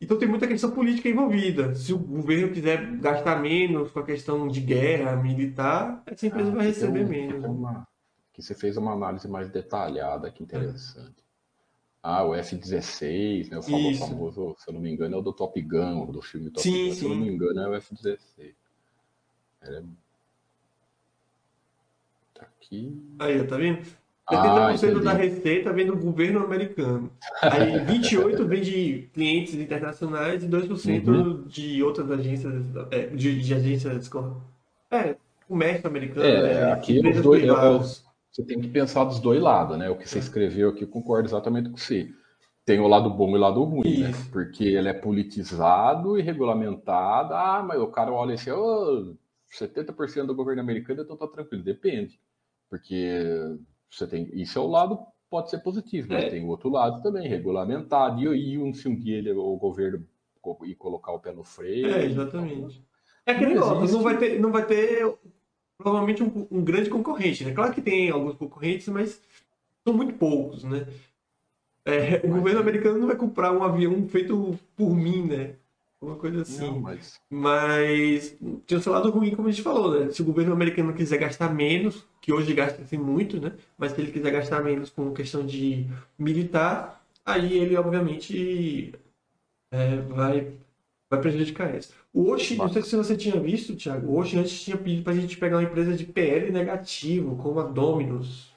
Então 0.00 0.18
tem 0.18 0.28
muita 0.28 0.46
questão 0.46 0.70
política 0.70 1.08
envolvida. 1.08 1.74
Se 1.74 1.92
o 1.92 1.98
governo 1.98 2.52
quiser 2.52 2.96
gastar 2.98 3.40
menos 3.40 3.90
com 3.90 4.00
a 4.00 4.04
questão 4.04 4.46
de 4.46 4.60
guerra 4.60 5.16
militar, 5.16 6.02
essa 6.06 6.26
empresa 6.26 6.50
Ah, 6.50 6.54
vai 6.54 6.64
tem 6.66 6.74
receber 6.74 7.04
menos. 7.06 7.42
tem 7.42 7.50
uma- 7.50 7.88
Aqui 8.36 8.42
você 8.42 8.54
fez 8.54 8.76
uma 8.76 8.92
análise 8.92 9.26
mais 9.26 9.48
detalhada, 9.48 10.30
que 10.30 10.42
interessante. 10.42 11.24
Ah, 12.02 12.22
o 12.22 12.34
F-16, 12.34 13.48
né? 13.50 13.56
O 13.58 13.62
famoso, 13.62 14.54
se 14.58 14.68
eu 14.68 14.74
não 14.74 14.80
me 14.82 14.92
engano, 14.92 15.14
é 15.14 15.18
o 15.18 15.22
do 15.22 15.32
Top 15.32 15.58
Gun, 15.62 16.04
do 16.12 16.20
filme 16.20 16.50
Top 16.50 16.60
Sim, 16.62 16.88
Gun. 16.88 16.94
Se 16.94 17.04
eu 17.04 17.08
não 17.08 17.16
sim. 17.16 17.22
me 17.22 17.34
engano, 17.34 17.60
é 17.60 17.68
o 17.68 17.74
F-16. 17.74 18.18
É... 19.62 19.82
Tá 22.34 22.42
aqui. 22.42 23.02
Aí, 23.18 23.42
tá 23.46 23.56
vendo? 23.56 23.78
Ah, 24.28 24.74
70% 24.74 25.02
da 25.02 25.14
entendi. 25.14 25.28
receita 25.28 25.72
vem 25.72 25.86
do 25.86 25.96
governo 25.96 26.40
americano. 26.40 27.10
Aí 27.40 27.72
28% 27.86 28.44
vem 28.44 28.60
de 28.60 29.08
clientes 29.14 29.54
internacionais 29.54 30.44
e 30.44 30.46
2% 30.48 31.08
Uhum. 31.08 31.44
de 31.46 31.82
outras 31.82 32.10
agências, 32.10 32.52
é, 32.90 33.06
de, 33.06 33.40
de 33.40 33.54
agências, 33.54 34.10
é, 34.90 35.16
comércio 35.48 35.86
americano, 35.86 36.26
É, 36.26 36.42
né, 36.42 36.72
aqui 36.72 36.98
os 36.98 37.22
dois, 37.22 37.42
é, 37.42 37.46
é, 37.46 37.48
privadas. 37.48 38.05
Você 38.36 38.44
tem 38.44 38.60
que 38.60 38.68
pensar 38.68 39.04
dos 39.04 39.18
dois 39.18 39.40
lados, 39.40 39.78
né? 39.78 39.88
O 39.88 39.96
que 39.96 40.06
você 40.06 40.18
escreveu 40.18 40.68
aqui, 40.68 40.82
eu 40.84 40.88
concordo 40.88 41.26
exatamente 41.26 41.70
com 41.70 41.76
você. 41.78 42.10
Tem 42.66 42.78
o 42.78 42.86
lado 42.86 43.08
bom 43.08 43.30
e 43.30 43.34
o 43.34 43.40
lado 43.40 43.64
ruim, 43.64 44.00
né? 44.00 44.10
Porque 44.30 44.62
ele 44.64 44.88
é 44.88 44.92
politizado 44.92 46.18
e 46.18 46.22
regulamentado. 46.22 47.32
Ah, 47.32 47.64
mas 47.66 47.80
o 47.80 47.86
cara 47.86 48.12
olha 48.12 48.34
assim, 48.34 48.50
ô, 48.50 49.14
70% 49.50 50.26
do 50.26 50.34
governo 50.34 50.60
americano, 50.60 51.00
então 51.00 51.16
tá 51.16 51.26
tranquilo. 51.26 51.64
Depende. 51.64 52.20
Porque 52.68 53.56
você 53.90 54.06
tem. 54.06 54.28
Isso 54.34 54.58
é 54.58 54.62
o 54.62 54.66
lado, 54.66 54.98
pode 55.30 55.48
ser 55.48 55.60
positivo, 55.60 56.08
mas 56.10 56.24
É. 56.24 56.28
tem 56.28 56.44
o 56.44 56.48
outro 56.48 56.68
lado 56.68 57.00
também, 57.02 57.26
regulamentado. 57.26 58.20
E, 58.34 58.52
e 58.52 58.58
um, 58.58 58.74
se 58.74 58.86
um 58.86 58.98
dia 58.98 59.16
ele, 59.16 59.32
o 59.32 59.56
governo 59.56 60.04
ir 60.64 60.74
colocar 60.74 61.12
o 61.12 61.20
pé 61.20 61.32
no 61.32 61.42
freio. 61.42 61.86
É, 61.86 62.04
exatamente. 62.04 62.84
É 63.24 63.32
aquele 63.32 63.54
negócio, 63.54 63.92
não 63.96 64.02
vai 64.02 64.18
ter, 64.18 64.38
não 64.38 64.52
vai 64.52 64.66
ter 64.66 65.16
provavelmente 65.78 66.22
um, 66.22 66.46
um 66.50 66.64
grande 66.64 66.90
concorrente, 66.90 67.44
né? 67.44 67.52
Claro 67.52 67.72
que 67.72 67.82
tem 67.82 68.10
alguns 68.10 68.36
concorrentes, 68.36 68.88
mas 68.88 69.20
são 69.86 69.94
muito 69.94 70.14
poucos, 70.14 70.64
né? 70.64 70.86
É, 71.84 72.16
o 72.24 72.30
governo 72.30 72.60
americano 72.60 72.98
não 72.98 73.06
vai 73.06 73.16
comprar 73.16 73.52
um 73.52 73.62
avião 73.62 74.08
feito 74.08 74.58
por 74.74 74.94
mim, 74.94 75.22
né? 75.22 75.54
Uma 76.00 76.16
coisa 76.16 76.42
assim. 76.42 76.66
Não, 76.66 76.80
mas 76.80 77.20
Mas 77.30 78.36
tem 78.66 78.76
o 78.76 78.80
seu 78.80 78.92
lado 78.92 79.10
ruim, 79.10 79.34
como 79.34 79.48
a 79.48 79.50
gente 79.50 79.62
falou, 79.62 79.98
né? 79.98 80.10
Se 80.10 80.20
o 80.20 80.24
governo 80.24 80.52
americano 80.52 80.92
quiser 80.92 81.18
gastar 81.18 81.54
menos, 81.54 82.04
que 82.20 82.32
hoje 82.32 82.52
gasta-se 82.52 82.98
muito, 82.98 83.40
né? 83.40 83.52
Mas 83.78 83.92
se 83.92 84.00
ele 84.00 84.12
quiser 84.12 84.30
gastar 84.30 84.62
menos 84.62 84.90
com 84.90 85.14
questão 85.14 85.46
de 85.46 85.86
militar, 86.18 87.02
aí 87.24 87.56
ele 87.56 87.76
obviamente 87.76 88.92
é, 89.70 89.96
vai, 90.02 90.52
vai 91.10 91.20
prejudicar 91.20 91.74
isso. 91.74 91.92
O 92.12 92.30
Oshi, 92.30 92.56
não 92.56 92.68
sei 92.72 92.82
se 92.82 92.96
você 92.96 93.16
tinha 93.16 93.38
visto, 93.40 93.76
Thiago, 93.76 94.10
o 94.10 94.18
Oshi 94.18 94.38
antes 94.38 94.60
tinha 94.62 94.76
pedido 94.76 95.02
pra 95.04 95.12
gente 95.14 95.36
pegar 95.36 95.56
uma 95.58 95.62
empresa 95.62 95.94
de 95.94 96.04
PL 96.04 96.50
negativo, 96.50 97.36
como 97.36 97.60
a 97.60 97.64
Dominus. 97.64 98.52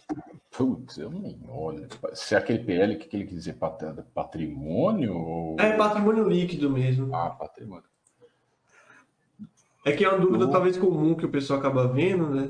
Putz, 0.51 0.97
eu 0.97 1.09
nem 1.11 1.39
olho. 1.47 1.87
Se 2.13 2.35
é 2.35 2.37
aquele 2.37 2.59
PL, 2.59 2.95
o 2.95 2.99
que 2.99 3.07
que 3.07 3.15
ele 3.17 3.25
quer 3.25 3.35
dizer? 3.35 3.53
Pat- 3.53 4.03
Patrimônio? 4.13 5.15
Ou... 5.15 5.55
É 5.59 5.73
patrimônio 5.77 6.27
líquido 6.27 6.69
mesmo. 6.69 7.13
Ah, 7.15 7.29
patrimônio. 7.29 7.83
É 9.85 9.91
que 9.91 10.03
é 10.03 10.09
uma 10.09 10.19
dúvida 10.19 10.45
Não. 10.45 10.51
talvez 10.51 10.77
comum 10.77 11.15
que 11.15 11.25
o 11.25 11.29
pessoal 11.29 11.59
acaba 11.59 11.87
vendo, 11.87 12.29
né? 12.29 12.49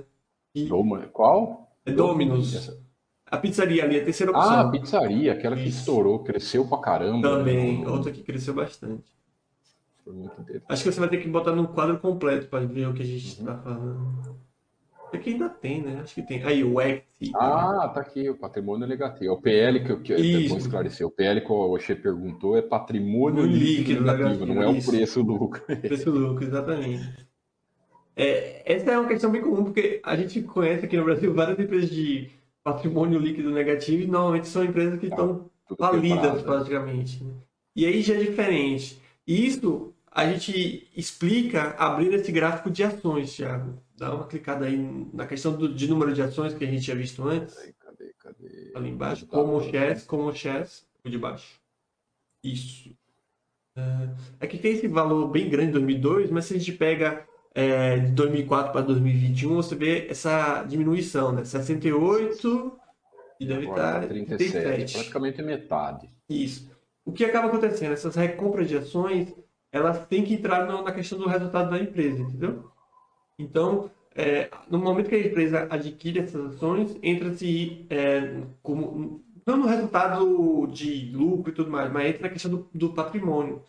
E 0.56 0.68
Qual? 1.12 1.70
é 1.86 1.92
Dominus. 1.92 2.76
A 3.28 3.38
pizzaria 3.38 3.84
ali, 3.84 4.00
a 4.00 4.04
terceira 4.04 4.32
opção. 4.32 4.50
Ah, 4.50 4.62
a 4.62 4.70
pizzaria, 4.72 5.34
aquela 5.34 5.56
que 5.56 5.68
Isso. 5.68 5.80
estourou, 5.80 6.24
cresceu 6.24 6.66
pra 6.68 6.80
caramba. 6.80 7.30
Também, 7.30 7.82
né? 7.82 7.88
outra 7.88 8.12
que 8.12 8.24
cresceu 8.24 8.56
bastante. 8.56 9.04
Foi 10.10 10.16
muito 10.18 10.42
interessante. 10.42 10.66
Acho 10.72 10.84
que 10.84 10.92
você 10.92 11.00
vai 11.00 11.10
ter 11.10 11.18
que 11.18 11.28
botar 11.30 11.52
num 11.56 11.68
quadro 11.68 12.00
completo 12.00 12.48
para 12.48 12.66
ver 12.66 12.88
o 12.88 12.94
que 12.96 13.04
a 13.04 13.06
gente 13.06 13.40
Uhum. 13.40 13.46
tá 13.46 13.58
falando. 13.60 14.40
É 15.14 15.18
que 15.20 15.30
ainda 15.30 15.50
tem, 15.50 15.84
né? 15.84 16.00
Acho 16.02 16.16
que 16.16 16.24
tem. 16.24 16.44
Aí, 16.44 16.64
o 16.64 16.82
ECT. 16.82 17.32
Ah, 17.36 17.92
tá 17.94 18.02
aqui, 18.02 18.28
o 18.28 18.36
patrimônio 18.36 18.88
negativo. 18.88 19.26
É 19.26 19.32
o 19.32 19.38
PL 19.40 19.84
que, 19.84 19.92
eu- 19.92 20.02
que 20.02 20.14
Isso. 20.16 20.58
esclarecer. 20.58 21.06
O 21.06 21.12
PL 21.12 21.42
que 21.42 21.52
o 21.52 21.74
Oxê 21.76 21.94
perguntou 21.96 22.58
é 22.58 22.62
patrimônio 22.64 23.44
líquido 23.46 24.00
líquido 24.00 24.02
negativo, 24.04 24.46
não 24.48 24.62
é 24.64 24.68
o 24.68 24.84
preço 24.84 25.22
lucro. 25.22 25.62
Preço 25.64 26.10
lucro, 26.10 26.44
exatamente. 26.44 27.28
É, 28.16 28.64
essa 28.74 28.92
é 28.92 28.98
uma 29.00 29.08
questão 29.08 29.32
bem 29.32 29.42
comum, 29.42 29.64
porque 29.64 30.02
a 30.04 30.16
gente 30.16 30.42
conhece 30.42 30.86
aqui 30.86 30.98
no 30.98 31.06
Brasil 31.06 31.34
várias 31.36 31.60
empresas 31.60 31.90
de 31.90 32.30
patrimônio 32.64 33.20
líquido 33.20 33.52
negativo 33.52 34.04
e 34.04 34.08
normalmente 34.08 34.48
são 34.48 34.64
empresas 34.64 35.00
que 35.00 35.06
Ah, 35.08 35.10
estão 35.10 35.50
falidas 35.78 36.42
praticamente. 36.42 37.24
né? 37.24 37.32
E 37.76 37.86
aí 37.86 38.02
já 38.02 38.16
é 38.16 38.18
diferente. 38.18 39.00
E 39.26 39.46
isso 39.46 39.94
a 40.20 40.32
gente 40.32 40.90
explica 40.96 41.76
abrindo 41.78 42.16
esse 42.16 42.32
gráfico 42.32 42.70
de 42.70 42.84
ações, 42.84 43.36
Thiago. 43.36 43.82
Dá 43.98 44.14
uma 44.14 44.28
clicada 44.28 44.66
aí 44.66 44.78
na 45.14 45.26
questão 45.26 45.54
do, 45.54 45.74
de 45.74 45.88
número 45.88 46.14
de 46.14 46.22
ações 46.22 46.54
que 46.54 46.64
a 46.64 46.68
gente 46.68 46.84
tinha 46.84 46.96
visto 46.96 47.28
antes, 47.28 47.56
Cadê, 47.80 48.14
cadê, 48.20 48.72
ali 48.76 48.90
embaixo. 48.90 49.26
Tá. 49.26 49.38
Como 49.38 49.62
shares, 49.62 50.04
como 50.04 50.34
shares, 50.34 50.86
o 51.04 51.10
de 51.10 51.18
baixo. 51.18 51.60
Isso. 52.44 52.96
É, 53.76 54.10
é 54.42 54.48
que 54.48 54.58
tem 54.58 54.74
esse 54.74 54.88
valor 54.88 55.30
bem 55.30 55.50
grande 55.50 55.70
em 55.70 55.74
2002, 55.74 56.32
mas 56.32 56.46
se 56.46 56.54
a 56.54 56.58
gente 56.58 56.74
pega 56.74 57.26
é, 57.56 58.00
de 58.00 58.12
2004 58.12 58.72
para 58.72 58.82
2021, 58.82 59.56
você 59.56 59.76
vê 59.76 60.08
essa 60.10 60.64
diminuição, 60.64 61.32
né? 61.32 61.44
68 61.44 62.80
e 63.40 63.46
deve 63.46 63.68
estar 63.70 64.02
tá 64.02 64.08
37, 64.08 64.52
37. 64.52 64.94
praticamente 64.94 65.42
metade. 65.42 66.10
Isso. 66.30 66.70
O 67.06 67.12
que 67.12 67.26
acaba 67.26 67.48
acontecendo? 67.48 67.94
Essas 67.94 68.16
recompras 68.16 68.68
de 68.68 68.78
ações, 68.78 69.34
elas 69.72 70.06
têm 70.08 70.24
que 70.24 70.34
entrar 70.34 70.66
na 70.66 70.92
questão 70.92 71.18
do 71.18 71.28
resultado 71.28 71.70
da 71.70 71.80
empresa, 71.80 72.22
entendeu? 72.22 72.70
Então, 73.38 73.90
é, 74.16 74.50
no 74.70 74.80
momento 74.80 75.10
que 75.10 75.16
a 75.16 75.28
empresa 75.28 75.68
adquire 75.70 76.20
essas 76.20 76.56
ações, 76.56 76.98
entra-se 77.02 77.86
é, 77.90 78.42
como 78.62 79.24
não 79.46 79.58
no 79.58 79.66
resultado 79.66 80.68
de 80.68 81.12
lucro 81.14 81.52
e 81.52 81.56
tudo 81.56 81.72
mais, 81.72 81.92
mas 81.92 82.08
entra 82.08 82.24
na 82.24 82.30
questão 82.30 82.52
do, 82.52 82.70
do 82.74 82.94
patrimônio. 82.94 83.62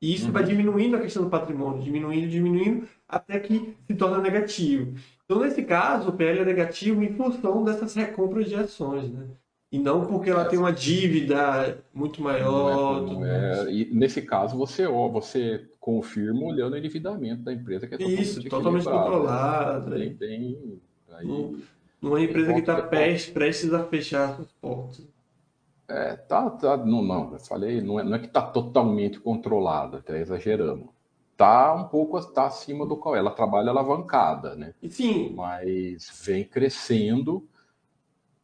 E 0.00 0.14
isso 0.14 0.26
uhum. 0.26 0.32
vai 0.32 0.42
diminuindo 0.42 0.96
a 0.96 1.00
questão 1.00 1.22
do 1.22 1.30
patrimônio, 1.30 1.82
diminuindo, 1.82 2.28
diminuindo, 2.28 2.88
até 3.08 3.38
que 3.38 3.76
se 3.86 3.94
torna 3.94 4.18
negativo. 4.18 4.96
Então, 5.24 5.40
nesse 5.40 5.62
caso, 5.62 6.08
o 6.08 6.12
PL 6.12 6.40
é 6.40 6.44
negativo 6.44 7.02
em 7.04 7.14
função 7.14 7.62
dessas 7.62 7.94
recompras 7.94 8.48
de 8.48 8.56
ações, 8.56 9.12
né? 9.12 9.28
E 9.72 9.78
não 9.78 10.04
porque 10.04 10.28
ela 10.28 10.44
tem 10.44 10.58
uma 10.58 10.70
dívida 10.70 11.82
muito 11.94 12.22
maior. 12.22 13.00
Não 13.00 13.24
é, 13.24 13.64
é, 13.68 13.72
e 13.72 13.86
nesse 13.86 14.20
caso, 14.20 14.54
você, 14.54 14.86
ó, 14.86 15.08
você 15.08 15.66
confirma 15.80 16.44
olhando 16.44 16.74
o 16.74 16.76
endividamento 16.76 17.42
da 17.42 17.54
empresa, 17.54 17.86
que 17.86 17.94
é 17.94 17.98
totalmente 17.98 18.22
Isso, 18.22 18.44
totalmente 18.44 18.84
controlado. 18.84 19.90
Né? 19.98 20.14
Tem, 20.18 20.78
aí, 21.10 21.56
numa 22.02 22.20
empresa 22.20 22.52
que 22.52 22.60
está 22.60 22.82
prestes, 22.82 23.32
prestes 23.32 23.72
a 23.72 23.82
fechar 23.84 24.36
suas 24.36 24.52
portas. 24.52 25.08
É, 25.88 26.16
tá, 26.16 26.50
tá, 26.50 26.76
não, 26.76 27.02
não, 27.02 27.32
eu 27.32 27.38
falei, 27.38 27.80
não 27.80 27.98
é, 27.98 28.04
não 28.04 28.14
é 28.14 28.18
que 28.18 28.26
está 28.26 28.42
totalmente 28.42 29.18
controlada, 29.20 29.98
até 29.98 30.20
exagerando. 30.20 30.90
Tá 31.34 31.74
um 31.74 31.84
pouco 31.84 32.20
tá 32.20 32.44
acima 32.46 32.84
do 32.86 32.96
qual 32.96 33.16
ela 33.16 33.30
trabalha 33.30 33.70
alavancada, 33.70 34.54
né? 34.54 34.74
Sim. 34.90 35.32
Mas 35.34 36.22
vem 36.24 36.44
crescendo 36.44 37.48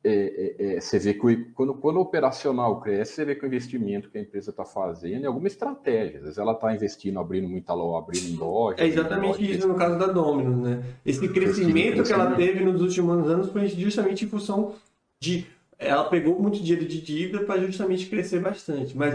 é, 0.08 0.54
é, 0.58 0.76
é, 0.76 0.80
você 0.80 0.98
vê 0.98 1.14
que 1.14 1.36
quando, 1.54 1.74
quando 1.74 1.96
o 1.96 2.00
operacional 2.00 2.80
cresce, 2.80 3.12
você 3.12 3.24
vê 3.24 3.34
que 3.34 3.44
o 3.44 3.46
investimento 3.46 4.08
que 4.10 4.18
a 4.18 4.20
empresa 4.20 4.50
está 4.50 4.64
fazendo 4.64 5.24
é 5.24 5.26
alguma 5.26 5.46
estratégia. 5.46 6.18
Às 6.18 6.22
vezes 6.22 6.38
ela 6.38 6.52
está 6.52 6.74
investindo, 6.74 7.18
abrindo 7.18 7.48
muita 7.48 7.74
loja, 7.74 8.04
abrindo 8.04 8.38
loja. 8.38 8.82
É 8.82 8.86
exatamente 8.86 9.40
loja, 9.40 9.52
isso 9.52 9.68
no 9.68 9.74
caso 9.74 9.98
da 9.98 10.06
Dominus, 10.06 10.56
né? 10.56 10.82
Esse 11.04 11.28
crescimento, 11.28 12.02
crescimento 12.02 12.02
que 12.04 12.12
ela 12.12 12.34
teve 12.34 12.64
nos 12.64 12.80
últimos 12.80 13.28
anos 13.28 13.50
foi 13.50 13.68
justamente 13.68 14.24
em 14.24 14.28
função 14.28 14.74
de. 15.22 15.46
Ela 15.78 16.04
pegou 16.04 16.40
muito 16.40 16.60
dinheiro 16.60 16.86
de 16.86 17.00
dívida 17.00 17.44
para 17.44 17.60
justamente 17.60 18.06
crescer 18.06 18.40
bastante, 18.40 18.96
mas 18.96 19.14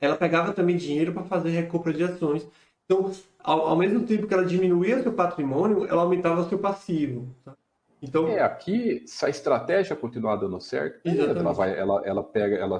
ela 0.00 0.16
pegava 0.16 0.52
também 0.52 0.76
dinheiro 0.76 1.12
para 1.12 1.24
fazer 1.24 1.50
recompra 1.50 1.92
de 1.92 2.04
ações. 2.04 2.46
Então, 2.84 3.10
ao, 3.42 3.68
ao 3.68 3.76
mesmo 3.76 4.06
tempo 4.06 4.26
que 4.26 4.34
ela 4.34 4.44
diminuía 4.44 5.02
seu 5.02 5.12
patrimônio, 5.12 5.86
ela 5.86 6.02
aumentava 6.02 6.48
seu 6.48 6.58
passivo. 6.58 7.26
Tá? 7.44 7.52
Então, 8.04 8.28
é, 8.28 8.40
aqui, 8.40 9.02
se 9.06 9.24
a 9.24 9.28
estratégia 9.28 9.96
continuar 9.96 10.36
dando 10.36 10.60
certo, 10.60 11.00
ela, 11.04 11.52
vai, 11.52 11.78
ela, 11.78 12.02
ela 12.04 12.22
pega, 12.22 12.56
ela 12.56 12.78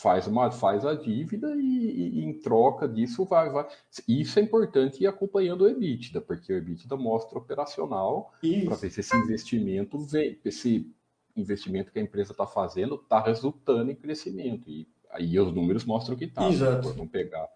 faz, 0.00 0.26
uma, 0.26 0.50
faz 0.50 0.86
a 0.86 0.94
dívida 0.94 1.54
e, 1.56 1.60
e, 1.60 2.20
e, 2.20 2.24
em 2.24 2.32
troca 2.32 2.88
disso 2.88 3.24
vai, 3.24 3.50
vai. 3.50 3.66
Isso 4.08 4.38
é 4.38 4.42
importante 4.42 5.02
ir 5.02 5.06
acompanhando 5.06 5.62
o 5.62 5.68
EBITDA, 5.68 6.20
porque 6.20 6.52
o 6.52 6.56
EBITDA 6.56 6.96
mostra 6.96 7.38
operacional 7.38 8.32
para 8.64 8.76
ver 8.76 8.90
se 8.90 9.00
esse 9.00 9.16
investimento 9.16 9.98
vem, 9.98 10.38
esse 10.44 10.90
investimento 11.36 11.90
que 11.90 11.98
a 11.98 12.02
empresa 12.02 12.32
está 12.32 12.46
fazendo 12.46 12.94
está 12.94 13.20
resultando 13.20 13.90
em 13.90 13.94
crescimento. 13.94 14.70
E 14.70 14.86
aí 15.10 15.38
os 15.38 15.52
números 15.52 15.84
mostram 15.84 16.16
que 16.16 16.24
está. 16.24 16.48
Né? 16.48 16.80
Vamos 16.82 17.10
pegar, 17.10 17.48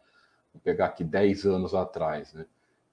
vamos 0.52 0.64
pegar 0.64 0.86
aqui 0.86 1.04
10 1.04 1.46
anos 1.46 1.74
atrás, 1.74 2.32
né? 2.34 2.44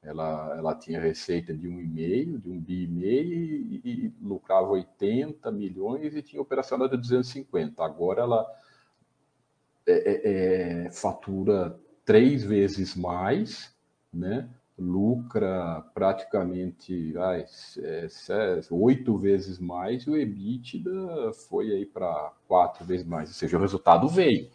Ela, 0.03 0.55
ela 0.57 0.75
tinha 0.75 0.99
receita 0.99 1.53
de 1.53 1.67
um 1.67 1.79
e 1.79 1.87
meio, 1.87 2.37
de 2.37 2.49
um 2.49 2.59
bi 2.59 2.83
e 2.83 2.87
meio, 2.87 3.33
e, 3.83 4.13
lucrava 4.21 4.69
80 4.69 5.49
milhões 5.51 6.15
e 6.15 6.21
tinha 6.21 6.41
operacional 6.41 6.89
de 6.89 6.97
250. 6.97 7.83
Agora 7.83 8.21
ela 8.21 8.45
é, 9.87 9.93
é, 9.93 10.85
é, 10.85 10.91
fatura 10.91 11.79
três 12.05 12.43
vezes 12.43 12.95
mais, 12.95 13.73
né? 14.13 14.49
lucra 14.77 15.81
praticamente 15.93 17.13
ai, 17.17 17.45
é, 17.77 18.07
oito 18.71 19.17
vezes 19.17 19.59
mais 19.59 20.03
e 20.03 20.09
o 20.09 20.17
EBITDA 20.17 21.31
foi 21.47 21.71
aí 21.71 21.85
para 21.85 22.33
quatro 22.47 22.83
vezes 22.83 23.05
mais, 23.05 23.29
ou 23.29 23.35
seja, 23.35 23.57
o 23.57 23.61
resultado 23.61 24.07
veio. 24.07 24.49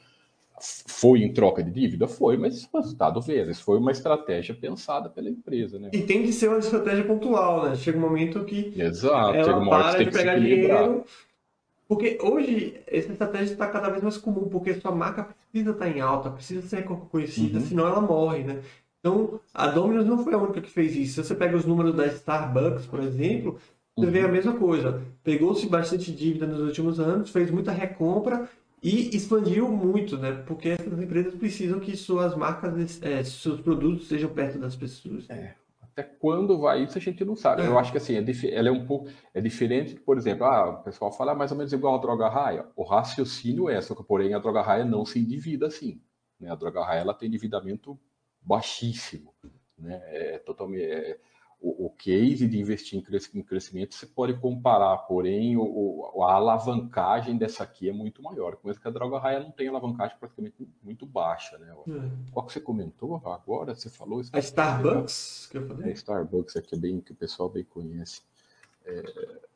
Foi 0.86 1.20
em 1.20 1.32
troca 1.32 1.62
de 1.62 1.70
dívida? 1.70 2.06
Foi, 2.06 2.36
mas 2.36 2.68
o 2.72 2.76
resultado 2.78 3.20
vezes 3.20 3.61
foi 3.61 3.78
uma 3.78 3.92
estratégia 3.92 4.54
pensada 4.54 5.09
pela 5.09 5.28
empresa, 5.28 5.78
né? 5.78 5.90
E 5.92 6.02
tem 6.02 6.22
que 6.22 6.32
ser 6.32 6.48
uma 6.48 6.59
estratégia 6.59 7.04
pontual, 7.04 7.64
né? 7.64 7.76
Chega 7.76 7.98
um 7.98 8.00
momento 8.00 8.44
que 8.44 8.72
Exato, 8.76 9.34
ela 9.34 9.44
chega 9.44 9.59
uma 9.59 9.76
hora 9.76 9.90
para 9.92 10.04
de 10.04 10.11
pegar 10.11 10.38
dinheiro. 10.38 11.04
Porque 11.88 12.18
hoje 12.20 12.80
essa 12.86 13.12
estratégia 13.12 13.52
está 13.52 13.66
cada 13.66 13.88
vez 13.88 14.02
mais 14.02 14.18
comum, 14.18 14.48
porque 14.48 14.74
sua 14.74 14.92
marca 14.92 15.28
precisa 15.50 15.70
estar 15.70 15.88
em 15.88 16.00
alta, 16.00 16.30
precisa 16.30 16.66
ser 16.66 16.84
conhecida, 16.84 17.59
uhum. 17.59 17.64
senão 17.64 17.86
ela 17.86 18.00
morre, 18.00 18.44
né? 18.44 18.61
Então, 19.00 19.40
a 19.54 19.68
Domino's 19.68 20.06
não 20.06 20.22
foi 20.22 20.34
a 20.34 20.38
única 20.38 20.61
que 20.61 20.68
fez 20.68 20.94
isso. 20.94 21.14
Se 21.14 21.24
você 21.24 21.34
pega 21.34 21.56
os 21.56 21.64
números 21.64 21.94
da 21.94 22.06
Starbucks, 22.06 22.84
por 22.86 23.00
exemplo, 23.00 23.59
você 23.96 24.06
uhum. 24.06 24.12
vê 24.12 24.20
a 24.20 24.28
mesma 24.28 24.52
coisa. 24.52 25.02
Pegou-se 25.24 25.66
bastante 25.66 26.12
dívida 26.12 26.46
nos 26.46 26.61
últimos 26.61 27.00
anos, 27.00 27.30
fez 27.30 27.50
muita 27.50 27.72
recompra 27.72 28.48
e 28.83 29.14
expandiu 29.16 29.68
muito, 29.68 30.16
né? 30.16 30.33
Porque 30.47 30.70
essas 30.70 30.99
empresas 31.01 31.35
precisam 31.35 31.81
que 31.81 31.97
suas 31.97 32.37
marcas, 32.37 33.03
é, 33.03 33.22
seus 33.24 33.61
produtos 33.61 34.03
estejam 34.05 34.31
perto 34.31 34.59
das 34.59 34.76
pessoas. 34.76 35.29
É. 35.29 35.55
Até 35.81 36.03
quando 36.03 36.61
vai 36.61 36.85
isso 36.85 36.97
a 36.97 37.01
gente 37.01 37.24
não 37.24 37.35
sabe. 37.35 37.62
É. 37.62 37.66
Eu 37.66 37.79
acho 37.79 37.91
que 37.91 37.99
assim, 37.99 38.14
é 38.14 38.55
ela 38.55 38.68
é 38.68 38.72
um 38.72 38.87
pouco 38.87 39.09
é 39.35 39.41
diferente, 39.41 39.97
por 39.97 40.16
exemplo, 40.16 40.45
ah, 40.45 40.70
o 40.70 40.83
pessoal 40.85 41.11
fala 41.11 41.35
mais 41.35 41.51
ou 41.51 41.57
menos 41.57 41.72
igual 41.72 41.97
a 41.97 42.01
droga 42.01 42.29
raia. 42.29 42.66
O 42.76 42.85
raciocínio 42.85 43.68
é, 43.68 43.81
só 43.81 43.95
que 43.95 44.05
porém 44.05 44.33
a 44.33 44.39
droga 44.39 44.62
raia 44.62 44.85
não 44.85 45.05
se 45.05 45.18
endivida 45.18 45.66
assim. 45.66 46.01
Né? 46.39 46.51
A 46.51 46.55
droga 46.55 46.85
raia 46.85 47.01
ela 47.01 47.14
tem 47.14 47.29
endividamento 47.29 47.99
baixíssimo, 48.41 49.35
né? 49.76 50.01
É 50.05 50.39
totalmente 50.39 50.85
é, 50.85 51.18
o, 51.61 51.86
o 51.86 51.90
case 51.90 52.46
de 52.46 52.59
investir 52.59 53.02
em 53.34 53.42
crescimento 53.42 53.94
você 53.94 54.06
pode 54.06 54.34
comparar, 54.34 54.96
porém 54.98 55.56
o, 55.56 56.22
a 56.22 56.34
alavancagem 56.34 57.36
dessa 57.36 57.64
aqui 57.64 57.88
é 57.88 57.92
muito 57.92 58.22
maior. 58.22 58.56
Coisa 58.56 58.78
que 58.78 58.86
a 58.86 58.90
droga 58.90 59.18
raia 59.18 59.40
não 59.40 59.50
tem 59.50 59.68
alavancagem 59.68 60.16
praticamente 60.18 60.68
muito 60.82 61.04
baixa, 61.04 61.59
né? 61.59 61.74
Hum. 61.86 62.11
Qual 62.30 62.46
que 62.46 62.52
você 62.52 62.61
comentou 62.61 63.16
agora? 63.16 63.74
Você 63.74 63.90
falou? 63.90 64.22
A 64.32 64.38
Starbucks, 64.38 65.48
que 65.50 65.59
eu 65.59 65.66
falei. 65.66 65.90
É, 65.90 65.92
Starbucks 65.94 66.56
aqui 66.56 66.74
é 66.74 66.78
bem 66.78 67.00
que 67.00 67.12
o 67.12 67.16
pessoal 67.16 67.48
bem 67.48 67.64
conhece. 67.64 68.22
É... 68.84 69.48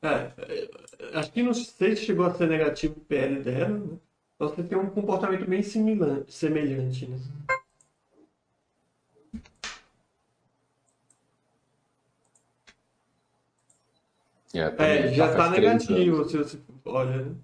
É, 0.00 0.08
é 0.08 1.18
acho 1.18 1.32
que 1.32 1.42
não 1.42 1.52
sei 1.52 1.96
se 1.96 2.04
chegou 2.04 2.24
a 2.24 2.32
ser 2.32 2.48
negativo 2.48 2.94
o 2.96 3.00
PL 3.00 3.42
dela, 3.42 3.78
né? 3.78 3.98
Você 4.38 4.62
tem 4.62 4.78
um 4.78 4.88
comportamento 4.88 5.44
bem 5.46 5.62
semelhante, 5.62 7.06
né? 7.06 7.18
É, 14.54 15.08
é 15.08 15.12
já 15.12 15.30
está 15.30 15.50
negativo, 15.50 16.28
se 16.28 16.38
você 16.38 16.58
olha, 16.84 17.22
né? 17.22 17.34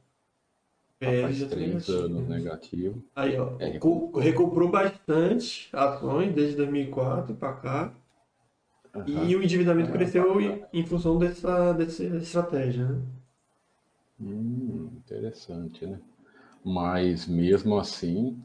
É, 1.00 1.22
faz 1.22 1.36
já 1.36 1.46
tá 1.46 1.54
três 1.54 1.88
anos 1.88 2.28
negativo. 2.28 3.04
Aí, 3.14 3.38
ó, 3.38 3.56
é, 3.58 3.78
recomprou 4.20 4.70
bastante 4.70 5.68
ações 5.72 6.32
desde 6.34 6.56
2004 6.56 7.34
para 7.34 7.52
cá. 7.52 7.94
Uhum. 8.94 9.28
E 9.28 9.36
o 9.36 9.42
endividamento 9.42 9.90
é, 9.90 9.92
cresceu 9.92 10.40
em, 10.40 10.64
em, 10.72 10.86
função 10.86 11.18
dessa, 11.18 11.72
dessa 11.72 12.04
estratégia, 12.04 12.86
né? 12.86 13.02
Hum, 14.20 14.88
interessante, 14.96 15.84
né? 15.84 15.98
Mas 16.64 17.26
mesmo 17.26 17.76
assim, 17.76 18.40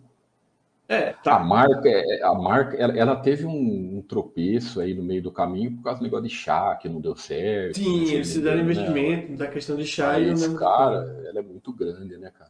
é, 0.89 1.13
tá. 1.23 1.35
A 1.35 1.39
marca, 1.39 1.87
é, 1.87 2.23
a 2.23 2.33
marca 2.33 2.75
ela, 2.75 2.97
ela 2.97 3.15
teve 3.15 3.45
um, 3.45 3.97
um, 3.97 4.01
tropeço 4.01 4.81
aí 4.81 4.95
no 4.95 5.03
meio 5.03 5.21
do 5.21 5.31
caminho 5.31 5.73
por 5.73 5.83
causa 5.83 5.99
do 5.99 6.03
negócio 6.03 6.27
de 6.27 6.33
chá, 6.33 6.75
que 6.81 6.89
não 6.89 6.99
deu 6.99 7.15
certo. 7.15 7.77
Sim, 7.77 8.11
eles 8.11 8.33
fizeram 8.33 8.57
né? 8.57 8.63
investimento 8.63 9.33
da 9.33 9.45
questão 9.45 9.77
de 9.77 9.85
chá 9.85 10.19
e 10.19 10.33
não 10.33 10.55
cara, 10.55 11.23
ela 11.27 11.37
é 11.37 11.43
muito 11.43 11.71
grande, 11.71 12.17
né, 12.17 12.31
cara? 12.35 12.49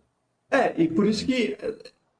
É, 0.50 0.82
e 0.82 0.88
por 0.88 1.06
isso 1.06 1.26
que, 1.26 1.58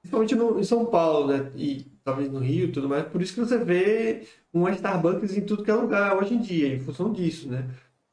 principalmente 0.02 0.36
no, 0.36 0.60
em 0.60 0.64
São 0.66 0.86
Paulo, 0.88 1.28
né, 1.28 1.52
e 1.56 1.86
talvez 2.04 2.30
no 2.30 2.40
Rio 2.40 2.66
e 2.66 2.72
tudo 2.74 2.90
mais, 2.90 3.06
por 3.08 3.22
isso 3.22 3.34
que 3.34 3.40
você 3.40 3.58
vê 3.58 4.28
uma 4.52 4.72
Starbucks 4.72 5.38
em 5.38 5.46
tudo 5.46 5.64
que 5.64 5.72
é 5.72 5.74
lugar 5.74 6.18
hoje 6.18 6.34
em 6.34 6.42
dia, 6.42 6.68
em 6.68 6.82
função 6.82 7.14
disso, 7.14 7.50
né? 7.50 7.66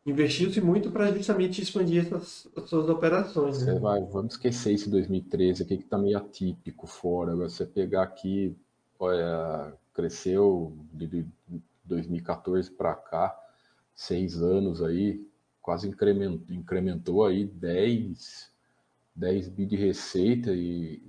Investiu-se 0.07 0.61
muito 0.61 0.90
para 0.90 1.12
justamente 1.12 1.61
expandir 1.61 2.07
essas, 2.07 2.48
suas 2.66 2.88
operações. 2.88 3.66
Né? 3.66 3.78
Vai, 3.78 4.00
vamos 4.04 4.34
esquecer 4.34 4.72
esse 4.72 4.88
2013 4.88 5.64
aqui 5.64 5.76
que 5.76 5.82
está 5.82 5.98
meio 5.98 6.16
atípico 6.16 6.86
fora. 6.86 7.34
você 7.34 7.66
pegar 7.66 8.04
aqui, 8.04 8.57
olha, 8.98 9.74
cresceu 9.92 10.72
de 10.92 11.26
2014 11.84 12.70
para 12.70 12.94
cá, 12.94 13.36
seis 13.94 14.40
anos 14.40 14.80
aí, 14.80 15.26
quase 15.61 15.88
incrementou, 15.88 16.57
incrementou 16.57 17.24
aí 17.24 17.44
10, 17.44 18.50
10 19.14 19.48
bi 19.48 19.66
de 19.66 19.74
receita 19.74 20.52
e 20.52 21.02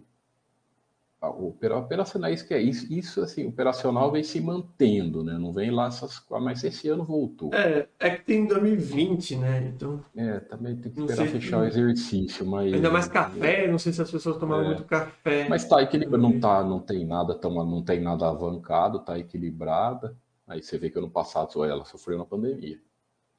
operacional, 1.19 2.31
isso 2.31 2.47
que 2.47 2.53
é 2.53 2.61
isso, 2.61 2.91
isso 2.93 3.21
assim, 3.21 3.47
operacional 3.47 4.11
vem 4.11 4.23
se 4.23 4.39
mantendo, 4.39 5.23
né? 5.23 5.37
Não 5.37 5.51
vem 5.51 5.71
lá 5.71 5.87
essas, 5.87 6.23
mas 6.29 6.63
esse 6.63 6.87
ano 6.89 7.03
voltou. 7.03 7.53
É, 7.53 7.87
é 7.99 8.09
que 8.11 8.23
tem 8.23 8.45
2020, 8.45 9.35
né? 9.37 9.71
Então. 9.73 10.03
É, 10.15 10.39
também 10.41 10.75
tem 10.75 10.91
que 10.91 10.99
esperar 10.99 11.27
fechar 11.27 11.57
que... 11.57 11.63
o 11.63 11.67
exercício, 11.67 12.45
mas 12.45 12.71
ainda 12.71 12.91
mais 12.91 13.07
café, 13.07 13.67
não 13.67 13.79
sei 13.79 13.93
se 13.93 14.01
as 14.01 14.11
pessoas 14.11 14.37
tomaram 14.37 14.63
é, 14.63 14.67
muito 14.67 14.83
café. 14.83 15.47
Mas 15.49 15.65
tá 15.65 15.81
equilibrado, 15.81 16.21
não 16.21 16.39
tá, 16.39 16.63
não 16.63 16.79
tem 16.79 17.05
nada, 17.05 17.33
tão, 17.33 17.51
não 17.65 17.83
tem 17.83 17.99
nada 17.99 18.29
avancado, 18.29 18.99
tá 18.99 19.17
equilibrada. 19.17 20.15
Aí 20.47 20.61
você 20.61 20.77
vê 20.77 20.89
que 20.89 20.99
ano 20.99 21.09
passado 21.09 21.65
ela 21.65 21.83
sofreu 21.83 22.17
na 22.17 22.25
pandemia. 22.25 22.79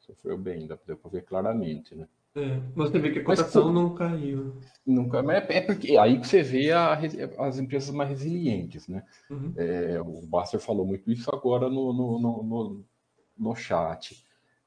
Sofreu 0.01 0.37
bem, 0.37 0.67
dá 0.67 0.77
para 0.77 0.97
ver 1.11 1.23
claramente, 1.23 1.95
né? 1.95 2.09
É, 2.39 2.61
você 2.75 2.99
vê 2.99 3.11
que 3.11 3.19
a 3.19 3.25
cotação 3.25 3.67
mas, 3.67 3.75
não 3.75 3.95
caiu. 3.95 4.57
Nunca, 4.87 5.23
mas 5.23 5.49
é, 5.49 5.57
é 5.59 5.61
porque 5.61 5.97
aí 5.97 6.21
que 6.21 6.27
você 6.27 6.43
vê 6.43 6.71
a, 6.73 6.99
as 7.39 7.59
empresas 7.59 7.91
mais 7.95 8.11
resilientes, 8.11 8.87
né? 8.87 9.03
Uhum. 9.31 9.53
É, 9.57 10.01
o 10.01 10.27
Baster 10.27 10.61
falou 10.61 10.87
muito 10.87 11.11
isso 11.11 11.29
agora 11.35 11.69
no, 11.69 11.93
no, 11.93 12.19
no, 12.19 12.85
no 13.39 13.55
chat. 13.55 14.25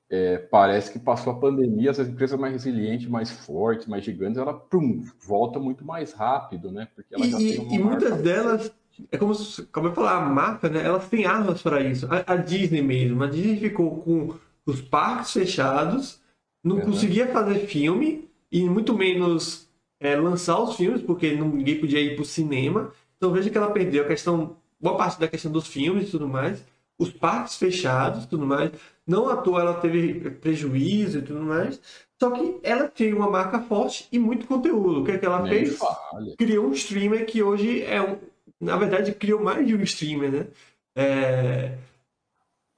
É, 0.09 0.37
parece 0.37 0.91
que 0.91 0.99
passou 0.99 1.31
a 1.31 1.39
pandemia, 1.39 1.89
as 1.89 1.99
empresas 1.99 2.37
mais 2.37 2.51
resilientes, 2.51 3.07
mais 3.07 3.31
fortes, 3.31 3.87
mais 3.87 4.03
gigantes, 4.03 4.37
ela 4.37 4.53
pum, 4.53 5.01
volta 5.25 5.57
muito 5.57 5.85
mais 5.85 6.11
rápido, 6.11 6.69
né? 6.69 6.89
Porque 6.93 7.15
ela 7.15 7.25
e, 7.25 7.31
já 7.31 7.37
tem 7.37 7.59
uma 7.59 7.73
e 7.73 7.79
muitas 7.79 8.21
delas, 8.21 8.71
é 9.09 9.17
como, 9.17 9.33
como 9.71 9.87
eu 9.87 9.93
falar, 9.93 10.17
a 10.17 10.29
marca, 10.29 10.67
né? 10.67 10.83
Elas 10.83 11.07
têm 11.07 11.25
armas 11.25 11.61
para 11.61 11.81
isso. 11.81 12.07
A, 12.11 12.33
a, 12.33 12.35
Disney 12.35 12.81
mesmo, 12.81 13.23
a 13.23 13.27
Disney 13.27 13.57
ficou 13.57 14.01
com 14.01 14.35
os 14.65 14.81
parques 14.81 15.31
fechados, 15.31 16.20
não 16.63 16.77
uhum. 16.77 16.85
conseguia 16.85 17.27
fazer 17.27 17.67
filme 17.67 18.29
e 18.51 18.63
muito 18.63 18.93
menos 18.93 19.67
é, 19.99 20.15
lançar 20.15 20.59
os 20.59 20.75
filmes, 20.75 21.01
porque 21.01 21.33
não, 21.33 21.49
ninguém 21.49 21.79
podia 21.79 21.99
ir 21.99 22.15
para 22.15 22.23
o 22.23 22.25
cinema. 22.25 22.91
Então 23.17 23.31
veja 23.31 23.49
que 23.49 23.57
ela 23.57 23.71
perdeu 23.71 24.03
a 24.03 24.07
questão, 24.07 24.55
boa 24.79 24.97
parte 24.97 25.19
da 25.19 25.27
questão 25.27 25.51
dos 25.51 25.67
filmes 25.67 26.07
e 26.07 26.11
tudo 26.11 26.27
mais 26.27 26.63
os 27.01 27.09
parques 27.09 27.55
fechados 27.55 28.27
tudo 28.27 28.45
mais. 28.45 28.71
Não 29.07 29.27
à 29.27 29.37
toa 29.37 29.61
ela 29.61 29.73
teve 29.73 30.29
prejuízo 30.29 31.17
e 31.17 31.21
tudo 31.23 31.41
mais. 31.41 31.81
Só 32.19 32.29
que 32.29 32.59
ela 32.61 32.87
tem 32.87 33.11
uma 33.13 33.29
marca 33.29 33.59
forte 33.61 34.07
e 34.11 34.19
muito 34.19 34.45
conteúdo. 34.45 35.01
O 35.01 35.03
que 35.03 35.11
é 35.11 35.17
que 35.17 35.25
ela 35.25 35.41
Nem 35.41 35.65
fez? 35.65 35.77
Falha. 35.77 36.35
Criou 36.37 36.67
um 36.67 36.73
streamer 36.73 37.25
que 37.25 37.41
hoje 37.41 37.81
é 37.83 37.99
um. 37.99 38.19
Na 38.59 38.77
verdade, 38.77 39.11
criou 39.13 39.41
mais 39.41 39.65
de 39.65 39.75
um 39.75 39.81
streamer, 39.81 40.31
né? 40.31 40.47
É... 40.95 41.77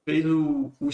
Fez 0.08 0.24
o, 0.24 0.72
o... 0.80 0.88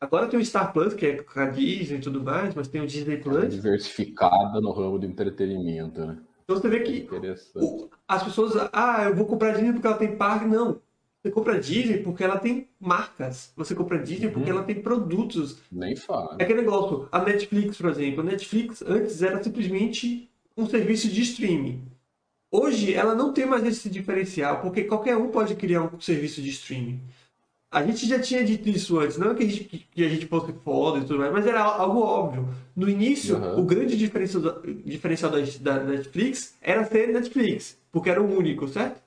Agora 0.00 0.28
tem 0.28 0.38
o 0.38 0.44
Star 0.44 0.72
Plus, 0.72 0.94
que 0.94 1.06
é 1.06 1.22
com 1.22 1.40
a 1.40 1.46
Disney 1.46 1.98
e 1.98 2.00
tudo 2.00 2.22
mais, 2.22 2.54
mas 2.54 2.68
tem 2.68 2.80
o 2.80 2.86
Disney 2.86 3.16
Plus. 3.16 3.44
É 3.44 3.48
diversificada 3.48 4.60
no 4.60 4.70
ramo 4.70 4.98
de 4.98 5.06
entretenimento, 5.06 6.04
né? 6.04 6.18
Então 6.44 6.56
você 6.56 6.68
vê 6.68 6.80
que 6.80 7.08
o... 7.56 7.90
as 8.06 8.22
pessoas, 8.22 8.68
ah, 8.72 9.04
eu 9.04 9.14
vou 9.14 9.26
comprar 9.26 9.52
Disney 9.52 9.72
porque 9.72 9.86
ela 9.86 9.98
tem 9.98 10.16
parque. 10.16 10.46
Não. 10.46 10.80
Você 11.22 11.32
compra 11.32 11.58
Disney 11.58 11.98
porque 11.98 12.22
ela 12.22 12.38
tem 12.38 12.68
marcas. 12.80 13.52
Você 13.56 13.74
compra 13.74 13.98
Disney 13.98 14.30
porque 14.30 14.50
uhum. 14.50 14.58
ela 14.58 14.64
tem 14.64 14.80
produtos. 14.80 15.58
Nem 15.70 15.96
fala. 15.96 16.36
É 16.38 16.44
aquele 16.44 16.62
negócio. 16.62 17.08
A 17.10 17.22
Netflix, 17.22 17.76
por 17.76 17.90
exemplo. 17.90 18.20
A 18.20 18.24
Netflix 18.24 18.82
antes 18.82 19.20
era 19.20 19.42
simplesmente 19.42 20.30
um 20.56 20.66
serviço 20.66 21.08
de 21.08 21.20
streaming. 21.22 21.82
Hoje 22.50 22.94
ela 22.94 23.14
não 23.14 23.32
tem 23.32 23.44
mais 23.44 23.64
esse 23.66 23.90
diferencial, 23.90 24.62
porque 24.62 24.84
qualquer 24.84 25.16
um 25.16 25.28
pode 25.28 25.54
criar 25.54 25.82
um 25.82 26.00
serviço 26.00 26.40
de 26.40 26.48
streaming. 26.50 27.00
A 27.70 27.82
gente 27.84 28.08
já 28.08 28.18
tinha 28.18 28.42
dito 28.42 28.66
isso 28.68 28.98
antes, 28.98 29.18
não 29.18 29.34
que 29.34 29.42
a 29.42 29.46
gente, 29.46 29.64
que 29.64 30.04
a 30.04 30.08
gente 30.08 30.26
fosse 30.26 30.52
foda 30.64 30.98
e 30.98 31.02
tudo 31.02 31.18
mais, 31.18 31.32
mas 31.32 31.46
era 31.46 31.60
algo 31.60 32.00
óbvio. 32.00 32.48
No 32.74 32.88
início, 32.88 33.36
uhum. 33.36 33.60
o 33.60 33.62
grande 33.62 33.94
diferencial, 33.94 34.62
diferencial 34.84 35.30
da, 35.60 35.84
Netflix 35.84 36.54
era 36.62 36.84
ser 36.84 37.08
Netflix, 37.08 37.76
porque 37.92 38.08
era 38.08 38.22
o 38.22 38.38
único, 38.38 38.66
certo? 38.68 39.02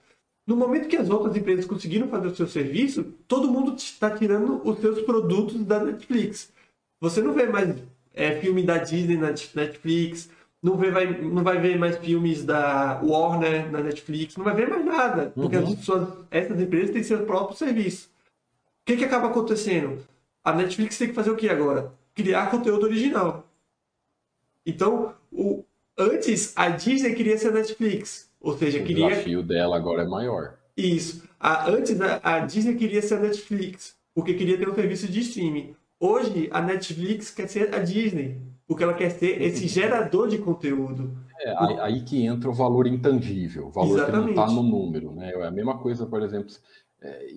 No 0.45 0.55
momento 0.55 0.87
que 0.87 0.97
as 0.97 1.09
outras 1.09 1.35
empresas 1.35 1.65
conseguiram 1.65 2.07
fazer 2.07 2.27
o 2.27 2.35
seu 2.35 2.47
serviço, 2.47 3.05
todo 3.27 3.51
mundo 3.51 3.75
está 3.75 4.11
tirando 4.11 4.61
os 4.63 4.79
seus 4.79 5.01
produtos 5.01 5.63
da 5.63 5.83
Netflix. 5.83 6.51
Você 6.99 7.19
não 7.19 7.33
vê 7.33 7.47
mais 7.47 7.75
é, 8.13 8.39
filme 8.39 8.61
da 8.61 8.77
Disney 8.77 9.17
na 9.17 9.29
Netflix, 9.29 10.29
não, 10.61 10.77
vê, 10.77 10.91
vai, 10.91 11.19
não 11.19 11.43
vai 11.43 11.59
ver 11.59 11.79
mais 11.79 11.97
filmes 11.97 12.43
da 12.43 13.01
Warner 13.01 13.71
na 13.71 13.81
Netflix, 13.81 14.37
não 14.37 14.45
vai 14.45 14.53
ver 14.53 14.69
mais 14.69 14.85
nada, 14.85 15.31
porque 15.33 15.57
uhum. 15.57 15.75
suas, 15.77 16.07
essas 16.29 16.61
empresas 16.61 16.91
têm 16.91 17.01
seu 17.01 17.25
próprio 17.25 17.57
serviço. 17.57 18.10
O 18.81 18.85
que, 18.85 18.97
que 18.97 19.05
acaba 19.05 19.27
acontecendo? 19.27 20.03
A 20.43 20.53
Netflix 20.53 20.97
tem 20.97 21.09
que 21.09 21.13
fazer 21.13 21.29
o 21.29 21.35
que 21.35 21.47
agora? 21.49 21.93
Criar 22.15 22.49
conteúdo 22.49 22.85
original. 22.85 23.47
Então, 24.65 25.13
o, 25.31 25.63
antes 25.97 26.53
a 26.55 26.69
Disney 26.69 27.13
queria 27.13 27.37
ser 27.37 27.49
a 27.49 27.51
Netflix. 27.51 28.29
Ou 28.39 28.57
seja, 28.57 28.79
o 28.79 28.83
queria. 28.83 29.05
O 29.05 29.09
desafio 29.09 29.43
dela 29.43 29.75
agora 29.75 30.01
é 30.01 30.07
maior. 30.07 30.55
Isso. 30.75 31.23
A, 31.39 31.69
antes 31.69 31.99
a, 32.01 32.39
Disney 32.39 32.75
queria 32.75 33.01
ser 33.01 33.15
a 33.15 33.19
Netflix, 33.19 33.95
porque 34.13 34.33
queria 34.33 34.57
ter 34.57 34.67
um 34.67 34.75
serviço 34.75 35.07
de 35.07 35.19
streaming. 35.19 35.75
Hoje 35.99 36.49
a 36.51 36.61
Netflix 36.61 37.29
quer 37.29 37.47
ser 37.47 37.73
a 37.73 37.79
Disney, 37.79 38.41
porque 38.67 38.83
ela 38.83 38.93
quer 38.93 39.11
ser 39.11 39.41
esse 39.41 39.67
gerador 39.67 40.27
de 40.27 40.39
conteúdo. 40.39 41.15
É, 41.39 41.53
aí, 41.57 41.79
aí, 41.79 42.01
que 42.01 42.23
entra 42.23 42.49
o 42.49 42.53
valor 42.53 42.87
intangível, 42.87 43.67
o 43.67 43.71
valor 43.71 43.97
Exatamente. 43.97 44.29
que 44.29 44.35
não 44.35 44.43
está 44.43 44.55
no 44.55 44.63
número. 44.63 45.11
Né? 45.11 45.31
É 45.31 45.47
a 45.47 45.51
mesma 45.51 45.77
coisa, 45.77 46.05
por 46.05 46.21
exemplo. 46.23 46.53
É, 47.01 47.33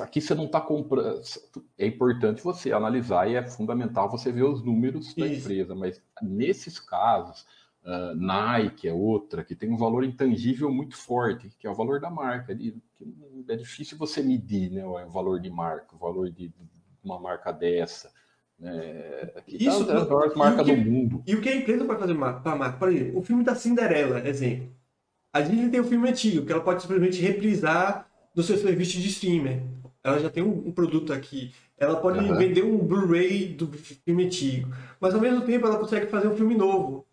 aqui 0.00 0.20
você 0.20 0.34
não 0.34 0.46
está 0.46 0.60
comprando. 0.60 1.20
É 1.78 1.86
importante 1.86 2.42
você 2.42 2.72
analisar 2.72 3.30
e 3.30 3.34
é 3.34 3.46
fundamental 3.46 4.10
você 4.10 4.32
ver 4.32 4.44
os 4.44 4.64
números 4.64 5.14
da 5.14 5.26
Isso. 5.26 5.40
empresa, 5.40 5.74
mas 5.74 6.02
nesses 6.22 6.78
casos 6.78 7.46
Uh, 7.86 8.16
Nike 8.16 8.88
é 8.88 8.92
outra, 8.92 9.44
que 9.44 9.54
tem 9.54 9.72
um 9.72 9.76
valor 9.76 10.02
intangível 10.02 10.68
muito 10.72 10.96
forte, 10.96 11.52
que 11.56 11.68
é 11.68 11.70
o 11.70 11.74
valor 11.74 12.00
da 12.00 12.10
marca. 12.10 12.52
É 12.52 13.54
difícil 13.54 13.96
você 13.96 14.20
medir 14.24 14.72
né, 14.72 14.84
o 14.84 15.08
valor 15.08 15.38
de 15.38 15.48
marca, 15.48 15.94
o 15.94 15.98
valor 15.98 16.28
de, 16.28 16.52
uma 17.04 17.20
marca 17.20 17.52
dessa. 17.52 18.10
Né? 18.58 19.30
Isso 19.46 19.88
é 19.88 20.00
a 20.00 20.04
maior 20.04 20.34
marca 20.34 20.64
do 20.64 20.76
mundo. 20.76 21.22
E 21.24 21.36
o 21.36 21.40
que 21.40 21.48
a 21.48 21.54
empresa 21.54 21.84
pode 21.84 22.00
fazer 22.00 22.16
para 22.16 22.52
a 22.52 22.56
marca? 22.56 22.76
Por 22.76 22.92
exemplo, 22.92 23.20
o 23.20 23.22
filme 23.22 23.44
da 23.44 23.54
Cinderela, 23.54 24.26
exemplo. 24.26 24.74
A 25.32 25.40
Disney 25.40 25.70
tem 25.70 25.80
um 25.80 25.84
filme 25.84 26.08
antigo, 26.08 26.44
que 26.44 26.52
ela 26.52 26.64
pode 26.64 26.82
simplesmente 26.82 27.22
reprisar 27.22 28.10
no 28.34 28.42
seu 28.42 28.56
serviço 28.58 28.98
de 28.98 29.06
streamer. 29.06 29.62
Ela 30.06 30.20
já 30.20 30.30
tem 30.30 30.42
um, 30.42 30.68
um 30.68 30.72
produto 30.72 31.12
aqui. 31.12 31.52
Ela 31.76 31.96
pode 31.96 32.18
uhum. 32.20 32.36
vender 32.36 32.62
um 32.62 32.78
Blu-ray 32.78 33.48
do 33.48 33.66
filme 33.68 34.26
antigo. 34.26 34.70
Mas 35.00 35.14
ao 35.14 35.20
mesmo 35.20 35.42
tempo 35.42 35.66
ela 35.66 35.78
consegue 35.78 36.06
fazer 36.06 36.28
um 36.28 36.36
filme 36.36 36.54
novo. 36.54 37.04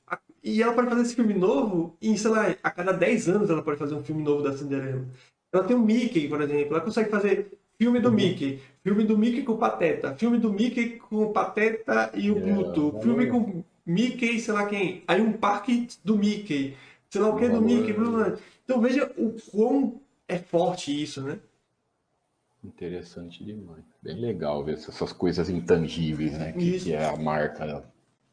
E 0.44 0.62
ela 0.62 0.74
pode 0.74 0.90
fazer 0.90 1.02
esse 1.02 1.16
filme 1.16 1.34
novo 1.34 1.98
e, 2.02 2.18
sei 2.18 2.30
lá, 2.30 2.56
a 2.62 2.70
cada 2.70 2.92
10 2.92 3.30
anos 3.30 3.50
ela 3.50 3.62
pode 3.62 3.80
fazer 3.80 3.96
um 3.96 4.04
filme 4.04 4.22
novo 4.22 4.44
da 4.44 4.56
Cinderela. 4.56 5.06
Ela 5.52 5.64
tem 5.64 5.76
o 5.76 5.80
Mickey, 5.80 6.28
por 6.28 6.42
exemplo. 6.42 6.76
Ela 6.76 6.82
consegue 6.82 7.10
fazer 7.10 7.58
filme 7.78 8.00
do 8.00 8.10
uhum. 8.10 8.16
Mickey, 8.16 8.60
filme 8.84 9.04
do 9.04 9.18
Mickey 9.18 9.42
com 9.42 9.54
o 9.54 9.58
Pateta, 9.58 10.14
filme 10.16 10.38
do 10.38 10.52
Mickey 10.54 10.98
com 10.98 11.24
o 11.24 11.34
Pateta 11.34 12.12
e 12.14 12.30
o 12.30 12.40
Pluto, 12.40 13.00
filme 13.02 13.28
com 13.28 13.64
Mickey, 13.86 14.40
sei 14.40 14.54
lá 14.54 14.66
quem. 14.66 15.04
Aí 15.08 15.22
um 15.22 15.34
parque 15.34 15.88
do 16.04 16.18
Mickey, 16.18 16.76
sei 17.10 17.22
lá 17.22 17.30
o 17.30 17.38
que 17.38 17.50
do 17.50 17.62
Mickey. 17.62 17.94
Blá, 17.94 18.10
blá. 18.10 18.38
Então 18.64 18.80
veja 18.82 19.12
o 19.18 19.34
quão 19.52 20.00
é 20.28 20.38
forte 20.38 21.02
isso, 21.02 21.22
né? 21.22 21.40
Interessante 22.64 23.44
demais. 23.44 23.84
Bem 24.02 24.20
legal 24.20 24.64
ver 24.64 24.76
essas 24.76 25.12
coisas 25.12 25.50
intangíveis, 25.50 26.38
né? 26.38 26.54
Que, 26.54 26.80
que 26.80 26.94
é 26.94 27.06
a 27.06 27.18
marca 27.18 27.84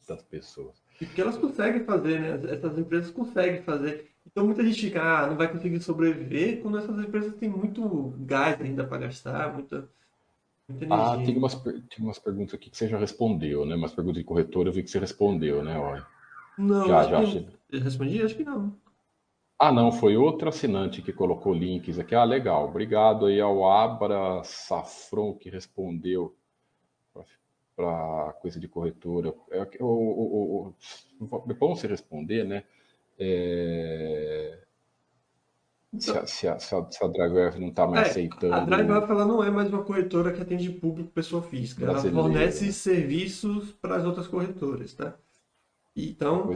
das 0.07 0.23
pessoas. 0.23 0.81
E 1.01 1.07
porque 1.07 1.21
elas 1.21 1.37
conseguem 1.37 1.85
fazer, 1.85 2.21
né? 2.21 2.53
Essas 2.53 2.79
empresas 2.79 3.11
conseguem 3.11 3.63
fazer. 3.63 4.11
Então 4.27 4.45
muita 4.45 4.63
gente 4.63 4.81
fica, 4.81 5.03
ah, 5.03 5.27
não 5.27 5.37
vai 5.37 5.51
conseguir 5.51 5.81
sobreviver 5.81 6.61
quando 6.61 6.79
essas 6.79 6.99
empresas 6.99 7.35
têm 7.35 7.49
muito 7.49 8.15
gás 8.21 8.61
ainda 8.61 8.85
para 8.85 8.99
gastar, 8.99 9.53
muita, 9.53 9.89
muita 10.69 10.95
ah, 10.95 11.17
tem 11.17 11.37
umas, 11.37 11.55
tem 11.55 12.05
umas 12.05 12.19
perguntas 12.19 12.55
aqui 12.55 12.71
que 12.71 12.77
você 12.77 12.87
já 12.87 12.99
respondeu, 12.99 13.65
né? 13.65 13.75
Umas 13.75 13.93
perguntas 13.93 14.19
de 14.19 14.25
corretora 14.25 14.69
eu 14.69 14.73
vi 14.73 14.83
que 14.83 14.91
você 14.91 14.99
respondeu, 14.99 15.65
né, 15.65 15.77
Olha. 15.79 16.07
Não, 16.57 16.87
já, 16.87 17.05
já. 17.05 17.25
Que... 17.25 17.79
Respondi? 17.79 18.23
Acho 18.23 18.37
que 18.37 18.45
não. 18.45 18.77
Ah, 19.63 19.71
não, 19.71 19.93
foi 19.93 20.17
outro 20.17 20.49
assinante 20.49 21.03
que 21.03 21.13
colocou 21.13 21.53
links 21.53 21.99
aqui. 21.99 22.15
Ah, 22.15 22.25
legal. 22.25 22.67
Obrigado 22.67 23.27
aí 23.27 23.39
ao 23.39 23.71
Abra 23.71 24.43
Safron 24.43 25.35
que 25.35 25.51
respondeu 25.51 26.35
para 27.77 28.33
coisa 28.41 28.59
de 28.59 28.67
corretora. 28.67 29.35
É, 29.51 29.69
o, 29.81 29.85
o, 29.85 30.75
o, 31.21 31.45
é 31.51 31.53
bom 31.53 31.77
você 31.77 31.87
responder, 31.87 32.45
né? 32.45 32.65
É... 33.19 34.65
Se, 35.99 36.11
a, 36.11 36.27
se, 36.27 36.49
a, 36.49 36.59
se, 36.59 36.75
a, 36.75 36.91
se 36.91 37.05
a 37.05 37.09
Drive 37.09 37.59
não 37.59 37.69
está 37.69 37.87
mais 37.87 38.07
é, 38.07 38.11
aceitando. 38.13 38.55
A 38.55 38.61
Drive 38.61 38.89
ela 38.89 39.27
não 39.27 39.45
é 39.45 39.51
mais 39.51 39.69
uma 39.69 39.85
corretora 39.85 40.33
que 40.33 40.41
atende 40.41 40.71
público, 40.71 41.11
pessoa 41.11 41.43
física. 41.43 41.85
Ela 41.85 42.01
fornece 42.01 42.73
serviços 42.73 43.73
para 43.73 43.97
as 43.97 44.07
outras 44.07 44.27
corretoras, 44.27 44.95
tá? 44.95 45.19
Então, 45.95 46.49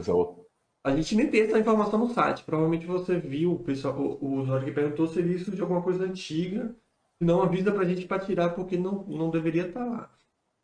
a 0.85 0.95
gente 0.95 1.15
nem 1.15 1.27
tem 1.27 1.41
essa 1.41 1.57
informação 1.57 1.97
no 1.97 2.13
site. 2.13 2.43
Provavelmente 2.43 2.85
você 2.85 3.17
viu 3.17 3.53
o, 3.53 3.59
pessoal, 3.59 3.97
o, 3.97 4.23
o 4.23 4.41
usuário 4.41 4.65
que 4.65 4.71
perguntou 4.71 5.07
serviço 5.07 5.49
de 5.49 5.59
alguma 5.59 5.81
coisa 5.81 6.03
antiga, 6.03 6.75
não 7.19 7.41
avisa 7.41 7.71
para 7.71 7.81
a 7.81 7.85
gente 7.85 8.05
para 8.05 8.23
tirar 8.23 8.49
porque 8.51 8.77
não, 8.77 9.03
não 9.07 9.31
deveria 9.31 9.65
estar 9.65 9.83
tá 9.83 9.85
lá. 9.85 10.11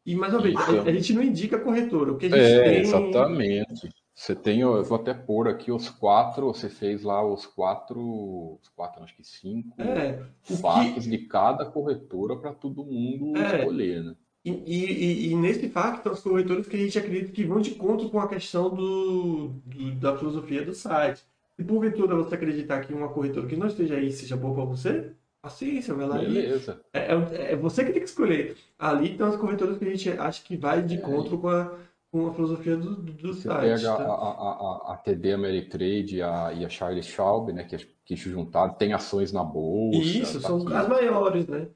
E 0.05 0.15
mais 0.15 0.31
uma 0.31 0.41
vez, 0.41 0.55
a, 0.55 0.83
a, 0.83 0.91
gente 0.93 1.11
não 1.13 1.23
indica 1.23 1.57
corretora. 1.57 2.11
O 2.11 2.17
que 2.17 2.27
a 2.27 2.29
gente 2.29 2.39
é, 2.39 2.63
tem... 2.63 2.81
exatamente. 2.81 3.89
Você 4.13 4.35
tem, 4.35 4.59
eu 4.59 4.83
vou 4.83 4.99
até 4.99 5.13
pôr 5.13 5.47
aqui 5.47 5.71
os 5.71 5.89
quatro, 5.89 6.53
você 6.53 6.69
fez 6.69 7.01
lá 7.01 7.25
os 7.25 7.47
quatro, 7.47 8.59
os 8.61 8.69
quatro, 8.69 9.03
acho 9.03 9.15
que 9.15 9.23
cinco 9.23 9.81
é, 9.81 10.23
fatos 10.61 11.05
que... 11.05 11.09
de 11.09 11.17
cada 11.19 11.65
corretora 11.65 12.35
para 12.35 12.53
todo 12.53 12.85
mundo 12.85 13.35
é. 13.35 13.57
escolher, 13.57 14.03
né? 14.03 14.15
E, 14.43 14.51
e, 14.51 15.31
e, 15.31 15.35
nesse 15.35 15.69
facto, 15.69 16.09
as 16.09 16.19
corretoras 16.19 16.67
que 16.67 16.75
a 16.75 16.79
gente 16.79 16.97
acredita 16.97 17.31
que 17.31 17.43
vão 17.43 17.61
de 17.61 17.71
conta 17.71 18.09
com 18.09 18.19
a 18.19 18.27
questão 18.27 18.73
do, 18.73 19.49
do, 19.65 19.91
da 19.95 20.17
filosofia 20.17 20.65
do 20.65 20.73
site. 20.73 21.23
Se 21.55 21.63
porventura 21.63 22.15
você 22.15 22.33
acreditar 22.33 22.81
que 22.81 22.93
uma 22.93 23.09
corretora 23.09 23.47
que 23.47 23.55
não 23.55 23.67
esteja 23.67 23.95
aí 23.95 24.11
seja 24.11 24.35
boa 24.35 24.55
para 24.55 24.65
você, 24.65 25.13
Paciência, 25.41 25.95
vai 25.95 26.05
lá 26.05 26.19
Beleza. 26.19 26.79
É, 26.93 27.13
é, 27.13 27.53
é, 27.53 27.55
você 27.55 27.83
que 27.83 27.91
tem 27.91 28.01
que 28.01 28.07
escolher. 28.07 28.55
Ali 28.77 29.11
estão 29.11 29.27
as 29.27 29.35
corretoras 29.35 29.77
que 29.79 29.85
a 29.85 29.89
gente 29.89 30.09
acha 30.11 30.43
que 30.43 30.55
vai 30.55 30.83
de 30.83 30.95
encontro 30.95 31.35
com, 31.39 31.49
a, 31.49 31.79
com 32.11 32.27
a 32.27 32.33
filosofia 32.33 32.77
do, 32.77 32.95
do 32.95 33.33
Você 33.33 33.47
site. 33.47 33.81
pega 33.81 33.97
tá? 33.97 34.03
a, 34.03 34.07
a, 34.07 34.91
a, 34.91 34.93
a 34.93 34.97
TD 34.97 35.33
Ameritrade 35.33 36.17
e 36.17 36.21
a, 36.21 36.53
e 36.53 36.63
a 36.63 36.69
Charles 36.69 37.07
Schwab, 37.07 37.51
né, 37.51 37.63
que, 37.63 37.75
que 38.05 38.15
juntaram, 38.15 38.75
tem 38.75 38.93
ações 38.93 39.31
na 39.31 39.43
bolsa. 39.43 39.97
Isso, 39.97 40.39
tá 40.39 40.47
são 40.47 40.61
aqui. 40.61 40.73
as 40.75 40.87
maiores, 40.87 41.47
né? 41.47 41.67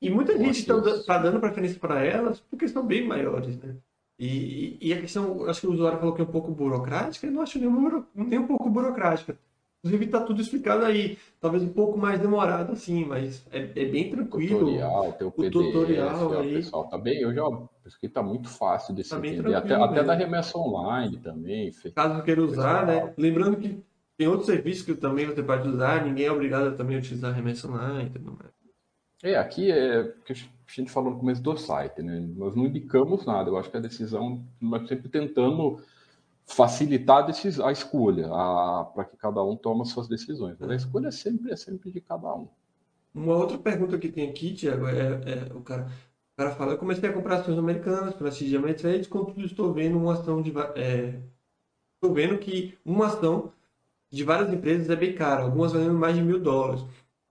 E 0.00 0.08
muita 0.10 0.36
gente 0.38 0.60
está 0.60 0.74
tá 1.04 1.18
dando 1.18 1.40
preferência 1.40 1.78
para 1.78 2.02
elas 2.04 2.40
porque 2.40 2.66
são 2.68 2.86
bem 2.86 3.06
maiores, 3.06 3.56
né? 3.58 3.76
E, 4.18 4.76
e 4.80 4.92
a 4.92 5.00
questão, 5.00 5.46
acho 5.48 5.62
que 5.62 5.66
o 5.66 5.72
usuário 5.72 5.98
falou 5.98 6.14
que 6.14 6.20
é 6.20 6.24
um 6.24 6.30
pouco 6.30 6.50
burocrática, 6.52 7.26
eu 7.26 7.32
não 7.32 7.40
acho 7.42 7.58
nem 7.58 7.68
um, 7.68 7.74
buro- 7.82 8.06
nem 8.14 8.38
um 8.38 8.46
pouco 8.46 8.68
burocrática. 8.68 9.38
Inclusive 9.82 10.04
está 10.04 10.20
tudo 10.20 10.42
explicado 10.42 10.84
aí, 10.84 11.16
talvez 11.40 11.62
um 11.62 11.72
pouco 11.72 11.96
mais 11.98 12.20
demorado 12.20 12.72
assim, 12.72 13.02
mas 13.06 13.46
é, 13.50 13.60
é 13.60 13.84
bem 13.86 14.10
tranquilo. 14.10 14.58
tutorial, 14.60 15.12
tem 15.14 15.26
o 15.26 15.30
PDF, 15.30 15.52
tutorial 15.52 16.38
aí. 16.38 16.54
pessoal, 16.56 16.84
tá 16.88 16.98
bem, 16.98 17.18
eu 17.22 17.32
já, 17.32 17.42
isso 17.86 17.96
aqui 17.96 18.08
tá 18.08 18.22
muito 18.22 18.48
fácil 18.50 18.94
de 18.94 19.02
se 19.02 19.10
Tá 19.10 19.18
entender, 19.18 19.54
até, 19.54 19.74
até 19.74 20.04
da 20.04 20.14
remessa 20.14 20.58
online 20.58 21.16
também, 21.16 21.72
Caso 21.94 22.22
queira 22.22 22.42
usar, 22.42 22.86
Pessoal. 22.86 23.06
né? 23.06 23.14
Lembrando 23.16 23.56
que 23.56 23.82
tem 24.18 24.28
outros 24.28 24.46
serviços 24.46 24.84
que 24.84 24.94
também 24.94 25.24
você 25.24 25.42
pode 25.42 25.66
usar, 25.66 26.04
ninguém 26.04 26.26
é 26.26 26.30
obrigado 26.32 26.68
a 26.68 26.72
também 26.72 26.98
utilizar 26.98 27.32
remessa 27.34 27.66
online 27.66 28.10
e 28.10 28.12
tudo 28.18 28.32
mais. 28.32 28.59
É, 29.22 29.36
aqui 29.36 29.70
é 29.70 30.00
o 30.00 30.22
que 30.22 30.32
a 30.32 30.36
gente 30.68 30.90
falou 30.90 31.12
no 31.12 31.18
começo 31.18 31.42
do 31.42 31.56
site, 31.56 32.02
né? 32.02 32.20
Nós 32.36 32.54
não 32.54 32.66
indicamos 32.66 33.26
nada. 33.26 33.50
Eu 33.50 33.58
acho 33.58 33.70
que 33.70 33.76
a 33.76 33.80
decisão, 33.80 34.42
nós 34.60 34.88
sempre 34.88 35.08
tentando 35.08 35.82
facilitar 36.46 37.24
a, 37.24 37.68
a 37.68 37.72
escolha, 37.72 38.28
para 38.94 39.04
que 39.04 39.16
cada 39.16 39.42
um 39.44 39.56
tome 39.56 39.82
as 39.82 39.88
suas 39.88 40.08
decisões. 40.08 40.60
A 40.62 40.74
escolha 40.74 41.08
é 41.08 41.10
sempre, 41.10 41.52
é 41.52 41.56
sempre 41.56 41.90
de 41.90 42.00
cada 42.00 42.34
um. 42.34 42.48
Uma 43.14 43.36
outra 43.36 43.58
pergunta 43.58 43.98
que 43.98 44.08
tem 44.08 44.28
aqui, 44.28 44.54
Tiago, 44.54 44.86
é, 44.86 45.20
é 45.50 45.54
o 45.54 45.60
cara, 45.60 45.86
o 46.34 46.36
cara 46.36 46.50
fala, 46.52 46.72
eu 46.72 46.78
comecei 46.78 47.08
a 47.08 47.12
comprar 47.12 47.40
ações 47.40 47.58
americanas 47.58 48.14
pela 48.14 48.30
CGM 48.30 48.72
Trade, 48.74 49.08
contudo 49.08 49.44
estou 49.44 49.72
vendo 49.72 49.98
uma 49.98 50.14
ação 50.14 50.40
de, 50.40 50.52
é, 50.76 51.20
estou 51.94 52.14
vendo 52.14 52.38
que 52.38 52.78
uma 52.84 53.06
ação 53.06 53.52
de 54.10 54.24
várias 54.24 54.52
empresas 54.52 54.88
é 54.88 54.96
bem 54.96 55.14
cara, 55.14 55.42
algumas 55.42 55.72
valendo 55.72 55.94
mais 55.94 56.16
de 56.16 56.22
mil 56.22 56.40
dólares. 56.40 56.84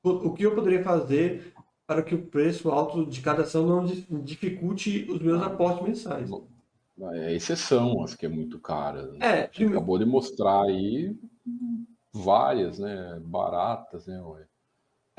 O, 0.04 0.10
o 0.10 0.34
que 0.34 0.44
eu 0.44 0.54
poderia 0.54 0.84
fazer 0.84 1.54
para 1.90 2.04
que 2.04 2.14
o 2.14 2.22
preço 2.28 2.70
alto 2.70 3.04
de 3.04 3.20
cada 3.20 3.42
ação 3.42 3.66
não 3.66 3.84
di- 3.84 4.06
dificulte 4.24 5.08
os 5.10 5.20
meus 5.20 5.42
aportes 5.42 5.82
mensais? 5.82 6.30
É 7.14 7.34
exceção, 7.34 8.04
as 8.04 8.14
que 8.14 8.28
é 8.28 8.30
muito 8.30 8.60
cara. 8.60 9.12
É, 9.20 9.42
gente 9.46 9.50
primeiro- 9.56 9.78
acabou 9.80 9.98
de 9.98 10.06
mostrar 10.06 10.66
aí 10.66 11.18
várias, 12.14 12.78
né? 12.78 13.20
Baratas, 13.26 14.06
né? 14.06 14.22
ué? 14.22 14.46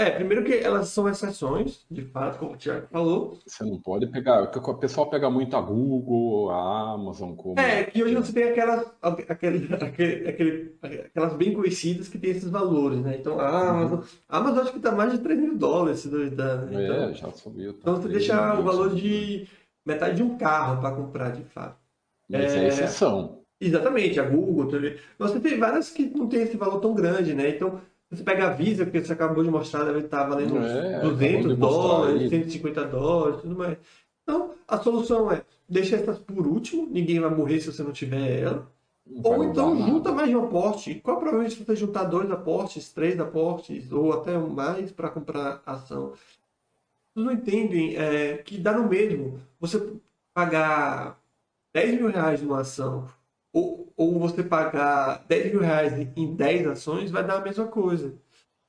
É, 0.01 0.11
primeiro 0.13 0.43
que 0.43 0.55
elas 0.55 0.89
são 0.89 1.07
exceções, 1.09 1.85
de 1.91 2.03
fato, 2.03 2.39
como 2.39 2.53
o 2.53 2.57
Tiago 2.57 2.87
falou, 2.87 3.39
Você 3.47 3.63
não 3.65 3.79
pode 3.79 4.07
pegar. 4.07 4.43
O 4.43 4.75
pessoal 4.75 5.11
pega 5.11 5.29
muito 5.29 5.55
a 5.57 5.61
Google, 5.61 6.51
a 6.51 6.93
Amazon 6.95 7.35
como. 7.35 7.61
É, 7.61 7.85
que 7.85 8.03
hoje 8.03 8.15
você 8.15 8.33
tem 8.33 8.45
aquelas, 8.45 8.87
aquele, 9.03 9.69
aquele, 9.75 10.29
aquele, 10.29 10.75
aquelas 11.05 11.35
bem 11.35 11.53
conhecidas 11.53 12.09
que 12.09 12.19
tem 12.19 12.31
esses 12.31 12.49
valores, 12.49 13.01
né? 13.01 13.19
Então, 13.21 13.39
a 13.39 13.71
Amazon, 13.71 14.01
a 14.29 14.39
Amazon 14.39 14.63
acho 14.63 14.73
que 14.73 14.81
tá 14.81 14.93
mais 14.93 15.13
de 15.13 15.19
3 15.19 15.39
mil 15.39 15.59
dólares, 15.59 16.01
se 16.01 16.09
duvidar, 16.09 16.65
né? 16.67 16.83
É, 16.83 16.87
Então, 16.87 17.15
já 17.15 17.31
subiu. 17.33 17.75
tá 17.75 17.79
então 17.83 17.97
você 17.97 18.09
deixa 18.09 18.59
o 18.59 18.63
valor 18.63 18.95
de 18.95 19.47
metade 19.85 20.17
de 20.17 20.23
um 20.23 20.39
carro 20.39 20.81
para 20.81 20.97
comprar, 20.97 21.31
de 21.33 21.45
fato. 21.45 21.77
Mas 22.29 22.55
é, 22.55 22.65
é- 22.65 22.69
exceção. 22.69 23.41
Exatamente, 23.63 24.19
a 24.19 24.23
Google 24.23 24.71
Você 25.19 25.39
tem 25.39 25.59
várias 25.59 25.91
que 25.91 26.07
não 26.07 26.27
tem 26.27 26.41
esse 26.41 26.57
valor 26.57 26.81
tão 26.81 26.95
grande, 26.95 27.35
né? 27.35 27.51
Então, 27.51 27.79
você 28.11 28.25
pega 28.25 28.49
a 28.49 28.51
Visa, 28.51 28.85
que 28.85 29.01
você 29.01 29.13
acabou 29.13 29.45
de 29.45 29.51
mostrar, 29.51 29.85
deve 29.85 30.01
estar 30.01 30.25
valendo 30.25 30.57
uns 30.57 30.67
É, 30.67 30.97
acabou 30.97 31.11
200 31.13 31.43
de 31.43 31.57
mostrar 31.57 31.83
dólares, 31.83 32.23
aí. 32.23 32.29
150 32.29 32.85
dólares, 32.87 33.41
tudo 33.41 33.57
mais. 33.57 33.79
Então, 34.23 34.55
a 34.67 34.79
solução 34.79 35.31
é 35.31 35.43
deixar 35.69 35.97
essas 35.97 36.19
por 36.19 36.45
último, 36.47 36.89
ninguém 36.91 37.21
vai 37.21 37.31
morrer 37.31 37.61
se 37.61 37.73
você 37.73 37.83
não 37.83 37.93
tiver 37.93 38.41
ela. 38.41 38.69
Não 39.07 39.23
Ou 39.31 39.45
então 39.45 39.77
junta 39.87 40.13
mais 40.13 40.29
de 40.29 40.37
um 40.37 40.45
aporte. 40.45 40.97
Qual 40.97 41.17
a 41.17 41.21
probabilidade 41.21 41.61
de 41.61 41.65
você 41.65 41.77
juntar 41.77 42.05
dois 42.05 42.31
aportes, 42.31 42.93
três 42.93 43.19
aportes, 43.19 43.91
ou 43.93 44.13
até 44.13 44.37
mais 44.37 44.91
para 44.91 45.09
comprar 45.09 45.63
ação? 45.65 46.13
Vocês 47.15 47.27
não 47.27 47.33
entendem 47.33 47.97
é, 47.97 48.39
que 48.39 48.59
dá 48.59 48.73
no 48.73 48.89
mesmo 48.89 49.41
você 49.59 49.95
pagar 50.35 51.19
10 51.73 51.95
mil 52.01 52.09
reais 52.09 52.43
numa 52.43 52.61
ação 52.61 53.07
ou, 53.53 53.93
ou 53.97 54.19
você 54.19 54.43
pagar 54.43 55.25
10 55.29 55.53
mil 55.53 55.61
reais 55.61 55.93
em 56.17 56.35
10 56.35 56.67
ações 56.67 57.11
vai 57.11 57.27
dar 57.27 57.39
a 57.39 57.41
mesma 57.45 57.67
coisa. 57.67 58.15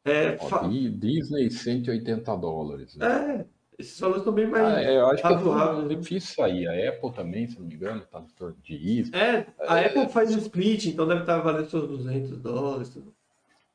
É, 0.04 0.36
fa- 0.38 0.68
Di- 0.68 0.90
Disney 0.90 1.52
180 1.52 2.36
dólares. 2.36 2.96
né? 2.96 3.06
é, 3.06 3.46
esses 3.78 4.00
valores 4.00 4.22
estão 4.22 4.34
bem 4.34 4.48
mais. 4.48 4.64
Ah, 4.66 4.82
é, 4.82 4.98
eu 4.98 5.06
acho 5.08 5.22
que 5.22 5.28
é 5.28 5.32
razoáveis, 5.32 5.88
né? 5.88 5.96
difícil 5.96 6.44
aí. 6.44 6.68
A 6.68 6.90
Apple 6.90 7.12
também, 7.14 7.48
se 7.48 7.60
não 7.60 7.68
me 7.68 7.76
engano, 7.76 8.02
tá 8.02 8.20
no 8.20 8.28
torno 8.36 8.58
de 8.64 8.76
isso. 8.76 9.16
É, 9.16 9.46
a 9.60 9.80
Apple 9.80 10.10
faz 10.10 10.34
o 10.36 10.40
split, 10.40 10.86
então 10.88 11.08
deve 11.08 11.22
estar 11.22 11.40
valendo 11.40 11.70
seus 11.70 11.88
200 11.88 12.38
dólares. 12.40 12.90
tudo. 12.90 13.14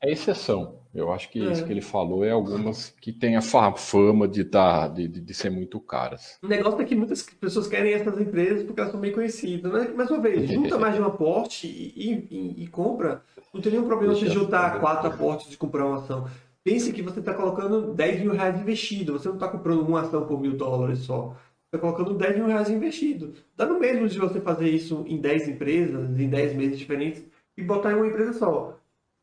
É 0.01 0.11
exceção. 0.11 0.79
Eu 0.93 1.11
acho 1.11 1.29
que 1.29 1.39
É. 1.39 1.51
isso 1.51 1.65
que 1.65 1.71
ele 1.71 1.81
falou 1.81 2.23
é 2.23 2.31
algumas 2.31 2.89
que 3.01 3.11
têm 3.11 3.35
a 3.35 3.41
fa- 3.41 3.73
fama 3.73 4.27
de, 4.27 4.43
tá, 4.45 4.87
de, 4.87 5.07
de, 5.07 5.33
ser 5.33 5.49
muito 5.49 5.79
caras. 5.79 6.37
O 6.41 6.47
negócio 6.47 6.81
é 6.81 6.85
que 6.85 6.95
muitas 6.95 7.23
pessoas 7.23 7.67
querem 7.67 7.93
essas 7.93 8.19
empresas 8.19 8.63
porque 8.63 8.79
elas 8.79 8.91
são 8.91 8.99
bem 9.01 9.11
conhecidas. 9.11 9.71
Mas, 9.71 9.95
mais 9.95 10.09
uma 10.11 10.19
vez, 10.19 10.49
junta 10.49 10.77
mais 10.79 10.95
de 10.95 11.01
um 11.01 11.05
aporte 11.05 11.67
e, 11.67 12.27
e- 12.29 12.63
e 12.63 12.67
compra. 12.67 13.21
Não 13.53 13.61
tem 13.61 13.71
nenhum 13.71 13.87
problema 13.87 14.13
você 14.13 14.27
juntar 14.27 14.79
quatro 14.79 15.07
aportes 15.07 15.49
de 15.49 15.57
comprar 15.57 15.85
uma 15.85 15.97
ação. 15.97 16.27
Pense 16.63 16.91
que 16.91 17.01
você 17.01 17.19
está 17.19 17.33
colocando 17.33 17.93
10 17.93 18.19
mil 18.21 18.33
reais 18.33 18.59
investido. 18.59 19.13
Você 19.13 19.27
não 19.29 19.35
está 19.35 19.47
comprando 19.47 19.81
uma 19.87 20.01
ação 20.01 20.27
por 20.27 20.39
mil 20.39 20.55
dólares 20.57 20.99
só. 20.99 21.29
Você 21.29 21.75
está 21.75 21.79
colocando 21.79 22.13
10 22.15 22.35
mil 22.35 22.45
reais 22.47 22.69
investido. 22.69 23.33
Dá 23.55 23.65
no 23.65 23.79
mesmo 23.79 24.07
de 24.07 24.19
você 24.19 24.39
fazer 24.41 24.69
isso 24.69 25.03
em 25.07 25.17
10 25.17 25.47
empresas, 25.47 26.19
em 26.19 26.29
10 26.29 26.53
meses 26.55 26.77
diferentes, 26.77 27.23
e 27.57 27.63
botar 27.63 27.91
em 27.91 27.95
uma 27.95 28.07
empresa 28.07 28.33
só. 28.33 28.76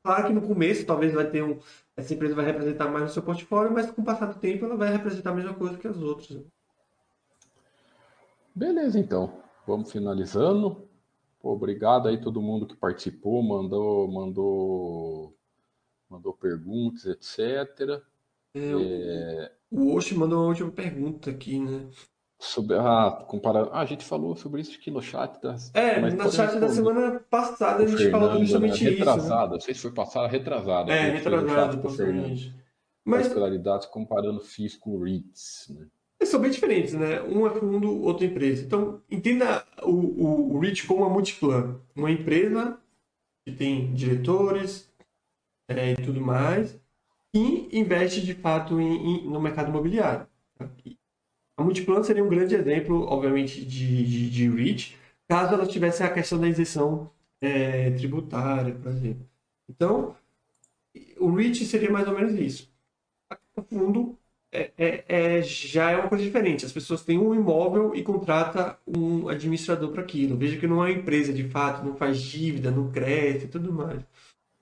Claro 0.04 0.26
que 0.26 0.32
no 0.34 0.42
começo 0.42 0.84
talvez 0.84 1.14
vai 1.14 1.30
ter 1.30 1.42
um. 1.42 1.58
Essa 1.96 2.12
empresa 2.12 2.34
vai 2.34 2.44
representar 2.44 2.90
mais 2.90 3.04
no 3.04 3.08
seu 3.10 3.22
portfólio, 3.22 3.72
mas 3.72 3.90
com 3.90 4.02
o 4.02 4.04
passar 4.04 4.26
do 4.26 4.38
tempo 4.38 4.66
ela 4.66 4.76
vai 4.76 4.92
representar 4.92 5.30
a 5.30 5.34
mesma 5.34 5.54
coisa 5.54 5.78
que 5.78 5.88
as 5.88 5.96
outras. 5.96 6.28
né? 6.28 6.42
Beleza, 8.54 8.98
então. 8.98 9.40
Vamos 9.66 9.90
finalizando. 9.90 10.86
Obrigado 11.42 12.08
aí 12.08 12.20
todo 12.20 12.42
mundo 12.42 12.66
que 12.66 12.76
participou, 12.76 13.42
mandou, 13.42 14.06
mandou, 14.06 15.34
mandou 16.08 16.34
perguntas, 16.34 17.06
etc. 17.06 18.02
É, 18.54 19.52
O 19.70 19.94
Osh 19.94 20.12
mandou 20.12 20.40
uma 20.40 20.48
última 20.48 20.70
pergunta 20.70 21.30
aqui, 21.30 21.58
né? 21.58 21.88
Sobre, 22.44 22.76
ah, 22.76 23.24
comparar, 23.26 23.68
ah, 23.72 23.80
a 23.80 23.84
gente 23.86 24.04
falou 24.04 24.36
sobre 24.36 24.60
isso 24.60 24.76
aqui 24.78 24.90
no 24.90 25.00
chat. 25.00 25.40
tá? 25.40 25.56
É, 25.72 25.98
Mas 25.98 26.12
no 26.12 26.30
chat 26.30 26.58
da 26.58 26.66
responder. 26.66 26.74
semana 26.74 27.20
passada 27.30 27.84
a 27.84 27.86
gente 27.86 28.10
falou 28.10 28.38
justamente 28.38 28.84
né? 28.84 28.90
isso. 28.90 29.04
Né? 29.04 29.10
Retrasada, 29.12 29.52
não 29.54 29.60
sei 29.60 29.74
se 29.74 29.80
foi 29.80 29.92
passada, 29.92 30.28
retrasada. 30.28 30.92
É, 30.92 31.20
possivelmente. 31.78 32.54
Mas... 33.02 33.26
Escolaridades 33.26 33.86
comparando 33.86 34.40
FIIs 34.40 34.76
com 34.76 35.02
REITs. 35.02 35.68
Né? 35.70 35.86
são 36.26 36.40
bem 36.40 36.50
diferentes, 36.50 36.92
né? 36.94 37.22
Um 37.22 37.46
é 37.46 37.50
fundo, 37.50 38.02
outro 38.02 38.24
é 38.24 38.28
empresa. 38.28 38.64
Então, 38.64 39.00
entenda 39.10 39.64
o, 39.82 39.90
o, 39.90 40.54
o 40.54 40.58
REIT 40.58 40.86
como 40.86 41.00
uma 41.00 41.10
multiplan. 41.10 41.80
Uma 41.94 42.10
empresa 42.10 42.78
que 43.46 43.52
tem 43.52 43.92
diretores 43.94 44.90
é, 45.68 45.92
e 45.92 45.96
tudo 45.96 46.20
mais, 46.20 46.78
e 47.34 47.78
investe 47.78 48.20
de 48.20 48.34
fato 48.34 48.80
em, 48.80 49.24
em- 49.24 49.30
no 49.30 49.40
mercado 49.40 49.68
imobiliário. 49.68 50.26
A 51.56 51.62
Multiplan 51.62 52.02
seria 52.02 52.24
um 52.24 52.28
grande 52.28 52.54
exemplo, 52.54 53.02
obviamente, 53.06 53.64
de, 53.64 54.04
de, 54.04 54.30
de 54.30 54.48
REIT, 54.48 54.96
caso 55.28 55.54
ela 55.54 55.66
tivesse 55.66 56.02
a 56.02 56.12
questão 56.12 56.38
da 56.40 56.48
isenção 56.48 57.10
é, 57.40 57.90
tributária, 57.92 58.74
por 58.74 58.90
exemplo. 58.90 59.28
Então, 59.68 60.16
o 61.18 61.30
REIT 61.34 61.64
seria 61.64 61.90
mais 61.90 62.06
ou 62.08 62.14
menos 62.14 62.34
isso. 62.34 62.72
O 63.56 63.62
fundo 63.62 64.18
é, 64.52 64.72
é- 64.78 65.04
é- 65.38 65.42
já 65.42 65.90
é 65.92 65.96
uma 65.96 66.08
coisa 66.08 66.24
diferente. 66.24 66.66
As 66.66 66.72
pessoas 66.72 67.04
têm 67.04 67.18
um 67.18 67.34
imóvel 67.34 67.94
e 67.94 68.02
contrata 68.02 68.78
um 68.86 69.28
administrador 69.28 69.92
para 69.92 70.02
aquilo. 70.02 70.36
Veja 70.36 70.58
que 70.58 70.66
não 70.66 70.84
é 70.84 70.90
uma 70.90 71.00
empresa 71.00 71.32
de 71.32 71.44
fato, 71.48 71.84
não 71.84 71.96
faz 71.96 72.20
dívida, 72.20 72.70
não 72.70 72.90
cresce 72.92 73.46
e 73.46 73.48
tudo 73.48 73.72
mais. 73.72 74.02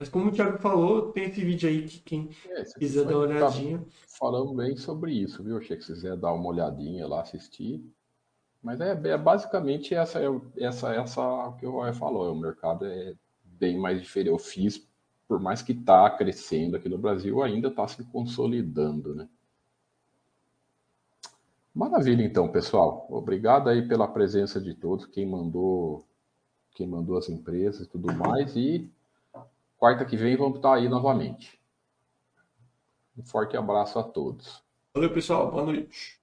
Mas 0.03 0.09
como 0.09 0.27
o 0.27 0.31
Thiago 0.33 0.57
falou, 0.57 1.13
tem 1.13 1.29
esse 1.29 1.41
vídeo 1.45 1.69
aí 1.69 1.87
que 1.87 1.99
quem 1.99 2.29
É, 2.49 2.61
quiser 2.77 3.05
dar 3.05 3.17
uma 3.19 3.25
tá 3.37 3.47
olhadinha. 3.47 3.85
falando 4.19 4.53
bem 4.53 4.75
sobre 4.75 5.13
isso, 5.13 5.41
viu? 5.41 5.57
Achei 5.57 5.77
que 5.77 5.83
se 5.85 5.93
quiser 5.93 6.17
dar 6.17 6.33
uma 6.33 6.49
olhadinha 6.49 7.07
lá, 7.07 7.21
assistir. 7.21 7.81
Mas 8.61 8.81
é, 8.81 8.91
é 8.91 9.17
basicamente 9.17 9.95
essa, 9.95 10.19
é- 10.19 10.41
essa, 10.57 10.93
essa 10.93 11.55
que 11.57 11.65
o 11.65 11.71
Roy 11.71 11.93
falou. 11.93 12.33
O 12.33 12.37
mercado 12.37 12.85
é 12.85 13.15
bem 13.45 13.79
mais 13.79 14.01
diferente. 14.01 14.29
Eu 14.29 14.37
fiz, 14.37 14.85
por 15.25 15.39
mais 15.39 15.61
que 15.61 15.71
está 15.71 16.09
crescendo 16.09 16.75
aqui 16.75 16.89
no 16.89 16.97
Brasil, 16.97 17.41
ainda 17.41 17.69
está 17.69 17.87
se 17.87 18.03
consolidando, 18.03 19.15
né? 19.15 19.29
Maravilha, 21.73 22.23
então, 22.23 22.51
pessoal. 22.51 23.07
Obrigado 23.09 23.69
aí 23.69 23.87
pela 23.87 24.07
presença 24.07 24.59
de 24.59 24.73
todos, 24.75 25.05
quem 25.05 25.25
mandou, 25.25 26.05
quem 26.75 26.85
mandou 26.87 27.17
as 27.17 27.29
empresas 27.29 27.87
e 27.87 27.89
tudo 27.89 28.13
mais. 28.13 28.55
E 28.55 28.91
quarta 29.83 30.05
que 30.05 30.15
vem 30.15 30.37
vamos 30.37 30.59
estar 30.59 30.75
aí 30.75 30.87
novamente. 30.87 31.59
Um 33.17 33.25
forte 33.25 33.57
abraço 33.57 33.99
a 33.99 34.03
todos. 34.03 34.63
Valeu, 34.93 35.13
pessoal. 35.13 35.51
Boa 35.51 35.65
noite. 35.65 36.21